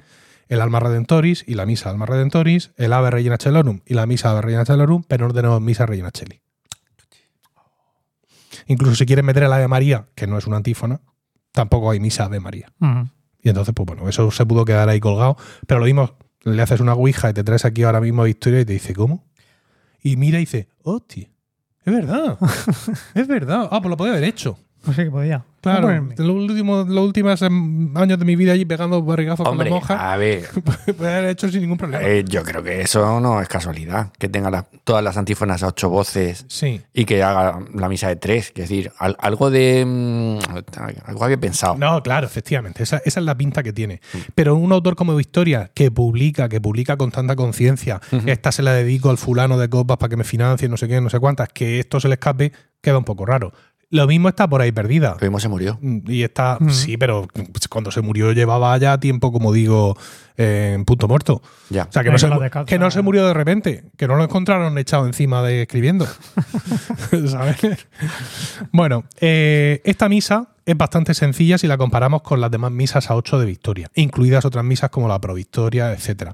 el 0.48 0.62
Alma 0.62 0.80
Redentoris 0.80 1.44
y 1.48 1.54
la 1.54 1.66
Misa 1.66 1.90
Alma 1.90 2.06
Redentoris, 2.06 2.72
el 2.78 2.94
Ave 2.94 3.12
Regina 3.12 3.38
Celorum 3.40 3.82
y 3.86 3.94
la 3.94 4.06
Misa 4.06 4.32
Ave 4.32 4.42
Regina 4.42 4.66
Celorum, 4.66 5.04
pero 5.08 5.28
no 5.28 5.34
tenemos 5.34 5.62
Misa 5.62 5.86
Regina 5.86 6.12
Cheli. 6.12 6.42
Incluso 8.66 8.96
si 8.96 9.06
quieres 9.06 9.26
meter 9.26 9.44
el 9.44 9.54
Ave 9.54 9.68
María, 9.68 10.08
que 10.16 10.28
no 10.28 10.38
es 10.38 10.48
una 10.48 10.58
antífona, 10.58 11.02
tampoco 11.52 11.92
hay 11.92 12.00
Misa 12.00 12.26
Ave 12.26 12.40
María. 12.40 12.72
Y 13.42 13.50
entonces, 13.50 13.74
pues 13.74 13.86
bueno, 13.86 14.10
eso 14.10 14.32
se 14.32 14.46
pudo 14.46 14.66
quedar 14.66 14.90
ahí 14.90 15.00
colgado. 15.00 15.38
Pero 15.66 15.80
lo 15.80 15.86
mismo, 15.86 16.18
le 16.44 16.62
haces 16.62 16.80
una 16.80 16.94
ouija 16.94 17.30
y 17.30 17.34
te 17.34 17.44
traes 17.44 17.66
aquí 17.66 17.84
ahora 17.84 18.02
mismo 18.02 18.24
a 18.24 18.26
Victoria 18.26 18.62
y 18.62 18.66
te 18.66 18.74
dice, 18.74 18.94
¿cómo? 18.94 19.29
Y 20.02 20.16
mira 20.18 20.38
y 20.38 20.42
dice, 20.42 20.68
hostia, 20.84 21.30
es 21.84 21.94
verdad, 21.94 22.38
es 23.14 23.28
verdad. 23.28 23.68
Ah, 23.72 23.80
pues 23.82 23.90
lo 23.90 23.98
podía 23.98 24.14
haber 24.14 24.26
hecho. 24.26 24.58
Pues 24.84 24.96
sí 24.96 25.04
que 25.04 25.12
podía. 25.12 25.46
Claro, 25.62 25.90
los 26.18 26.30
últimos, 26.30 26.88
los 26.88 27.06
últimos 27.06 27.42
años 27.42 28.20
de 28.20 28.26
mi 28.26 28.36
vida 28.36 28.54
allí 28.54 28.66
pegando 28.66 29.02
barrigazos 29.04 29.46
Hombre, 29.48 29.70
con 29.70 29.80
la 29.80 29.80
monja, 29.80 30.14
a 30.14 30.18
ver, 30.18 30.46
puede 30.98 31.12
haber 31.18 31.30
hecho 31.32 31.50
sin 31.50 31.62
ningún 31.62 31.78
problema. 31.78 32.04
eh, 32.06 32.24
yo 32.28 32.44
creo 32.44 32.64
que 32.64 32.82
eso 32.82 33.20
no 33.20 33.42
es 33.42 33.48
casualidad, 33.48 34.12
que 34.18 34.30
tenga 34.30 34.50
la- 34.50 34.66
todas 34.84 35.04
las 35.04 35.18
antífonas 35.18 35.62
a 35.64 35.68
ocho 35.68 35.90
voces 35.90 36.46
sí. 36.48 36.82
y 36.94 37.06
que 37.06 37.22
haga 37.24 37.60
la 37.74 37.90
misa 37.90 38.08
de 38.08 38.16
tres. 38.16 38.48
Es 38.50 38.54
decir, 38.70 38.92
al- 39.00 39.18
algo 39.20 39.50
de. 39.52 39.84
mm, 39.86 40.40
algo 41.06 41.24
había 41.26 41.38
pensado. 41.40 41.76
No, 41.76 42.02
claro, 42.04 42.26
efectivamente. 42.26 42.84
Esa, 42.84 42.98
esa 43.06 43.20
es 43.20 43.26
la 43.26 43.36
pinta 43.38 43.64
que 43.64 43.74
tiene. 43.74 44.02
Pero 44.36 44.56
un 44.56 44.72
autor 44.72 44.96
como 44.96 45.16
Victoria, 45.16 45.72
que 45.74 45.92
publica, 45.92 46.50
que 46.50 46.62
publica 46.62 46.98
con 46.98 47.12
tanta 47.12 47.36
conciencia, 47.36 48.00
esta 48.26 48.52
se 48.52 48.64
la 48.64 48.74
dedico 48.74 49.10
al 49.10 49.18
fulano 49.18 49.58
de 49.58 49.70
copas 49.70 49.98
para 49.98 50.10
que 50.10 50.18
me 50.18 50.24
financie, 50.24 50.70
no 50.70 50.78
sé 50.78 50.88
qué, 50.88 51.02
no 51.02 51.10
sé 51.10 51.20
cuántas, 51.20 51.50
que 51.50 51.80
esto 51.80 52.00
se 52.00 52.08
le 52.08 52.14
escape, 52.16 52.52
queda 52.82 52.98
un 52.98 53.04
poco 53.04 53.26
raro. 53.26 53.52
Lo 53.92 54.06
mismo 54.06 54.30
está 54.30 54.48
por 54.48 54.62
ahí 54.62 54.72
perdida. 54.72 55.16
Lo 55.20 55.26
mismo 55.26 55.40
se 55.40 55.48
murió. 55.48 55.80
Y 55.82 56.24
está, 56.24 56.60
sí, 56.70 56.98
pero 56.98 57.28
cuando 57.70 57.92
se 57.92 58.02
murió 58.02 58.32
llevaba 58.34 58.78
ya 58.78 59.00
tiempo, 59.00 59.32
como 59.32 59.52
digo, 59.52 59.98
eh, 60.38 60.74
en 60.76 60.86
punto 60.86 61.08
muerto. 61.08 61.42
Ya. 61.70 61.84
O 61.84 61.92
sea, 61.92 62.04
que 62.04 62.12
no, 62.12 62.20
se, 62.20 62.28
la 62.28 62.38
descalza. 62.38 62.68
que 62.68 62.78
no 62.78 62.92
se 62.92 63.02
murió 63.02 63.26
de 63.26 63.34
repente, 63.34 63.86
que 63.98 64.08
no 64.08 64.16
lo 64.16 64.24
encontraron 64.24 64.78
echado 64.78 65.08
encima 65.08 65.42
de 65.42 65.64
escribiendo. 65.64 66.06
¿Sabes? 67.28 67.88
Bueno, 68.72 69.06
eh, 69.20 69.82
esta 69.86 70.08
misa 70.08 70.50
es 70.66 70.78
bastante 70.78 71.16
sencilla 71.16 71.58
si 71.58 71.66
la 71.66 71.78
comparamos 71.78 72.22
con 72.22 72.42
las 72.42 72.52
demás 72.52 72.72
misas 72.72 73.10
a 73.10 73.16
8 73.16 73.40
de 73.40 73.46
Victoria, 73.48 73.90
incluidas 73.96 74.46
otras 74.46 74.64
misas 74.64 74.92
como 74.92 75.08
la 75.08 75.20
Provictoria, 75.20 75.94
etc. 75.94 76.34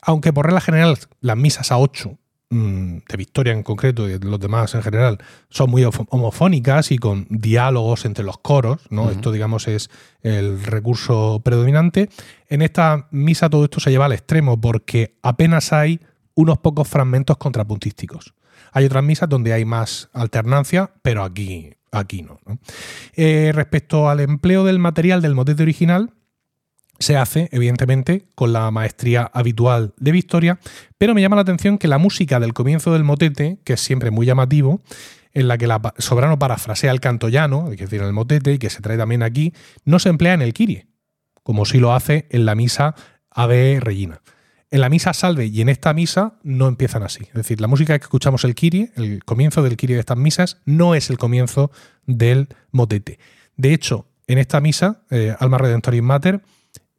Aunque 0.00 0.32
por 0.32 0.46
regla 0.46 0.62
general 0.62 0.98
las 1.20 1.36
misas 1.36 1.70
a 1.70 1.76
8 1.76 2.08
mm, 2.08 2.23
de 2.54 3.16
Victoria 3.16 3.52
en 3.52 3.62
concreto 3.62 4.08
y 4.08 4.18
de 4.18 4.26
los 4.26 4.38
demás 4.38 4.74
en 4.74 4.82
general 4.82 5.18
son 5.50 5.70
muy 5.70 5.84
homofónicas 5.84 6.92
y 6.92 6.98
con 6.98 7.26
diálogos 7.28 8.04
entre 8.04 8.24
los 8.24 8.38
coros, 8.38 8.80
¿no? 8.90 9.10
Esto, 9.10 9.32
digamos, 9.32 9.66
es 9.66 9.90
el 10.22 10.62
recurso 10.62 11.40
predominante. 11.44 12.08
En 12.48 12.62
esta 12.62 13.08
misa 13.10 13.50
todo 13.50 13.64
esto 13.64 13.80
se 13.80 13.90
lleva 13.90 14.06
al 14.06 14.12
extremo 14.12 14.60
porque 14.60 15.16
apenas 15.22 15.72
hay 15.72 16.00
unos 16.34 16.58
pocos 16.58 16.88
fragmentos 16.88 17.36
contrapuntísticos. 17.38 18.34
Hay 18.72 18.84
otras 18.84 19.04
misas 19.04 19.28
donde 19.28 19.52
hay 19.52 19.64
más 19.64 20.08
alternancia, 20.12 20.90
pero 21.02 21.22
aquí, 21.22 21.74
aquí 21.92 22.22
no. 22.22 22.40
¿no? 22.46 22.58
Eh, 23.14 23.52
respecto 23.54 24.08
al 24.08 24.20
empleo 24.20 24.64
del 24.64 24.78
material 24.78 25.22
del 25.22 25.34
motete 25.34 25.62
original, 25.62 26.12
se 26.98 27.16
hace, 27.16 27.48
evidentemente, 27.52 28.26
con 28.34 28.52
la 28.52 28.70
maestría 28.70 29.30
habitual 29.32 29.94
de 29.98 30.12
Victoria, 30.12 30.58
pero 30.98 31.14
me 31.14 31.20
llama 31.20 31.36
la 31.36 31.42
atención 31.42 31.78
que 31.78 31.88
la 31.88 31.98
música 31.98 32.40
del 32.40 32.54
comienzo 32.54 32.92
del 32.92 33.04
motete, 33.04 33.58
que 33.64 33.74
es 33.74 33.80
siempre 33.80 34.10
muy 34.10 34.26
llamativo, 34.26 34.80
en 35.32 35.48
la 35.48 35.58
que 35.58 35.66
la 35.66 35.94
sobrano 35.98 36.38
parafrasea 36.38 36.92
el 36.92 37.00
canto 37.00 37.28
llano, 37.28 37.70
es 37.70 37.78
decir, 37.78 38.00
el 38.00 38.12
motete, 38.12 38.52
y 38.52 38.58
que 38.58 38.70
se 38.70 38.80
trae 38.80 38.96
también 38.96 39.22
aquí, 39.22 39.52
no 39.84 39.98
se 39.98 40.08
emplea 40.08 40.34
en 40.34 40.42
el 40.42 40.54
Kyrie, 40.54 40.86
como 41.42 41.64
sí 41.64 41.78
lo 41.78 41.92
hace 41.92 42.26
en 42.30 42.46
la 42.46 42.54
misa 42.54 42.94
Ave 43.30 43.80
Regina. 43.80 44.20
En 44.70 44.80
la 44.80 44.88
misa 44.88 45.12
Salve 45.12 45.46
y 45.46 45.60
en 45.60 45.68
esta 45.68 45.92
misa 45.92 46.34
no 46.42 46.66
empiezan 46.66 47.04
así. 47.04 47.24
Es 47.28 47.34
decir, 47.34 47.60
la 47.60 47.68
música 47.68 47.96
que 47.98 48.02
escuchamos 48.02 48.44
el 48.44 48.54
Kyrie, 48.54 48.90
el 48.96 49.24
comienzo 49.24 49.62
del 49.62 49.76
Kyrie 49.76 49.94
de 49.94 50.00
estas 50.00 50.16
misas, 50.16 50.60
no 50.64 50.94
es 50.94 51.10
el 51.10 51.18
comienzo 51.18 51.70
del 52.06 52.48
motete. 52.72 53.18
De 53.56 53.72
hecho, 53.72 54.08
en 54.26 54.38
esta 54.38 54.60
misa, 54.60 55.02
eh, 55.10 55.34
Alma 55.38 55.58
Redentoris 55.58 56.02
Mater, 56.02 56.42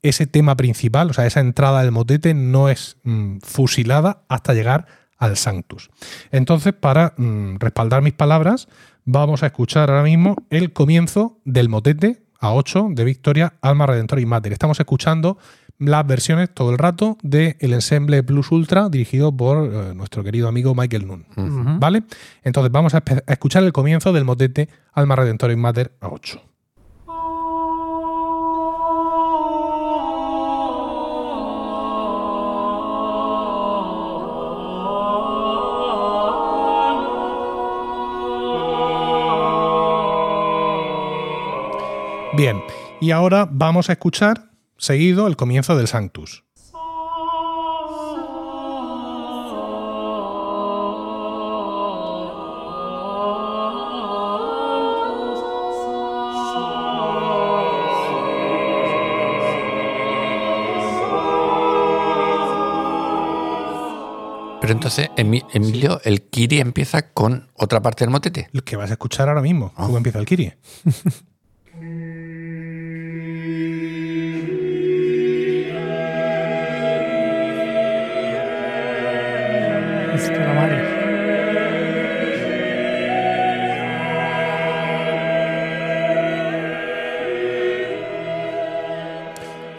ese 0.09 0.27
tema 0.27 0.55
principal, 0.55 1.09
o 1.09 1.13
sea, 1.13 1.25
esa 1.25 1.39
entrada 1.39 1.81
del 1.81 1.91
motete 1.91 2.33
no 2.35 2.69
es 2.69 2.97
mm, 3.03 3.37
fusilada 3.39 4.21
hasta 4.29 4.53
llegar 4.53 4.85
al 5.17 5.35
Sanctus. 5.35 5.89
Entonces, 6.31 6.73
para 6.73 7.13
mm, 7.17 7.55
respaldar 7.57 8.03
mis 8.03 8.13
palabras, 8.13 8.67
vamos 9.03 9.41
a 9.41 9.47
escuchar 9.47 9.89
ahora 9.89 10.03
mismo 10.03 10.35
el 10.51 10.73
comienzo 10.73 11.39
del 11.43 11.69
motete 11.69 12.21
a 12.39 12.53
8 12.53 12.89
de 12.91 13.03
Victoria, 13.03 13.53
Alma 13.61 13.87
Redentoris 13.87 14.27
Mater. 14.27 14.53
Estamos 14.53 14.79
escuchando 14.79 15.39
las 15.79 16.05
versiones 16.05 16.53
todo 16.53 16.69
el 16.69 16.77
rato 16.77 17.17
del 17.23 17.55
ensemble 17.59 18.21
Plus 18.21 18.51
Ultra 18.51 18.89
dirigido 18.89 19.35
por 19.35 19.65
eh, 19.65 19.95
nuestro 19.95 20.23
querido 20.23 20.47
amigo 20.47 20.75
Michael 20.75 21.07
Nunn. 21.07 21.25
Ujú. 21.35 21.79
¿Vale? 21.79 22.03
Entonces 22.43 22.71
vamos 22.71 22.93
a, 22.93 23.03
escuchar 23.27 23.63
el 23.63 23.73
comienzo 23.73 24.13
del 24.13 24.23
motete 24.23 24.69
Alma 24.93 25.15
Redentoris 25.15 25.57
Mater 25.57 25.93
a 25.99 26.09
8. 26.09 26.41
Bien, 42.35 42.61
y 42.99 43.11
ahora 43.11 43.47
vamos 43.49 43.89
a 43.89 43.93
escuchar 43.93 44.49
seguido 44.77 45.27
el 45.27 45.35
comienzo 45.37 45.75
del 45.77 45.87
Sanctus. 45.87 46.43
Pero 64.61 64.73
entonces, 64.73 65.09
Emi- 65.15 65.45
Emilio, 65.53 65.99
el 66.05 66.23
Kiri 66.23 66.59
empieza 66.59 67.11
con 67.11 67.49
otra 67.53 67.81
parte 67.83 68.03
del 68.03 68.09
motete. 68.09 68.47
Lo 68.51 68.63
que 68.63 68.75
vas 68.77 68.89
a 68.89 68.93
escuchar 68.93 69.27
ahora 69.29 69.41
mismo, 69.41 69.71
cómo 69.75 69.97
empieza 69.97 70.17
el 70.17 70.25
Kyrie. 70.25 70.57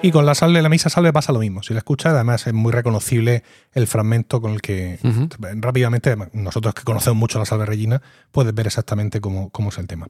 Y 0.06 0.12
con 0.12 0.24
la 0.24 0.36
salve, 0.36 0.62
la 0.62 0.68
misa 0.68 0.88
salve 0.88 1.12
pasa 1.12 1.32
lo 1.32 1.40
mismo. 1.40 1.64
Si 1.64 1.74
la 1.74 1.78
escuchas, 1.78 2.14
además 2.14 2.46
es 2.46 2.54
muy 2.54 2.70
reconocible 2.70 3.42
el 3.72 3.88
fragmento 3.88 4.40
con 4.40 4.52
el 4.52 4.62
que 4.62 5.00
rápidamente, 5.56 6.14
nosotros 6.32 6.74
que 6.74 6.84
conocemos 6.84 7.18
mucho 7.18 7.40
la 7.40 7.44
salve 7.44 7.66
regina, 7.66 8.00
puedes 8.30 8.54
ver 8.54 8.68
exactamente 8.68 9.20
cómo, 9.20 9.50
cómo 9.50 9.70
es 9.70 9.78
el 9.78 9.88
tema. 9.88 10.06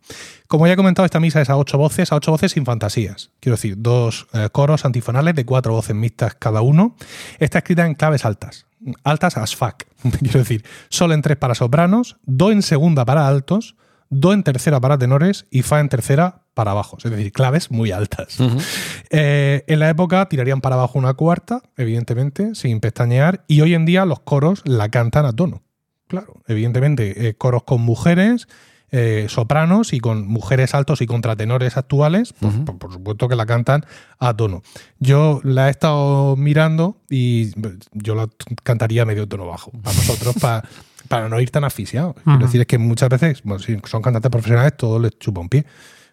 Como 0.49 0.66
ya 0.66 0.74
he 0.74 0.76
comentado, 0.76 1.07
esta 1.07 1.18
misa 1.18 1.40
es 1.40 1.49
a 1.49 1.57
ocho 1.57 1.78
voces, 1.78 2.12
a 2.12 2.16
ocho 2.16 2.30
voces 2.30 2.53
sin 2.53 2.66
fantasías. 2.66 3.30
Quiero 3.40 3.57
decir, 3.57 3.76
dos 3.78 4.26
eh, 4.34 4.51
coros 4.53 4.84
antifonales 4.84 5.34
de 5.34 5.47
cuatro 5.47 5.72
voces 5.72 5.97
mixtas 5.97 6.34
cada 6.34 6.61
uno. 6.61 6.94
Está 7.38 7.61
escrita 7.61 7.86
en 7.86 7.94
claves 7.94 8.26
altas. 8.26 8.66
Altas 9.03 9.38
as 9.38 9.57
fuck. 9.57 9.84
Quiero 10.20 10.40
decir, 10.40 10.62
sol 10.90 11.12
en 11.12 11.22
tres 11.22 11.38
para 11.38 11.55
sopranos, 11.55 12.18
do 12.26 12.53
en 12.53 12.61
segunda 12.61 13.07
para 13.07 13.26
altos, 13.26 13.76
do 14.09 14.32
en 14.32 14.42
tercera 14.42 14.80
para 14.80 14.96
tenores 14.98 15.46
y 15.50 15.62
fa 15.62 15.80
en 15.80 15.88
tercera 15.88 16.42
para 16.54 16.72
bajos. 16.74 17.04
Es 17.04 17.11
decir, 17.11 17.32
claves 17.32 17.70
muy 17.70 17.90
altas. 17.92 18.38
Eh, 19.11 19.64
en 19.66 19.78
la 19.78 19.88
época 19.90 20.26
tirarían 20.28 20.61
para 20.61 20.76
abajo 20.76 20.98
una 20.98 21.14
cuarta, 21.14 21.62
evidentemente, 21.76 22.54
sin 22.54 22.80
pestañear, 22.80 23.44
y 23.46 23.61
hoy 23.61 23.74
en 23.74 23.84
día 23.84 24.04
los 24.07 24.20
coros 24.20 24.62
la 24.64 24.88
cantan 24.88 25.26
a 25.26 25.32
tono. 25.32 25.62
Claro, 26.09 26.40
evidentemente, 26.46 27.28
eh, 27.28 27.34
coros 27.34 27.64
con 27.64 27.80
mujeres, 27.82 28.46
eh, 28.92 29.26
sopranos 29.28 29.92
y 29.92 29.98
con 29.98 30.26
mujeres 30.28 30.72
altos 30.72 31.02
y 31.02 31.07
contratenores 31.07 31.76
actuales, 31.76 32.32
pues, 32.40 32.54
por, 32.64 32.78
por 32.78 32.92
supuesto 32.92 33.28
que 33.28 33.34
la 33.34 33.44
cantan 33.44 33.84
a 34.20 34.34
tono. 34.36 34.62
Yo 35.00 35.40
la 35.42 35.66
he 35.66 35.70
estado 35.72 36.36
mirando 36.36 37.02
y 37.11 37.50
yo 37.92 38.14
la 38.14 38.28
cantaría 38.62 39.04
medio 39.04 39.26
tono 39.28 39.46
bajo, 39.46 39.72
para 39.72 39.96
nosotros, 39.96 40.36
pa- 40.40 40.62
para 41.09 41.28
no 41.28 41.40
ir 41.40 41.50
tan 41.50 41.64
asfixiados. 41.64 42.14
Quiero 42.16 42.38
Ujú. 42.38 42.46
decir, 42.46 42.61
es 42.61 42.66
que 42.66 42.78
muchas 42.78 43.09
veces, 43.09 43.42
bueno, 43.44 43.62
si 43.62 43.76
son 43.84 44.02
cantantes 44.02 44.30
profesionales, 44.30 44.76
todo 44.76 44.98
les 44.98 45.18
chupa 45.18 45.40
un 45.40 45.48
pie. 45.48 45.64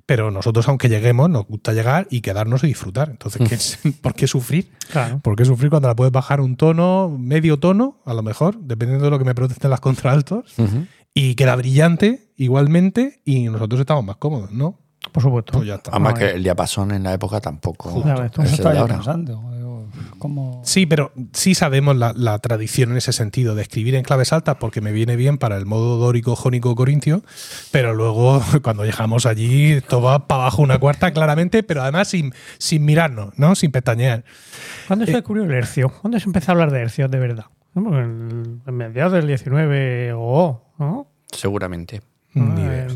Pero 0.05 0.31
nosotros, 0.31 0.67
aunque 0.67 0.89
lleguemos, 0.89 1.29
nos 1.29 1.47
gusta 1.47 1.71
llegar 1.71 2.07
y 2.09 2.19
quedarnos 2.19 2.61
y 2.65 2.67
disfrutar. 2.67 3.09
Entonces, 3.09 3.79
¿qué 3.81 3.91
¿por 4.01 4.13
qué 4.13 4.27
sufrir? 4.27 4.69
Claro. 4.91 5.19
¿Por 5.19 5.37
qué 5.37 5.45
sufrir 5.45 5.69
cuando 5.69 5.87
la 5.87 5.95
puedes 5.95 6.11
bajar 6.11 6.41
un 6.41 6.57
tono, 6.57 7.15
medio 7.17 7.57
tono, 7.57 8.01
a 8.05 8.13
lo 8.13 8.21
mejor, 8.21 8.59
dependiendo 8.59 9.05
de 9.05 9.11
lo 9.11 9.17
que 9.17 9.23
me 9.25 9.33
protesten 9.33 9.69
las 9.71 9.79
contraltos? 9.79 10.59
Ujú. 10.59 10.87
Y 11.13 11.35
queda 11.35 11.55
brillante 11.55 12.31
igualmente 12.35 13.21
y 13.23 13.45
nosotros 13.45 13.79
estamos 13.79 14.03
más 14.03 14.17
cómodos, 14.17 14.51
¿no? 14.51 14.79
Por 15.11 15.21
supuesto. 15.23 15.53
Pues 15.53 15.67
ya 15.67 15.75
está. 15.75 15.91
Además 15.91 16.13
No, 16.13 16.19
que 16.19 16.31
el 16.31 16.43
diapasón 16.43 16.91
en 16.91 17.03
la 17.03 17.13
época 17.13 17.39
tampoco 17.39 17.89
es 17.99 18.45
Eso 18.45 18.55
estaba 18.55 18.79
ahora. 18.79 18.95
pensando. 18.95 19.52
Sí, 20.63 20.85
pero 20.85 21.11
sí 21.33 21.55
sabemos 21.55 21.95
la, 21.95 22.13
la 22.15 22.39
tradición 22.39 22.91
en 22.91 22.97
ese 22.97 23.13
sentido 23.13 23.55
de 23.55 23.61
escribir 23.63 23.95
en 23.95 24.03
claves 24.03 24.33
altas 24.33 24.57
porque 24.59 24.81
me 24.81 24.91
viene 24.91 25.15
bien 25.15 25.37
para 25.37 25.57
el 25.57 25.65
modo 25.65 25.97
dórico, 25.97 26.35
jónico, 26.35 26.75
corintio, 26.75 27.23
pero 27.71 27.93
luego 27.93 28.41
cuando 28.63 28.85
llegamos 28.85 29.25
allí 29.25 29.71
esto 29.73 30.01
va 30.01 30.27
para 30.27 30.43
abajo 30.43 30.61
una 30.61 30.77
cuarta 30.79 31.11
claramente, 31.11 31.63
pero 31.63 31.81
además 31.81 32.07
sin, 32.07 32.33
sin 32.57 32.85
mirarnos, 32.85 33.37
¿no? 33.37 33.55
Sin 33.55 33.71
pestañear. 33.71 34.23
¿Cuándo 34.87 35.05
se 35.05 35.11
Eh, 35.11 35.15
descubrió 35.15 35.43
el 35.43 35.51
hercio? 35.51 35.91
¿Cuándo 36.01 36.19
se 36.19 36.25
empezó 36.25 36.51
a 36.51 36.53
hablar 36.53 36.71
de 36.71 36.81
hercios 36.81 37.09
de 37.11 37.19
verdad? 37.19 37.45
En, 37.75 38.61
mediados 38.71 39.13
del 39.13 39.27
19 39.27 40.13
o 40.15 40.61
¿no? 40.77 41.07
Seguramente. 41.31 42.01
Ni 42.33 42.61
Ah, 42.63 42.87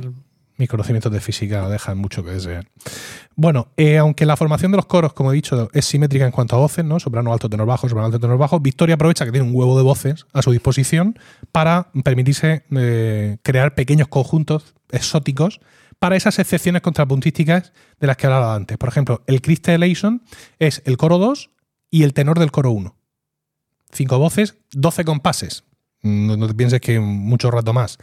Mis 0.57 0.67
conocimientos 0.67 1.11
de 1.11 1.21
física 1.21 1.69
dejan 1.69 1.97
mucho 1.97 2.23
que 2.23 2.31
desear. 2.31 2.67
Bueno, 3.35 3.67
eh, 3.77 3.97
aunque 3.97 4.25
la 4.25 4.35
formación 4.35 4.71
de 4.71 4.77
los 4.77 4.87
coros, 4.87 5.13
como 5.13 5.31
he 5.31 5.35
dicho, 5.35 5.69
es 5.71 5.85
simétrica 5.85 6.25
en 6.25 6.31
cuanto 6.31 6.55
a 6.55 6.59
voces, 6.59 6.83
¿no? 6.83 6.99
Soprano 6.99 7.31
alto, 7.31 7.49
tenor 7.49 7.67
bajo, 7.67 7.87
soprano 7.87 8.07
alto, 8.07 8.19
tenor 8.19 8.39
bajo, 8.39 8.59
Victoria 8.59 8.95
aprovecha 8.95 9.25
que 9.25 9.31
tiene 9.31 9.47
un 9.47 9.55
huevo 9.55 9.77
de 9.77 9.83
voces 9.83 10.25
a 10.33 10.41
su 10.41 10.51
disposición 10.51 11.19
para 11.51 11.91
permitirse 12.03 12.63
eh, 12.71 13.37
crear 13.43 13.75
pequeños 13.75 14.07
conjuntos 14.07 14.73
exóticos 14.89 15.59
para 15.99 16.15
esas 16.15 16.39
excepciones 16.39 16.81
contrapuntísticas 16.81 17.73
de 17.99 18.07
las 18.07 18.17
que 18.17 18.27
hablaba 18.27 18.55
antes. 18.55 18.77
Por 18.77 18.89
ejemplo, 18.89 19.23
el 19.27 19.41
Crystallation 19.41 20.23
es 20.59 20.81
el 20.85 20.97
coro 20.97 21.17
2 21.17 21.51
y 21.89 22.03
el 22.03 22.13
tenor 22.13 22.39
del 22.39 22.51
coro 22.51 22.71
1. 22.71 22.95
Cinco 23.91 24.19
voces, 24.19 24.57
12 24.71 25.05
compases. 25.05 25.63
No, 26.01 26.37
no 26.37 26.47
te 26.47 26.53
pienses 26.53 26.79
que 26.79 26.99
mucho 26.99 27.51
rato 27.51 27.73
más. 27.73 27.97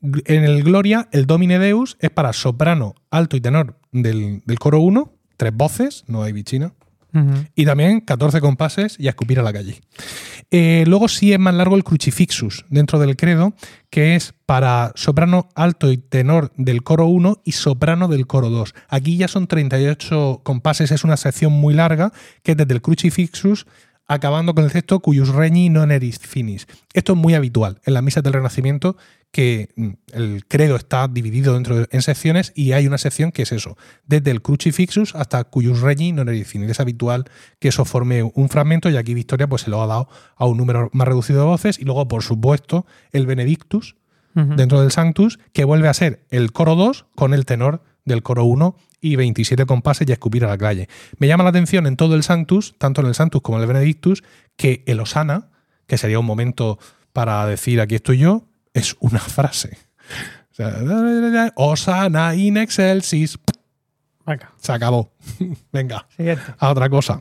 En 0.00 0.44
el 0.44 0.62
Gloria, 0.62 1.08
el 1.12 1.26
Domine 1.26 1.58
Deus 1.58 1.96
es 2.00 2.10
para 2.10 2.32
soprano, 2.32 2.94
alto 3.10 3.36
y 3.36 3.40
tenor 3.40 3.78
del, 3.90 4.42
del 4.46 4.58
coro 4.58 4.80
1, 4.80 5.12
tres 5.36 5.52
voces, 5.54 6.04
no 6.06 6.22
hay 6.22 6.32
bichina. 6.32 6.72
Y 7.54 7.66
también 7.66 8.00
14 8.00 8.40
compases 8.40 8.96
y 8.98 9.06
a 9.06 9.10
escupir 9.10 9.38
a 9.38 9.42
la 9.42 9.52
calle. 9.52 9.82
Eh, 10.50 10.84
luego 10.86 11.08
sí 11.08 11.32
es 11.32 11.38
más 11.38 11.54
largo 11.54 11.76
el 11.76 11.84
crucifixus 11.84 12.64
dentro 12.70 12.98
del 12.98 13.16
credo, 13.16 13.52
que 13.90 14.16
es 14.16 14.32
para 14.46 14.92
soprano 14.94 15.48
alto 15.54 15.92
y 15.92 15.98
tenor 15.98 16.52
del 16.56 16.82
coro 16.82 17.06
1 17.06 17.42
y 17.44 17.52
soprano 17.52 18.08
del 18.08 18.26
coro 18.26 18.48
2. 18.48 18.74
Aquí 18.88 19.18
ya 19.18 19.28
son 19.28 19.46
38 19.46 20.40
compases, 20.42 20.90
es 20.90 21.04
una 21.04 21.18
sección 21.18 21.52
muy 21.52 21.74
larga, 21.74 22.12
que 22.42 22.52
es 22.52 22.56
desde 22.56 22.72
el 22.72 22.80
crucifixus 22.80 23.66
acabando 24.12 24.54
con 24.54 24.64
el 24.64 24.72
texto 24.72 25.00
cuyus 25.00 25.28
regni 25.30 25.68
non 25.70 25.90
eris 25.90 26.18
finis. 26.20 26.66
Esto 26.92 27.12
es 27.14 27.18
muy 27.18 27.34
habitual 27.34 27.80
en 27.84 27.94
las 27.94 28.02
misas 28.02 28.22
del 28.22 28.32
Renacimiento, 28.34 28.96
que 29.32 29.70
mm, 29.76 29.88
el 30.12 30.44
credo 30.46 30.76
está 30.76 31.08
dividido 31.08 31.54
dentro 31.54 31.76
de- 31.78 31.88
en 31.90 32.02
secciones 32.02 32.52
y 32.54 32.72
hay 32.72 32.86
una 32.86 32.98
sección 32.98 33.32
que 33.32 33.42
es 33.42 33.52
eso, 33.52 33.76
desde 34.06 34.30
el 34.30 34.42
crucifixus 34.42 35.14
hasta 35.14 35.44
cuyus 35.44 35.80
regni 35.80 36.12
non 36.12 36.28
eris 36.28 36.44
finis. 36.46 36.68
Es 36.68 36.80
habitual 36.80 37.24
que 37.58 37.68
eso 37.72 37.84
forme 37.88 38.22
un 38.22 38.48
fragmento 38.52 38.90
y 38.92 38.96
aquí 39.00 39.14
Victoria 39.16 39.48
pues 39.48 39.62
se 39.64 39.70
lo 39.70 39.80
ha 39.82 39.86
dado 39.88 40.08
a 40.36 40.44
un 40.44 40.58
número 40.60 40.90
más 40.92 41.08
reducido 41.08 41.40
de 41.40 41.46
voces 41.48 41.78
y 41.80 41.84
luego, 41.88 42.06
por 42.08 42.22
supuesto, 42.22 42.84
el 43.12 43.24
Benedictus 43.26 43.96
dentro 44.56 44.80
del 44.80 44.90
Sanctus, 44.92 45.38
que 45.52 45.64
vuelve 45.64 45.88
a 45.88 45.94
ser 45.94 46.24
el 46.30 46.52
coro 46.52 46.74
2 46.74 47.04
con 47.14 47.34
el 47.34 47.44
tenor 47.44 47.82
del 48.04 48.22
coro 48.22 48.44
1 48.44 48.76
y 49.02 49.16
27 49.16 49.66
compases 49.66 50.08
y 50.08 50.12
a 50.12 50.14
escupir 50.14 50.44
a 50.44 50.48
la 50.48 50.56
calle. 50.56 50.88
Me 51.18 51.26
llama 51.26 51.42
la 51.44 51.50
atención 51.50 51.86
en 51.86 51.96
todo 51.96 52.14
el 52.14 52.22
Sanctus, 52.22 52.74
tanto 52.78 53.02
en 53.02 53.08
el 53.08 53.14
Sanctus 53.14 53.42
como 53.42 53.58
en 53.58 53.62
el 53.62 53.68
Benedictus, 53.68 54.22
que 54.56 54.84
el 54.86 55.00
Osana, 55.00 55.50
que 55.86 55.98
sería 55.98 56.18
un 56.20 56.24
momento 56.24 56.78
para 57.12 57.44
decir 57.46 57.80
aquí 57.80 57.96
estoy 57.96 58.18
yo, 58.18 58.46
es 58.72 58.96
una 59.00 59.18
frase. 59.18 59.76
O 60.52 60.54
sea, 60.54 61.52
Osana 61.56 62.34
in 62.36 62.56
excelsis. 62.56 63.38
Venga, 64.24 64.52
Se 64.56 64.72
acabó. 64.72 65.12
Venga, 65.72 66.06
siguiente. 66.16 66.44
a 66.58 66.70
otra 66.70 66.88
cosa. 66.88 67.20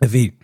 Es 0.00 0.10
decir, 0.10 0.38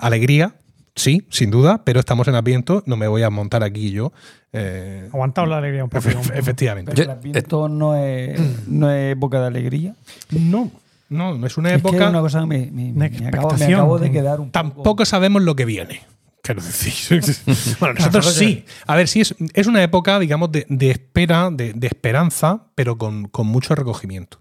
alegría, 0.00 0.56
sí, 0.96 1.26
sin 1.30 1.50
duda, 1.52 1.84
pero 1.84 2.00
estamos 2.00 2.26
en 2.26 2.34
Adviento, 2.34 2.82
no 2.86 2.96
me 2.96 3.06
voy 3.06 3.22
a 3.22 3.30
montar 3.30 3.62
aquí 3.62 3.92
yo. 3.92 4.12
Eh, 4.52 5.08
Aguantado 5.12 5.46
la 5.46 5.58
alegría 5.58 5.84
un 5.84 5.90
poco. 5.90 6.08
efe- 6.08 6.32
efectivamente. 6.38 6.92
Pero 6.92 7.04
Yo- 7.06 7.10
el 7.12 7.18
Adviento 7.18 7.68
no 7.68 7.94
es, 7.96 8.38
no 8.68 8.90
es 8.90 9.12
época 9.12 9.40
de 9.40 9.46
alegría. 9.46 9.94
No, 10.30 10.70
no, 11.08 11.36
no 11.38 11.46
es 11.46 11.56
una 11.56 11.70
Es 11.70 11.74
que 11.82 11.88
época. 11.88 12.04
es 12.04 12.10
una 12.10 12.20
cosa 12.20 12.40
que 12.40 12.46
me, 12.46 12.70
me- 12.70 12.92
de 13.08 13.20
me 13.20 13.28
acabo, 13.28 13.54
me 13.56 13.64
acabo 13.74 13.98
de 13.98 14.10
quedar 14.10 14.40
un 14.40 14.50
poco... 14.50 14.52
Tampoco 14.52 15.04
sabemos 15.04 15.42
lo 15.42 15.56
que 15.56 15.64
viene. 15.64 16.00
Quiero 16.42 16.60
decir. 16.60 17.22
bueno, 17.80 17.94
nosotros 17.94 18.34
sí. 18.34 18.64
A 18.86 18.96
ver, 18.96 19.06
sí, 19.08 19.20
es, 19.20 19.34
es 19.54 19.66
una 19.68 19.82
época, 19.82 20.18
digamos, 20.18 20.50
de, 20.50 20.66
de 20.68 20.90
espera, 20.90 21.50
de, 21.52 21.72
de 21.72 21.86
esperanza, 21.86 22.64
pero 22.74 22.98
con, 22.98 23.28
con 23.28 23.46
mucho 23.46 23.74
recogimiento. 23.74 24.38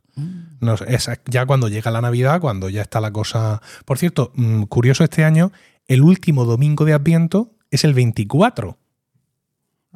No, 0.59 0.75
es 0.87 1.09
ya 1.25 1.45
cuando 1.45 1.67
llega 1.69 1.89
la 1.89 2.01
Navidad, 2.01 2.41
cuando 2.41 2.69
ya 2.69 2.81
está 2.81 2.99
la 3.01 3.11
cosa. 3.11 3.61
Por 3.85 3.97
cierto, 3.97 4.31
mm, 4.35 4.63
curioso 4.63 5.03
este 5.03 5.23
año, 5.23 5.51
el 5.87 6.01
último 6.01 6.43
domingo 6.45 6.85
de 6.85 6.93
Adviento 6.93 7.51
es 7.71 7.83
el 7.85 7.93
24 7.93 8.77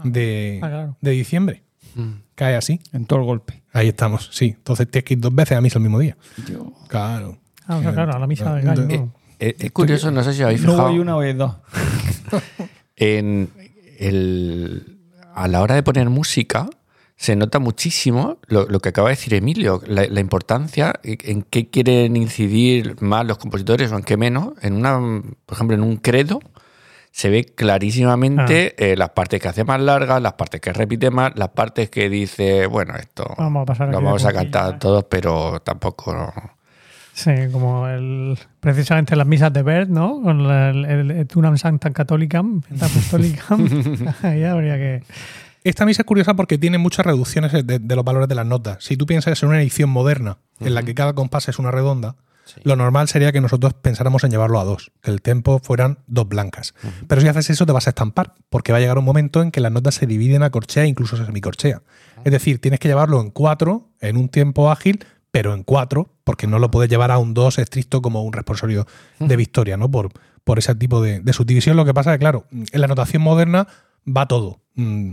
de, 0.03 0.59
Ah, 0.61 0.67
claro. 0.69 0.97
de 1.01 1.11
diciembre. 1.11 1.63
Mm. 1.95 2.11
Cae 2.35 2.55
así. 2.55 2.81
En 2.91 3.05
todo 3.05 3.19
el 3.19 3.25
golpe. 3.25 3.63
Ahí 3.71 3.87
estamos, 3.87 4.29
sí. 4.33 4.53
Entonces 4.57 4.89
tienes 4.89 5.05
que 5.05 5.13
ir 5.13 5.19
dos 5.21 5.33
veces 5.33 5.57
a 5.57 5.61
misa 5.61 5.77
el 5.79 5.83
mismo 5.83 5.99
día. 5.99 6.17
Yo 6.49 6.73
Claro. 6.87 7.37
Ah, 7.67 7.77
o 7.77 7.81
sea, 7.81 7.93
claro, 7.93 8.13
a 8.13 8.19
la 8.19 8.27
misa 8.27 8.53
del 8.55 8.65
gallo. 8.65 8.83
Eh, 8.89 8.97
¿no? 8.97 9.13
Es, 9.39 9.55
es 9.59 9.71
curioso, 9.71 10.11
no 10.11 10.23
sé 10.23 10.33
si 10.33 10.43
habéis 10.43 10.61
no 10.61 10.71
fijado. 10.71 10.89
voy 10.89 10.99
una 10.99 11.15
vez 11.17 11.37
dos. 11.37 11.55
en 12.95 13.49
el, 13.99 14.97
a 15.33 15.47
la 15.47 15.61
hora 15.61 15.75
de 15.75 15.83
poner 15.83 16.09
música 16.09 16.69
se 17.17 17.35
nota 17.37 17.59
muchísimo 17.59 18.39
lo, 18.47 18.65
lo 18.67 18.79
que 18.81 18.89
acaba 18.89 19.07
de 19.09 19.15
decir 19.15 19.33
Emilio, 19.33 19.81
la, 19.87 20.05
la 20.07 20.19
importancia 20.19 20.93
en 21.03 21.43
qué 21.43 21.69
quieren 21.69 22.17
incidir 22.17 23.01
más 23.01 23.25
los 23.25 23.37
compositores 23.37 23.91
o 23.93 23.97
en 23.97 24.03
qué 24.03 24.17
menos. 24.17 24.49
En 24.61 24.73
una, 24.73 24.99
por 25.45 25.55
ejemplo, 25.55 25.75
en 25.77 25.83
un 25.83 25.95
credo 25.95 26.41
se 27.16 27.30
ve 27.30 27.45
clarísimamente 27.45 28.76
eh, 28.78 28.97
las 28.97 29.11
partes 29.11 29.41
que 29.41 29.47
hace 29.47 29.63
más 29.63 29.80
largas, 29.80 30.22
las 30.22 30.34
partes 30.34 30.59
que 30.59 30.74
repite 30.74 31.11
más, 31.11 31.32
las 31.38 31.47
partes 31.49 31.89
que 31.89 32.09
dice, 32.09 32.68
bueno, 32.68 32.93
esto 32.97 33.34
Vamos 33.38 33.61
a 33.61 33.66
pasar 33.66 33.88
lo 33.88 34.01
vamos 34.01 34.26
a 34.26 34.34
cantar 34.34 34.74
¿eh? 34.74 34.78
todos, 34.80 35.05
pero 35.05 35.61
tampoco... 35.61 36.34
Sí, 37.13 37.32
como 37.53 37.88
el, 37.88 38.38
precisamente 38.59 39.16
las 39.16 39.26
misas 39.26 39.53
de 39.53 39.63
Bert, 39.63 39.89
¿no? 39.89 40.22
Con 40.22 40.45
la- 40.45 40.72
el, 40.72 40.84
el, 40.84 41.11
el 41.11 41.26
Tunam 41.28 41.57
Sanctam 41.57 41.93
Catholicam, 41.93 42.61
Apostolicam. 42.82 43.66
Ahí 44.22 44.43
habría 44.43 44.76
que. 44.76 45.01
Esta 45.63 45.86
misa 45.86 46.01
es 46.01 46.05
curiosa 46.05 46.34
porque 46.34 46.57
tiene 46.57 46.78
muchas 46.78 47.05
reducciones 47.05 47.53
de, 47.53 47.63
de 47.80 47.95
los 47.95 48.03
valores 48.03 48.28
de 48.28 48.36
las 48.36 48.45
notas. 48.45 48.84
Si 48.84 48.97
tú 48.97 49.05
piensas 49.05 49.41
en 49.41 49.47
una 49.47 49.61
edición 49.61 49.89
moderna 49.89 50.39
en 50.59 50.74
la 50.76 50.84
que 50.84 50.93
cada 50.93 51.13
compás 51.13 51.47
es 51.47 51.57
una 51.57 51.72
redonda, 51.72 52.18
Sí. 52.45 52.61
lo 52.63 52.75
normal 52.75 53.07
sería 53.07 53.31
que 53.31 53.41
nosotros 53.41 53.73
pensáramos 53.73 54.23
en 54.23 54.31
llevarlo 54.31 54.59
a 54.59 54.63
dos, 54.63 54.91
que 55.01 55.11
el 55.11 55.21
tempo 55.21 55.59
fueran 55.59 55.99
dos 56.07 56.27
blancas. 56.27 56.73
Pero 57.07 57.19
si 57.19 57.27
haces 57.27 57.49
eso 57.49 57.65
te 57.65 57.71
vas 57.71 57.87
a 57.87 57.89
estampar, 57.89 58.35
porque 58.49 58.71
va 58.71 58.77
a 58.77 58.81
llegar 58.81 58.97
un 58.97 59.05
momento 59.05 59.41
en 59.41 59.51
que 59.51 59.61
las 59.61 59.71
notas 59.71 59.95
se 59.95 60.05
dividen 60.05 60.43
a 60.43 60.51
corchea 60.51 60.83
e 60.83 60.87
incluso 60.87 61.15
a 61.15 61.25
semicorchea. 61.25 61.81
Es 62.23 62.31
decir, 62.31 62.61
tienes 62.61 62.79
que 62.79 62.87
llevarlo 62.87 63.19
en 63.19 63.31
cuatro, 63.31 63.89
en 63.99 64.17
un 64.17 64.29
tiempo 64.29 64.69
ágil, 64.69 65.03
pero 65.31 65.53
en 65.53 65.63
cuatro, 65.63 66.13
porque 66.23 66.47
no 66.47 66.59
lo 66.59 66.71
puedes 66.71 66.89
llevar 66.89 67.11
a 67.11 67.17
un 67.17 67.33
dos 67.33 67.57
estricto 67.57 68.01
como 68.01 68.23
un 68.23 68.31
responsorio 68.31 68.85
de 69.19 69.35
victoria, 69.35 69.75
¿no? 69.75 69.89
Por, 69.91 70.11
por 70.43 70.59
ese 70.59 70.75
tipo 70.75 71.01
de, 71.01 71.19
de 71.19 71.33
subdivisión. 71.33 71.75
Lo 71.75 71.83
que 71.83 71.93
pasa 71.93 72.11
es 72.11 72.15
que, 72.15 72.19
claro, 72.19 72.45
en 72.51 72.81
la 72.81 72.87
notación 72.87 73.21
moderna 73.21 73.67
va 74.07 74.27
todo 74.27 74.61
mm, 74.75 75.11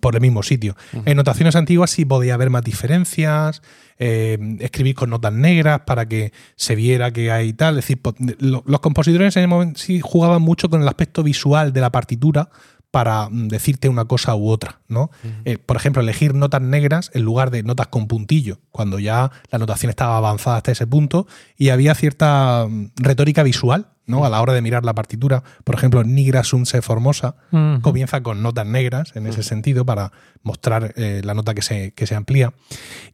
por 0.00 0.14
el 0.14 0.20
mismo 0.20 0.42
sitio. 0.42 0.76
En 1.04 1.16
notaciones 1.16 1.56
antiguas 1.56 1.90
sí 1.90 2.04
podía 2.04 2.34
haber 2.34 2.50
más 2.50 2.62
diferencias, 2.62 3.62
eh, 3.98 4.38
escribir 4.60 4.94
con 4.94 5.10
notas 5.10 5.32
negras 5.32 5.80
para 5.86 6.06
que 6.06 6.32
se 6.56 6.74
viera 6.74 7.12
que 7.12 7.30
hay 7.30 7.52
tal. 7.52 7.78
Es 7.78 7.86
decir, 7.86 8.00
los 8.38 8.80
compositores 8.80 9.36
en 9.36 9.42
ese 9.42 9.46
momento 9.46 9.80
sí 9.80 10.00
jugaban 10.02 10.42
mucho 10.42 10.68
con 10.68 10.82
el 10.82 10.88
aspecto 10.88 11.22
visual 11.22 11.72
de 11.72 11.80
la 11.80 11.90
partitura 11.92 12.48
para 12.94 13.28
mm, 13.28 13.48
decirte 13.48 13.88
una 13.88 14.04
cosa 14.04 14.36
u 14.36 14.48
otra, 14.48 14.80
¿no? 14.86 15.10
Eh, 15.44 15.58
por 15.58 15.76
ejemplo, 15.76 16.00
elegir 16.00 16.32
notas 16.32 16.62
negras 16.62 17.10
en 17.12 17.22
lugar 17.22 17.50
de 17.50 17.64
notas 17.64 17.88
con 17.88 18.06
puntillo, 18.06 18.60
cuando 18.70 19.00
ya 19.00 19.32
la 19.50 19.58
notación 19.58 19.90
estaba 19.90 20.16
avanzada 20.16 20.58
hasta 20.58 20.70
ese 20.70 20.86
punto 20.86 21.26
y 21.56 21.70
había 21.70 21.96
cierta 21.96 22.68
mm, 22.70 22.90
retórica 22.94 23.42
visual, 23.42 23.93
¿no? 24.06 24.24
A 24.24 24.28
la 24.30 24.40
hora 24.40 24.52
de 24.52 24.62
mirar 24.62 24.84
la 24.84 24.94
partitura. 24.94 25.42
Por 25.64 25.74
ejemplo, 25.74 26.04
Nigra 26.04 26.44
Sum 26.44 26.64
Se 26.66 26.82
Formosa 26.82 27.36
comienza 27.82 28.22
con 28.22 28.42
notas 28.42 28.66
negras 28.66 29.12
en 29.14 29.26
ese 29.26 29.42
sentido 29.42 29.84
para 29.84 30.12
mostrar 30.42 30.92
eh, 30.96 31.22
la 31.24 31.32
nota 31.34 31.54
que 31.54 31.62
se, 31.62 31.92
que 31.92 32.06
se 32.06 32.14
amplía. 32.14 32.52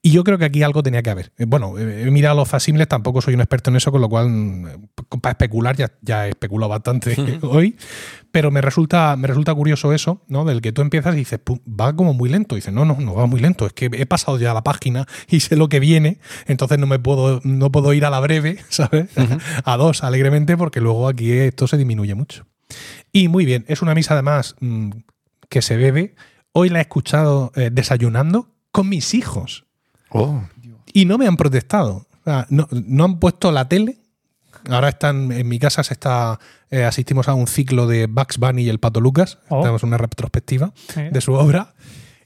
Y 0.02 0.10
yo 0.10 0.24
creo 0.24 0.36
que 0.38 0.44
aquí 0.46 0.62
algo 0.62 0.82
tenía 0.82 1.02
que 1.02 1.10
haber. 1.10 1.32
Eh, 1.38 1.44
Bueno, 1.46 1.78
eh, 1.78 2.02
he 2.06 2.10
mirado 2.10 2.36
los 2.36 2.48
facímiles, 2.48 2.88
tampoco 2.88 3.20
soy 3.20 3.34
un 3.34 3.40
experto 3.40 3.70
en 3.70 3.76
eso, 3.76 3.92
con 3.92 4.00
lo 4.00 4.08
cual, 4.08 4.28
mm, 4.28 4.66
para 5.20 5.32
especular, 5.32 5.76
ya, 5.76 5.92
ya 6.02 6.26
he 6.26 6.30
especulado 6.30 6.70
bastante 6.70 7.14
hoy, 7.42 7.76
pero 8.32 8.50
me 8.50 8.60
resulta, 8.60 9.14
me 9.16 9.28
resulta 9.28 9.54
curioso 9.54 9.92
eso, 9.92 10.22
¿no? 10.28 10.44
Del 10.44 10.60
que 10.60 10.72
tú 10.72 10.82
empiezas 10.82 11.14
y 11.14 11.18
dices, 11.18 11.38
"Pum, 11.38 11.58
va 11.68 11.94
como 11.94 12.14
muy 12.14 12.28
lento. 12.28 12.56
Y 12.56 12.58
dices, 12.58 12.72
no, 12.74 12.84
no, 12.84 12.96
no 12.98 13.14
va 13.14 13.26
muy 13.26 13.40
lento, 13.40 13.66
es 13.66 13.72
que 13.72 13.88
he 13.92 14.06
pasado 14.06 14.38
ya 14.38 14.52
la 14.54 14.62
página 14.62 15.06
y 15.28 15.40
sé 15.40 15.54
lo 15.56 15.68
que 15.68 15.78
viene, 15.80 16.18
entonces 16.46 16.78
no 16.78 16.86
me 16.88 16.98
puedo, 16.98 17.40
no 17.44 17.70
puedo 17.70 17.92
ir 17.92 18.04
a 18.04 18.10
la 18.10 18.18
breve, 18.20 18.58
¿sabes? 18.70 19.08
a 19.64 19.76
dos 19.76 20.02
alegremente, 20.02 20.56
porque 20.56 20.79
luego 20.80 21.08
aquí 21.08 21.30
esto 21.32 21.66
se 21.66 21.76
disminuye 21.76 22.14
mucho. 22.14 22.46
Y 23.12 23.28
muy 23.28 23.44
bien, 23.44 23.64
es 23.68 23.82
una 23.82 23.94
misa 23.94 24.14
además 24.14 24.56
mm, 24.60 24.90
que 25.48 25.62
se 25.62 25.76
bebe. 25.76 26.14
Hoy 26.52 26.68
la 26.68 26.78
he 26.78 26.82
escuchado 26.82 27.52
eh, 27.56 27.70
desayunando 27.72 28.48
con 28.72 28.88
mis 28.88 29.14
hijos 29.14 29.64
Oh, 30.12 30.42
y 30.92 31.04
no 31.04 31.18
me 31.18 31.26
han 31.28 31.36
protestado. 31.36 32.06
O 32.20 32.24
sea, 32.24 32.46
no, 32.50 32.66
no 32.70 33.04
han 33.04 33.20
puesto 33.20 33.52
la 33.52 33.68
tele. 33.68 33.98
Ahora 34.68 34.88
están 34.88 35.30
en 35.32 35.48
mi 35.48 35.58
casa 35.60 35.82
se 35.84 35.94
está 35.94 36.38
eh, 36.70 36.84
asistimos 36.84 37.28
a 37.28 37.34
un 37.34 37.46
ciclo 37.46 37.86
de 37.86 38.06
Bugs 38.06 38.38
Bunny 38.38 38.62
y 38.62 38.68
el 38.68 38.78
Pato 38.80 39.00
Lucas. 39.00 39.38
Oh. 39.48 39.60
Tenemos 39.60 39.82
una 39.84 39.96
retrospectiva 39.98 40.72
Sí. 40.92 41.02
de 41.10 41.20
su 41.20 41.32
obra. 41.32 41.74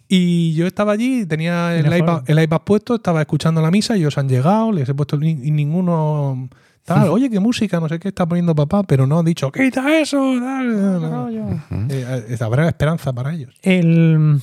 Y 0.09 0.55
yo 0.55 0.67
estaba 0.67 0.93
allí, 0.93 1.25
tenía 1.27 1.77
el 1.77 1.87
iPad, 1.97 2.25
el 2.27 2.43
iPad 2.43 2.61
puesto, 2.63 2.95
estaba 2.97 3.21
escuchando 3.23 3.63
la 3.63 3.71
misa, 3.71 3.97
ellos 3.97 4.19
han 4.19 4.29
llegado, 4.29 4.71
les 4.73 4.89
he 4.89 4.95
puesto 4.95 5.17
y 5.23 5.51
ninguno 5.51 6.49
tal, 6.85 7.09
oye, 7.09 7.31
qué 7.31 7.41
música, 7.41 7.81
no 7.81 7.89
sé 7.89 7.99
qué 7.99 8.09
está 8.09 8.27
poniendo 8.27 8.55
papá, 8.55 8.83
pero 8.83 9.07
no 9.07 9.19
han 9.19 9.25
dicho, 9.25 9.51
quita 9.51 9.99
eso, 9.99 10.19
tal. 10.39 11.01
Rollo. 11.01 11.45
Eh, 11.89 12.27
eh, 12.29 12.37
habrá 12.41 12.69
esperanza 12.69 13.13
para 13.13 13.33
ellos. 13.33 13.55
El, 13.63 14.41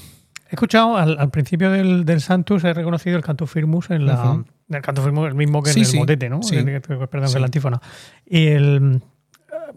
he 0.50 0.56
escuchado 0.56 0.98
al, 0.98 1.18
al 1.20 1.30
principio 1.30 1.72
del, 1.72 2.04
del 2.06 2.22
Santus, 2.22 2.64
he 2.64 2.74
reconocido 2.74 3.18
el 3.18 3.24
canto 3.24 3.46
firmus 3.48 3.90
en 3.92 4.06
la. 4.06 4.22
Ujú. 4.32 4.46
El 4.70 4.82
canto 4.82 5.02
firmus, 5.04 5.28
el 5.28 5.36
mismo 5.36 5.62
que 5.62 5.72
Sí, 5.72 5.80
en 5.82 5.86
el 5.86 5.92
sí, 5.92 5.98
motete, 6.00 6.30
¿no? 6.30 6.42
sí. 6.44 6.56
Perdón, 6.56 7.08
que 7.10 7.28
Sí. 7.28 7.36
en 7.36 7.42
la 7.42 7.46
antífona. 7.46 7.82
Y 8.26 8.48
el. 8.48 9.02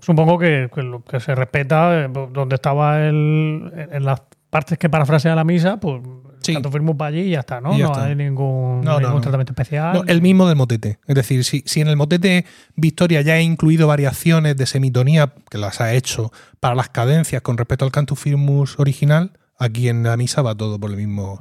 Supongo 0.00 0.38
que, 0.38 0.68
que 0.74 0.82
lo 0.82 1.02
que 1.04 1.20
se 1.20 1.34
respeta, 1.34 2.04
eh, 2.04 2.08
donde 2.32 2.54
estaba 2.56 3.00
el, 3.06 3.72
en 3.92 4.04
las 4.04 4.22
partes 4.50 4.76
que 4.78 4.88
parafrasea 4.88 5.34
la 5.34 5.44
misa, 5.44 5.78
pues 5.78 6.00
Sí. 6.44 6.56
allí 7.00 7.20
y 7.20 7.30
ya 7.30 7.40
está, 7.40 7.60
¿no? 7.60 7.76
Ya 7.76 7.84
no 7.86 7.92
está. 7.92 8.04
hay 8.04 8.14
ningún, 8.14 8.80
No, 8.82 8.92
no, 8.92 8.98
ningún 9.00 9.14
no. 9.16 9.20
tratamiento 9.20 9.52
especial. 9.52 10.02
El 10.06 10.22
mismo 10.22 10.46
del 10.46 10.56
motete. 10.56 10.98
Es 11.06 11.14
decir, 11.14 11.44
si, 11.44 11.62
si 11.66 11.80
en 11.80 11.88
el 11.88 11.96
motete 11.96 12.44
Victoria 12.76 13.20
ya 13.22 13.34
ha 13.34 13.40
incluido 13.40 13.86
variaciones 13.86 14.56
de 14.56 14.66
semitonía, 14.66 15.32
que 15.50 15.58
las 15.58 15.80
ha 15.80 15.92
hecho 15.94 16.32
para 16.60 16.74
las 16.74 16.88
cadencias 16.90 17.42
con 17.42 17.56
respecto 17.58 17.84
al 17.84 17.90
cantus 17.92 18.18
firmus 18.18 18.78
original, 18.78 19.32
aquí 19.58 19.88
en 19.88 20.02
la 20.02 20.16
misa 20.16 20.42
va 20.42 20.54
todo 20.54 20.78
por 20.78 20.90
el 20.90 20.96
mismo. 20.96 21.38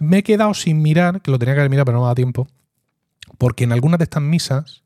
Me 0.00 0.18
he 0.18 0.22
quedado 0.22 0.54
sin 0.54 0.82
mirar, 0.82 1.20
que 1.22 1.30
lo 1.30 1.38
tenía 1.38 1.54
que 1.54 1.60
haber 1.60 1.70
mirado, 1.70 1.86
pero 1.86 1.98
no 1.98 2.04
me 2.04 2.08
da 2.08 2.14
tiempo, 2.14 2.46
porque 3.38 3.64
en 3.64 3.72
algunas 3.72 3.98
de 3.98 4.04
estas 4.04 4.22
misas 4.22 4.83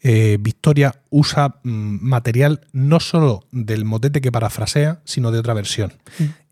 eh, 0.00 0.36
Victoria 0.40 0.94
usa 1.10 1.56
mm, 1.62 1.98
material 2.02 2.60
no 2.72 3.00
solo 3.00 3.44
del 3.52 3.84
motete 3.84 4.20
que 4.20 4.30
parafrasea, 4.32 5.00
sino 5.04 5.30
de 5.32 5.38
otra 5.38 5.54
versión. 5.54 5.92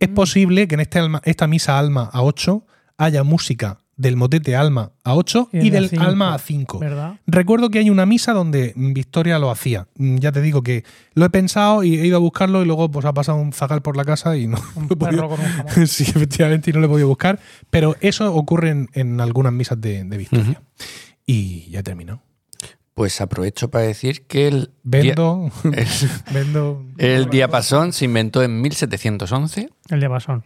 Es 0.01 0.09
posible 0.09 0.66
que 0.68 0.74
en 0.74 0.80
este 0.80 0.99
alma- 0.99 1.20
esta 1.24 1.47
misa 1.47 1.78
Alma 1.78 2.09
a 2.12 2.22
8 2.22 2.66
haya 2.99 3.22
música 3.24 3.78
del 3.97 4.16
motete 4.16 4.57
Alma 4.57 4.90
a 5.05 5.14
8 5.14 5.51
Y 5.53 5.59
el 5.59 5.64
y 5.66 5.70
de 5.70 5.80
del 5.80 5.88
cinco, 5.90 6.03
Alma 6.03 6.34
a 6.34 6.38
5. 6.40 6.78
¿Verdad? 6.80 7.20
Recuerdo 7.28 7.70
que 7.70 7.78
hay 7.78 7.90
una 7.90 8.07
misa 8.07 8.32
donde 8.32 8.72
Victoria 8.74 9.38
lo 9.38 9.53
hacía. 9.53 9.86
Mm, 9.97 10.16
Ya 10.16 10.32
te 10.32 10.40
digo 10.42 10.62
que 10.62 10.82
lo 11.14 11.24
he 11.24 11.30
pensado 11.30 11.84
y 11.84 12.01
he 12.01 12.05
ido 12.07 12.16
a 12.16 12.20
buscarlo 12.20 12.61
y 12.62 12.66
luego 12.66 12.90
pues 12.90 13.05
ha 13.07 13.12
pasado 13.14 13.38
un 13.38 13.53
zagal 13.53 13.82
por 13.82 13.97
la 13.97 14.05
casa 14.05 14.36
y 14.36 14.49
no 14.49 14.59
Un 14.74 14.88
lo 14.88 14.95
he 14.95 14.97
podido- 14.97 15.28
con 15.28 15.38
un 15.80 15.86
sí, 15.86 16.03
efectivamente, 16.05 16.70
y 16.70 16.72
no 16.72 16.80
lo 16.80 16.86
he 16.86 16.88
podido 16.88 17.07
buscar. 17.07 17.38
Pero 17.70 17.95
eso 18.01 18.34
ocurre 18.34 18.70
en, 18.70 18.88
en 18.95 19.20
algunas 19.20 19.53
misas 19.53 19.80
de, 19.80 20.03
de 20.03 20.16
Victoria. 20.16 20.61
Y 21.24 21.70
ya 21.70 21.82
terminó. 21.84 22.20
Pues 22.95 23.20
aprovecho 23.20 23.70
para 23.70 23.84
decir 23.86 24.26
que 24.26 24.47
el, 24.47 24.70
Vendo, 24.84 25.51
el, 25.64 25.86
vendo. 26.32 26.84
el 26.97 27.28
diapasón 27.28 27.92
se 27.92 28.05
inventó 28.05 28.42
en 28.42 28.61
1711. 28.62 29.68
El 29.90 30.01
diapasón. 30.01 30.45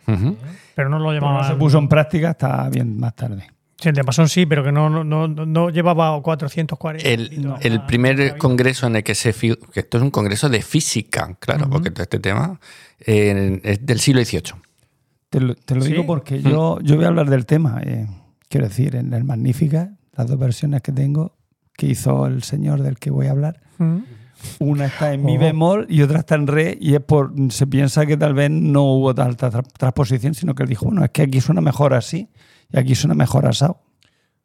Pero 0.75 0.89
no 0.89 0.99
lo 0.99 1.05
Como 1.07 1.13
llevaba. 1.13 1.43
no 1.43 1.49
se 1.49 1.55
puso 1.57 1.79
en 1.79 1.89
práctica 1.89 2.31
hasta 2.31 2.69
bien 2.71 2.99
más 2.99 3.15
tarde. 3.15 3.47
Sí, 3.81 3.91
el 3.91 3.95
diapasón 3.95 4.29
sí, 4.29 4.45
pero 4.47 4.65
que 4.65 4.73
no, 4.73 4.89
no, 4.91 5.05
no, 5.05 5.29
no 5.29 5.71
llevaba 5.71 6.21
440. 6.21 7.07
El, 7.09 7.43
No. 7.43 7.57
el 7.61 7.85
primer 7.85 8.37
congreso 8.39 8.87
en 8.89 8.97
el 8.97 9.05
que 9.05 9.15
se... 9.15 9.33
que 9.33 9.57
esto 9.75 9.99
es 9.99 10.03
un 10.03 10.11
congreso 10.11 10.49
de 10.49 10.63
física, 10.63 11.37
claro, 11.39 11.69
porque 11.71 11.91
todo 11.93 12.03
este 12.03 12.19
tema 12.19 12.59
eh, 12.99 13.61
es 13.63 13.87
del 13.87 14.01
siglo 14.01 14.25
XVIII. 14.25 14.55
Te 15.31 15.41
lo, 15.41 15.55
te 15.55 15.75
lo 15.77 15.83
Sí. 15.83 15.91
digo 15.93 16.07
porque 16.07 16.43
yo, 16.43 16.81
yo 16.81 16.97
voy 16.97 17.05
a 17.05 17.09
hablar 17.09 17.29
del 17.31 17.47
tema. 17.47 17.81
eh, 17.85 18.09
quiero 18.49 18.67
decir, 18.67 18.97
en 18.97 19.13
el 19.13 19.23
Magnífica, 19.23 19.93
las 20.17 20.27
dos 20.27 20.39
versiones 20.41 20.83
que 20.83 20.91
tengo, 20.91 21.37
que 21.79 21.87
hizo 21.87 22.27
el 22.27 22.43
señor 22.43 22.83
del 22.83 22.99
que 22.99 23.11
voy 23.11 23.29
a 23.29 23.31
hablar, 23.31 23.61
Mm. 23.79 23.99
una 24.59 24.87
está 24.87 25.15
en 25.15 25.25
mi 25.25 25.37
Oh. 25.37 25.41
bemol 25.41 25.87
y 25.89 26.03
otra 26.03 26.19
está 26.19 26.35
en 26.35 26.47
re, 26.49 26.77
y 26.81 26.95
es 26.95 27.01
por 27.01 27.33
se 27.51 27.67
piensa 27.67 28.05
que 28.05 28.17
tal 28.17 28.35
vez 28.35 28.51
no 28.51 28.83
hubo 28.83 29.15
tanta 29.15 29.51
tra- 29.51 29.67
transposición, 29.79 30.35
sino 30.35 30.55
que 30.55 30.65
él 30.65 30.69
dijo, 30.69 30.87
bueno, 30.87 31.05
es 31.05 31.11
que 31.11 31.23
aquí 31.23 31.41
suena 31.41 31.61
mejor 31.61 31.95
así 31.95 32.29
y 32.73 32.79
aquí 32.79 32.95
suena 32.95 33.15
mejor 33.15 33.47
asado. 33.47 33.81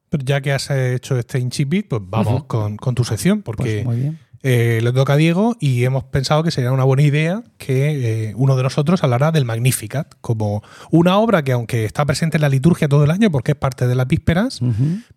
Pero 0.10 0.24
ya 0.24 0.42
que 0.42 0.54
has 0.54 0.70
hecho 0.70 1.18
este 1.18 1.40
incipit, 1.40 1.88
pues 1.90 2.02
vamos 2.06 2.44
con, 2.46 2.78
con 2.78 2.94
tu 2.94 3.04
sección, 3.04 3.42
Pues 3.42 3.58
porque 3.58 3.84
muy 3.84 3.96
bien. 3.98 4.20
eh, 4.44 4.80
le 4.84 4.92
toca 4.94 5.14
a 5.14 5.16
Diego 5.18 5.56
y 5.60 5.84
hemos 5.86 6.04
pensado 6.04 6.44
que 6.44 6.52
sería 6.52 6.72
una 6.72 6.84
buena 6.84 7.02
idea 7.02 7.44
que 7.58 8.30
eh, 8.30 8.34
uno 8.36 8.56
de 8.56 8.62
nosotros 8.62 9.04
hablara 9.04 9.32
del 9.32 9.46
Magnificat, 9.46 10.14
como 10.22 10.62
una 10.92 11.18
obra 11.18 11.44
que 11.44 11.52
aunque 11.54 11.86
está 11.86 12.06
presente 12.06 12.38
en 12.38 12.42
la 12.42 12.50
liturgia 12.50 12.88
todo 12.88 13.04
el 13.04 13.10
año, 13.12 13.32
porque 13.32 13.54
es 13.54 13.58
parte 13.58 13.88
de 13.88 13.96
las 13.96 14.08
vísperas, 14.08 14.60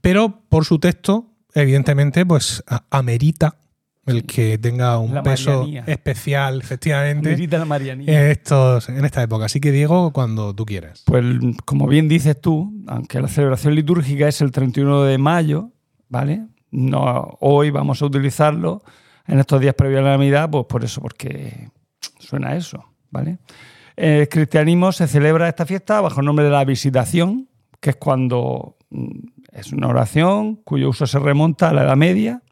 pero 0.00 0.40
por 0.48 0.64
su 0.64 0.78
texto, 0.78 1.32
evidentemente, 1.60 2.24
pues 2.26 2.62
a- 2.66 2.84
amerita 2.90 3.56
el 4.06 4.24
que 4.24 4.56
tenga 4.58 4.98
un 4.98 5.14
La 5.14 5.22
peso 5.24 5.62
marianía. 5.62 5.84
especial, 5.88 6.60
efectivamente, 6.60 7.36
la 7.36 8.30
estos, 8.30 8.88
en 8.88 9.04
esta 9.04 9.20
época. 9.22 9.46
Así 9.46 9.58
que, 9.58 9.72
Diego, 9.72 10.12
cuando 10.12 10.54
tú 10.54 10.64
quieras. 10.64 11.02
Pues 11.06 11.24
como 11.64 11.88
bien 11.88 12.06
dices 12.08 12.40
tú, 12.40 12.72
aunque 12.86 13.20
la 13.20 13.26
celebración 13.26 13.74
litúrgica 13.74 14.28
es 14.28 14.40
el 14.42 14.52
31 14.52 15.02
de 15.02 15.18
mayo, 15.18 15.70
¿vale? 16.08 16.46
No, 16.70 17.36
hoy 17.40 17.70
vamos 17.70 18.00
a 18.00 18.06
utilizarlo 18.06 18.82
en 19.26 19.40
estos 19.40 19.60
días 19.60 19.74
previos 19.74 20.00
a 20.00 20.04
la 20.04 20.10
Navidad, 20.10 20.48
pues 20.50 20.66
por 20.68 20.84
eso, 20.84 21.00
porque 21.00 21.70
suena 22.20 22.50
a 22.50 22.56
eso, 22.56 22.84
¿vale? 23.10 23.38
En 23.96 24.12
el 24.20 24.28
cristianismo 24.28 24.92
se 24.92 25.08
celebra 25.08 25.48
esta 25.48 25.66
fiesta 25.66 26.00
bajo 26.00 26.20
el 26.20 26.26
nombre 26.26 26.44
de 26.44 26.52
la 26.52 26.64
visitación, 26.64 27.48
que 27.80 27.90
es 27.90 27.96
cuando 27.96 28.76
mm, 28.90 29.08
es 29.56 29.72
una 29.72 29.88
oración 29.88 30.56
cuyo 30.56 30.90
uso 30.90 31.06
se 31.06 31.18
remonta 31.18 31.70
a 31.70 31.72
la 31.72 31.84
Edad 31.84 31.96
Media 31.96 32.42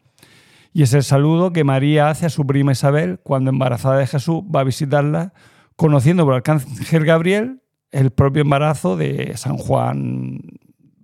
y 0.72 0.82
es 0.82 0.92
el 0.92 1.04
saludo 1.04 1.52
que 1.52 1.62
María 1.62 2.08
hace 2.08 2.26
a 2.26 2.30
su 2.30 2.46
prima 2.46 2.72
Isabel 2.72 3.20
cuando 3.22 3.50
embarazada 3.50 3.98
de 3.98 4.08
Jesús 4.08 4.42
va 4.42 4.60
a 4.60 4.64
visitarla, 4.64 5.32
conociendo 5.76 6.24
por 6.24 6.34
el 6.34 6.38
arcángel 6.38 7.04
Gabriel 7.04 7.62
el 7.92 8.10
propio 8.10 8.42
embarazo 8.42 8.96
de 8.96 9.36
San 9.36 9.56
Juan 9.56 10.40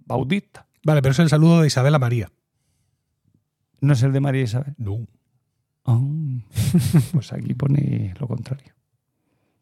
Bautista. 0.07 0.67
Vale, 0.83 1.03
pero 1.03 1.13
es 1.13 1.19
el 1.21 1.29
saludo 1.29 1.61
de 1.61 1.69
Isabel 1.69 1.95
a 1.95 2.01
María. 2.01 2.33
No 3.81 3.93
es 3.93 4.03
el 4.03 4.13
de 4.13 4.19
María 4.21 4.43
Isabel. 4.43 4.75
No. 4.77 5.07
Ah, 5.85 6.01
pues 7.13 7.33
aquí 7.33 7.55
pone 7.55 8.13
lo 8.19 8.27
contrario. 8.27 8.73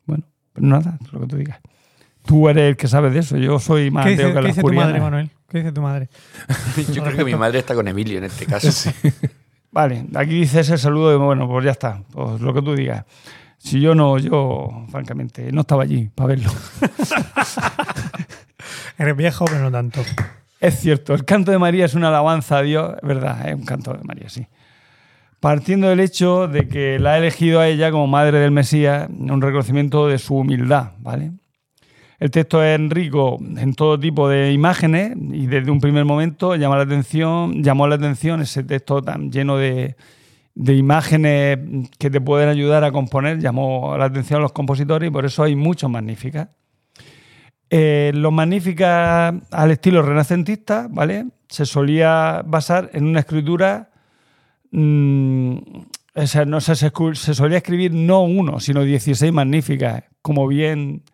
Bueno, 0.06 0.24
pero 0.54 0.66
nada, 0.66 0.98
lo 1.12 1.20
que 1.20 1.26
tú 1.26 1.36
digas. 1.36 1.60
Tú 2.28 2.46
eres 2.46 2.64
el 2.64 2.76
que 2.76 2.88
sabe 2.88 3.08
de 3.08 3.20
eso. 3.20 3.38
Yo 3.38 3.58
soy 3.58 3.90
más 3.90 4.04
¿Qué 4.04 4.12
ateo 4.12 4.26
dice, 4.26 4.34
que 4.34 4.34
qué 4.34 4.42
las 4.42 4.56
dice 4.56 4.60
tu 4.60 4.74
madre. 4.74 5.00
Manuel? 5.00 5.30
¿Qué 5.48 5.58
dice 5.58 5.72
tu 5.72 5.80
madre? 5.80 6.10
Yo 6.92 7.02
creo 7.02 7.16
que 7.16 7.24
mi 7.24 7.34
madre 7.34 7.60
está 7.60 7.74
con 7.74 7.88
Emilio 7.88 8.18
en 8.18 8.24
este 8.24 8.44
caso. 8.44 8.90
Vale, 9.70 10.04
aquí 10.14 10.40
dices 10.40 10.68
el 10.68 10.78
saludo 10.78 11.08
de, 11.08 11.16
bueno, 11.16 11.48
pues 11.48 11.64
ya 11.64 11.70
está, 11.70 12.02
pues 12.12 12.42
lo 12.42 12.52
que 12.52 12.60
tú 12.60 12.74
digas. 12.74 13.06
Si 13.56 13.80
yo 13.80 13.94
no, 13.94 14.18
yo, 14.18 14.84
francamente, 14.90 15.50
no 15.52 15.62
estaba 15.62 15.84
allí 15.84 16.10
para 16.14 16.28
verlo. 16.28 16.50
Eres 18.98 19.16
viejo, 19.16 19.46
pero 19.46 19.60
no 19.60 19.70
tanto. 19.70 20.02
Es 20.60 20.80
cierto, 20.80 21.14
el 21.14 21.24
canto 21.24 21.50
de 21.50 21.58
María 21.58 21.86
es 21.86 21.94
una 21.94 22.08
alabanza 22.08 22.58
a 22.58 22.62
Dios, 22.62 22.94
es 23.00 23.08
verdad, 23.08 23.48
es 23.48 23.54
un 23.54 23.64
canto 23.64 23.94
de 23.94 24.04
María, 24.04 24.28
sí. 24.28 24.46
Partiendo 25.40 25.88
del 25.88 26.00
hecho 26.00 26.46
de 26.46 26.68
que 26.68 26.98
la 26.98 27.12
ha 27.12 27.18
elegido 27.18 27.60
a 27.60 27.68
ella 27.68 27.90
como 27.90 28.06
madre 28.06 28.38
del 28.38 28.50
Mesías, 28.50 29.08
un 29.08 29.40
reconocimiento 29.40 30.08
de 30.08 30.18
su 30.18 30.36
humildad, 30.36 30.92
¿vale? 30.98 31.32
El 32.18 32.32
texto 32.32 32.62
es 32.64 32.80
rico 32.90 33.38
en 33.40 33.74
todo 33.74 33.98
tipo 33.98 34.28
de 34.28 34.52
imágenes 34.52 35.16
y 35.16 35.46
desde 35.46 35.70
un 35.70 35.80
primer 35.80 36.04
momento 36.04 36.56
llama 36.56 36.76
la 36.76 36.82
atención, 36.82 37.62
llamó 37.62 37.86
la 37.86 37.94
atención 37.94 38.40
ese 38.40 38.64
texto 38.64 39.00
tan 39.02 39.30
lleno 39.30 39.56
de, 39.56 39.94
imágenes 40.56 41.58
que 41.96 42.10
te 42.10 42.20
pueden 42.20 42.48
ayudar 42.48 42.82
a 42.82 42.90
componer, 42.90 43.38
llamó 43.38 43.96
la 43.96 44.06
atención 44.06 44.40
a 44.40 44.42
los 44.42 44.52
compositores 44.52 45.08
y 45.08 45.12
por 45.12 45.24
eso 45.26 45.44
hay 45.44 45.54
muchos 45.54 45.88
magníficas. 45.88 46.48
Eh, 47.70 48.10
los 48.14 48.32
magníficas 48.32 49.34
al 49.52 49.70
estilo 49.70 50.02
renacentista, 50.02 50.88
¿vale? 50.90 51.26
Se 51.48 51.66
solía 51.66 52.42
basar 52.44 52.90
en 52.94 53.04
una 53.04 53.20
escritura. 53.20 53.90
mm, 54.72 55.58
o 56.14 56.26
sea, 56.26 56.44
no 56.44 56.60
se, 56.60 56.74
se 56.74 57.34
solía 57.34 57.58
escribir 57.58 57.94
no 57.94 58.22
uno, 58.22 58.58
sino 58.58 58.82
16 58.82 59.32
magníficas, 59.32 60.02
como 60.20 60.48
bien. 60.48 61.04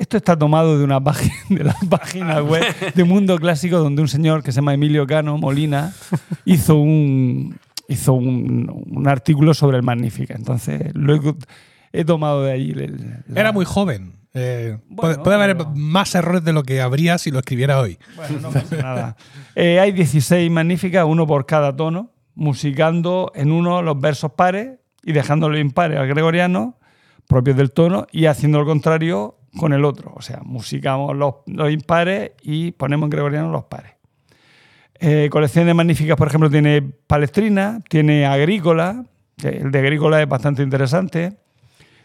Esto 0.00 0.16
está 0.16 0.36
tomado 0.38 0.78
de 0.78 0.84
una 0.84 0.98
página, 1.02 1.34
de 1.50 1.64
la 1.64 1.76
página 1.88 2.42
web 2.42 2.64
de 2.94 3.04
Mundo 3.04 3.38
Clásico, 3.38 3.78
donde 3.78 4.00
un 4.02 4.08
señor 4.08 4.42
que 4.42 4.50
se 4.50 4.56
llama 4.56 4.72
Emilio 4.74 5.06
Cano 5.06 5.36
Molina 5.36 5.92
hizo 6.46 6.76
un, 6.76 7.58
hizo 7.86 8.14
un, 8.14 8.84
un 8.90 9.06
artículo 9.08 9.52
sobre 9.52 9.76
el 9.76 9.82
Magnífica. 9.82 10.34
Entonces, 10.34 10.90
lo 10.94 11.14
he, 11.14 11.20
he 11.92 12.04
tomado 12.04 12.44
de 12.44 12.52
ahí. 12.52 12.70
el- 12.70 13.22
la- 13.28 13.40
Era 13.40 13.52
muy 13.52 13.66
joven. 13.66 14.14
Eh, 14.32 14.78
puede, 14.96 15.16
Bueno, 15.16 15.22
puede 15.24 15.36
haber 15.36 15.56
pero- 15.58 15.70
más 15.74 16.14
errores 16.14 16.44
de 16.44 16.52
lo 16.54 16.62
que 16.62 16.80
habría 16.80 17.18
si 17.18 17.30
lo 17.30 17.40
escribiera 17.40 17.78
hoy. 17.80 17.98
Bueno, 18.16 18.40
no 18.40 18.50
pasa 18.50 18.76
nada. 18.76 19.16
Eh, 19.54 19.80
hay 19.80 19.92
16 19.92 20.50
magníficas, 20.50 21.04
uno 21.06 21.26
por 21.26 21.44
cada 21.46 21.76
tono, 21.76 22.10
musicando 22.34 23.32
en 23.34 23.52
uno 23.52 23.82
los 23.82 24.00
versos 24.00 24.32
pares 24.32 24.78
y 25.02 25.12
dejándolo 25.12 25.58
impares 25.58 25.98
al 25.98 26.06
gregoriano, 26.08 26.78
propios 27.26 27.56
del 27.56 27.70
tono, 27.72 28.06
y 28.12 28.26
haciendo 28.26 28.58
lo 28.60 28.66
contrario 28.66 29.36
con 29.56 29.72
el 29.72 29.84
otro. 29.84 30.12
O 30.16 30.22
sea, 30.22 30.40
musicamos 30.42 31.16
los, 31.16 31.34
los 31.46 31.70
impares 31.70 32.32
y 32.42 32.72
ponemos 32.72 33.06
en 33.06 33.10
gregoriano 33.10 33.50
los 33.50 33.64
pares. 33.64 33.92
Eh, 35.02 35.28
colecciones 35.30 35.74
magníficas, 35.74 36.16
por 36.16 36.28
ejemplo, 36.28 36.50
tiene 36.50 36.82
Palestrina, 36.82 37.80
tiene 37.88 38.26
Agrícola, 38.26 39.04
que 39.36 39.48
el 39.48 39.70
de 39.70 39.78
Agrícola 39.78 40.20
es 40.20 40.28
bastante 40.28 40.62
interesante. 40.62 41.38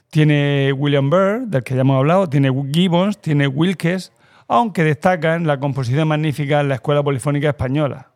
Tiene 0.10 0.72
William 0.72 1.10
Byrd, 1.10 1.48
del 1.48 1.64
que 1.64 1.76
ya 1.76 1.82
hemos 1.82 1.98
hablado, 1.98 2.30
tiene 2.30 2.50
Gibbons, 2.72 3.20
tiene 3.20 3.48
Wilkes, 3.48 4.14
aunque 4.48 4.84
destacan 4.84 5.46
la 5.46 5.60
composición 5.60 6.08
magnífica 6.08 6.62
en 6.62 6.70
la 6.70 6.76
Escuela 6.76 7.04
Polifónica 7.04 7.50
Española, 7.50 8.12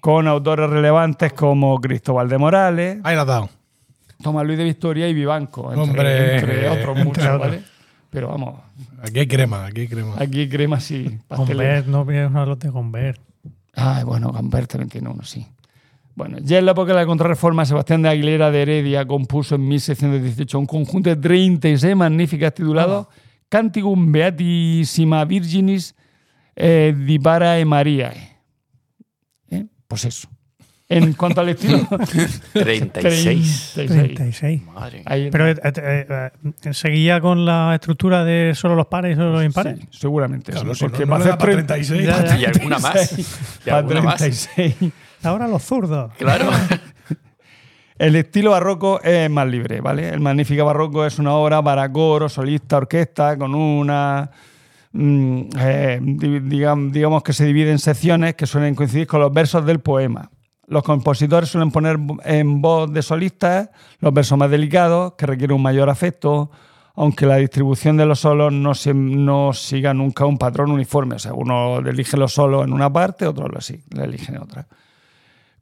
con 0.00 0.28
autores 0.28 0.68
relevantes 0.68 1.32
como 1.32 1.80
Cristóbal 1.80 2.28
de 2.28 2.36
Morales, 2.36 2.98
Ahí 3.02 3.14
lo 3.14 3.22
has 3.22 3.26
dado. 3.26 3.48
Tomás 4.22 4.44
Luis 4.44 4.58
de 4.58 4.64
Victoria 4.64 5.08
y 5.08 5.14
Vivanco, 5.14 5.72
entre, 5.72 5.82
Hombre, 5.82 6.36
entre 6.36 6.68
otros 6.68 6.88
entre 6.96 7.04
muchos, 7.04 7.24
otros. 7.24 7.40
¿vale? 7.40 7.62
Pero 8.10 8.28
vamos, 8.28 8.60
Aquí 9.02 9.20
hay 9.20 9.26
crema, 9.26 9.66
aquí 9.66 9.82
hay 9.82 9.88
crema. 9.88 10.14
aquí 10.18 10.48
crema 10.48 10.80
sí. 10.80 11.18
Gombert, 11.28 11.86
no 11.86 12.04
vienes 12.04 12.34
a 12.34 12.46
los 12.46 12.58
de 12.58 12.68
Gombert. 12.70 13.20
Ay, 13.74 14.04
bueno, 14.04 14.32
Gambert 14.32 14.70
también 14.70 14.88
tiene 14.88 15.08
uno, 15.08 15.22
sí. 15.22 15.46
Bueno, 16.14 16.38
ya 16.40 16.58
en 16.58 16.64
la 16.64 16.72
época 16.72 16.92
de 16.92 16.98
la 16.98 17.06
contrarreforma, 17.06 17.66
Sebastián 17.66 18.00
de 18.00 18.08
Aguilera 18.08 18.50
de 18.50 18.62
Heredia 18.62 19.06
compuso 19.06 19.56
en 19.56 19.68
1618 19.68 20.58
un 20.58 20.64
conjunto 20.64 21.10
de 21.10 21.16
36 21.16 21.94
magníficas 21.94 22.54
titulado 22.54 23.10
Canticum 23.50 24.10
Beatissima 24.10 25.24
Virginis 25.26 25.94
eh, 26.56 26.94
e 26.96 27.64
Mariae. 27.66 28.38
¿Eh? 29.50 29.66
Pues 29.86 30.06
eso. 30.06 30.28
En 30.88 31.14
cuanto 31.14 31.40
al 31.40 31.48
estilo... 31.48 31.80
36. 32.52 32.52
36. 32.52 33.72
36. 33.74 34.62
Madre. 34.66 35.02
Pero 35.32 35.48
eh, 35.48 35.56
eh, 35.64 36.30
eh, 36.64 36.74
seguía 36.74 37.20
con 37.20 37.44
la 37.44 37.74
estructura 37.74 38.24
de 38.24 38.52
solo 38.54 38.76
los 38.76 38.86
pares 38.86 39.12
y 39.12 39.16
solo 39.16 39.32
los 39.32 39.44
impares. 39.44 39.80
Sí, 39.80 39.86
seguramente. 39.90 40.52
Claro, 40.52 40.72
porque 40.78 41.04
no- 41.04 41.16
no 41.18 41.24
hacer 41.24 41.38
para 41.38 41.52
36. 41.52 42.04
Ya, 42.06 42.24
ya. 42.24 42.38
¿Y 42.38 42.44
alguna 42.44 42.78
más? 42.78 43.18
¿Y 43.66 43.70
alguna 43.70 44.00
más? 44.02 44.16
36. 44.18 44.92
Ahora 45.24 45.48
los 45.48 45.62
zurdos. 45.64 46.12
Claro. 46.18 46.50
El 47.98 48.14
estilo 48.14 48.50
barroco 48.50 49.00
es 49.02 49.30
más 49.30 49.48
libre, 49.48 49.80
¿vale? 49.80 50.10
El 50.10 50.20
Magnífica 50.20 50.62
Barroco 50.62 51.06
es 51.06 51.18
una 51.18 51.32
obra 51.32 51.62
para 51.62 51.90
coro, 51.90 52.28
solista, 52.28 52.76
orquesta, 52.76 53.38
con 53.38 53.54
una. 53.54 54.30
mm, 54.92 55.40
eh, 55.58 55.98
di- 56.02 56.40
digam- 56.40 56.90
digamos 56.90 57.22
que 57.22 57.32
se 57.32 57.46
divide 57.46 57.70
en 57.70 57.78
secciones 57.78 58.34
que 58.34 58.44
suelen 58.46 58.74
coincidir 58.74 59.06
con 59.06 59.20
los 59.20 59.32
versos 59.32 59.64
del 59.64 59.80
poema. 59.80 60.30
Los 60.68 60.82
compositores 60.82 61.48
suelen 61.48 61.70
poner 61.70 61.98
en 62.24 62.60
voz 62.60 62.92
de 62.92 63.02
solistas 63.02 63.70
los 64.00 64.12
versos 64.12 64.36
más 64.36 64.50
delicados, 64.50 65.14
que 65.16 65.26
requieren 65.26 65.56
un 65.56 65.62
mayor 65.62 65.88
afecto, 65.90 66.50
aunque 66.94 67.26
la 67.26 67.36
distribución 67.36 67.96
de 67.96 68.06
los 68.06 68.20
solos 68.20 68.52
no, 68.52 68.74
se- 68.74 68.94
no 68.94 69.52
siga 69.52 69.94
nunca 69.94 70.24
un 70.26 70.38
patrón 70.38 70.70
uniforme. 70.72 71.16
O 71.16 71.18
sea, 71.18 71.34
uno 71.34 71.78
elige 71.78 72.16
los 72.16 72.32
solos 72.32 72.64
en 72.64 72.72
una 72.72 72.92
parte, 72.92 73.26
otro 73.26 73.48
lo 73.48 73.60
sí, 73.60 73.80
lo 73.90 74.04
elige 74.04 74.32
en 74.32 74.38
otra 74.42 74.66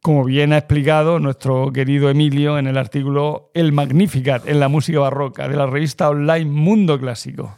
como 0.00 0.22
bien 0.22 0.52
ha 0.52 0.59
explicado 0.59 1.18
nuestro 1.18 1.72
querido 1.72 2.11
Emilio 2.11 2.59
en 2.59 2.66
el 2.66 2.76
artículo 2.76 3.50
El 3.55 3.72
Magnificat 3.72 4.46
en 4.46 4.61
la 4.61 4.68
música 4.68 4.98
barroca 4.98 5.48
de 5.48 5.57
la 5.57 5.64
revista 5.64 6.11
online 6.11 6.44
Mundo 6.44 7.00
Clásico. 7.00 7.57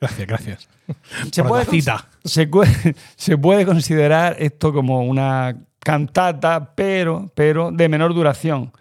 Gracias, 0.00 0.26
gracias. 0.26 0.68
Se 1.30 1.44
puede, 1.44 1.66
cita. 1.66 2.06
se 2.24 3.36
puede 3.36 3.66
considerar 3.66 4.36
esto 4.38 4.72
como 4.72 5.02
una 5.02 5.56
cantata, 5.80 6.72
pero, 6.74 7.30
pero 7.34 7.70
de 7.70 7.88
menor 7.88 8.14
duración, 8.14 8.72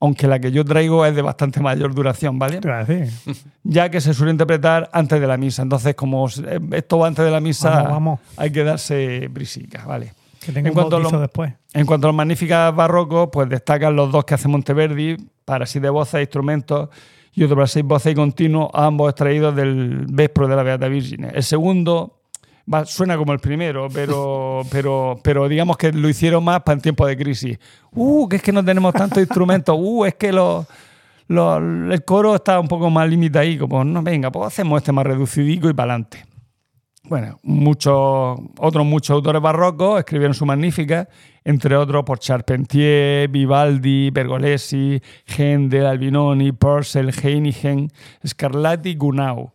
aunque 0.00 0.26
la 0.26 0.38
que 0.40 0.50
yo 0.52 0.64
traigo 0.64 1.04
es 1.06 1.14
de 1.14 1.22
bastante 1.22 1.60
mayor 1.60 1.94
duración, 1.94 2.38
¿vale? 2.38 2.60
Decir. 2.60 3.08
Ya 3.64 3.88
que 3.90 4.00
se 4.00 4.12
suele 4.14 4.32
interpretar 4.32 4.90
antes 4.92 5.20
de 5.20 5.26
la 5.26 5.36
misa. 5.36 5.62
Entonces, 5.62 5.94
como 5.94 6.26
eh, 6.28 6.60
esto 6.72 6.98
va 6.98 7.06
antes 7.06 7.24
de 7.24 7.30
la 7.30 7.40
misa, 7.40 7.70
Vamos, 7.70 7.90
vamos. 7.90 8.20
hay 8.36 8.50
que 8.50 8.64
darse 8.64 9.28
brisica, 9.30 9.84
¿vale? 9.86 10.12
Que 10.40 10.50
tenga 10.50 10.68
En 10.68 10.72
un 10.72 10.74
cuanto 10.74 10.96
a 10.96 10.98
bautizo 10.98 11.16
lo- 11.16 11.22
después. 11.22 11.52
En 11.72 11.86
cuanto 11.86 12.06
a 12.06 12.08
los 12.08 12.16
magníficas 12.16 12.74
barrocos, 12.74 13.28
pues 13.32 13.48
destacan 13.48 13.94
los 13.94 14.10
dos 14.10 14.24
que 14.24 14.34
hace 14.34 14.48
Monteverdi 14.48 15.16
para 15.44 15.64
siete 15.66 15.88
voces 15.88 16.14
e 16.14 16.20
instrumentos 16.22 16.88
y 17.32 17.44
otro 17.44 17.54
para 17.54 17.68
seis 17.68 17.84
voces 17.84 18.12
y 18.12 18.14
continuos, 18.16 18.68
ambos 18.74 19.08
extraídos 19.10 19.54
del 19.54 20.04
Vespro 20.10 20.48
de 20.48 20.56
la 20.56 20.64
Beata 20.64 20.88
Virgine. 20.88 21.30
El 21.32 21.44
segundo 21.44 22.21
va- 22.72 22.84
suena 22.84 23.16
como 23.16 23.32
el 23.32 23.38
primero, 23.38 23.88
pero, 23.92 24.62
pero, 24.70 25.18
pero 25.22 25.48
digamos 25.48 25.76
que 25.76 25.92
lo 25.92 26.08
hicieron 26.08 26.44
más 26.44 26.60
para 26.62 26.74
en 26.74 26.80
tiempos 26.82 27.06
de 27.08 27.16
crisis. 27.16 27.58
Uh, 27.92 28.28
que 28.28 28.36
es 28.36 28.42
que 28.42 28.52
no 28.52 28.64
tenemos 28.64 28.92
tantos 28.94 29.18
instrumentos. 29.18 29.76
Uh, 29.78 30.04
es 30.06 30.14
que 30.14 30.32
los, 30.32 30.66
los- 31.28 31.58
el 31.60 32.04
coro 32.04 32.34
está 32.34 32.58
un 32.60 32.68
poco 32.68 32.90
más 32.90 33.08
limitado. 33.08 33.68
Pues 33.68 33.86
no, 33.86 34.02
venga, 34.02 34.30
pues 34.30 34.46
hacemos 34.48 34.78
este 34.80 34.92
más 34.92 35.06
reducidico 35.06 35.68
y 35.70 35.74
para 35.74 35.92
adelante. 35.94 36.24
Bueno, 37.04 37.38
muchos, 37.42 38.38
otros 38.58 38.86
muchos 38.86 39.10
autores 39.10 39.42
barrocos 39.42 39.98
escribieron 39.98 40.34
su 40.34 40.46
magnífica, 40.46 41.08
entre 41.44 41.76
otros 41.76 42.04
por 42.04 42.20
Charpentier, 42.20 43.28
Vivaldi, 43.28 44.12
Pergolesi, 44.12 45.02
Händel, 45.26 45.84
Albinoni, 45.86 46.52
Purcell, 46.52 47.10
Heinigen, 47.22 47.90
Scarlatti, 48.26 48.94
Gunau. 48.94 49.52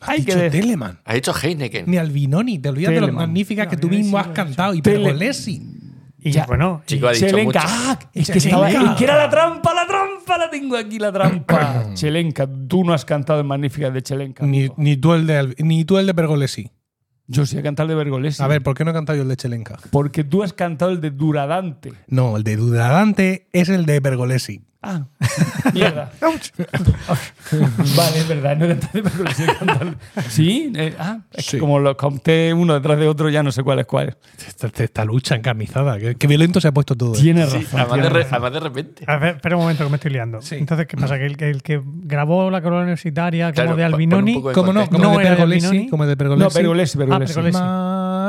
Hay 0.00 0.18
que 0.24 0.32
Dicho 0.32 0.38
de- 0.38 0.50
Telemann. 0.50 0.98
Ha 1.04 1.14
dicho 1.14 1.32
Heineken. 1.34 1.84
Ni 1.90 1.96
Albinoni, 1.96 2.58
te 2.58 2.68
olvidas 2.68 2.90
de 2.92 3.00
los 3.00 3.06
Telemann. 3.08 3.28
magníficas 3.28 3.66
que 3.68 3.76
tú 3.76 3.88
mismo 3.88 4.18
has 4.18 4.28
cantado. 4.28 4.74
Y 4.74 4.82
Tele- 4.82 5.04
Pergolesi. 5.04 5.72
Y 6.18 6.32
Ya. 6.32 6.44
bueno, 6.46 6.82
y- 6.84 6.88
Chico, 6.88 7.06
ha 7.08 7.12
dicho 7.12 7.26
Chelenka. 7.26 7.60
mucho. 7.60 7.72
¡Ah! 7.72 7.98
Es 8.12 8.28
Y 8.28 8.32
que, 8.32 8.38
estaba, 8.38 8.66
Chelenka. 8.68 8.92
es 8.92 8.98
que 8.98 9.04
era 9.04 9.16
la 9.16 9.30
trampa, 9.30 9.72
la 9.74 9.86
trampa, 9.86 10.38
la 10.38 10.50
tengo 10.50 10.76
aquí, 10.76 10.98
la 10.98 11.12
trampa. 11.12 11.86
Chelenka, 11.94 12.48
tú 12.68 12.84
no 12.84 12.92
has 12.92 13.04
cantado 13.04 13.40
en 13.40 13.46
magníficas 13.46 13.94
de 13.94 14.02
Chelenka. 14.02 14.44
Ni, 14.44 14.58
amigo. 14.58 14.74
ni, 14.76 14.96
tú 14.96 15.14
el 15.14 15.26
de, 15.26 15.54
ni 15.58 15.84
tú 15.84 15.98
el 15.98 16.06
de 16.06 16.14
Pergolesi. 16.14 16.70
Yo 17.28 17.44
sí 17.46 17.58
he 17.58 17.62
cantado 17.62 17.84
el 17.86 17.90
de 17.90 17.94
Bergolesi. 17.96 18.42
A 18.42 18.46
ver, 18.48 18.62
¿por 18.62 18.76
qué 18.76 18.84
no 18.84 18.90
he 18.90 18.94
cantado 18.94 19.16
yo 19.16 19.22
el 19.22 19.28
de 19.28 19.36
Chelenka? 19.36 19.78
Porque 19.90 20.24
tú 20.24 20.42
has 20.42 20.52
cantado 20.52 20.90
el 20.92 21.00
de 21.00 21.10
Duradante. 21.10 21.92
No, 22.08 22.36
el 22.36 22.44
de 22.44 22.56
Dudadante 22.56 23.48
es 23.52 23.68
el 23.68 23.84
de 23.86 24.00
Pergolesi. 24.00 24.62
Ah, 24.88 25.04
mierda. 25.74 26.12
vale, 27.96 28.18
es 28.18 28.28
verdad, 28.28 28.56
no 28.56 28.64
el- 28.66 28.78
Sí, 30.28 30.72
eh, 30.76 30.94
ah, 30.98 31.18
es 31.32 31.44
que 31.46 31.50
Sí. 31.52 31.58
como 31.58 31.78
lo 31.78 31.96
conté 31.96 32.52
uno 32.54 32.74
detrás 32.74 32.98
de 32.98 33.08
otro, 33.08 33.28
ya 33.30 33.42
no 33.42 33.50
sé 33.52 33.62
cuál 33.62 33.80
es 33.80 33.86
cuál. 33.86 34.16
Esta, 34.46 34.68
esta 34.82 35.04
lucha 35.04 35.34
encarnizada. 35.34 35.98
Qué, 35.98 36.14
qué 36.14 36.26
violento 36.26 36.60
se 36.60 36.68
ha 36.68 36.72
puesto 36.72 36.94
todo. 36.94 37.14
¿eh? 37.14 37.18
Tienes 37.20 37.50
Sí, 37.50 37.58
razón. 37.58 37.80
además, 37.80 37.88
de 37.88 37.94
tienes 38.02 38.12
re- 38.12 38.18
razón. 38.22 38.34
además 38.34 38.52
de 38.52 38.60
repente. 38.60 39.04
A 39.06 39.16
ver, 39.18 39.36
espera 39.36 39.56
un 39.56 39.62
momento 39.62 39.84
que 39.84 39.90
me 39.90 39.96
estoy 39.96 40.10
liando. 40.12 40.42
Sí. 40.42 40.54
Entonces, 40.56 40.86
¿qué 40.86 40.96
pasa? 40.96 41.18
Que 41.18 41.26
el, 41.26 41.36
que 41.36 41.50
el 41.50 41.62
que 41.62 41.82
grabó 41.84 42.50
la 42.50 42.62
corona 42.62 42.82
universitaria 42.82 43.46
como 43.46 43.54
Claro, 43.54 43.76
de 43.76 43.84
Albinoni. 43.84 44.34
de 44.42 44.52
¿Cómo 44.52 44.72
no? 44.72 44.86
Como 44.86 44.98
No 45.02 45.10
de 45.12 45.18
de 45.18 45.24
Pergolesi. 45.30 45.88
Como 45.88 46.04
de 46.06 46.12
No, 46.12 46.16
Pergolesi. 46.18 46.58
Bergolesi, 46.58 46.98
Bergolesi. 46.98 47.32
Ah, 47.32 47.34
Pergolesi 47.34 47.58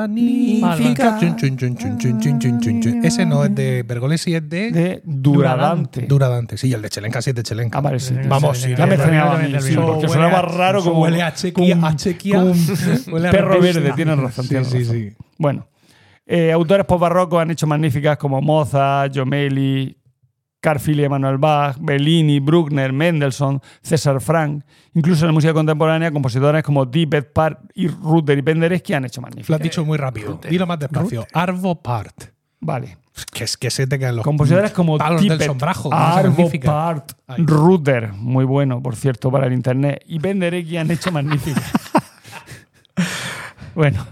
magnífica. 0.08 1.20
Ese 3.04 3.26
no 3.26 3.44
es 3.44 3.54
de 3.56 3.84
Bergolesi, 3.84 4.36
es 4.36 4.50
de... 4.50 4.72
de 4.72 5.02
Duradante. 5.04 6.02
Duradante, 6.08 6.58
sí, 6.58 6.72
el 6.74 6.82
de 6.82 6.90
Chelenca 6.90 7.22
sí 7.22 7.32
es 7.32 7.36
de 7.36 7.44
Chelenca. 7.44 7.82
Ah, 7.84 8.00
sí. 8.00 8.16
Vamos, 8.28 8.58
sí. 8.58 8.74
Ya 8.78 8.86
me 8.86 8.98
sí, 9.62 9.76
porque 9.76 10.08
sonaba 10.08 10.42
raro 10.42 10.84
como... 10.84 11.02
Huele 11.02 11.22
a 11.22 11.34
chequia. 11.34 11.78
A. 11.88 11.96
Perro 13.32 13.62
verde, 13.62 13.94
tienes 13.96 14.18
razón. 14.18 14.46
Sí, 14.46 14.66
sí, 14.66 14.86
sí. 14.86 15.14
Bueno. 15.38 15.68
Eh, 16.30 16.52
autores 16.52 16.86
postbarrocos 16.86 17.42
han 17.42 17.52
hecho 17.52 17.66
magníficas 17.68 18.18
como 18.18 18.42
Mozart, 18.42 19.16
Jomelli, 19.16 19.98
Jomeli, 20.58 20.62
Carfili, 20.62 21.04
Emanuel 21.04 21.38
Bach, 21.38 21.78
Bellini, 21.80 22.40
Bruckner, 22.40 22.92
Mendelssohn, 22.92 23.62
César 23.82 24.20
Frank. 24.22 24.64
Incluso 24.94 25.26
en 25.26 25.28
la 25.28 25.34
música 25.34 25.54
contemporánea, 25.54 26.12
compositores 26.12 26.64
como 26.64 26.90
Tippett, 26.90 27.32
Part 27.32 27.72
y 27.76 27.88
Rutter 27.88 28.38
y 28.38 28.42
Penderecki 28.42 28.94
han 28.94 29.06
hecho 29.06 29.22
Lo 29.22 29.56
has 29.56 29.62
dicho 29.62 29.86
muy 29.86 29.98
rápido. 29.98 30.40
Dilo 30.50 30.66
más 30.68 30.80
despacio. 30.80 31.26
Arvo 31.34 31.82
Part. 31.82 32.26
Vale. 32.60 32.98
Que 33.34 33.46
es 33.46 33.58
que 33.58 33.72
se 33.72 33.88
te 33.88 33.98
caen 33.98 34.16
los 34.16 34.24
Compositores 34.24 34.72
como 34.72 34.98
palos 34.98 35.22
del 35.22 35.32
Tippett, 35.32 35.48
sombrajo. 35.48 35.92
Arvo 35.92 36.30
magnífica. 36.30 36.72
Part, 36.72 37.12
Ahí. 37.28 37.44
Rutter, 37.46 38.14
muy 38.14 38.46
bueno, 38.46 38.82
por 38.82 38.96
cierto, 38.96 39.32
para 39.32 39.48
el 39.48 39.54
internet, 39.54 40.04
y 40.06 40.20
Penderecki 40.20 40.78
han 40.78 40.92
hecho 40.92 41.12
magníficas. 41.12 41.64
bueno, 43.76 44.06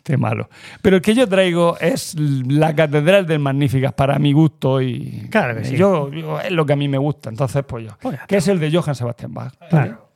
chiste 0.00 0.16
malo. 0.16 0.48
Pero 0.82 0.96
el 0.96 1.02
que 1.02 1.14
yo 1.14 1.28
traigo 1.28 1.76
es 1.78 2.14
la 2.18 2.74
catedral 2.74 3.26
del 3.26 3.38
Magníficas 3.38 3.92
para 3.92 4.18
mi 4.18 4.32
gusto 4.32 4.80
y 4.80 5.28
Claro 5.30 5.56
que 5.56 5.64
sí. 5.64 5.76
yo, 5.76 6.10
yo- 6.10 6.40
es 6.40 6.50
lo 6.50 6.64
que 6.66 6.72
a 6.72 6.76
mí 6.76 6.88
me 6.88 6.98
gusta, 6.98 7.28
entonces 7.28 7.62
pues 7.66 7.84
yo, 7.86 7.90
Pues 8.00 8.18
que 8.26 8.36
es 8.38 8.48
el 8.48 8.58
de 8.58 8.70
Johann 8.72 8.94
Sebastian 8.94 9.32
Bach. 9.34 9.52
Claro. 9.68 10.08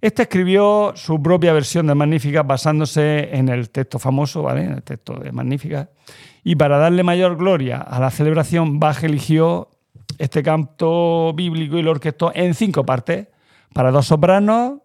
Este 0.00 0.22
escribió 0.22 0.92
su 0.96 1.22
propia 1.22 1.52
versión 1.52 1.86
de 1.86 1.94
Magníficas 1.94 2.44
basándose 2.44 3.36
en 3.36 3.48
el 3.48 3.70
texto 3.70 4.00
famoso, 4.00 4.42
¿vale? 4.42 4.64
En 4.64 4.72
el 4.72 4.82
texto 4.82 5.14
de 5.14 5.30
Magníficas. 5.30 5.88
Y 6.42 6.56
para 6.56 6.76
darle 6.78 7.04
mayor 7.04 7.36
gloria 7.36 7.78
a 7.78 8.00
la 8.00 8.10
celebración, 8.10 8.80
Bach 8.80 9.00
eligió 9.04 9.68
este 10.18 10.42
canto 10.42 11.32
bíblico 11.34 11.78
y 11.78 11.82
lo 11.82 11.92
orquestó 11.92 12.32
en 12.34 12.54
cinco 12.54 12.84
partes, 12.84 13.28
para 13.72 13.92
dos 13.92 14.06
sopranos, 14.06 14.80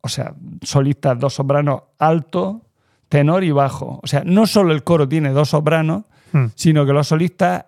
o 0.00 0.08
sea, 0.08 0.32
solistas, 0.62 1.18
dos 1.18 1.34
sopranos 1.34 1.82
alto, 1.98 2.62
tenor 3.08 3.44
y 3.44 3.50
bajo. 3.50 4.00
O 4.02 4.06
sea, 4.06 4.22
no 4.24 4.46
solo 4.46 4.72
el 4.72 4.84
coro 4.84 5.08
tiene 5.08 5.30
dos 5.30 5.50
sopranos, 5.50 6.04
Hmm. 6.32 6.46
sino 6.54 6.84
que 6.84 6.92
los 6.92 7.08
solistas 7.08 7.66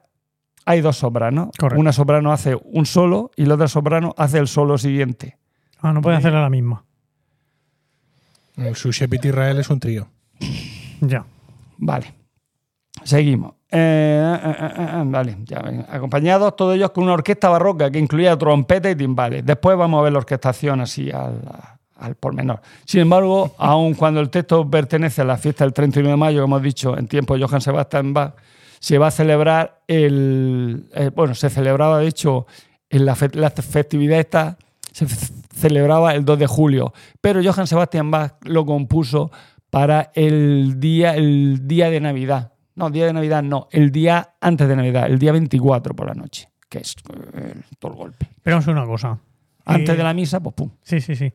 hay 0.66 0.80
dos 0.80 0.98
sopranos. 0.98 1.50
Correcto. 1.58 1.80
Una 1.80 1.92
soprano 1.92 2.32
hace 2.32 2.56
un 2.62 2.86
solo 2.86 3.30
y 3.36 3.46
la 3.46 3.54
otra 3.54 3.68
soprano 3.68 4.14
hace 4.16 4.38
el 4.38 4.48
solo 4.48 4.78
siguiente. 4.78 5.38
Ah, 5.80 5.92
no 5.92 6.02
puede 6.02 6.16
hacerla 6.16 6.42
la 6.42 6.50
misma. 6.50 6.84
Su 8.74 8.92
Shepit 8.92 9.24
Israel 9.24 9.58
es 9.58 9.70
un 9.70 9.80
trío. 9.80 10.08
Ya. 11.00 11.24
Vale. 11.78 12.14
Seguimos. 13.02 13.54
Eh, 13.70 14.38
eh, 14.44 14.54
eh, 14.78 15.02
vale, 15.06 15.38
ya. 15.44 15.62
Acompañados 15.88 16.54
todos 16.56 16.74
ellos 16.76 16.90
con 16.90 17.04
una 17.04 17.14
orquesta 17.14 17.48
barroca 17.48 17.90
que 17.90 17.98
incluía 17.98 18.36
trompeta 18.36 18.90
y 18.90 18.96
timbales. 18.96 19.46
Después 19.46 19.78
vamos 19.78 20.00
a 20.00 20.02
ver 20.02 20.12
la 20.12 20.18
orquestación 20.18 20.82
así 20.82 21.10
al, 21.10 21.40
al 22.00 22.14
pormenor. 22.16 22.60
Sin 22.84 23.00
embargo, 23.00 23.54
aun 23.58 23.94
cuando 23.94 24.20
el 24.20 24.30
texto 24.30 24.68
pertenece 24.68 25.22
a 25.22 25.24
la 25.24 25.36
fiesta 25.36 25.64
del 25.64 25.72
31 25.72 26.10
de 26.10 26.16
mayo, 26.16 26.42
como 26.42 26.56
hemos 26.56 26.64
dicho, 26.64 26.96
en 26.98 27.06
tiempo 27.06 27.36
de 27.36 27.44
Johann 27.44 27.60
Sebastian 27.60 28.12
Bach, 28.14 28.34
se 28.78 28.98
va 28.98 29.08
a 29.08 29.10
celebrar 29.10 29.82
el. 29.86 30.88
eh, 30.94 31.10
bueno, 31.14 31.34
se 31.34 31.50
celebraba 31.50 31.98
de 31.98 32.06
hecho 32.08 32.46
en 32.88 33.04
la, 33.04 33.14
fe- 33.14 33.30
la 33.34 33.50
festividad 33.50 34.18
esta. 34.18 34.56
Se 34.92 35.06
celebraba 35.06 36.14
el 36.14 36.24
2 36.24 36.38
de 36.38 36.46
julio, 36.46 36.92
pero 37.20 37.40
Johann 37.44 37.66
Sebastian 37.66 38.10
Bach 38.10 38.34
lo 38.44 38.64
compuso 38.66 39.30
para 39.70 40.10
el 40.14 40.80
día, 40.80 41.14
el 41.14 41.68
día 41.68 41.90
de 41.90 42.00
Navidad. 42.00 42.52
No, 42.74 42.90
día 42.90 43.06
de 43.06 43.12
Navidad 43.12 43.42
no, 43.42 43.68
el 43.70 43.92
día 43.92 44.34
antes 44.40 44.66
de 44.66 44.74
Navidad, 44.74 45.06
el 45.06 45.18
día 45.18 45.32
24 45.32 45.94
por 45.94 46.06
la 46.08 46.14
noche, 46.14 46.48
que 46.68 46.78
es 46.78 46.96
eh, 47.34 47.54
todo 47.78 47.92
el 47.92 47.98
golpe. 47.98 48.26
Pero 48.42 48.56
hacer 48.56 48.72
una 48.74 48.86
cosa. 48.86 49.18
Antes 49.66 49.90
Eh, 49.90 49.96
de 49.98 50.02
la 50.02 50.14
misa, 50.14 50.40
pues 50.40 50.54
pum. 50.54 50.70
Sí, 50.82 51.00
sí, 51.00 51.14
sí. 51.14 51.32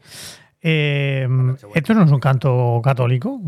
Eh, 0.68 1.28
esto 1.76 1.94
no 1.94 2.04
es 2.06 2.12
un 2.12 2.20
canto 2.20 2.82
católico, 2.84 3.40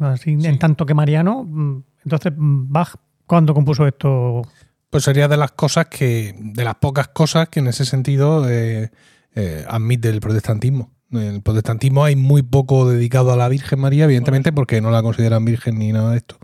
así, 0.00 0.32
en 0.32 0.58
tanto 0.58 0.84
que 0.84 0.94
mariano. 0.94 1.44
mm, 1.44 1.82
Entonces, 2.04 2.32
mm, 2.36 2.72
Bach, 2.72 2.96
¿cuándo 3.24 3.54
compuso 3.54 3.86
esto? 3.86 4.42
Pues 4.90 5.04
sería 5.04 5.28
de 5.28 5.36
las 5.36 5.52
cosas 5.52 5.86
que, 5.86 6.34
de 6.36 6.64
las 6.64 6.74
pocas 6.74 7.06
cosas 7.08 7.48
que 7.50 7.60
en 7.60 7.68
ese 7.68 7.84
sentido 7.84 8.50
eh, 8.50 8.90
eh, 9.36 9.64
admite 9.68 10.08
el 10.08 10.18
protestantismo. 10.20 10.90
En 11.12 11.18
el 11.36 11.40
protestantismo 11.42 12.02
hay 12.02 12.16
muy 12.16 12.42
poco 12.42 12.88
dedicado 12.90 13.32
a 13.32 13.36
la 13.36 13.48
Virgen 13.48 13.78
María, 13.78 14.04
evidentemente, 14.06 14.52
porque 14.52 14.80
no 14.80 14.90
la 14.90 15.02
consideran 15.02 15.44
virgen 15.44 15.78
ni 15.78 15.92
nada 15.92 16.10
de 16.10 16.16
esto. 16.16 16.36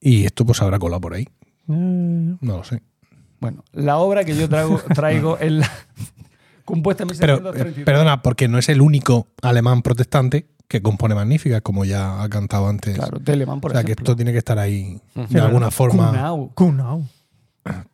Y 0.00 0.24
esto 0.24 0.44
pues 0.44 0.60
habrá 0.60 0.80
colado 0.80 1.00
por 1.00 1.14
ahí. 1.14 1.28
Eh, 1.68 2.36
No 2.40 2.56
lo 2.56 2.64
sé. 2.64 2.82
Bueno, 3.38 3.62
la 3.72 3.98
obra 3.98 4.24
que 4.24 4.34
yo 4.34 4.48
traigo, 4.48 4.78
traigo 4.94 5.38
es 5.38 5.52
la 5.52 5.70
compuesta 6.66 7.04
en 7.04 7.08
Pero, 7.18 7.36
eh, 7.36 7.40
1733. 7.40 7.84
perdona, 7.86 8.20
porque 8.22 8.48
no 8.48 8.58
es 8.58 8.68
el 8.68 8.82
único 8.82 9.28
alemán 9.40 9.80
protestante 9.80 10.48
que 10.68 10.82
compone 10.82 11.14
magníficas, 11.14 11.62
como 11.62 11.84
ya 11.84 12.22
ha 12.22 12.28
cantado 12.28 12.68
antes. 12.68 12.94
Claro, 12.94 13.18
Telemann, 13.20 13.60
por 13.60 13.70
o 13.70 13.74
sea, 13.74 13.84
que 13.84 13.92
esto 13.92 14.14
tiene 14.14 14.32
que 14.32 14.38
estar 14.38 14.58
ahí 14.58 15.00
de 15.14 15.26
pero 15.30 15.44
alguna 15.44 15.70
forma. 15.70 16.10
Kuhnau. 16.54 17.06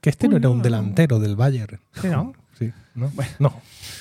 Que 0.00 0.10
este 0.10 0.28
no 0.28 0.36
era 0.36 0.48
un 0.50 0.62
delantero 0.62 1.18
del 1.18 1.36
Bayern. 1.36 1.80
Sí, 2.00 2.08
¿no? 2.08 2.32
Sí, 2.58 2.72
¿no? 2.94 3.10
No. 3.38 3.54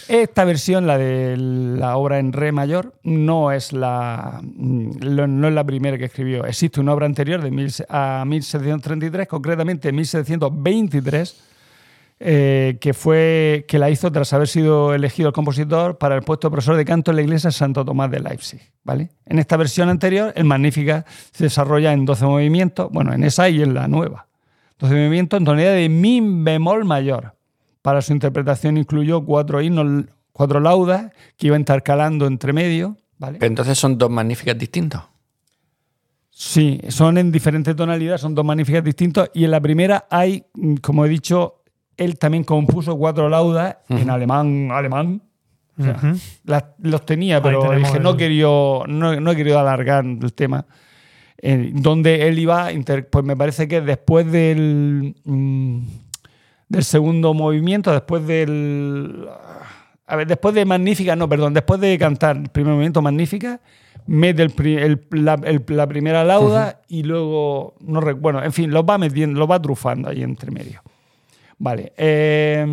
Esta 0.07 0.43
versión, 0.43 0.87
la 0.87 0.97
de 0.97 1.37
la 1.37 1.95
obra 1.95 2.19
en 2.19 2.33
re 2.33 2.51
mayor, 2.51 2.95
no 3.03 3.51
es 3.51 3.71
la, 3.71 4.41
mm, 4.43 4.89
no 5.01 5.47
es 5.47 5.53
la 5.53 5.63
primera 5.63 5.97
que 5.97 6.05
escribió. 6.05 6.45
Existe 6.45 6.81
una 6.81 6.93
obra 6.93 7.05
anterior 7.05 7.41
de 7.41 7.51
mil, 7.51 7.71
a 7.87 8.25
1733, 8.25 9.27
concretamente 9.27 9.89
en 9.89 9.95
1723, 9.95 11.50
eh, 12.23 12.77
que, 12.79 12.93
fue, 12.93 13.65
que 13.67 13.79
la 13.79 13.89
hizo 13.89 14.11
tras 14.11 14.31
haber 14.33 14.47
sido 14.47 14.93
elegido 14.93 15.29
el 15.29 15.33
compositor 15.33 15.97
para 15.97 16.15
el 16.15 16.21
puesto 16.21 16.47
de 16.47 16.51
profesor 16.51 16.75
de 16.75 16.85
canto 16.85 17.09
en 17.09 17.17
la 17.17 17.23
iglesia 17.23 17.49
Santo 17.49 17.83
Tomás 17.83 18.11
de 18.11 18.19
Leipzig. 18.19 18.61
¿vale? 18.83 19.09
En 19.25 19.39
esta 19.39 19.57
versión 19.57 19.89
anterior, 19.89 20.31
el 20.35 20.45
Magnífica 20.45 21.03
se 21.31 21.45
desarrolla 21.45 21.93
en 21.93 22.05
12 22.05 22.25
movimientos, 22.25 22.91
bueno, 22.91 23.11
en 23.11 23.23
esa 23.23 23.49
y 23.49 23.63
en 23.63 23.73
la 23.73 23.87
nueva. 23.87 24.27
12 24.77 24.93
movimientos 24.93 25.39
en 25.39 25.45
tonalidad 25.45 25.73
de 25.73 25.89
mi 25.89 26.21
bemol 26.21 26.85
mayor. 26.85 27.33
Para 27.81 28.03
su 28.03 28.13
interpretación 28.13 28.77
incluyó 28.77 29.25
cuatro 29.25 29.59
himnos, 29.59 30.05
cuatro 30.31 30.59
laudas 30.59 31.11
que 31.37 31.47
iba 31.47 31.55
intercalando 31.57 32.27
entre 32.27 32.53
medio. 32.53 32.97
¿vale? 33.17 33.39
Pero 33.39 33.49
entonces 33.49 33.79
son 33.79 33.97
dos 33.97 34.11
magníficas 34.11 34.55
distintos. 34.59 35.01
Sí, 36.29 36.79
son 36.89 37.17
en 37.17 37.31
diferentes 37.31 37.75
tonalidades, 37.75 38.21
son 38.21 38.35
dos 38.35 38.45
magníficas 38.45 38.83
distintos. 38.83 39.29
Y 39.33 39.43
en 39.43 39.51
la 39.51 39.59
primera 39.59 40.05
hay, 40.09 40.45
mm, 40.53 40.75
como 40.75 41.05
he 41.05 41.09
dicho, 41.09 41.60
él 42.03 42.17
también 42.17 42.43
compuso 42.43 42.97
cuatro 42.97 43.29
laudas 43.29 43.77
en 43.89 44.09
alemán, 44.09 44.69
alemán. 44.71 45.21
O 45.79 45.83
sea, 45.83 45.97
las- 46.43 46.65
los 46.79 47.05
tenía, 47.05 47.41
pero 47.41 47.61
dije, 47.79 47.97
el- 47.97 48.03
no, 48.03 48.17
quería, 48.17 48.45
no, 48.45 49.19
no 49.19 49.31
he 49.31 49.35
querido 49.35 49.59
alargar 49.59 50.05
el 50.05 50.33
tema. 50.33 50.65
Eh, 51.41 51.71
donde 51.73 52.27
él 52.27 52.37
iba, 52.37 52.69
pues 53.09 53.25
me 53.25 53.35
parece 53.35 53.67
que 53.67 53.81
después 53.81 54.31
del, 54.31 55.15
mm, 55.23 55.79
del 56.69 56.83
segundo 56.83 57.33
movimiento, 57.33 57.91
después 57.91 58.27
del... 58.27 59.27
A 60.05 60.15
ver, 60.17 60.27
después 60.27 60.53
de 60.53 60.65
Magnífica, 60.65 61.15
no, 61.15 61.27
perdón, 61.27 61.53
después 61.53 61.79
de 61.79 61.97
cantar 61.97 62.35
el 62.37 62.49
primer 62.49 62.73
movimiento 62.73 63.01
Magnífica, 63.01 63.59
mete 64.05 64.43
el 64.43 65.07
la, 65.11 65.35
el- 65.45 65.63
la 65.67 65.87
primera 65.87 66.23
lauda 66.23 66.81
y 66.89 67.03
luego, 67.03 67.75
no 67.79 68.01
bueno, 68.17 68.43
en 68.43 68.51
fin, 68.51 68.69
los 68.71 68.83
va 68.83 68.97
metiendo, 68.97 69.39
los 69.39 69.49
va 69.49 69.59
trufando 69.61 70.09
ahí 70.09 70.21
entre 70.21 70.51
medio. 70.51 70.81
Vale. 71.63 71.93
eh, 71.95 72.65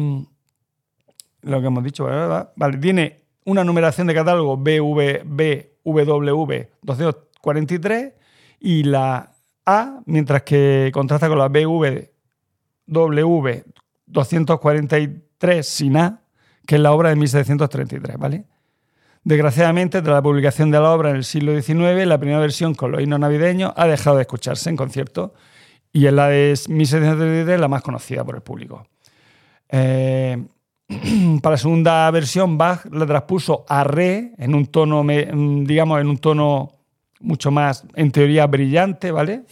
lo 1.42 1.60
que 1.60 1.66
hemos 1.66 1.84
dicho, 1.84 2.04
¿verdad? 2.04 2.52
Vale, 2.56 2.78
tiene 2.78 3.20
una 3.44 3.62
numeración 3.62 4.06
de 4.06 4.14
catálogo 4.14 4.56
BV, 4.56 5.24
BWV 5.24 6.66
243 6.82 8.12
y 8.60 8.84
la 8.84 9.30
A, 9.66 10.00
mientras 10.06 10.42
que 10.42 10.90
contrasta 10.92 11.28
con 11.28 11.38
la 11.38 11.48
BVW 11.48 12.00
243 14.06 15.68
sin 15.68 15.96
A, 15.98 16.22
que 16.66 16.76
es 16.76 16.80
la 16.80 16.92
obra 16.92 17.10
de 17.10 17.16
1733, 17.16 18.16
¿vale? 18.16 18.44
Desgraciadamente, 19.22 20.00
tras 20.00 20.14
la 20.14 20.22
publicación 20.22 20.70
de 20.70 20.80
la 20.80 20.92
obra 20.92 21.10
en 21.10 21.16
el 21.16 21.24
siglo 21.24 21.52
XIX, 21.60 22.06
la 22.06 22.16
primera 22.18 22.40
versión 22.40 22.74
con 22.74 22.90
los 22.92 23.02
himnos 23.02 23.20
navideños 23.20 23.74
ha 23.76 23.86
dejado 23.86 24.16
de 24.16 24.22
escucharse 24.22 24.70
en 24.70 24.76
conciertos 24.76 25.32
y 25.98 26.06
es 26.06 26.12
la 26.12 26.28
de 26.28 26.54
1733 26.68 27.58
la 27.58 27.66
más 27.66 27.82
conocida 27.82 28.22
por 28.24 28.36
el 28.36 28.40
público. 28.40 28.86
Eh, 29.68 30.40
para 31.42 31.54
la 31.54 31.58
segunda 31.58 32.08
versión, 32.12 32.56
Bach 32.56 32.84
la 32.92 33.04
transpuso 33.04 33.64
a 33.68 33.82
re 33.82 34.32
en 34.38 34.54
un 34.54 34.66
tono, 34.66 35.04
digamos, 35.04 36.00
en 36.00 36.06
un 36.06 36.18
tono 36.18 36.70
mucho 37.18 37.50
más, 37.50 37.84
en 37.96 38.12
teoría, 38.12 38.46
brillante, 38.46 39.10
¿vale? 39.10 39.42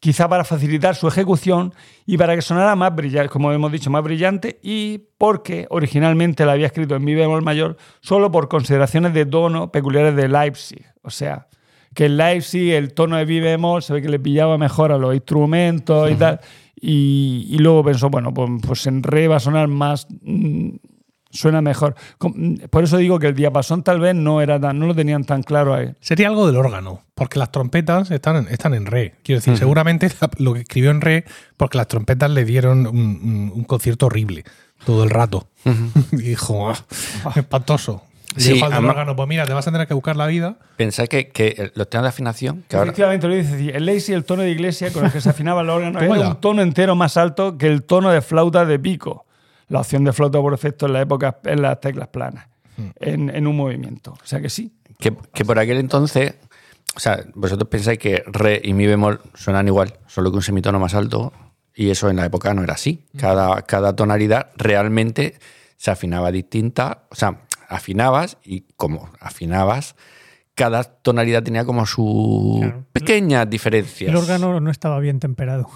Quizá 0.00 0.28
para 0.28 0.42
facilitar 0.42 0.96
su 0.96 1.06
ejecución 1.06 1.72
y 2.04 2.18
para 2.18 2.34
que 2.34 2.42
sonara 2.42 2.74
más 2.74 2.92
brillante, 2.92 3.28
como 3.28 3.52
hemos 3.52 3.70
dicho, 3.70 3.90
más 3.90 4.02
brillante 4.02 4.58
y 4.64 4.98
porque 5.18 5.68
originalmente 5.70 6.44
la 6.44 6.52
había 6.52 6.66
escrito 6.66 6.96
en 6.96 7.04
mi 7.04 7.14
bemol 7.14 7.42
mayor 7.42 7.76
solo 8.00 8.32
por 8.32 8.48
consideraciones 8.48 9.14
de 9.14 9.24
tono 9.24 9.70
peculiares 9.70 10.16
de 10.16 10.26
Leipzig. 10.26 10.84
O 11.02 11.10
sea, 11.10 11.46
que 11.94 12.06
en 12.06 12.16
Leipzig 12.16 12.70
el 12.72 12.92
tono 12.94 13.16
de 13.16 13.26
mi 13.26 13.40
bemol 13.40 13.82
se 13.82 13.92
ve 13.92 14.02
que 14.02 14.08
le 14.08 14.18
pillaba 14.20 14.56
mejor 14.58 14.92
a 14.92 14.98
los 14.98 15.14
instrumentos 15.14 16.10
y 16.10 16.14
tal. 16.14 16.40
Y, 16.80 17.46
y 17.50 17.58
luego 17.58 17.84
pensó, 17.84 18.08
bueno, 18.10 18.32
pues, 18.32 18.48
pues 18.66 18.86
en 18.86 19.02
re 19.02 19.28
va 19.28 19.36
a 19.36 19.40
sonar 19.40 19.68
más. 19.68 20.06
mm, 20.22 20.70
suena 21.32 21.60
mejor. 21.62 21.94
Com- 22.18 22.56
Por 22.70 22.82
eso 22.84 22.96
digo 22.96 23.18
que 23.18 23.26
el 23.28 23.34
diapasón 23.34 23.82
tal 23.84 24.00
vez 24.00 24.14
no, 24.16 24.40
era 24.40 24.58
tan, 24.58 24.78
no 24.78 24.86
lo 24.86 24.94
tenían 24.94 25.24
tan 25.24 25.42
claro 25.42 25.74
ahí. 25.74 25.92
Sería 26.00 26.26
algo 26.28 26.46
del 26.46 26.56
órgano, 26.56 27.02
porque 27.14 27.38
las 27.38 27.52
trompetas 27.52 28.10
están 28.10 28.36
en, 28.36 28.48
están 28.48 28.74
en 28.74 28.86
re. 28.86 29.14
Quiero 29.22 29.38
decir, 29.40 29.56
seguramente 29.56 30.08
lo 30.38 30.54
que 30.54 30.60
escribió 30.60 30.90
en 30.90 31.00
re, 31.00 31.24
porque 31.56 31.78
las 31.78 31.86
trompetas 31.88 32.30
le 32.30 32.44
dieron 32.44 32.86
un, 32.86 32.96
un- 32.96 33.52
un 33.54 33.64
concierto 33.64 34.06
horrible 34.06 34.44
todo 34.84 35.04
el 35.04 35.10
rato. 35.10 35.48
y 36.12 36.16
dijo, 36.16 36.70
"Ah, 36.70 37.32
espantoso. 37.36 38.02
Sí, 38.36 38.52
dijo 38.54 38.66
al 38.66 38.84
órgano, 38.84 39.16
pues 39.16 39.28
mira, 39.28 39.44
te 39.46 39.52
vas 39.52 39.66
a 39.66 39.72
tener 39.72 39.88
que 39.88 39.94
buscar 39.94 40.16
la 40.16 40.26
vida. 40.26 40.56
Pensad 40.76 41.06
que, 41.08 41.28
que 41.28 41.72
los 41.74 41.90
temas 41.90 42.04
de 42.04 42.08
afinación, 42.10 42.64
que 42.68 42.76
ahora, 42.76 42.90
Efectivamente, 42.90 43.26
lo 43.26 43.34
dice. 43.34 43.76
El 43.76 43.86
Lazy, 43.86 44.12
el 44.12 44.24
tono 44.24 44.42
de 44.42 44.50
iglesia 44.50 44.92
con 44.92 45.04
el 45.04 45.12
que 45.12 45.20
se 45.20 45.30
afinaba 45.30 45.62
el 45.62 45.70
órgano, 45.70 46.00
era 46.00 46.28
un 46.28 46.40
tono 46.40 46.62
entero 46.62 46.94
más 46.94 47.16
alto 47.16 47.58
que 47.58 47.66
el 47.66 47.82
tono 47.82 48.10
de 48.10 48.22
flauta 48.22 48.64
de 48.64 48.78
pico. 48.78 49.26
La 49.68 49.80
opción 49.80 50.04
de 50.04 50.12
flauta 50.12 50.40
por 50.40 50.52
efecto 50.54 50.86
en 50.86 50.92
la 50.92 51.00
época 51.00 51.38
en 51.44 51.62
las 51.62 51.80
teclas 51.80 52.08
planas, 52.08 52.48
en, 52.98 53.34
en 53.34 53.46
un 53.46 53.56
movimiento. 53.56 54.12
O 54.12 54.26
sea 54.26 54.40
que 54.40 54.50
sí. 54.50 54.72
que, 54.98 55.12
que 55.32 55.44
por 55.44 55.58
aquel 55.58 55.78
entonces, 55.78 56.34
o 56.96 57.00
sea, 57.00 57.24
vosotros 57.34 57.68
pensáis 57.68 57.98
que 57.98 58.22
re 58.26 58.60
y 58.62 58.72
mi 58.72 58.86
bemol 58.86 59.20
suenan 59.34 59.68
igual, 59.68 59.94
solo 60.06 60.30
que 60.30 60.36
un 60.36 60.42
semitono 60.42 60.80
más 60.80 60.94
alto, 60.94 61.32
y 61.74 61.90
eso 61.90 62.10
en 62.10 62.16
la 62.16 62.26
época 62.26 62.52
no 62.52 62.62
era 62.62 62.74
así. 62.74 63.06
Cada, 63.16 63.62
cada 63.62 63.94
tonalidad 63.94 64.50
realmente 64.56 65.36
se 65.76 65.90
afinaba 65.90 66.32
distinta, 66.32 67.04
o 67.10 67.14
sea, 67.14 67.42
afinabas 67.70 68.36
y 68.44 68.64
como 68.76 69.08
afinabas, 69.20 69.94
cada 70.54 70.84
tonalidad 70.84 71.42
tenía 71.42 71.64
como 71.64 71.86
su 71.86 72.58
Claro. 72.60 72.84
pequeñas 72.92 73.48
diferencias. 73.48 74.10
El 74.10 74.16
órgano 74.16 74.60
no 74.60 74.70
estaba 74.70 74.98
bien 75.00 75.20
temperado. 75.20 75.66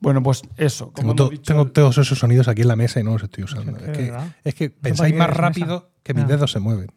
Bueno, 0.00 0.20
pues 0.22 0.42
eso. 0.56 0.86
Como 0.86 0.94
Tengo, 0.94 1.10
hemos 1.12 1.16
to- 1.16 1.30
dicho, 1.30 1.42
tengo 1.44 1.66
todos 1.70 1.98
esos 1.98 2.18
sonidos 2.18 2.48
aquí 2.48 2.62
en 2.62 2.68
la 2.68 2.76
mesa 2.76 2.98
y 2.98 3.04
no 3.04 3.12
los 3.12 3.22
estoy 3.22 3.44
usando. 3.44 3.78
Es 3.78 4.12
Es 4.44 4.54
que, 4.56 4.70
pensáis 4.70 5.14
más 5.14 5.30
rápido 5.30 5.66
mesa. 5.80 5.86
que 6.02 6.14
mis 6.14 6.24
Ah. 6.24 6.28
dedos 6.28 6.50
se 6.50 6.58
mueven. 6.58 6.90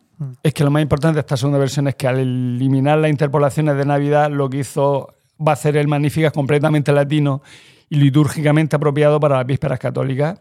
es 0.44 0.54
que 0.54 0.64
lo 0.64 0.72
más 0.72 0.82
importante 0.82 1.16
de 1.16 1.20
esta 1.20 1.36
segunda 1.36 1.60
versión 1.60 1.90
es 1.90 1.96
que 1.96 2.08
al 2.08 2.20
eliminar 2.20 2.98
las 2.98 3.12
interpolaciones 3.12 3.76
de 3.76 3.84
Navidad, 3.86 4.32
lo 4.32 4.50
que 4.50 4.60
hizo 4.60 5.14
va 5.46 5.52
a 5.52 5.54
hacer 5.56 5.76
el 5.76 5.90
Magníficas 5.90 6.32
completamente 6.32 6.94
latino 6.94 7.42
y 7.90 7.98
litúrgicamente 7.98 8.78
apropiado 8.78 9.20
para 9.20 9.36
las 9.36 9.46
vísperas 9.46 9.78
católicas. 9.78 10.40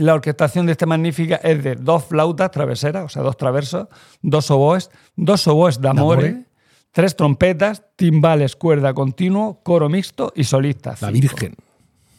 La 0.00 0.14
orquestación 0.14 0.66
de 0.66 0.72
este 0.72 0.86
Magnífica 0.86 1.36
es 1.36 1.62
de 1.62 1.74
dos 1.76 2.04
flautas 2.04 2.50
traveseras, 2.50 3.04
o 3.04 3.08
sea, 3.08 3.22
dos 3.22 3.36
traversos, 3.36 3.88
dos 4.22 4.50
oboes, 4.50 4.90
dos 5.16 5.46
oboes 5.46 5.80
d'amore, 5.80 6.44
tres 6.92 7.14
trompetas, 7.16 7.82
timbales, 7.96 8.56
cuerda 8.56 8.92
continuo, 8.94 9.60
coro 9.62 9.88
mixto 9.88 10.32
y 10.34 10.44
solista. 10.44 10.90
La 11.00 11.08
cinco. 11.08 11.12
Virgen. 11.12 11.54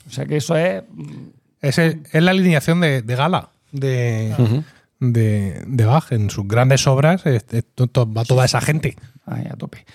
O 0.07 0.09
sea 0.11 0.25
que 0.25 0.37
eso 0.37 0.55
es 0.55 0.83
Ese 1.61 1.99
es 2.11 2.23
la 2.23 2.31
alineación 2.31 2.81
de, 2.81 3.01
de 3.01 3.15
gala 3.15 3.49
de, 3.71 4.35
de, 4.99 5.63
de 5.67 5.85
Bach 5.85 6.11
en 6.11 6.29
sus 6.29 6.47
grandes 6.47 6.85
obras. 6.87 7.25
es- 7.25 7.45
es 7.51 7.63
va 7.77 8.23
toda 8.25 8.45
esa 8.45 8.61
gente. 8.61 8.95
A 9.25 9.55
tope. 9.57 9.85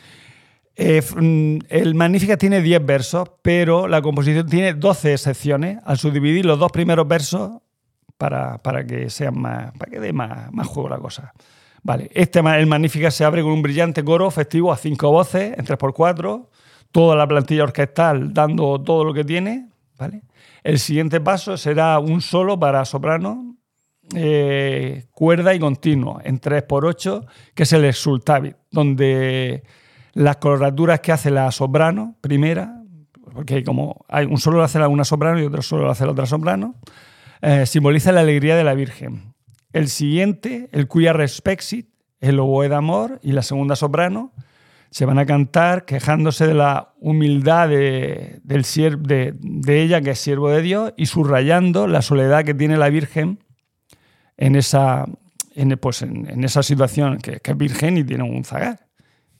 Eh, 0.77 1.03
mm, 1.03 1.59
el 1.69 1.95
Magnífica 1.95 2.37
tiene 2.37 2.61
10 2.61 2.85
versos, 2.85 3.29
pero 3.43 3.89
la 3.89 4.03
composición 4.03 4.47
tiene 4.47 4.75
12 4.75 5.17
secciones. 5.19 5.79
Al 5.85 5.99
subdividir 5.99 6.45
los 6.45 6.59
dos 6.59 6.71
primeros 6.71 7.09
versos, 7.09 7.63
para, 8.19 8.59
para 8.59 8.85
que 8.85 9.11
sean 9.11 9.41
más, 9.41 9.73
para 9.73 9.91
que 9.91 10.01
dé 10.01 10.13
más, 10.13 10.53
más 10.53 10.67
juego 10.67 10.89
la 10.89 10.99
cosa. 10.99 11.33
Vale, 11.83 12.11
este 12.15 12.41
el 12.41 12.67
Magnífica 12.67 13.11
se 13.11 13.25
abre 13.25 13.43
con 13.43 13.53
un 13.53 13.63
brillante 13.63 14.03
coro 14.03 14.31
festivo 14.31 14.73
a 14.73 14.77
cinco 14.77 15.13
voces, 15.13 15.57
en 15.57 15.65
3x4, 15.65 16.49
toda 16.91 17.15
la 17.15 17.29
plantilla 17.29 17.63
orquestal 17.63 18.35
dando 18.35 18.83
todo 18.83 19.05
lo 19.05 19.15
que 19.15 19.25
tiene. 19.25 19.69
¿vale? 19.97 20.23
El 20.65 20.81
siguiente 20.81 21.21
paso 21.21 21.57
será 21.57 21.99
un 22.01 22.21
solo 22.21 22.59
para 22.59 22.85
soprano, 22.85 23.57
eh, 24.15 25.07
cuerda 25.13 25.55
y 25.55 25.61
continuo 25.61 26.21
en 26.25 26.41
3x8, 26.41 27.25
que 27.55 27.63
es 27.63 27.73
el 27.73 27.85
exultavit, 27.85 28.57
donde 28.71 29.63
las 30.13 30.39
coloraturas 30.39 30.99
que 30.99 31.13
hace 31.13 31.31
la 31.31 31.53
soprano 31.53 32.17
primera, 32.21 32.83
porque 33.33 33.63
como 33.63 34.05
hay 34.09 34.27
un 34.27 34.39
solo 34.39 34.57
lo 34.57 34.65
hace 34.65 34.79
la 34.79 34.89
una 34.89 35.05
soprano 35.05 35.41
y 35.41 35.45
otro 35.45 35.63
solo 35.63 35.85
lo 35.85 35.91
hace 35.91 36.05
la 36.05 36.13
otra 36.13 36.27
soprano, 36.27 36.75
eh, 37.43 37.67
simboliza 37.67 38.13
la 38.13 38.21
alegría 38.21 38.57
de 38.57 38.65
la 38.65 38.75
Virgen. 38.75 39.35
El 39.73 39.89
siguiente, 39.89 40.69
el 40.73 40.89
cuya 40.89 41.13
respexit, 41.13 41.89
el 42.21 42.39
oboe 42.41 42.69
de 42.69 42.75
amor 42.75 43.21
y 43.23 43.33
la 43.33 43.43
segunda 43.43 43.77
soprano, 43.77 44.33
se 44.91 45.05
van 45.05 45.19
a 45.19 45.27
cantar 45.27 45.85
quejándose 45.85 46.47
de 46.47 46.55
la 46.55 46.95
humildad 47.01 47.69
de, 47.69 48.41
del 48.45 48.63
de, 49.03 49.35
de 49.39 49.83
ella, 49.83 50.01
que 50.01 50.11
es 50.11 50.19
siervo 50.19 50.49
de 50.49 50.63
Dios, 50.63 50.95
y 50.97 51.07
subrayando 51.07 51.87
la 51.87 52.03
soledad 52.03 52.45
que 52.45 52.55
tiene 52.55 52.77
la 52.77 52.89
Virgen 52.89 53.41
en 54.37 54.57
esa, 54.57 55.05
en, 55.55 55.77
pues 55.79 56.03
en 56.03 56.45
esa 56.45 56.63
situación, 56.63 57.19
que, 57.19 57.41
que 57.41 57.51
es 57.51 57.57
virgen 57.57 57.99
y 57.99 58.05
tiene 58.05 58.25
un 58.25 58.45
zagar 58.45 58.87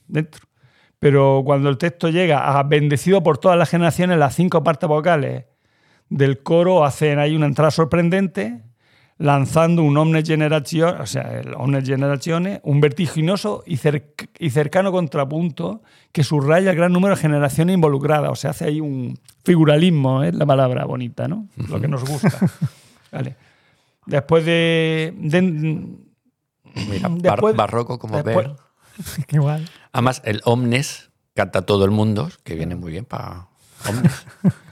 dentro. 0.07 0.47
Pero 0.99 1.43
cuando 1.45 1.69
el 1.69 1.77
texto 1.77 2.09
llega 2.09 2.57
a 2.57 2.63
bendecido 2.63 3.21
por 3.21 3.37
todas 3.37 3.57
las 3.57 3.69
generaciones, 3.69 4.17
las 4.17 4.35
cinco 4.35 4.63
partes 4.63 4.89
vocales 4.89 5.45
del 6.09 6.41
coro 6.43 6.85
hacen 6.85 7.19
ahí 7.19 7.35
una 7.35 7.45
entrada 7.47 7.71
sorprendente, 7.71 8.61
lanzando 9.17 9.81
un 9.83 9.97
omne 9.97 10.23
generazione, 10.23 11.01
o 11.01 11.05
sea, 11.07 11.39
el 11.39 11.53
omne 11.55 11.81
generazione, 11.83 12.61
un 12.63 12.79
vertiginoso 12.81 13.63
y, 13.65 13.77
cerc- 13.77 14.29
y 14.37 14.51
cercano 14.51 14.91
contrapunto 14.91 15.81
que 16.11 16.23
subraya 16.23 16.69
el 16.71 16.77
gran 16.77 16.93
número 16.93 17.15
de 17.15 17.21
generaciones 17.21 17.73
involucradas. 17.73 18.29
O 18.31 18.35
sea, 18.35 18.51
hace 18.51 18.65
ahí 18.65 18.79
un 18.79 19.17
figuralismo, 19.43 20.23
es 20.23 20.35
la 20.35 20.45
palabra 20.45 20.85
bonita, 20.85 21.27
¿no? 21.27 21.47
Lo 21.67 21.81
que 21.81 21.87
nos 21.87 22.03
gusta. 22.07 22.31
Vale. 23.11 23.35
Después 24.05 24.45
de. 24.45 25.13
de- 25.17 25.41
Mira, 25.41 27.07
bar- 27.09 27.21
Después- 27.21 27.55
barroco 27.55 27.97
como 27.97 28.21
después- 28.21 28.47
ver. 28.47 28.55
Igual. 29.29 29.67
Además, 29.91 30.21
el 30.25 30.41
omnes 30.45 31.09
canta 31.33 31.63
todo 31.63 31.85
el 31.85 31.91
mundo, 31.91 32.29
que 32.43 32.55
viene 32.55 32.75
muy 32.75 32.91
bien 32.91 33.05
para 33.05 33.47
omnes. 33.89 34.25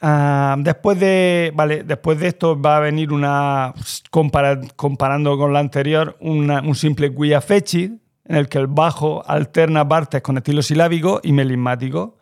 Ah, 0.00 0.54
después 0.58 1.00
de 1.00 1.52
vale, 1.56 1.82
después 1.82 2.20
de 2.20 2.28
esto 2.28 2.60
va 2.60 2.76
a 2.76 2.80
venir 2.80 3.12
una 3.12 3.74
compara- 4.10 4.60
comparando 4.76 5.36
con 5.36 5.52
la 5.52 5.58
anterior 5.58 6.16
una- 6.20 6.60
un 6.60 6.74
simple 6.76 7.12
quia 7.12 7.40
feci 7.40 7.98
en 8.24 8.36
el 8.36 8.48
que 8.48 8.58
el 8.58 8.68
bajo 8.68 9.24
alterna 9.28 9.88
partes 9.88 10.22
con 10.22 10.36
estilo 10.36 10.62
silábico 10.62 11.20
y 11.24 11.32
melismático 11.32 12.16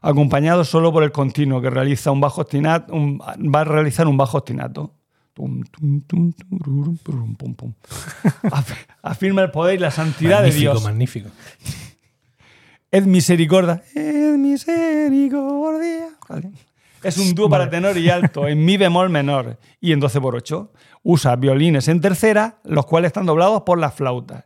acompañado 0.00 0.64
solo 0.64 0.92
por 0.92 1.04
el 1.04 1.12
continuo 1.12 1.60
que 1.60 1.70
realiza 1.70 2.10
un 2.10 2.20
bajo 2.20 2.40
ostinato 2.40 2.92
un- 2.92 3.20
va 3.20 3.60
a 3.60 3.64
realizar 3.64 4.08
un 4.08 4.16
bajo 4.16 4.38
ostinato 4.38 4.92
afirma 9.02 9.42
el 9.42 9.50
poder 9.50 9.76
y 9.76 9.78
la 9.78 9.90
santidad 9.90 10.42
de 10.42 10.50
Dios 10.50 10.82
magnífico. 10.82 11.30
Ed 12.90 13.04
misericordia. 13.06 13.82
Ed 13.94 14.36
misericordia. 14.36 16.08
Vale. 16.28 16.50
Es 17.02 17.18
un 17.18 17.34
dúo 17.34 17.48
para 17.48 17.68
tenor 17.68 17.96
y 17.98 18.08
alto 18.10 18.46
en 18.46 18.64
mi 18.64 18.76
bemol 18.76 19.10
menor 19.10 19.58
y 19.80 19.92
en 19.92 20.00
12 20.00 20.20
por 20.20 20.36
8. 20.36 20.72
Usa 21.02 21.36
violines 21.36 21.88
en 21.88 22.00
tercera, 22.00 22.58
los 22.64 22.86
cuales 22.86 23.08
están 23.08 23.26
doblados 23.26 23.62
por 23.62 23.78
las 23.78 23.94
flautas. 23.94 24.44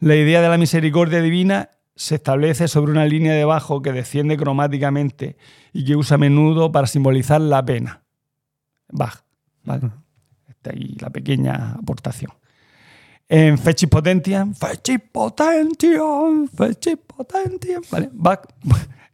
La 0.00 0.14
idea 0.14 0.40
de 0.40 0.48
la 0.48 0.58
misericordia 0.58 1.20
divina 1.20 1.70
se 1.94 2.14
establece 2.14 2.68
sobre 2.68 2.92
una 2.92 3.04
línea 3.04 3.32
de 3.32 3.44
bajo 3.44 3.82
que 3.82 3.92
desciende 3.92 4.36
cromáticamente 4.36 5.36
y 5.72 5.84
que 5.84 5.96
usa 5.96 6.14
a 6.14 6.18
menudo 6.18 6.70
para 6.70 6.86
simbolizar 6.86 7.40
la 7.40 7.64
pena. 7.64 8.02
Bach. 8.88 9.24
¿vale? 9.64 9.90
Está 10.48 10.70
ahí 10.70 10.96
la 11.00 11.10
pequeña 11.10 11.72
aportación. 11.72 12.32
En 13.28 13.58
Fechis 13.58 13.88
Potentiam, 13.88 14.54
Fechis 14.54 15.00
Potentiam, 15.12 16.48
Fechis 16.48 16.96
Potentiam. 17.06 17.82
Vale, 17.90 18.08
Bach. 18.12 18.46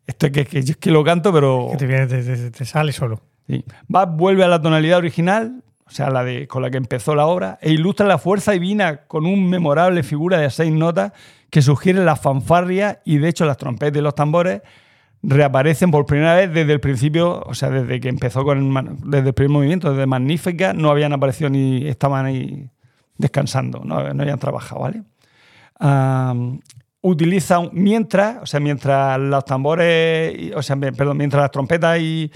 Esto 0.07 0.27
es 0.27 0.33
que, 0.33 0.45
que 0.45 0.63
yo 0.63 0.73
es 0.73 0.77
que 0.77 0.91
lo 0.91 1.03
canto, 1.05 1.33
pero. 1.33 1.69
Que 1.73 1.77
te, 1.79 1.87
viene, 1.87 2.07
te, 2.07 2.23
te- 2.23 2.51
te 2.51 2.65
sale 2.65 2.93
solo. 2.93 3.21
Sí. 3.47 3.65
Bach 3.89 4.09
vuelve 4.11 4.45
a 4.45 4.49
la 4.49 4.61
tonalidad 4.61 4.99
original, 4.99 5.63
o 5.87 5.91
sea, 5.91 6.11
la 6.11 6.25
de, 6.25 6.47
con 6.47 6.63
la 6.63 6.71
que 6.71 6.77
empezó 6.79 7.15
la 7.15 7.27
obra, 7.27 7.59
e 7.61 7.73
ilustra 7.73 8.07
la 8.07 8.19
fuerza 8.19 8.53
divina 8.53 9.03
con 9.07 9.27
un 9.27 9.49
memorable 9.49 10.03
figura 10.03 10.39
de 10.39 10.51
seis 10.51 10.73
notas 10.73 11.13
que 11.51 11.63
sugiere 11.63 12.05
la 12.05 12.17
fanfarria 12.17 13.01
y, 13.05 13.19
de 13.19 13.29
hecho, 13.29 13.45
las 13.45 13.57
trompetas 13.59 13.99
y 13.99 14.03
los 14.03 14.15
tambores 14.15 14.63
reaparecen 15.23 15.91
por 15.91 16.05
primera 16.05 16.35
vez 16.35 16.53
desde 16.53 16.73
el 16.73 16.81
principio, 16.81 17.41
o 17.47 17.55
sea, 17.55 17.71
desde 17.71 17.99
que 18.01 18.09
empezó 18.09 18.45
con 18.45 18.59
el, 18.77 18.97
desde 19.11 19.29
el 19.29 19.35
primer 19.35 19.51
movimiento, 19.53 19.91
desde 19.91 20.07
Magnífica, 20.07 20.73
no 20.75 20.91
habían 20.91 21.13
aparecido 21.15 21.49
ni 21.49 21.87
estaban 21.89 22.27
ahí 22.27 22.69
descansando, 23.17 23.83
no, 23.85 24.13
no 24.13 24.23
habían 24.23 24.39
trabajado, 24.39 24.83
¿vale? 24.83 25.03
Am, 25.79 26.61
utiliza 27.07 27.59
un- 27.59 27.71
mientras, 27.73 28.43
o 28.43 28.47
sea, 28.47 28.61
mientras 28.61 29.19
los 29.21 29.45
tambores, 29.45 30.53
o 30.57 30.63
sea, 30.63 30.75
perdón, 30.77 31.19
mientras 31.19 31.43
las 31.43 31.51
trompetas 31.51 31.99
y, 32.01 32.31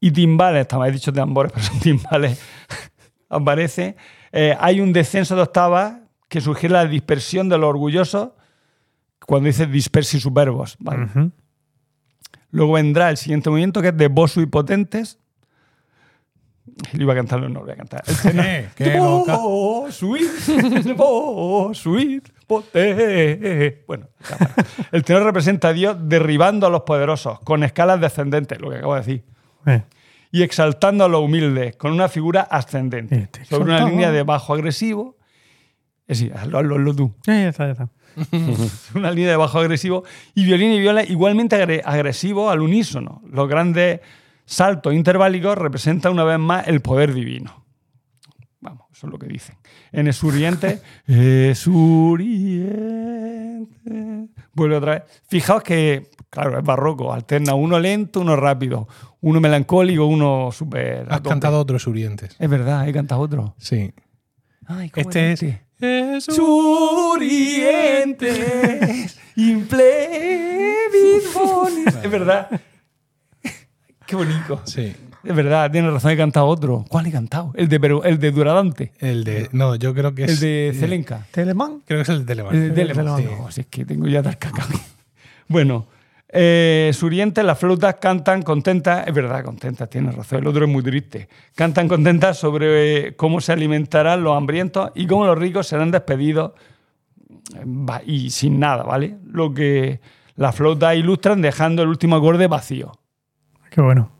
y 0.00 0.10
timbales, 0.10 0.62
estaba 0.62 0.86
he 0.86 0.92
dicho 0.92 1.12
tambores, 1.12 1.50
pero 1.54 1.64
son 1.66 1.80
timbales, 1.80 2.40
aparece, 3.30 3.96
eh, 4.30 4.54
hay 4.60 4.80
un 4.80 4.92
descenso 4.92 5.34
de 5.34 5.42
octavas 5.42 5.94
que 6.28 6.40
sugiere 6.42 6.74
la 6.74 6.86
dispersión 6.86 7.48
de 7.48 7.56
los 7.58 7.68
orgullosos 7.70 8.30
cuando 9.26 9.46
dice 9.46 9.66
dispersi 9.66 10.20
superbos, 10.20 10.76
¿vale? 10.78 11.06
Luego 12.50 12.72
vendrá 12.74 13.08
el 13.08 13.16
siguiente 13.16 13.48
movimiento 13.48 13.80
que 13.80 13.88
es 13.88 13.96
de 13.96 14.08
Bosu 14.08 14.40
y 14.42 14.46
Potentes. 14.46 15.18
Lo 16.92 17.02
iba 17.02 17.12
a 17.12 17.16
cantarlo, 17.16 17.48
no 17.48 17.60
lo 17.60 17.64
voy 17.66 17.72
a 17.74 17.76
cantar. 17.76 18.02
El 18.06 18.16
tenor- 18.16 18.44
Eh, 18.46 18.68
qué 18.76 18.94
loca. 18.96 19.36
Oh, 19.38 19.90
sweet, 19.90 20.28
oh, 20.98 21.72
sweet. 21.74 22.28
Bueno, 23.86 24.08
el 24.92 25.02
tenor 25.04 25.24
representa 25.24 25.68
a 25.68 25.72
Dios 25.72 25.96
derribando 26.00 26.66
a 26.66 26.70
los 26.70 26.82
poderosos 26.82 27.40
con 27.40 27.64
escalas 27.64 28.00
descendentes, 28.00 28.60
lo 28.60 28.70
que 28.70 28.76
acabo 28.76 28.94
de 28.94 29.00
decir, 29.00 29.24
Eh, 29.66 29.82
y 30.30 30.42
exaltando 30.42 31.04
a 31.04 31.08
los 31.08 31.20
humildes 31.22 31.76
con 31.76 31.92
una 31.92 32.08
figura 32.08 32.42
ascendente, 32.42 33.16
Este, 33.16 33.44
sobre 33.44 33.64
una 33.74 33.84
línea 33.88 34.10
de 34.10 34.22
bajo 34.22 34.54
agresivo. 34.54 35.16
Es 36.06 36.18
decir, 36.18 36.34
hazlo, 36.36 36.58
hazlo, 36.58 36.74
hazlo 36.76 36.94
tú. 36.94 37.14
ya, 37.26 37.34
ya 37.34 37.48
está, 37.48 37.66
ya 37.66 37.72
está. 37.72 37.88
una 38.94 39.10
línea 39.10 39.30
de 39.30 39.36
bajo 39.36 39.58
agresivo 39.58 40.04
y 40.34 40.44
violín 40.44 40.72
y 40.72 40.80
viola 40.80 41.02
igualmente 41.04 41.56
agre- 41.56 41.82
agresivo 41.84 42.50
al 42.50 42.60
unísono. 42.60 43.22
Los 43.30 43.48
grandes 43.48 44.00
saltos 44.44 44.94
interválicos 44.94 45.56
representan 45.58 46.12
una 46.12 46.24
vez 46.24 46.38
más 46.38 46.68
el 46.68 46.80
poder 46.80 47.14
divino. 47.14 47.64
Vamos, 48.60 48.86
eso 48.92 49.06
es 49.06 49.12
lo 49.12 49.18
que 49.18 49.26
dicen. 49.26 49.56
En 49.92 50.06
Esuriente, 50.08 50.80
Esuriente. 53.02 54.28
Vuelve 54.54 54.76
otra 54.76 54.92
vez. 54.94 55.02
Fijaos 55.28 55.62
que, 55.62 56.10
claro, 56.30 56.58
es 56.58 56.64
barroco, 56.64 57.12
alterna 57.12 57.54
uno 57.54 57.78
lento, 57.78 58.20
uno 58.20 58.36
rápido, 58.36 58.88
uno 59.20 59.40
melancólico, 59.40 60.06
uno 60.06 60.50
súper. 60.52 61.06
Has 61.10 61.20
cantado 61.22 61.58
otros 61.58 61.86
Urientes. 61.86 62.36
Es 62.38 62.48
verdad, 62.50 62.86
he 62.88 62.92
cantado 62.92 63.20
otro. 63.20 63.54
Sí. 63.58 63.92
Ay, 64.66 64.90
¿cómo 64.90 65.02
Este 65.08 65.32
es. 65.32 65.42
este? 65.42 65.62
Surientes. 66.20 66.36
Surientes, 68.36 69.18
implevit 69.36 71.34
bonis. 71.34 71.94
Es 72.04 72.10
verdad. 72.10 72.60
Qué 74.06 74.16
bonito. 74.16 74.60
Sí. 74.64 74.94
Es 75.24 75.36
verdad, 75.36 75.70
tiene 75.70 75.88
razón, 75.90 76.10
he 76.10 76.16
cantado 76.16 76.46
otro. 76.46 76.84
¿Cuál 76.88 77.06
he 77.06 77.12
cantado? 77.12 77.52
El 77.54 77.68
de, 77.68 77.80
Peru- 77.80 78.02
el 78.04 78.18
de 78.18 78.32
Duradante. 78.32 78.92
El 78.98 79.22
de. 79.22 79.48
No, 79.52 79.76
yo 79.76 79.94
creo 79.94 80.12
que 80.14 80.24
es. 80.24 80.30
El 80.32 80.40
de 80.40 80.76
Celenca. 80.78 81.26
Telemán. 81.30 81.82
Creo 81.86 81.98
que 81.98 82.02
es 82.02 82.08
el 82.08 82.18
de 82.20 82.24
Telemann. 82.24 82.54
El 82.54 82.60
de 82.60 82.66
el 82.66 82.74
de 82.74 82.94
Telemann. 82.94 83.16
Telemann. 83.16 83.38
No, 83.44 83.50
si 83.52 83.60
es 83.60 83.66
que 83.68 83.84
tengo 83.84 84.08
ya 84.08 84.22
tal 84.22 84.36
caca. 84.38 84.66
Bueno, 85.48 85.86
eh, 86.28 86.90
Surientes, 86.94 87.44
las 87.44 87.58
flautas 87.58 87.96
cantan 88.00 88.42
contentas. 88.42 89.06
Es 89.06 89.12
verdad, 89.14 89.44
contentas, 89.44 89.88
tienes 89.90 90.14
razón. 90.14 90.38
El 90.38 90.46
otro 90.46 90.64
es 90.64 90.70
muy 90.70 90.82
triste. 90.82 91.28
Cantan 91.54 91.88
contentas 91.88 92.38
sobre 92.38 93.08
eh, 93.08 93.16
cómo 93.16 93.40
se 93.40 93.52
alimentarán 93.52 94.24
los 94.24 94.34
hambrientos 94.36 94.90
y 94.94 95.06
cómo 95.06 95.26
los 95.26 95.36
ricos 95.38 95.66
serán 95.66 95.90
despedidos 95.90 96.52
eh, 97.54 98.02
y 98.06 98.30
sin 98.30 98.58
nada, 98.58 98.82
¿vale? 98.84 99.16
Lo 99.26 99.52
que 99.52 100.00
las 100.36 100.54
flautas 100.56 100.96
ilustran 100.96 101.42
dejando 101.42 101.82
el 101.82 101.88
último 101.88 102.16
acorde 102.16 102.46
vacío. 102.46 102.92
Qué 103.72 103.80
bueno. 103.80 104.10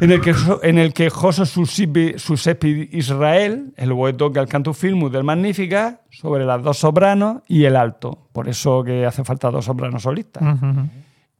En 0.00 0.10
el 0.10 0.20
que, 0.20 0.34
en 0.62 0.78
el 0.78 0.92
que 0.92 1.08
Susipi, 1.08 2.14
Susepi 2.18 2.90
Israel, 2.92 3.72
el 3.76 3.92
boeto 3.92 4.32
que 4.32 4.40
al 4.40 4.48
canto 4.48 4.74
filmus 4.74 5.12
del 5.12 5.22
Magnífica, 5.22 6.02
sobre 6.10 6.44
las 6.44 6.62
dos 6.62 6.78
sopranos 6.78 7.42
y 7.46 7.64
el 7.64 7.76
alto. 7.76 8.28
Por 8.32 8.48
eso 8.48 8.82
que 8.82 9.06
hace 9.06 9.22
falta 9.22 9.50
dos 9.50 9.64
sopranos 9.64 10.02
solistas. 10.02 10.42
Ujú, 10.42 10.66
ujú. 10.66 10.88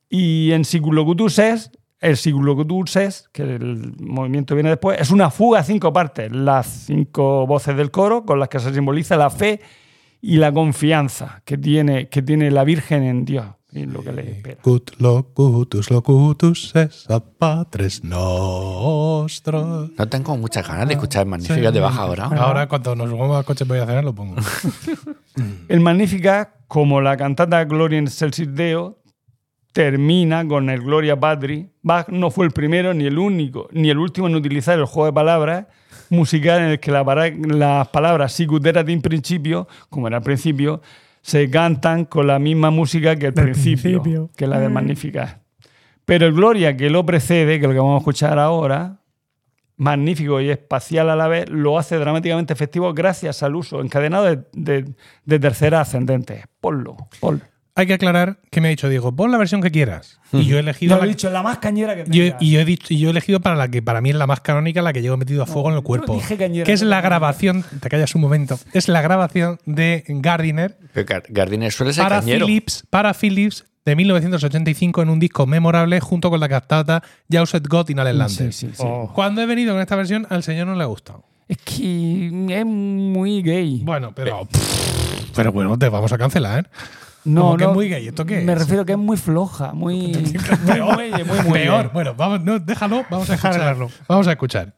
Y 0.09 0.53
en 0.53 0.65
Siculocutuses, 0.65 1.73
el 2.01 2.17
Siculocutuses, 2.17 3.29
que 3.33 3.43
el 3.43 3.95
movimiento 3.99 4.55
viene 4.55 4.71
después, 4.71 5.01
es 5.01 5.11
una 5.11 5.31
fuga 5.31 5.61
a 5.61 5.65
cinco 5.65 5.93
partes. 5.93 6.31
Las 6.31 6.67
cinco 6.87 7.45
voces 7.47 7.77
del 7.77 7.91
coro 7.91 8.25
con 8.25 8.39
las 8.39 8.49
que 8.49 8.61
se 8.61 8.73
simboliza 8.73 9.17
la 9.17 9.31
fe 9.31 9.61
y 10.23 10.37
la 10.37 10.53
confianza 10.53 11.43
que 11.45 11.59
tiene, 11.59 12.09
que 12.09 12.23
tiene 12.23 12.53
la 12.53 12.63
Virgen 12.63 13.03
en 13.03 13.25
Dios 13.25 13.47
y 13.77 13.87
lo 13.87 14.03
que 14.03 14.13
le 14.13 14.31
espera. 14.31 14.61
Cut 14.63 14.93
locutus 14.99 15.91
locutus 15.91 16.75
es 16.75 17.09
a 17.11 17.21
patres 17.21 18.03
nostros. 18.03 19.91
No 19.97 20.09
tengo 20.09 20.37
muchas 20.37 20.67
ganas 20.67 20.89
de 20.89 20.95
escuchar 20.95 21.27
Magníficas 21.27 21.73
de 21.73 21.81
baja 21.81 22.03
ahora. 22.03 22.25
Ahora, 22.25 22.69
cuando 22.69 22.97
nos 22.97 23.11
subamos 23.11 23.37
al 23.37 23.45
coche 23.45 23.65
voy 23.65 23.79
a 23.79 23.87
cenar, 23.87 24.05
lo 24.05 24.15
pongo. 24.15 24.37
El 25.69 25.81
Magnífica, 25.81 26.55
como 26.67 27.01
la 27.01 27.17
cantata 27.17 27.65
Gloria 27.65 27.99
in 27.99 28.07
Excelsis 28.07 28.49
Deo, 28.55 28.99
termina 29.73 30.47
con 30.49 30.71
el 30.71 30.81
Gloria 30.81 31.21
Patri. 31.21 31.71
Bach 31.83 32.09
no 32.09 32.31
fue 32.31 32.47
el 32.47 32.53
primero, 32.53 32.95
ni 32.95 33.05
el 33.05 33.19
único, 33.19 33.69
ni 33.73 33.91
el 33.91 33.99
último 33.99 34.27
en 34.27 34.35
utilizar 34.35 34.79
el 34.79 34.87
juego 34.87 35.07
de 35.07 35.13
palabras 35.13 35.67
musical 36.09 36.61
en 36.61 36.71
el 36.71 36.81
que 36.81 36.91
la 36.91 37.05
las 37.05 37.89
palabras 37.89 38.33
sicut 38.33 38.67
in 38.89 39.03
principio, 39.03 39.69
como 39.91 40.07
era 40.07 40.19
al 40.19 40.23
principio, 40.23 40.81
se 41.27 41.51
cantan 41.51 42.05
con 42.05 42.29
la 42.29 42.39
misma 42.39 42.71
música 42.71 43.17
que 43.17 43.27
el 43.27 43.35
Del 43.35 43.47
principio, 43.47 44.01
principio. 44.01 44.31
que 44.37 44.47
la 44.47 44.61
del 44.61 44.71
Magnífica. 44.71 45.41
Pero 46.05 46.27
el 46.27 46.33
Gloria, 46.35 46.77
que 46.77 46.89
lo 46.89 47.05
precede, 47.05 47.59
que 47.59 47.65
es 47.65 47.69
lo 47.69 47.73
que 47.73 47.81
vamos 47.81 47.97
a 47.97 47.99
escuchar 47.99 48.39
ahora, 48.39 49.01
magnífico 49.77 50.41
y 50.41 50.51
espacial 50.51 51.11
a 51.11 51.17
la 51.17 51.27
vez, 51.27 51.49
lo 51.51 51.81
hace 51.81 51.97
dramáticamente 51.99 52.53
efectivo 52.53 52.95
gracias 52.95 53.43
al 53.43 53.57
uso 53.57 53.81
encadenado 53.81 54.25
de, 54.27 54.39
de, 54.53 54.95
de 55.25 55.39
terceras 55.41 55.89
ascendentes. 55.89 56.45
Ponlo, 56.61 56.97
ponlo. 57.19 57.41
Hay 57.79 57.87
que 57.87 57.93
aclarar 57.95 58.39
que 58.51 58.61
me 58.63 58.69
ha 58.69 58.71
dicho 58.71 58.89
Diego, 58.89 59.15
pon 59.15 59.31
la 59.31 59.37
versión 59.37 59.61
que 59.61 59.71
quieras. 59.71 60.19
Y 60.33 60.47
yo 60.47 60.57
he 60.57 60.61
elegido. 60.61 60.97
Lo 60.97 61.03
he 61.03 61.07
la- 61.07 61.11
dicho, 61.13 61.29
la 61.31 61.43
más 61.43 61.59
cañera 61.59 61.95
que 61.95 62.05
yo- 62.11 62.35
y 62.41 62.51
yo 62.51 62.61
he 62.61 62.65
dicho, 62.65 62.87
y 62.93 62.99
yo 62.99 63.09
he 63.09 63.11
elegido 63.11 63.41
para 63.41 63.55
la 63.55 63.69
que 63.69 63.83
para 63.83 64.01
mí 64.01 64.09
es 64.11 64.17
la 64.17 64.27
más 64.27 64.41
canónica, 64.41 64.81
la 64.83 64.93
que 64.95 65.03
llevo 65.03 65.17
metido 65.19 65.43
a 65.43 65.47
fuego 65.47 65.69
en 65.69 65.75
el 65.75 65.81
yo 65.81 65.85
cuerpo. 65.85 66.15
dije 66.15 66.37
cañera, 66.39 66.65
que 66.65 66.73
es 66.73 66.83
no 66.83 66.89
la 66.89 67.01
grabación, 67.03 67.65
te 67.81 67.89
callas 67.91 68.15
un 68.15 68.23
momento, 68.23 68.59
es 68.73 68.89
la 68.89 69.03
grabación 69.03 69.59
de 69.67 70.05
Gardiner 70.09 70.79
Pero 70.95 71.07
Gar- 71.07 71.25
Gardiner 71.29 71.71
suele 71.71 71.93
ser 71.93 72.03
para 72.03 72.21
cañero. 72.21 72.47
Philips, 72.47 72.83
para 72.89 73.13
Philips 73.13 73.67
de 73.85 73.95
1985 73.95 75.03
en 75.03 75.11
un 75.11 75.21
disco 75.21 75.47
memorable 75.47 76.01
junto 76.01 76.31
con 76.31 76.41
la 76.41 76.49
cantata 76.49 77.03
Jauset 77.31 77.69
God 77.69 77.91
in 77.91 78.01
Allen 78.01 78.29
Sí, 78.31 78.53
sí, 78.53 78.71
sí. 78.73 78.83
Oh. 78.85 79.13
Cuando 79.15 79.43
he 79.43 79.47
venido 79.47 79.75
con 79.75 79.83
esta 79.83 79.97
versión, 79.97 80.27
al 80.31 80.43
señor 80.43 80.67
no 80.67 80.75
le 80.75 80.83
ha 80.83 80.87
gustado. 80.87 81.25
Es 81.47 81.59
que 81.59 82.27
es 82.51 82.67
muy 82.67 83.43
gay. 83.43 83.83
Bueno, 83.85 84.13
pero. 84.15 84.49
Pero 85.37 85.53
bueno, 85.53 85.79
te 85.79 85.89
vamos 85.89 86.11
a 86.13 86.19
cancelar. 86.19 86.65
¿eh? 86.65 86.69
No, 87.27 87.41
Como 87.43 87.57
que 87.57 87.65
no. 87.65 87.71
es 87.71 87.75
muy 87.77 87.89
gay, 87.89 88.09
¿esto 88.09 88.25
qué 88.25 88.41
Me 88.41 88.53
es? 88.53 88.59
refiero 88.59 88.85
que 88.87 88.93
es 88.93 88.99
muy 88.99 89.17
floja, 89.17 89.73
muy. 89.73 90.13
Peor, 90.65 90.95
muy, 90.97 91.11
muy, 91.25 91.41
muy, 91.45 91.53
Peor. 91.59 91.91
Bueno, 91.93 92.15
vamos, 92.15 92.41
no, 92.43 92.59
déjalo, 92.61 93.05
vamos 93.11 93.29
a 93.29 93.33
Deja 93.33 93.49
escuchar. 93.49 93.69
verlo. 93.71 93.91
Vamos 94.09 94.27
a 94.29 94.31
escuchar. 94.31 94.73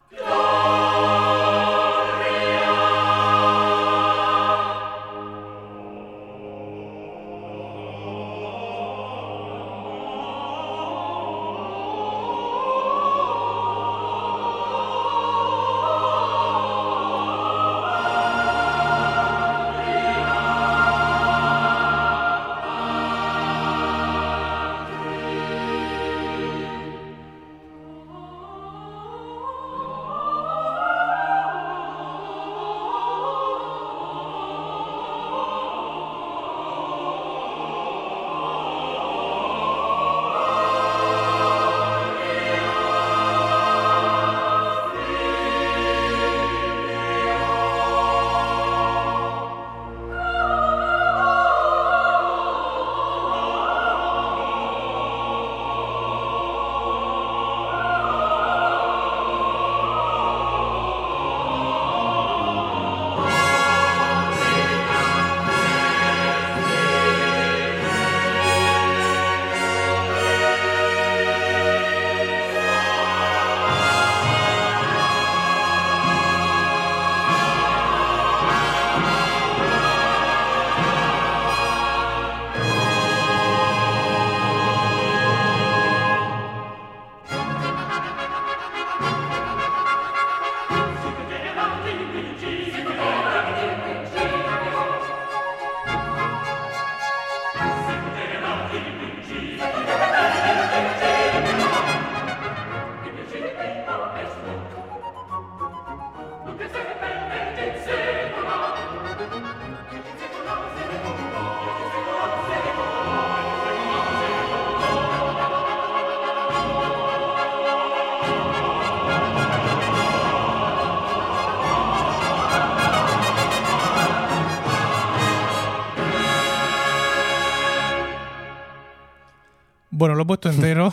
Puesto 130.29 130.49
entero. 130.53 130.93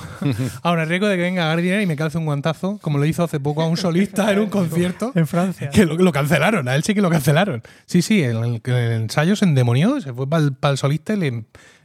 Ahora, 0.63 0.81
el 0.83 0.89
riesgo 0.89 1.07
de 1.07 1.15
que 1.17 1.21
venga 1.21 1.45
Gardiner 1.45 1.81
y 1.81 1.85
me 1.85 1.95
calce 1.95 2.17
un 2.17 2.25
guantazo, 2.25 2.79
como 2.81 2.97
lo 2.97 3.05
hizo 3.05 3.23
hace 3.23 3.39
poco 3.39 3.61
a 3.61 3.67
un 3.67 3.77
solista 3.77 4.31
en 4.31 4.39
un 4.39 4.49
concierto. 4.49 5.11
En 5.13 5.27
Francia. 5.27 5.69
Que 5.69 5.85
lo, 5.85 5.95
lo 5.97 6.11
cancelaron, 6.11 6.67
a 6.67 6.73
él 6.75 6.83
sí 6.83 6.95
que 6.95 7.01
lo 7.01 7.11
cancelaron. 7.11 7.61
Sí, 7.85 8.01
sí, 8.01 8.23
en 8.23 8.37
el, 8.37 8.61
en 8.65 8.73
el 8.73 8.91
ensayo 9.03 9.35
se 9.35 9.45
endemonió, 9.45 10.01
se 10.01 10.11
fue 10.11 10.27
para 10.27 10.71
el, 10.71 10.77
solista 10.79 11.13
y 11.13 11.17
le, 11.17 11.31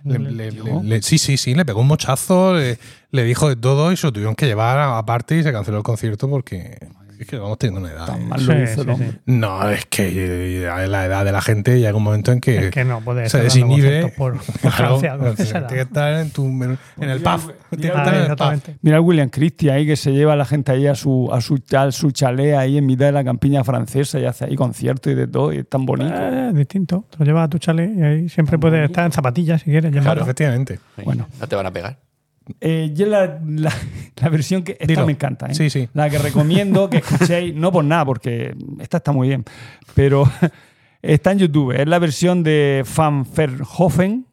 le- 0.04 0.18
le- 0.18 0.50
le- 0.52 0.82
le- 0.82 1.02
Sí, 1.02 1.18
sí, 1.18 1.36
sí, 1.36 1.54
le 1.54 1.66
pegó 1.66 1.82
un 1.82 1.88
mochazo, 1.88 2.54
le, 2.54 3.24
dijo 3.24 3.48
de 3.50 3.56
todo 3.56 3.92
y 3.92 3.98
se 3.98 4.06
lo 4.06 4.12
tuvieron 4.14 4.34
que 4.34 4.46
llevar 4.46 4.78
aparte 4.78 5.36
y 5.36 5.42
se 5.42 5.52
canceló 5.52 5.76
el 5.76 5.82
concierto 5.82 6.30
porque 6.30 6.78
es 7.22 7.28
que 7.28 7.36
vamos 7.38 7.58
teniendo 7.58 7.80
una 7.86 7.90
edad. 7.94 8.06
Tan 8.06 8.22
¿eh? 8.22 8.24
mal 8.24 8.46
lo 8.46 8.52
Sí, 8.54 8.58
hizo 8.62 8.74
sí, 8.74 8.80
el 8.80 8.88
hombre. 8.90 9.10
sí. 9.10 9.16
No, 9.26 9.70
es 9.70 9.86
que 9.86 10.62
eh, 10.64 10.68
a 10.68 10.86
la 10.86 11.04
edad 11.06 11.24
de 11.24 11.32
la 11.32 11.40
gente 11.40 11.78
llega 11.78 11.94
un 11.96 12.02
momento 12.02 12.32
en 12.32 12.40
que, 12.40 12.66
Es 12.66 12.70
que 12.70 12.84
no 12.84 13.00
puede 13.00 13.28
se 13.28 13.38
estar 13.38 13.40
dando 13.42 13.54
desinhibe. 13.76 14.00
conciertos 14.02 14.12
por, 14.18 14.60
por 14.62 14.70
Claro, 14.76 14.98
Francia. 15.00 15.44
esa 15.44 15.66
tiene 15.66 15.68
que 15.68 15.80
estar 15.88 16.12
en, 16.14 16.30
tu, 16.30 16.44
en 16.46 16.62
el 16.62 16.78
Mira, 16.96 17.36
pub. 17.36 17.46
mira, 17.46 17.56
Tiene 17.70 17.82
que 17.82 17.86
estar 17.88 18.08
en 18.08 18.20
el 18.20 18.26
pub. 18.26 18.32
exactamente. 18.32 18.76
Mira 18.82 18.96
el 18.96 19.02
William 19.02 19.28
Christie 19.30 19.70
ahí 19.70 19.86
que 19.86 19.96
se 19.96 20.12
lleva 20.12 20.32
a 20.32 20.36
la 20.36 20.44
gente 20.44 20.72
ahí 20.72 20.86
a 20.86 20.94
su, 20.94 21.28
a 21.32 21.40
su, 21.40 21.60
a 21.76 21.92
su 21.92 22.10
chalet 22.10 22.54
ahí 22.54 22.78
en 22.78 22.86
mitad 22.86 23.06
de 23.06 23.12
la 23.12 23.24
campiña 23.24 23.64
francesa 23.64 24.18
y 24.18 24.24
hace 24.24 24.44
ahí 24.46 24.56
conciertos 24.56 25.12
y 25.12 25.16
de 25.16 25.26
todo 25.26 25.52
y 25.52 25.58
es 25.58 25.68
tan 25.68 25.84
bonito. 25.86 26.14
Eh, 26.14 26.50
distinto. 26.54 27.04
Te 27.10 27.18
lo 27.18 27.24
llevas 27.24 27.44
a 27.44 27.48
tu 27.48 27.58
chalet 27.58 27.90
y 27.96 28.02
ahí 28.02 28.28
siempre 28.28 28.58
puedes 28.58 28.84
estar 28.84 29.04
en 29.06 29.12
zapatillas 29.12 29.60
si 29.62 29.66
quieres. 29.70 29.90
Claro, 29.90 30.02
llevarlo. 30.02 30.22
efectivamente. 30.24 30.78
Bueno. 31.04 31.28
No 31.40 31.46
te 31.48 31.56
van 31.56 31.66
a 31.66 31.70
pegar. 31.72 31.96
Eh, 32.60 32.90
yo 32.94 33.06
la, 33.06 33.40
la- 33.46 33.72
la 34.16 34.28
versión 34.28 34.62
que 34.62 34.72
esta 34.72 34.86
Dilo. 34.86 35.06
me 35.06 35.12
encanta, 35.12 35.46
¿eh? 35.46 35.54
Sí, 35.54 35.70
sí. 35.70 35.88
La 35.94 36.08
que 36.10 36.18
recomiendo 36.18 36.88
que 36.90 36.98
escuchéis, 36.98 37.54
no 37.54 37.70
por 37.72 37.84
nada, 37.84 38.04
porque 38.04 38.54
esta 38.80 38.98
está 38.98 39.12
muy 39.12 39.28
bien, 39.28 39.44
pero 39.94 40.24
está 41.02 41.32
en 41.32 41.38
YouTube. 41.38 41.72
Es 41.72 41.86
la 41.86 41.98
versión 41.98 42.42
de 42.42 42.84
Van 42.96 43.24
Verhoeven. 43.34 44.26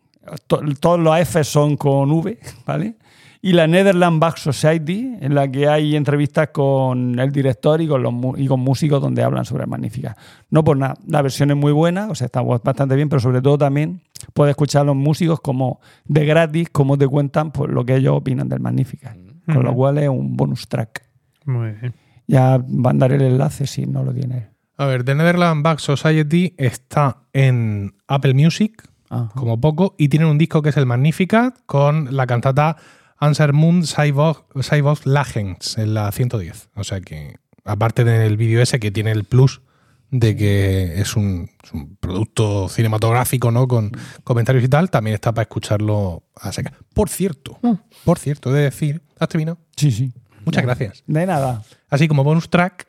To- 0.47 0.61
todos 0.79 0.99
los 0.99 1.17
F 1.19 1.43
son 1.43 1.77
con 1.77 2.11
V, 2.11 2.37
¿vale? 2.65 2.95
Y 3.41 3.53
la 3.53 3.65
Netherland 3.67 4.19
Back 4.19 4.37
Society, 4.37 5.13
en 5.21 5.35
la 5.35 5.49
que 5.49 5.69
hay 5.69 5.95
entrevistas 5.95 6.49
con 6.49 7.17
el 7.19 7.31
director 7.31 7.79
y 7.79 7.87
con, 7.87 8.01
los, 8.03 8.13
y 8.35 8.45
con 8.47 8.59
músicos 8.59 8.99
donde 9.01 9.23
hablan 9.23 9.45
sobre 9.45 9.65
Magnífica. 9.67 10.17
No 10.49 10.63
por 10.65 10.75
nada, 10.75 10.95
la 11.07 11.21
versión 11.21 11.51
es 11.51 11.55
muy 11.55 11.71
buena, 11.71 12.09
o 12.09 12.15
sea, 12.15 12.25
está 12.25 12.41
bastante 12.41 12.95
bien, 12.95 13.07
pero 13.07 13.19
sobre 13.21 13.41
todo 13.41 13.57
también 13.57 14.01
puedes 14.33 14.51
escuchar 14.51 14.83
a 14.83 14.85
los 14.85 14.95
músicos 14.95 15.39
como 15.39 15.79
de 16.05 16.25
gratis, 16.25 16.69
cómo 16.71 16.97
te 16.97 17.07
cuentan 17.07 17.51
pues, 17.51 17.71
lo 17.71 17.85
que 17.85 17.95
ellos 17.95 18.15
opinan 18.15 18.49
del 18.49 18.59
Magnífica. 18.59 19.15
Con 19.45 19.63
lo 19.63 19.73
cual 19.73 19.97
es 19.97 20.09
un 20.09 20.35
bonus 20.35 20.67
track. 20.67 21.05
Muy 21.45 21.71
bien. 21.71 21.93
Ya 22.27 22.61
mandaré 22.67 23.15
el 23.15 23.21
enlace 23.21 23.65
si 23.65 23.85
no 23.85 24.03
lo 24.03 24.13
tienes. 24.13 24.43
A 24.75 24.85
ver, 24.85 25.05
The 25.05 25.15
Netherland 25.15 25.63
Back 25.63 25.79
Society 25.79 26.53
está 26.57 27.23
en 27.31 27.95
Apple 28.07 28.33
Music, 28.33 28.83
Ajá. 29.09 29.31
como 29.33 29.59
poco, 29.61 29.95
y 29.97 30.09
tienen 30.09 30.27
un 30.27 30.37
disco 30.37 30.61
que 30.61 30.69
es 30.69 30.77
el 30.77 30.85
Magnificat 30.85 31.57
con 31.65 32.15
la 32.15 32.27
cantata 32.27 32.75
Answer 33.17 33.53
Moon 33.53 33.83
Cyborg 33.83 35.05
Lagens 35.05 35.77
en 35.77 35.93
la 35.93 36.11
110. 36.11 36.69
O 36.75 36.83
sea 36.83 37.01
que, 37.01 37.37
aparte 37.63 38.03
del 38.03 38.37
vídeo 38.37 38.61
ese 38.61 38.79
que 38.79 38.91
tiene 38.91 39.11
el 39.11 39.23
plus 39.23 39.61
de 40.09 40.35
que 40.35 41.01
es 41.01 41.15
un, 41.15 41.49
es 41.63 41.73
un 41.73 41.95
producto 41.97 42.69
cinematográfico, 42.69 43.51
¿no? 43.51 43.67
Con 43.67 43.91
comentarios 44.23 44.63
y 44.63 44.69
tal, 44.69 44.89
también 44.89 45.15
está 45.15 45.33
para 45.33 45.43
escucharlo 45.43 46.23
a 46.35 46.51
seca. 46.51 46.73
Por 46.93 47.09
cierto, 47.09 47.59
por 48.05 48.19
cierto, 48.19 48.51
he 48.51 48.57
de 48.57 48.63
decir, 48.63 49.01
¿has 49.19 49.29
terminado? 49.29 49.57
Sí, 49.75 49.91
sí. 49.91 50.13
Muchas 50.45 50.63
gracias. 50.63 51.03
De 51.07 51.25
nada. 51.25 51.63
Así 51.89 52.07
como 52.07 52.23
bonus 52.23 52.49
track, 52.49 52.87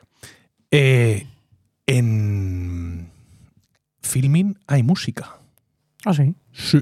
eh, 0.71 1.27
en 1.87 3.11
Filmin 4.01 4.59
hay 4.67 4.83
música. 4.83 5.39
Ah, 6.05 6.15
sí. 6.15 6.35
Sí. 6.53 6.81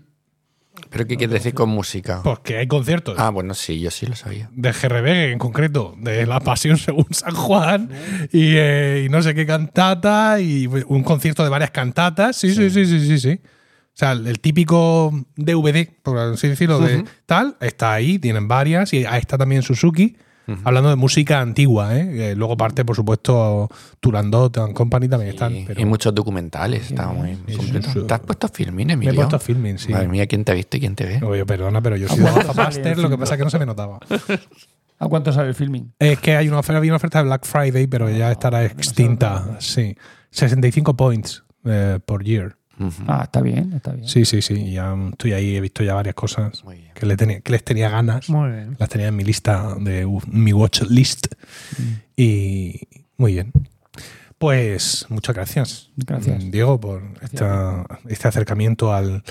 ¿Pero 0.91 1.07
qué 1.07 1.17
quiere 1.17 1.33
decir 1.35 1.55
con 1.55 1.69
música? 1.69 2.21
Porque 2.23 2.57
hay 2.59 2.67
conciertos. 2.67 3.17
Ah, 3.19 3.31
bueno, 3.31 3.55
sí, 3.55 3.81
yo 3.81 3.91
sí 3.91 4.07
lo 4.07 4.17
sabía. 4.17 4.49
de 4.53 4.73
GRB 4.73 5.33
en 5.33 5.39
concreto, 5.39 5.95
de 5.99 6.27
La 6.27 6.41
Pasión 6.41 6.77
según 6.79 7.07
San 7.11 7.35
Juan, 7.35 7.91
y, 8.33 8.55
eh, 8.57 9.05
y 9.07 9.09
no 9.09 9.23
sé 9.23 9.35
qué 9.35 9.47
cantata, 9.47 10.41
y 10.41 10.67
un 10.67 11.03
concierto 11.03 11.43
de 11.45 11.51
varias 11.51 11.71
cantatas. 11.71 12.37
Sí, 12.37 12.55
sí, 12.55 12.71
sí, 12.71 12.87
sí, 12.87 13.01
sí, 13.07 13.19
sí. 13.19 13.41
O 13.43 13.99
sea, 13.99 14.13
el, 14.13 14.27
el 14.27 14.41
típico 14.41 15.11
DVD, 15.37 15.89
por 16.03 16.19
así 16.19 16.49
decirlo, 16.49 16.79
de 16.81 17.05
tal, 17.25 17.57
está 17.61 17.93
ahí, 17.93 18.19
tienen 18.19 18.47
varias, 18.47 18.93
y 18.93 19.07
ahí 19.07 19.21
está 19.21 19.39
también 19.39 19.63
Suzuki, 19.63 20.17
hablando 20.65 20.91
de 20.91 20.97
música 20.97 21.41
antigua. 21.41 21.97
¿eh? 21.97 22.31
Eh, 22.31 22.35
luego 22.37 22.57
parte, 22.57 22.85
por 22.85 22.97
supuesto, 22.97 23.69
Turandot 24.01 24.57
and 24.59 24.75
Company 24.75 25.09
también 25.09 25.31
están. 25.33 25.55
Y, 25.55 25.65
pero 25.65 25.81
y 25.81 25.85
muchos 25.85 26.15
documentales, 26.15 26.91
está 26.91 27.09
muy 27.09 27.37
sí, 27.47 27.57
completo. 27.57 27.89
sí. 27.93 28.01
¿Te 28.07 28.15
has 28.15 28.21
puesto 28.21 28.49
filming, 28.49 28.87
me 28.87 28.93
he 28.93 28.95
Emilio? 28.95 29.15
puesto 29.15 29.39
filming, 29.39 29.79
sí. 29.79 29.93
Madre 29.93 30.09
mía, 30.09 30.27
¿quién 30.27 30.45
te 30.45 30.53
ha 30.53 30.55
visto 30.55 30.77
y 30.77 30.81
quién 30.81 30.95
te 30.95 31.05
ve? 31.07 31.25
Oye, 31.25 31.45
perdona, 31.47 31.81
pero 31.83 31.97
yo 31.97 32.09
soy 32.09 32.19
de 32.19 32.25
Baja 32.25 32.53
Master, 32.53 32.99
lo 32.99 33.11
que 33.11 33.19
pasa 33.19 33.35
es 33.35 33.39
que 33.39 33.45
no 33.45 33.51
se 33.51 33.59
me 33.59 33.67
notaba. 33.67 33.99
¿A 34.99 35.09
cuánto 35.09 35.31
sale 35.33 35.49
el 35.49 35.55
filming? 35.55 35.93
Es 35.99 36.19
que 36.21 36.37
hay 36.37 36.49
una 36.49 36.61
oferta, 36.61 36.79
había 36.79 36.91
una 36.93 36.97
oferta 36.97 37.19
de 37.19 37.25
Black 37.25 37.45
Friday, 37.45 37.87
pero 37.87 38.09
ya 38.11 38.33
estará 38.33 38.65
extinta. 38.65 39.57
Sí. 39.59 39.95
65 40.31 40.97
points 40.97 41.45
eh, 41.65 41.99
por 42.05 42.25
year. 42.25 42.57
Ah, 43.07 43.23
está 43.25 43.41
bien, 43.41 43.73
está 43.73 43.93
bien. 43.93 44.07
Sí, 44.07 44.25
sí, 44.25 44.43
sí. 44.43 44.71
Ya 44.73 44.95
estoy 45.11 45.33
ahí, 45.33 45.57
he 45.57 45.61
visto 45.61 45.83
ya 45.83 45.95
varias 45.95 46.15
cosas 46.15 46.63
Muy 46.65 46.77
bien. 46.77 46.93
que, 46.95 47.07
le 47.07 47.17
tenía, 47.17 47.41
que 47.41 47.53
les 47.53 47.65
tenía 47.65 47.89
ganas. 47.89 48.29
Muy 48.29 48.51
bien. 48.51 48.77
Las 48.79 48.89
tenía 48.89 49.09
en 49.09 49.17
mi 49.17 49.25
lista, 49.25 49.75
de 49.81 50.07
mi 50.31 50.53
watch 50.53 50.83
list. 50.83 51.27
Y 52.17 52.81
muy 53.17 53.33
bien. 53.35 53.53
Pues 54.39 55.07
muchas 55.09 55.35
gracias. 55.35 55.91
Gracias. 55.97 56.45
mm, 56.45 56.51
Diego, 56.51 56.79
por 56.81 57.03
esta- 57.23 57.87
este 58.09 58.29
acercamiento 58.29 58.93
al, 58.93 59.23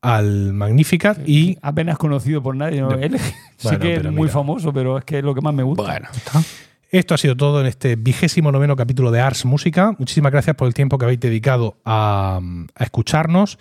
al 0.00 0.54
Magnificat. 0.54 1.18
Y 1.28 1.58
Apenas 1.60 1.98
conocido 1.98 2.42
por 2.42 2.56
nadie. 2.56 2.80
¿no? 2.80 2.90
No. 2.90 2.98
Él 2.98 3.18
Bueno, 3.62 3.78
que 3.78 3.94
es 3.96 4.02
muy 4.04 4.12
mira. 4.12 4.28
famoso, 4.32 4.72
pero 4.72 4.98
es 4.98 5.04
que 5.04 5.18
es 5.18 5.24
lo 5.24 5.34
que 5.34 5.40
más 5.42 5.52
me 5.54 5.62
gusta. 5.62 5.82
Bueno, 5.82 6.08
Esto 6.96 7.14
ha 7.14 7.18
sido 7.18 7.36
todo 7.36 7.60
en 7.60 7.66
este 7.66 7.94
vigésimo 7.94 8.50
noveno 8.50 8.74
capítulo 8.74 9.10
de 9.10 9.20
Ars 9.20 9.44
Música. 9.44 9.94
Muchísimas 9.98 10.32
gracias 10.32 10.56
por 10.56 10.66
el 10.66 10.72
tiempo 10.72 10.96
que 10.96 11.04
habéis 11.04 11.20
dedicado 11.20 11.76
a, 11.84 12.40
a 12.74 12.84
escucharnos 12.84 13.58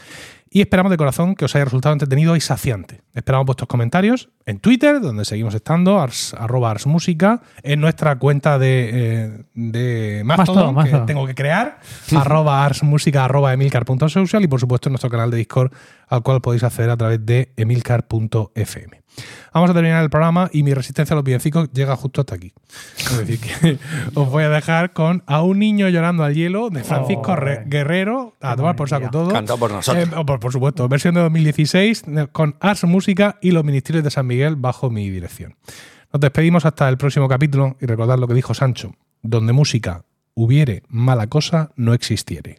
y 0.50 0.62
esperamos 0.62 0.90
de 0.90 0.96
corazón 0.96 1.36
que 1.36 1.44
os 1.44 1.54
haya 1.54 1.66
resultado 1.66 1.92
entretenido 1.92 2.38
y 2.38 2.40
saciante. 2.40 3.02
Esperamos 3.14 3.46
vuestros 3.46 3.68
comentarios 3.68 4.30
en 4.46 4.60
Twitter, 4.60 5.02
donde 5.02 5.26
seguimos 5.26 5.54
estando, 5.54 6.00
ars, 6.00 6.34
arroba 6.34 6.72
Ars 6.72 6.88
Música, 6.88 7.42
en 7.62 7.82
nuestra 7.82 8.18
cuenta 8.20 8.58
de, 8.58 8.90
eh, 8.94 9.44
de 9.54 10.22
Mastodon, 10.24 10.74
Mastodon, 10.74 10.76
que 10.76 10.92
Mastodon. 10.92 11.06
tengo 11.06 11.28
que 11.28 11.36
crear, 11.36 11.80
arroba 12.16 12.66
Ars 12.66 12.84
Música, 12.84 13.26
arroba 13.26 13.52
emilcar.social 13.52 14.46
y 14.46 14.48
por 14.48 14.62
supuesto 14.62 14.88
en 14.88 14.94
nuestro 14.94 15.10
canal 15.10 15.30
de 15.30 15.36
Discord, 15.36 15.74
al 16.08 16.24
cual 16.24 16.40
podéis 16.40 16.64
acceder 16.64 16.90
a 16.90 16.96
través 16.96 17.26
de 17.26 17.52
emilcar.fm. 17.58 19.05
Vamos 19.54 19.70
a 19.70 19.74
terminar 19.74 20.04
el 20.04 20.10
programa 20.10 20.50
y 20.52 20.64
mi 20.64 20.74
resistencia 20.74 21.14
a 21.14 21.16
los 21.16 21.24
villancicos 21.24 21.72
llega 21.72 21.96
justo 21.96 22.22
hasta 22.22 22.36
aquí. 22.36 22.52
Es 22.98 23.18
decir, 23.18 23.40
que 23.40 23.78
os 24.14 24.30
voy 24.30 24.44
a 24.44 24.50
dejar 24.50 24.92
con 24.94 25.24
A 25.28 25.42
un 25.44 25.60
niño 25.60 25.88
llorando 25.90 26.24
al 26.24 26.34
hielo 26.34 26.70
de 26.70 26.84
Francisco 26.84 27.32
Oh, 27.32 27.36
Re- 27.36 27.64
Guerrero, 27.66 28.36
a 28.42 28.56
tomar 28.56 28.76
por 28.76 28.90
saco 28.90 29.10
todo. 29.10 29.32
cantado 29.32 29.58
por 29.58 29.72
nosotros. 29.72 30.06
Eh, 30.08 30.12
oh, 30.16 30.26
por, 30.26 30.40
por 30.40 30.52
supuesto, 30.52 30.88
versión 30.90 31.16
de 31.16 31.22
2016 31.22 32.04
eh, 32.08 32.28
con 32.32 32.56
Ars 32.60 32.84
Música 32.84 33.38
y 33.42 33.52
los 33.52 33.64
Ministerios 33.64 34.04
de 34.04 34.12
San 34.12 34.28
Miguel 34.28 34.56
bajo 34.58 34.90
mi 34.90 35.10
dirección. 35.10 35.56
Nos 36.12 36.20
despedimos 36.22 36.66
hasta 36.66 36.88
el 36.90 36.98
próximo 36.98 37.28
capítulo 37.30 37.78
y 37.80 37.86
recordad 37.86 38.18
lo 38.20 38.28
que 38.28 38.34
dijo 38.34 38.54
Sancho, 38.54 38.94
donde 39.22 39.54
música 39.54 40.04
hubiere, 40.34 40.84
mala 40.90 41.28
cosa 41.28 41.72
no 41.78 41.94
existiere. 41.94 42.58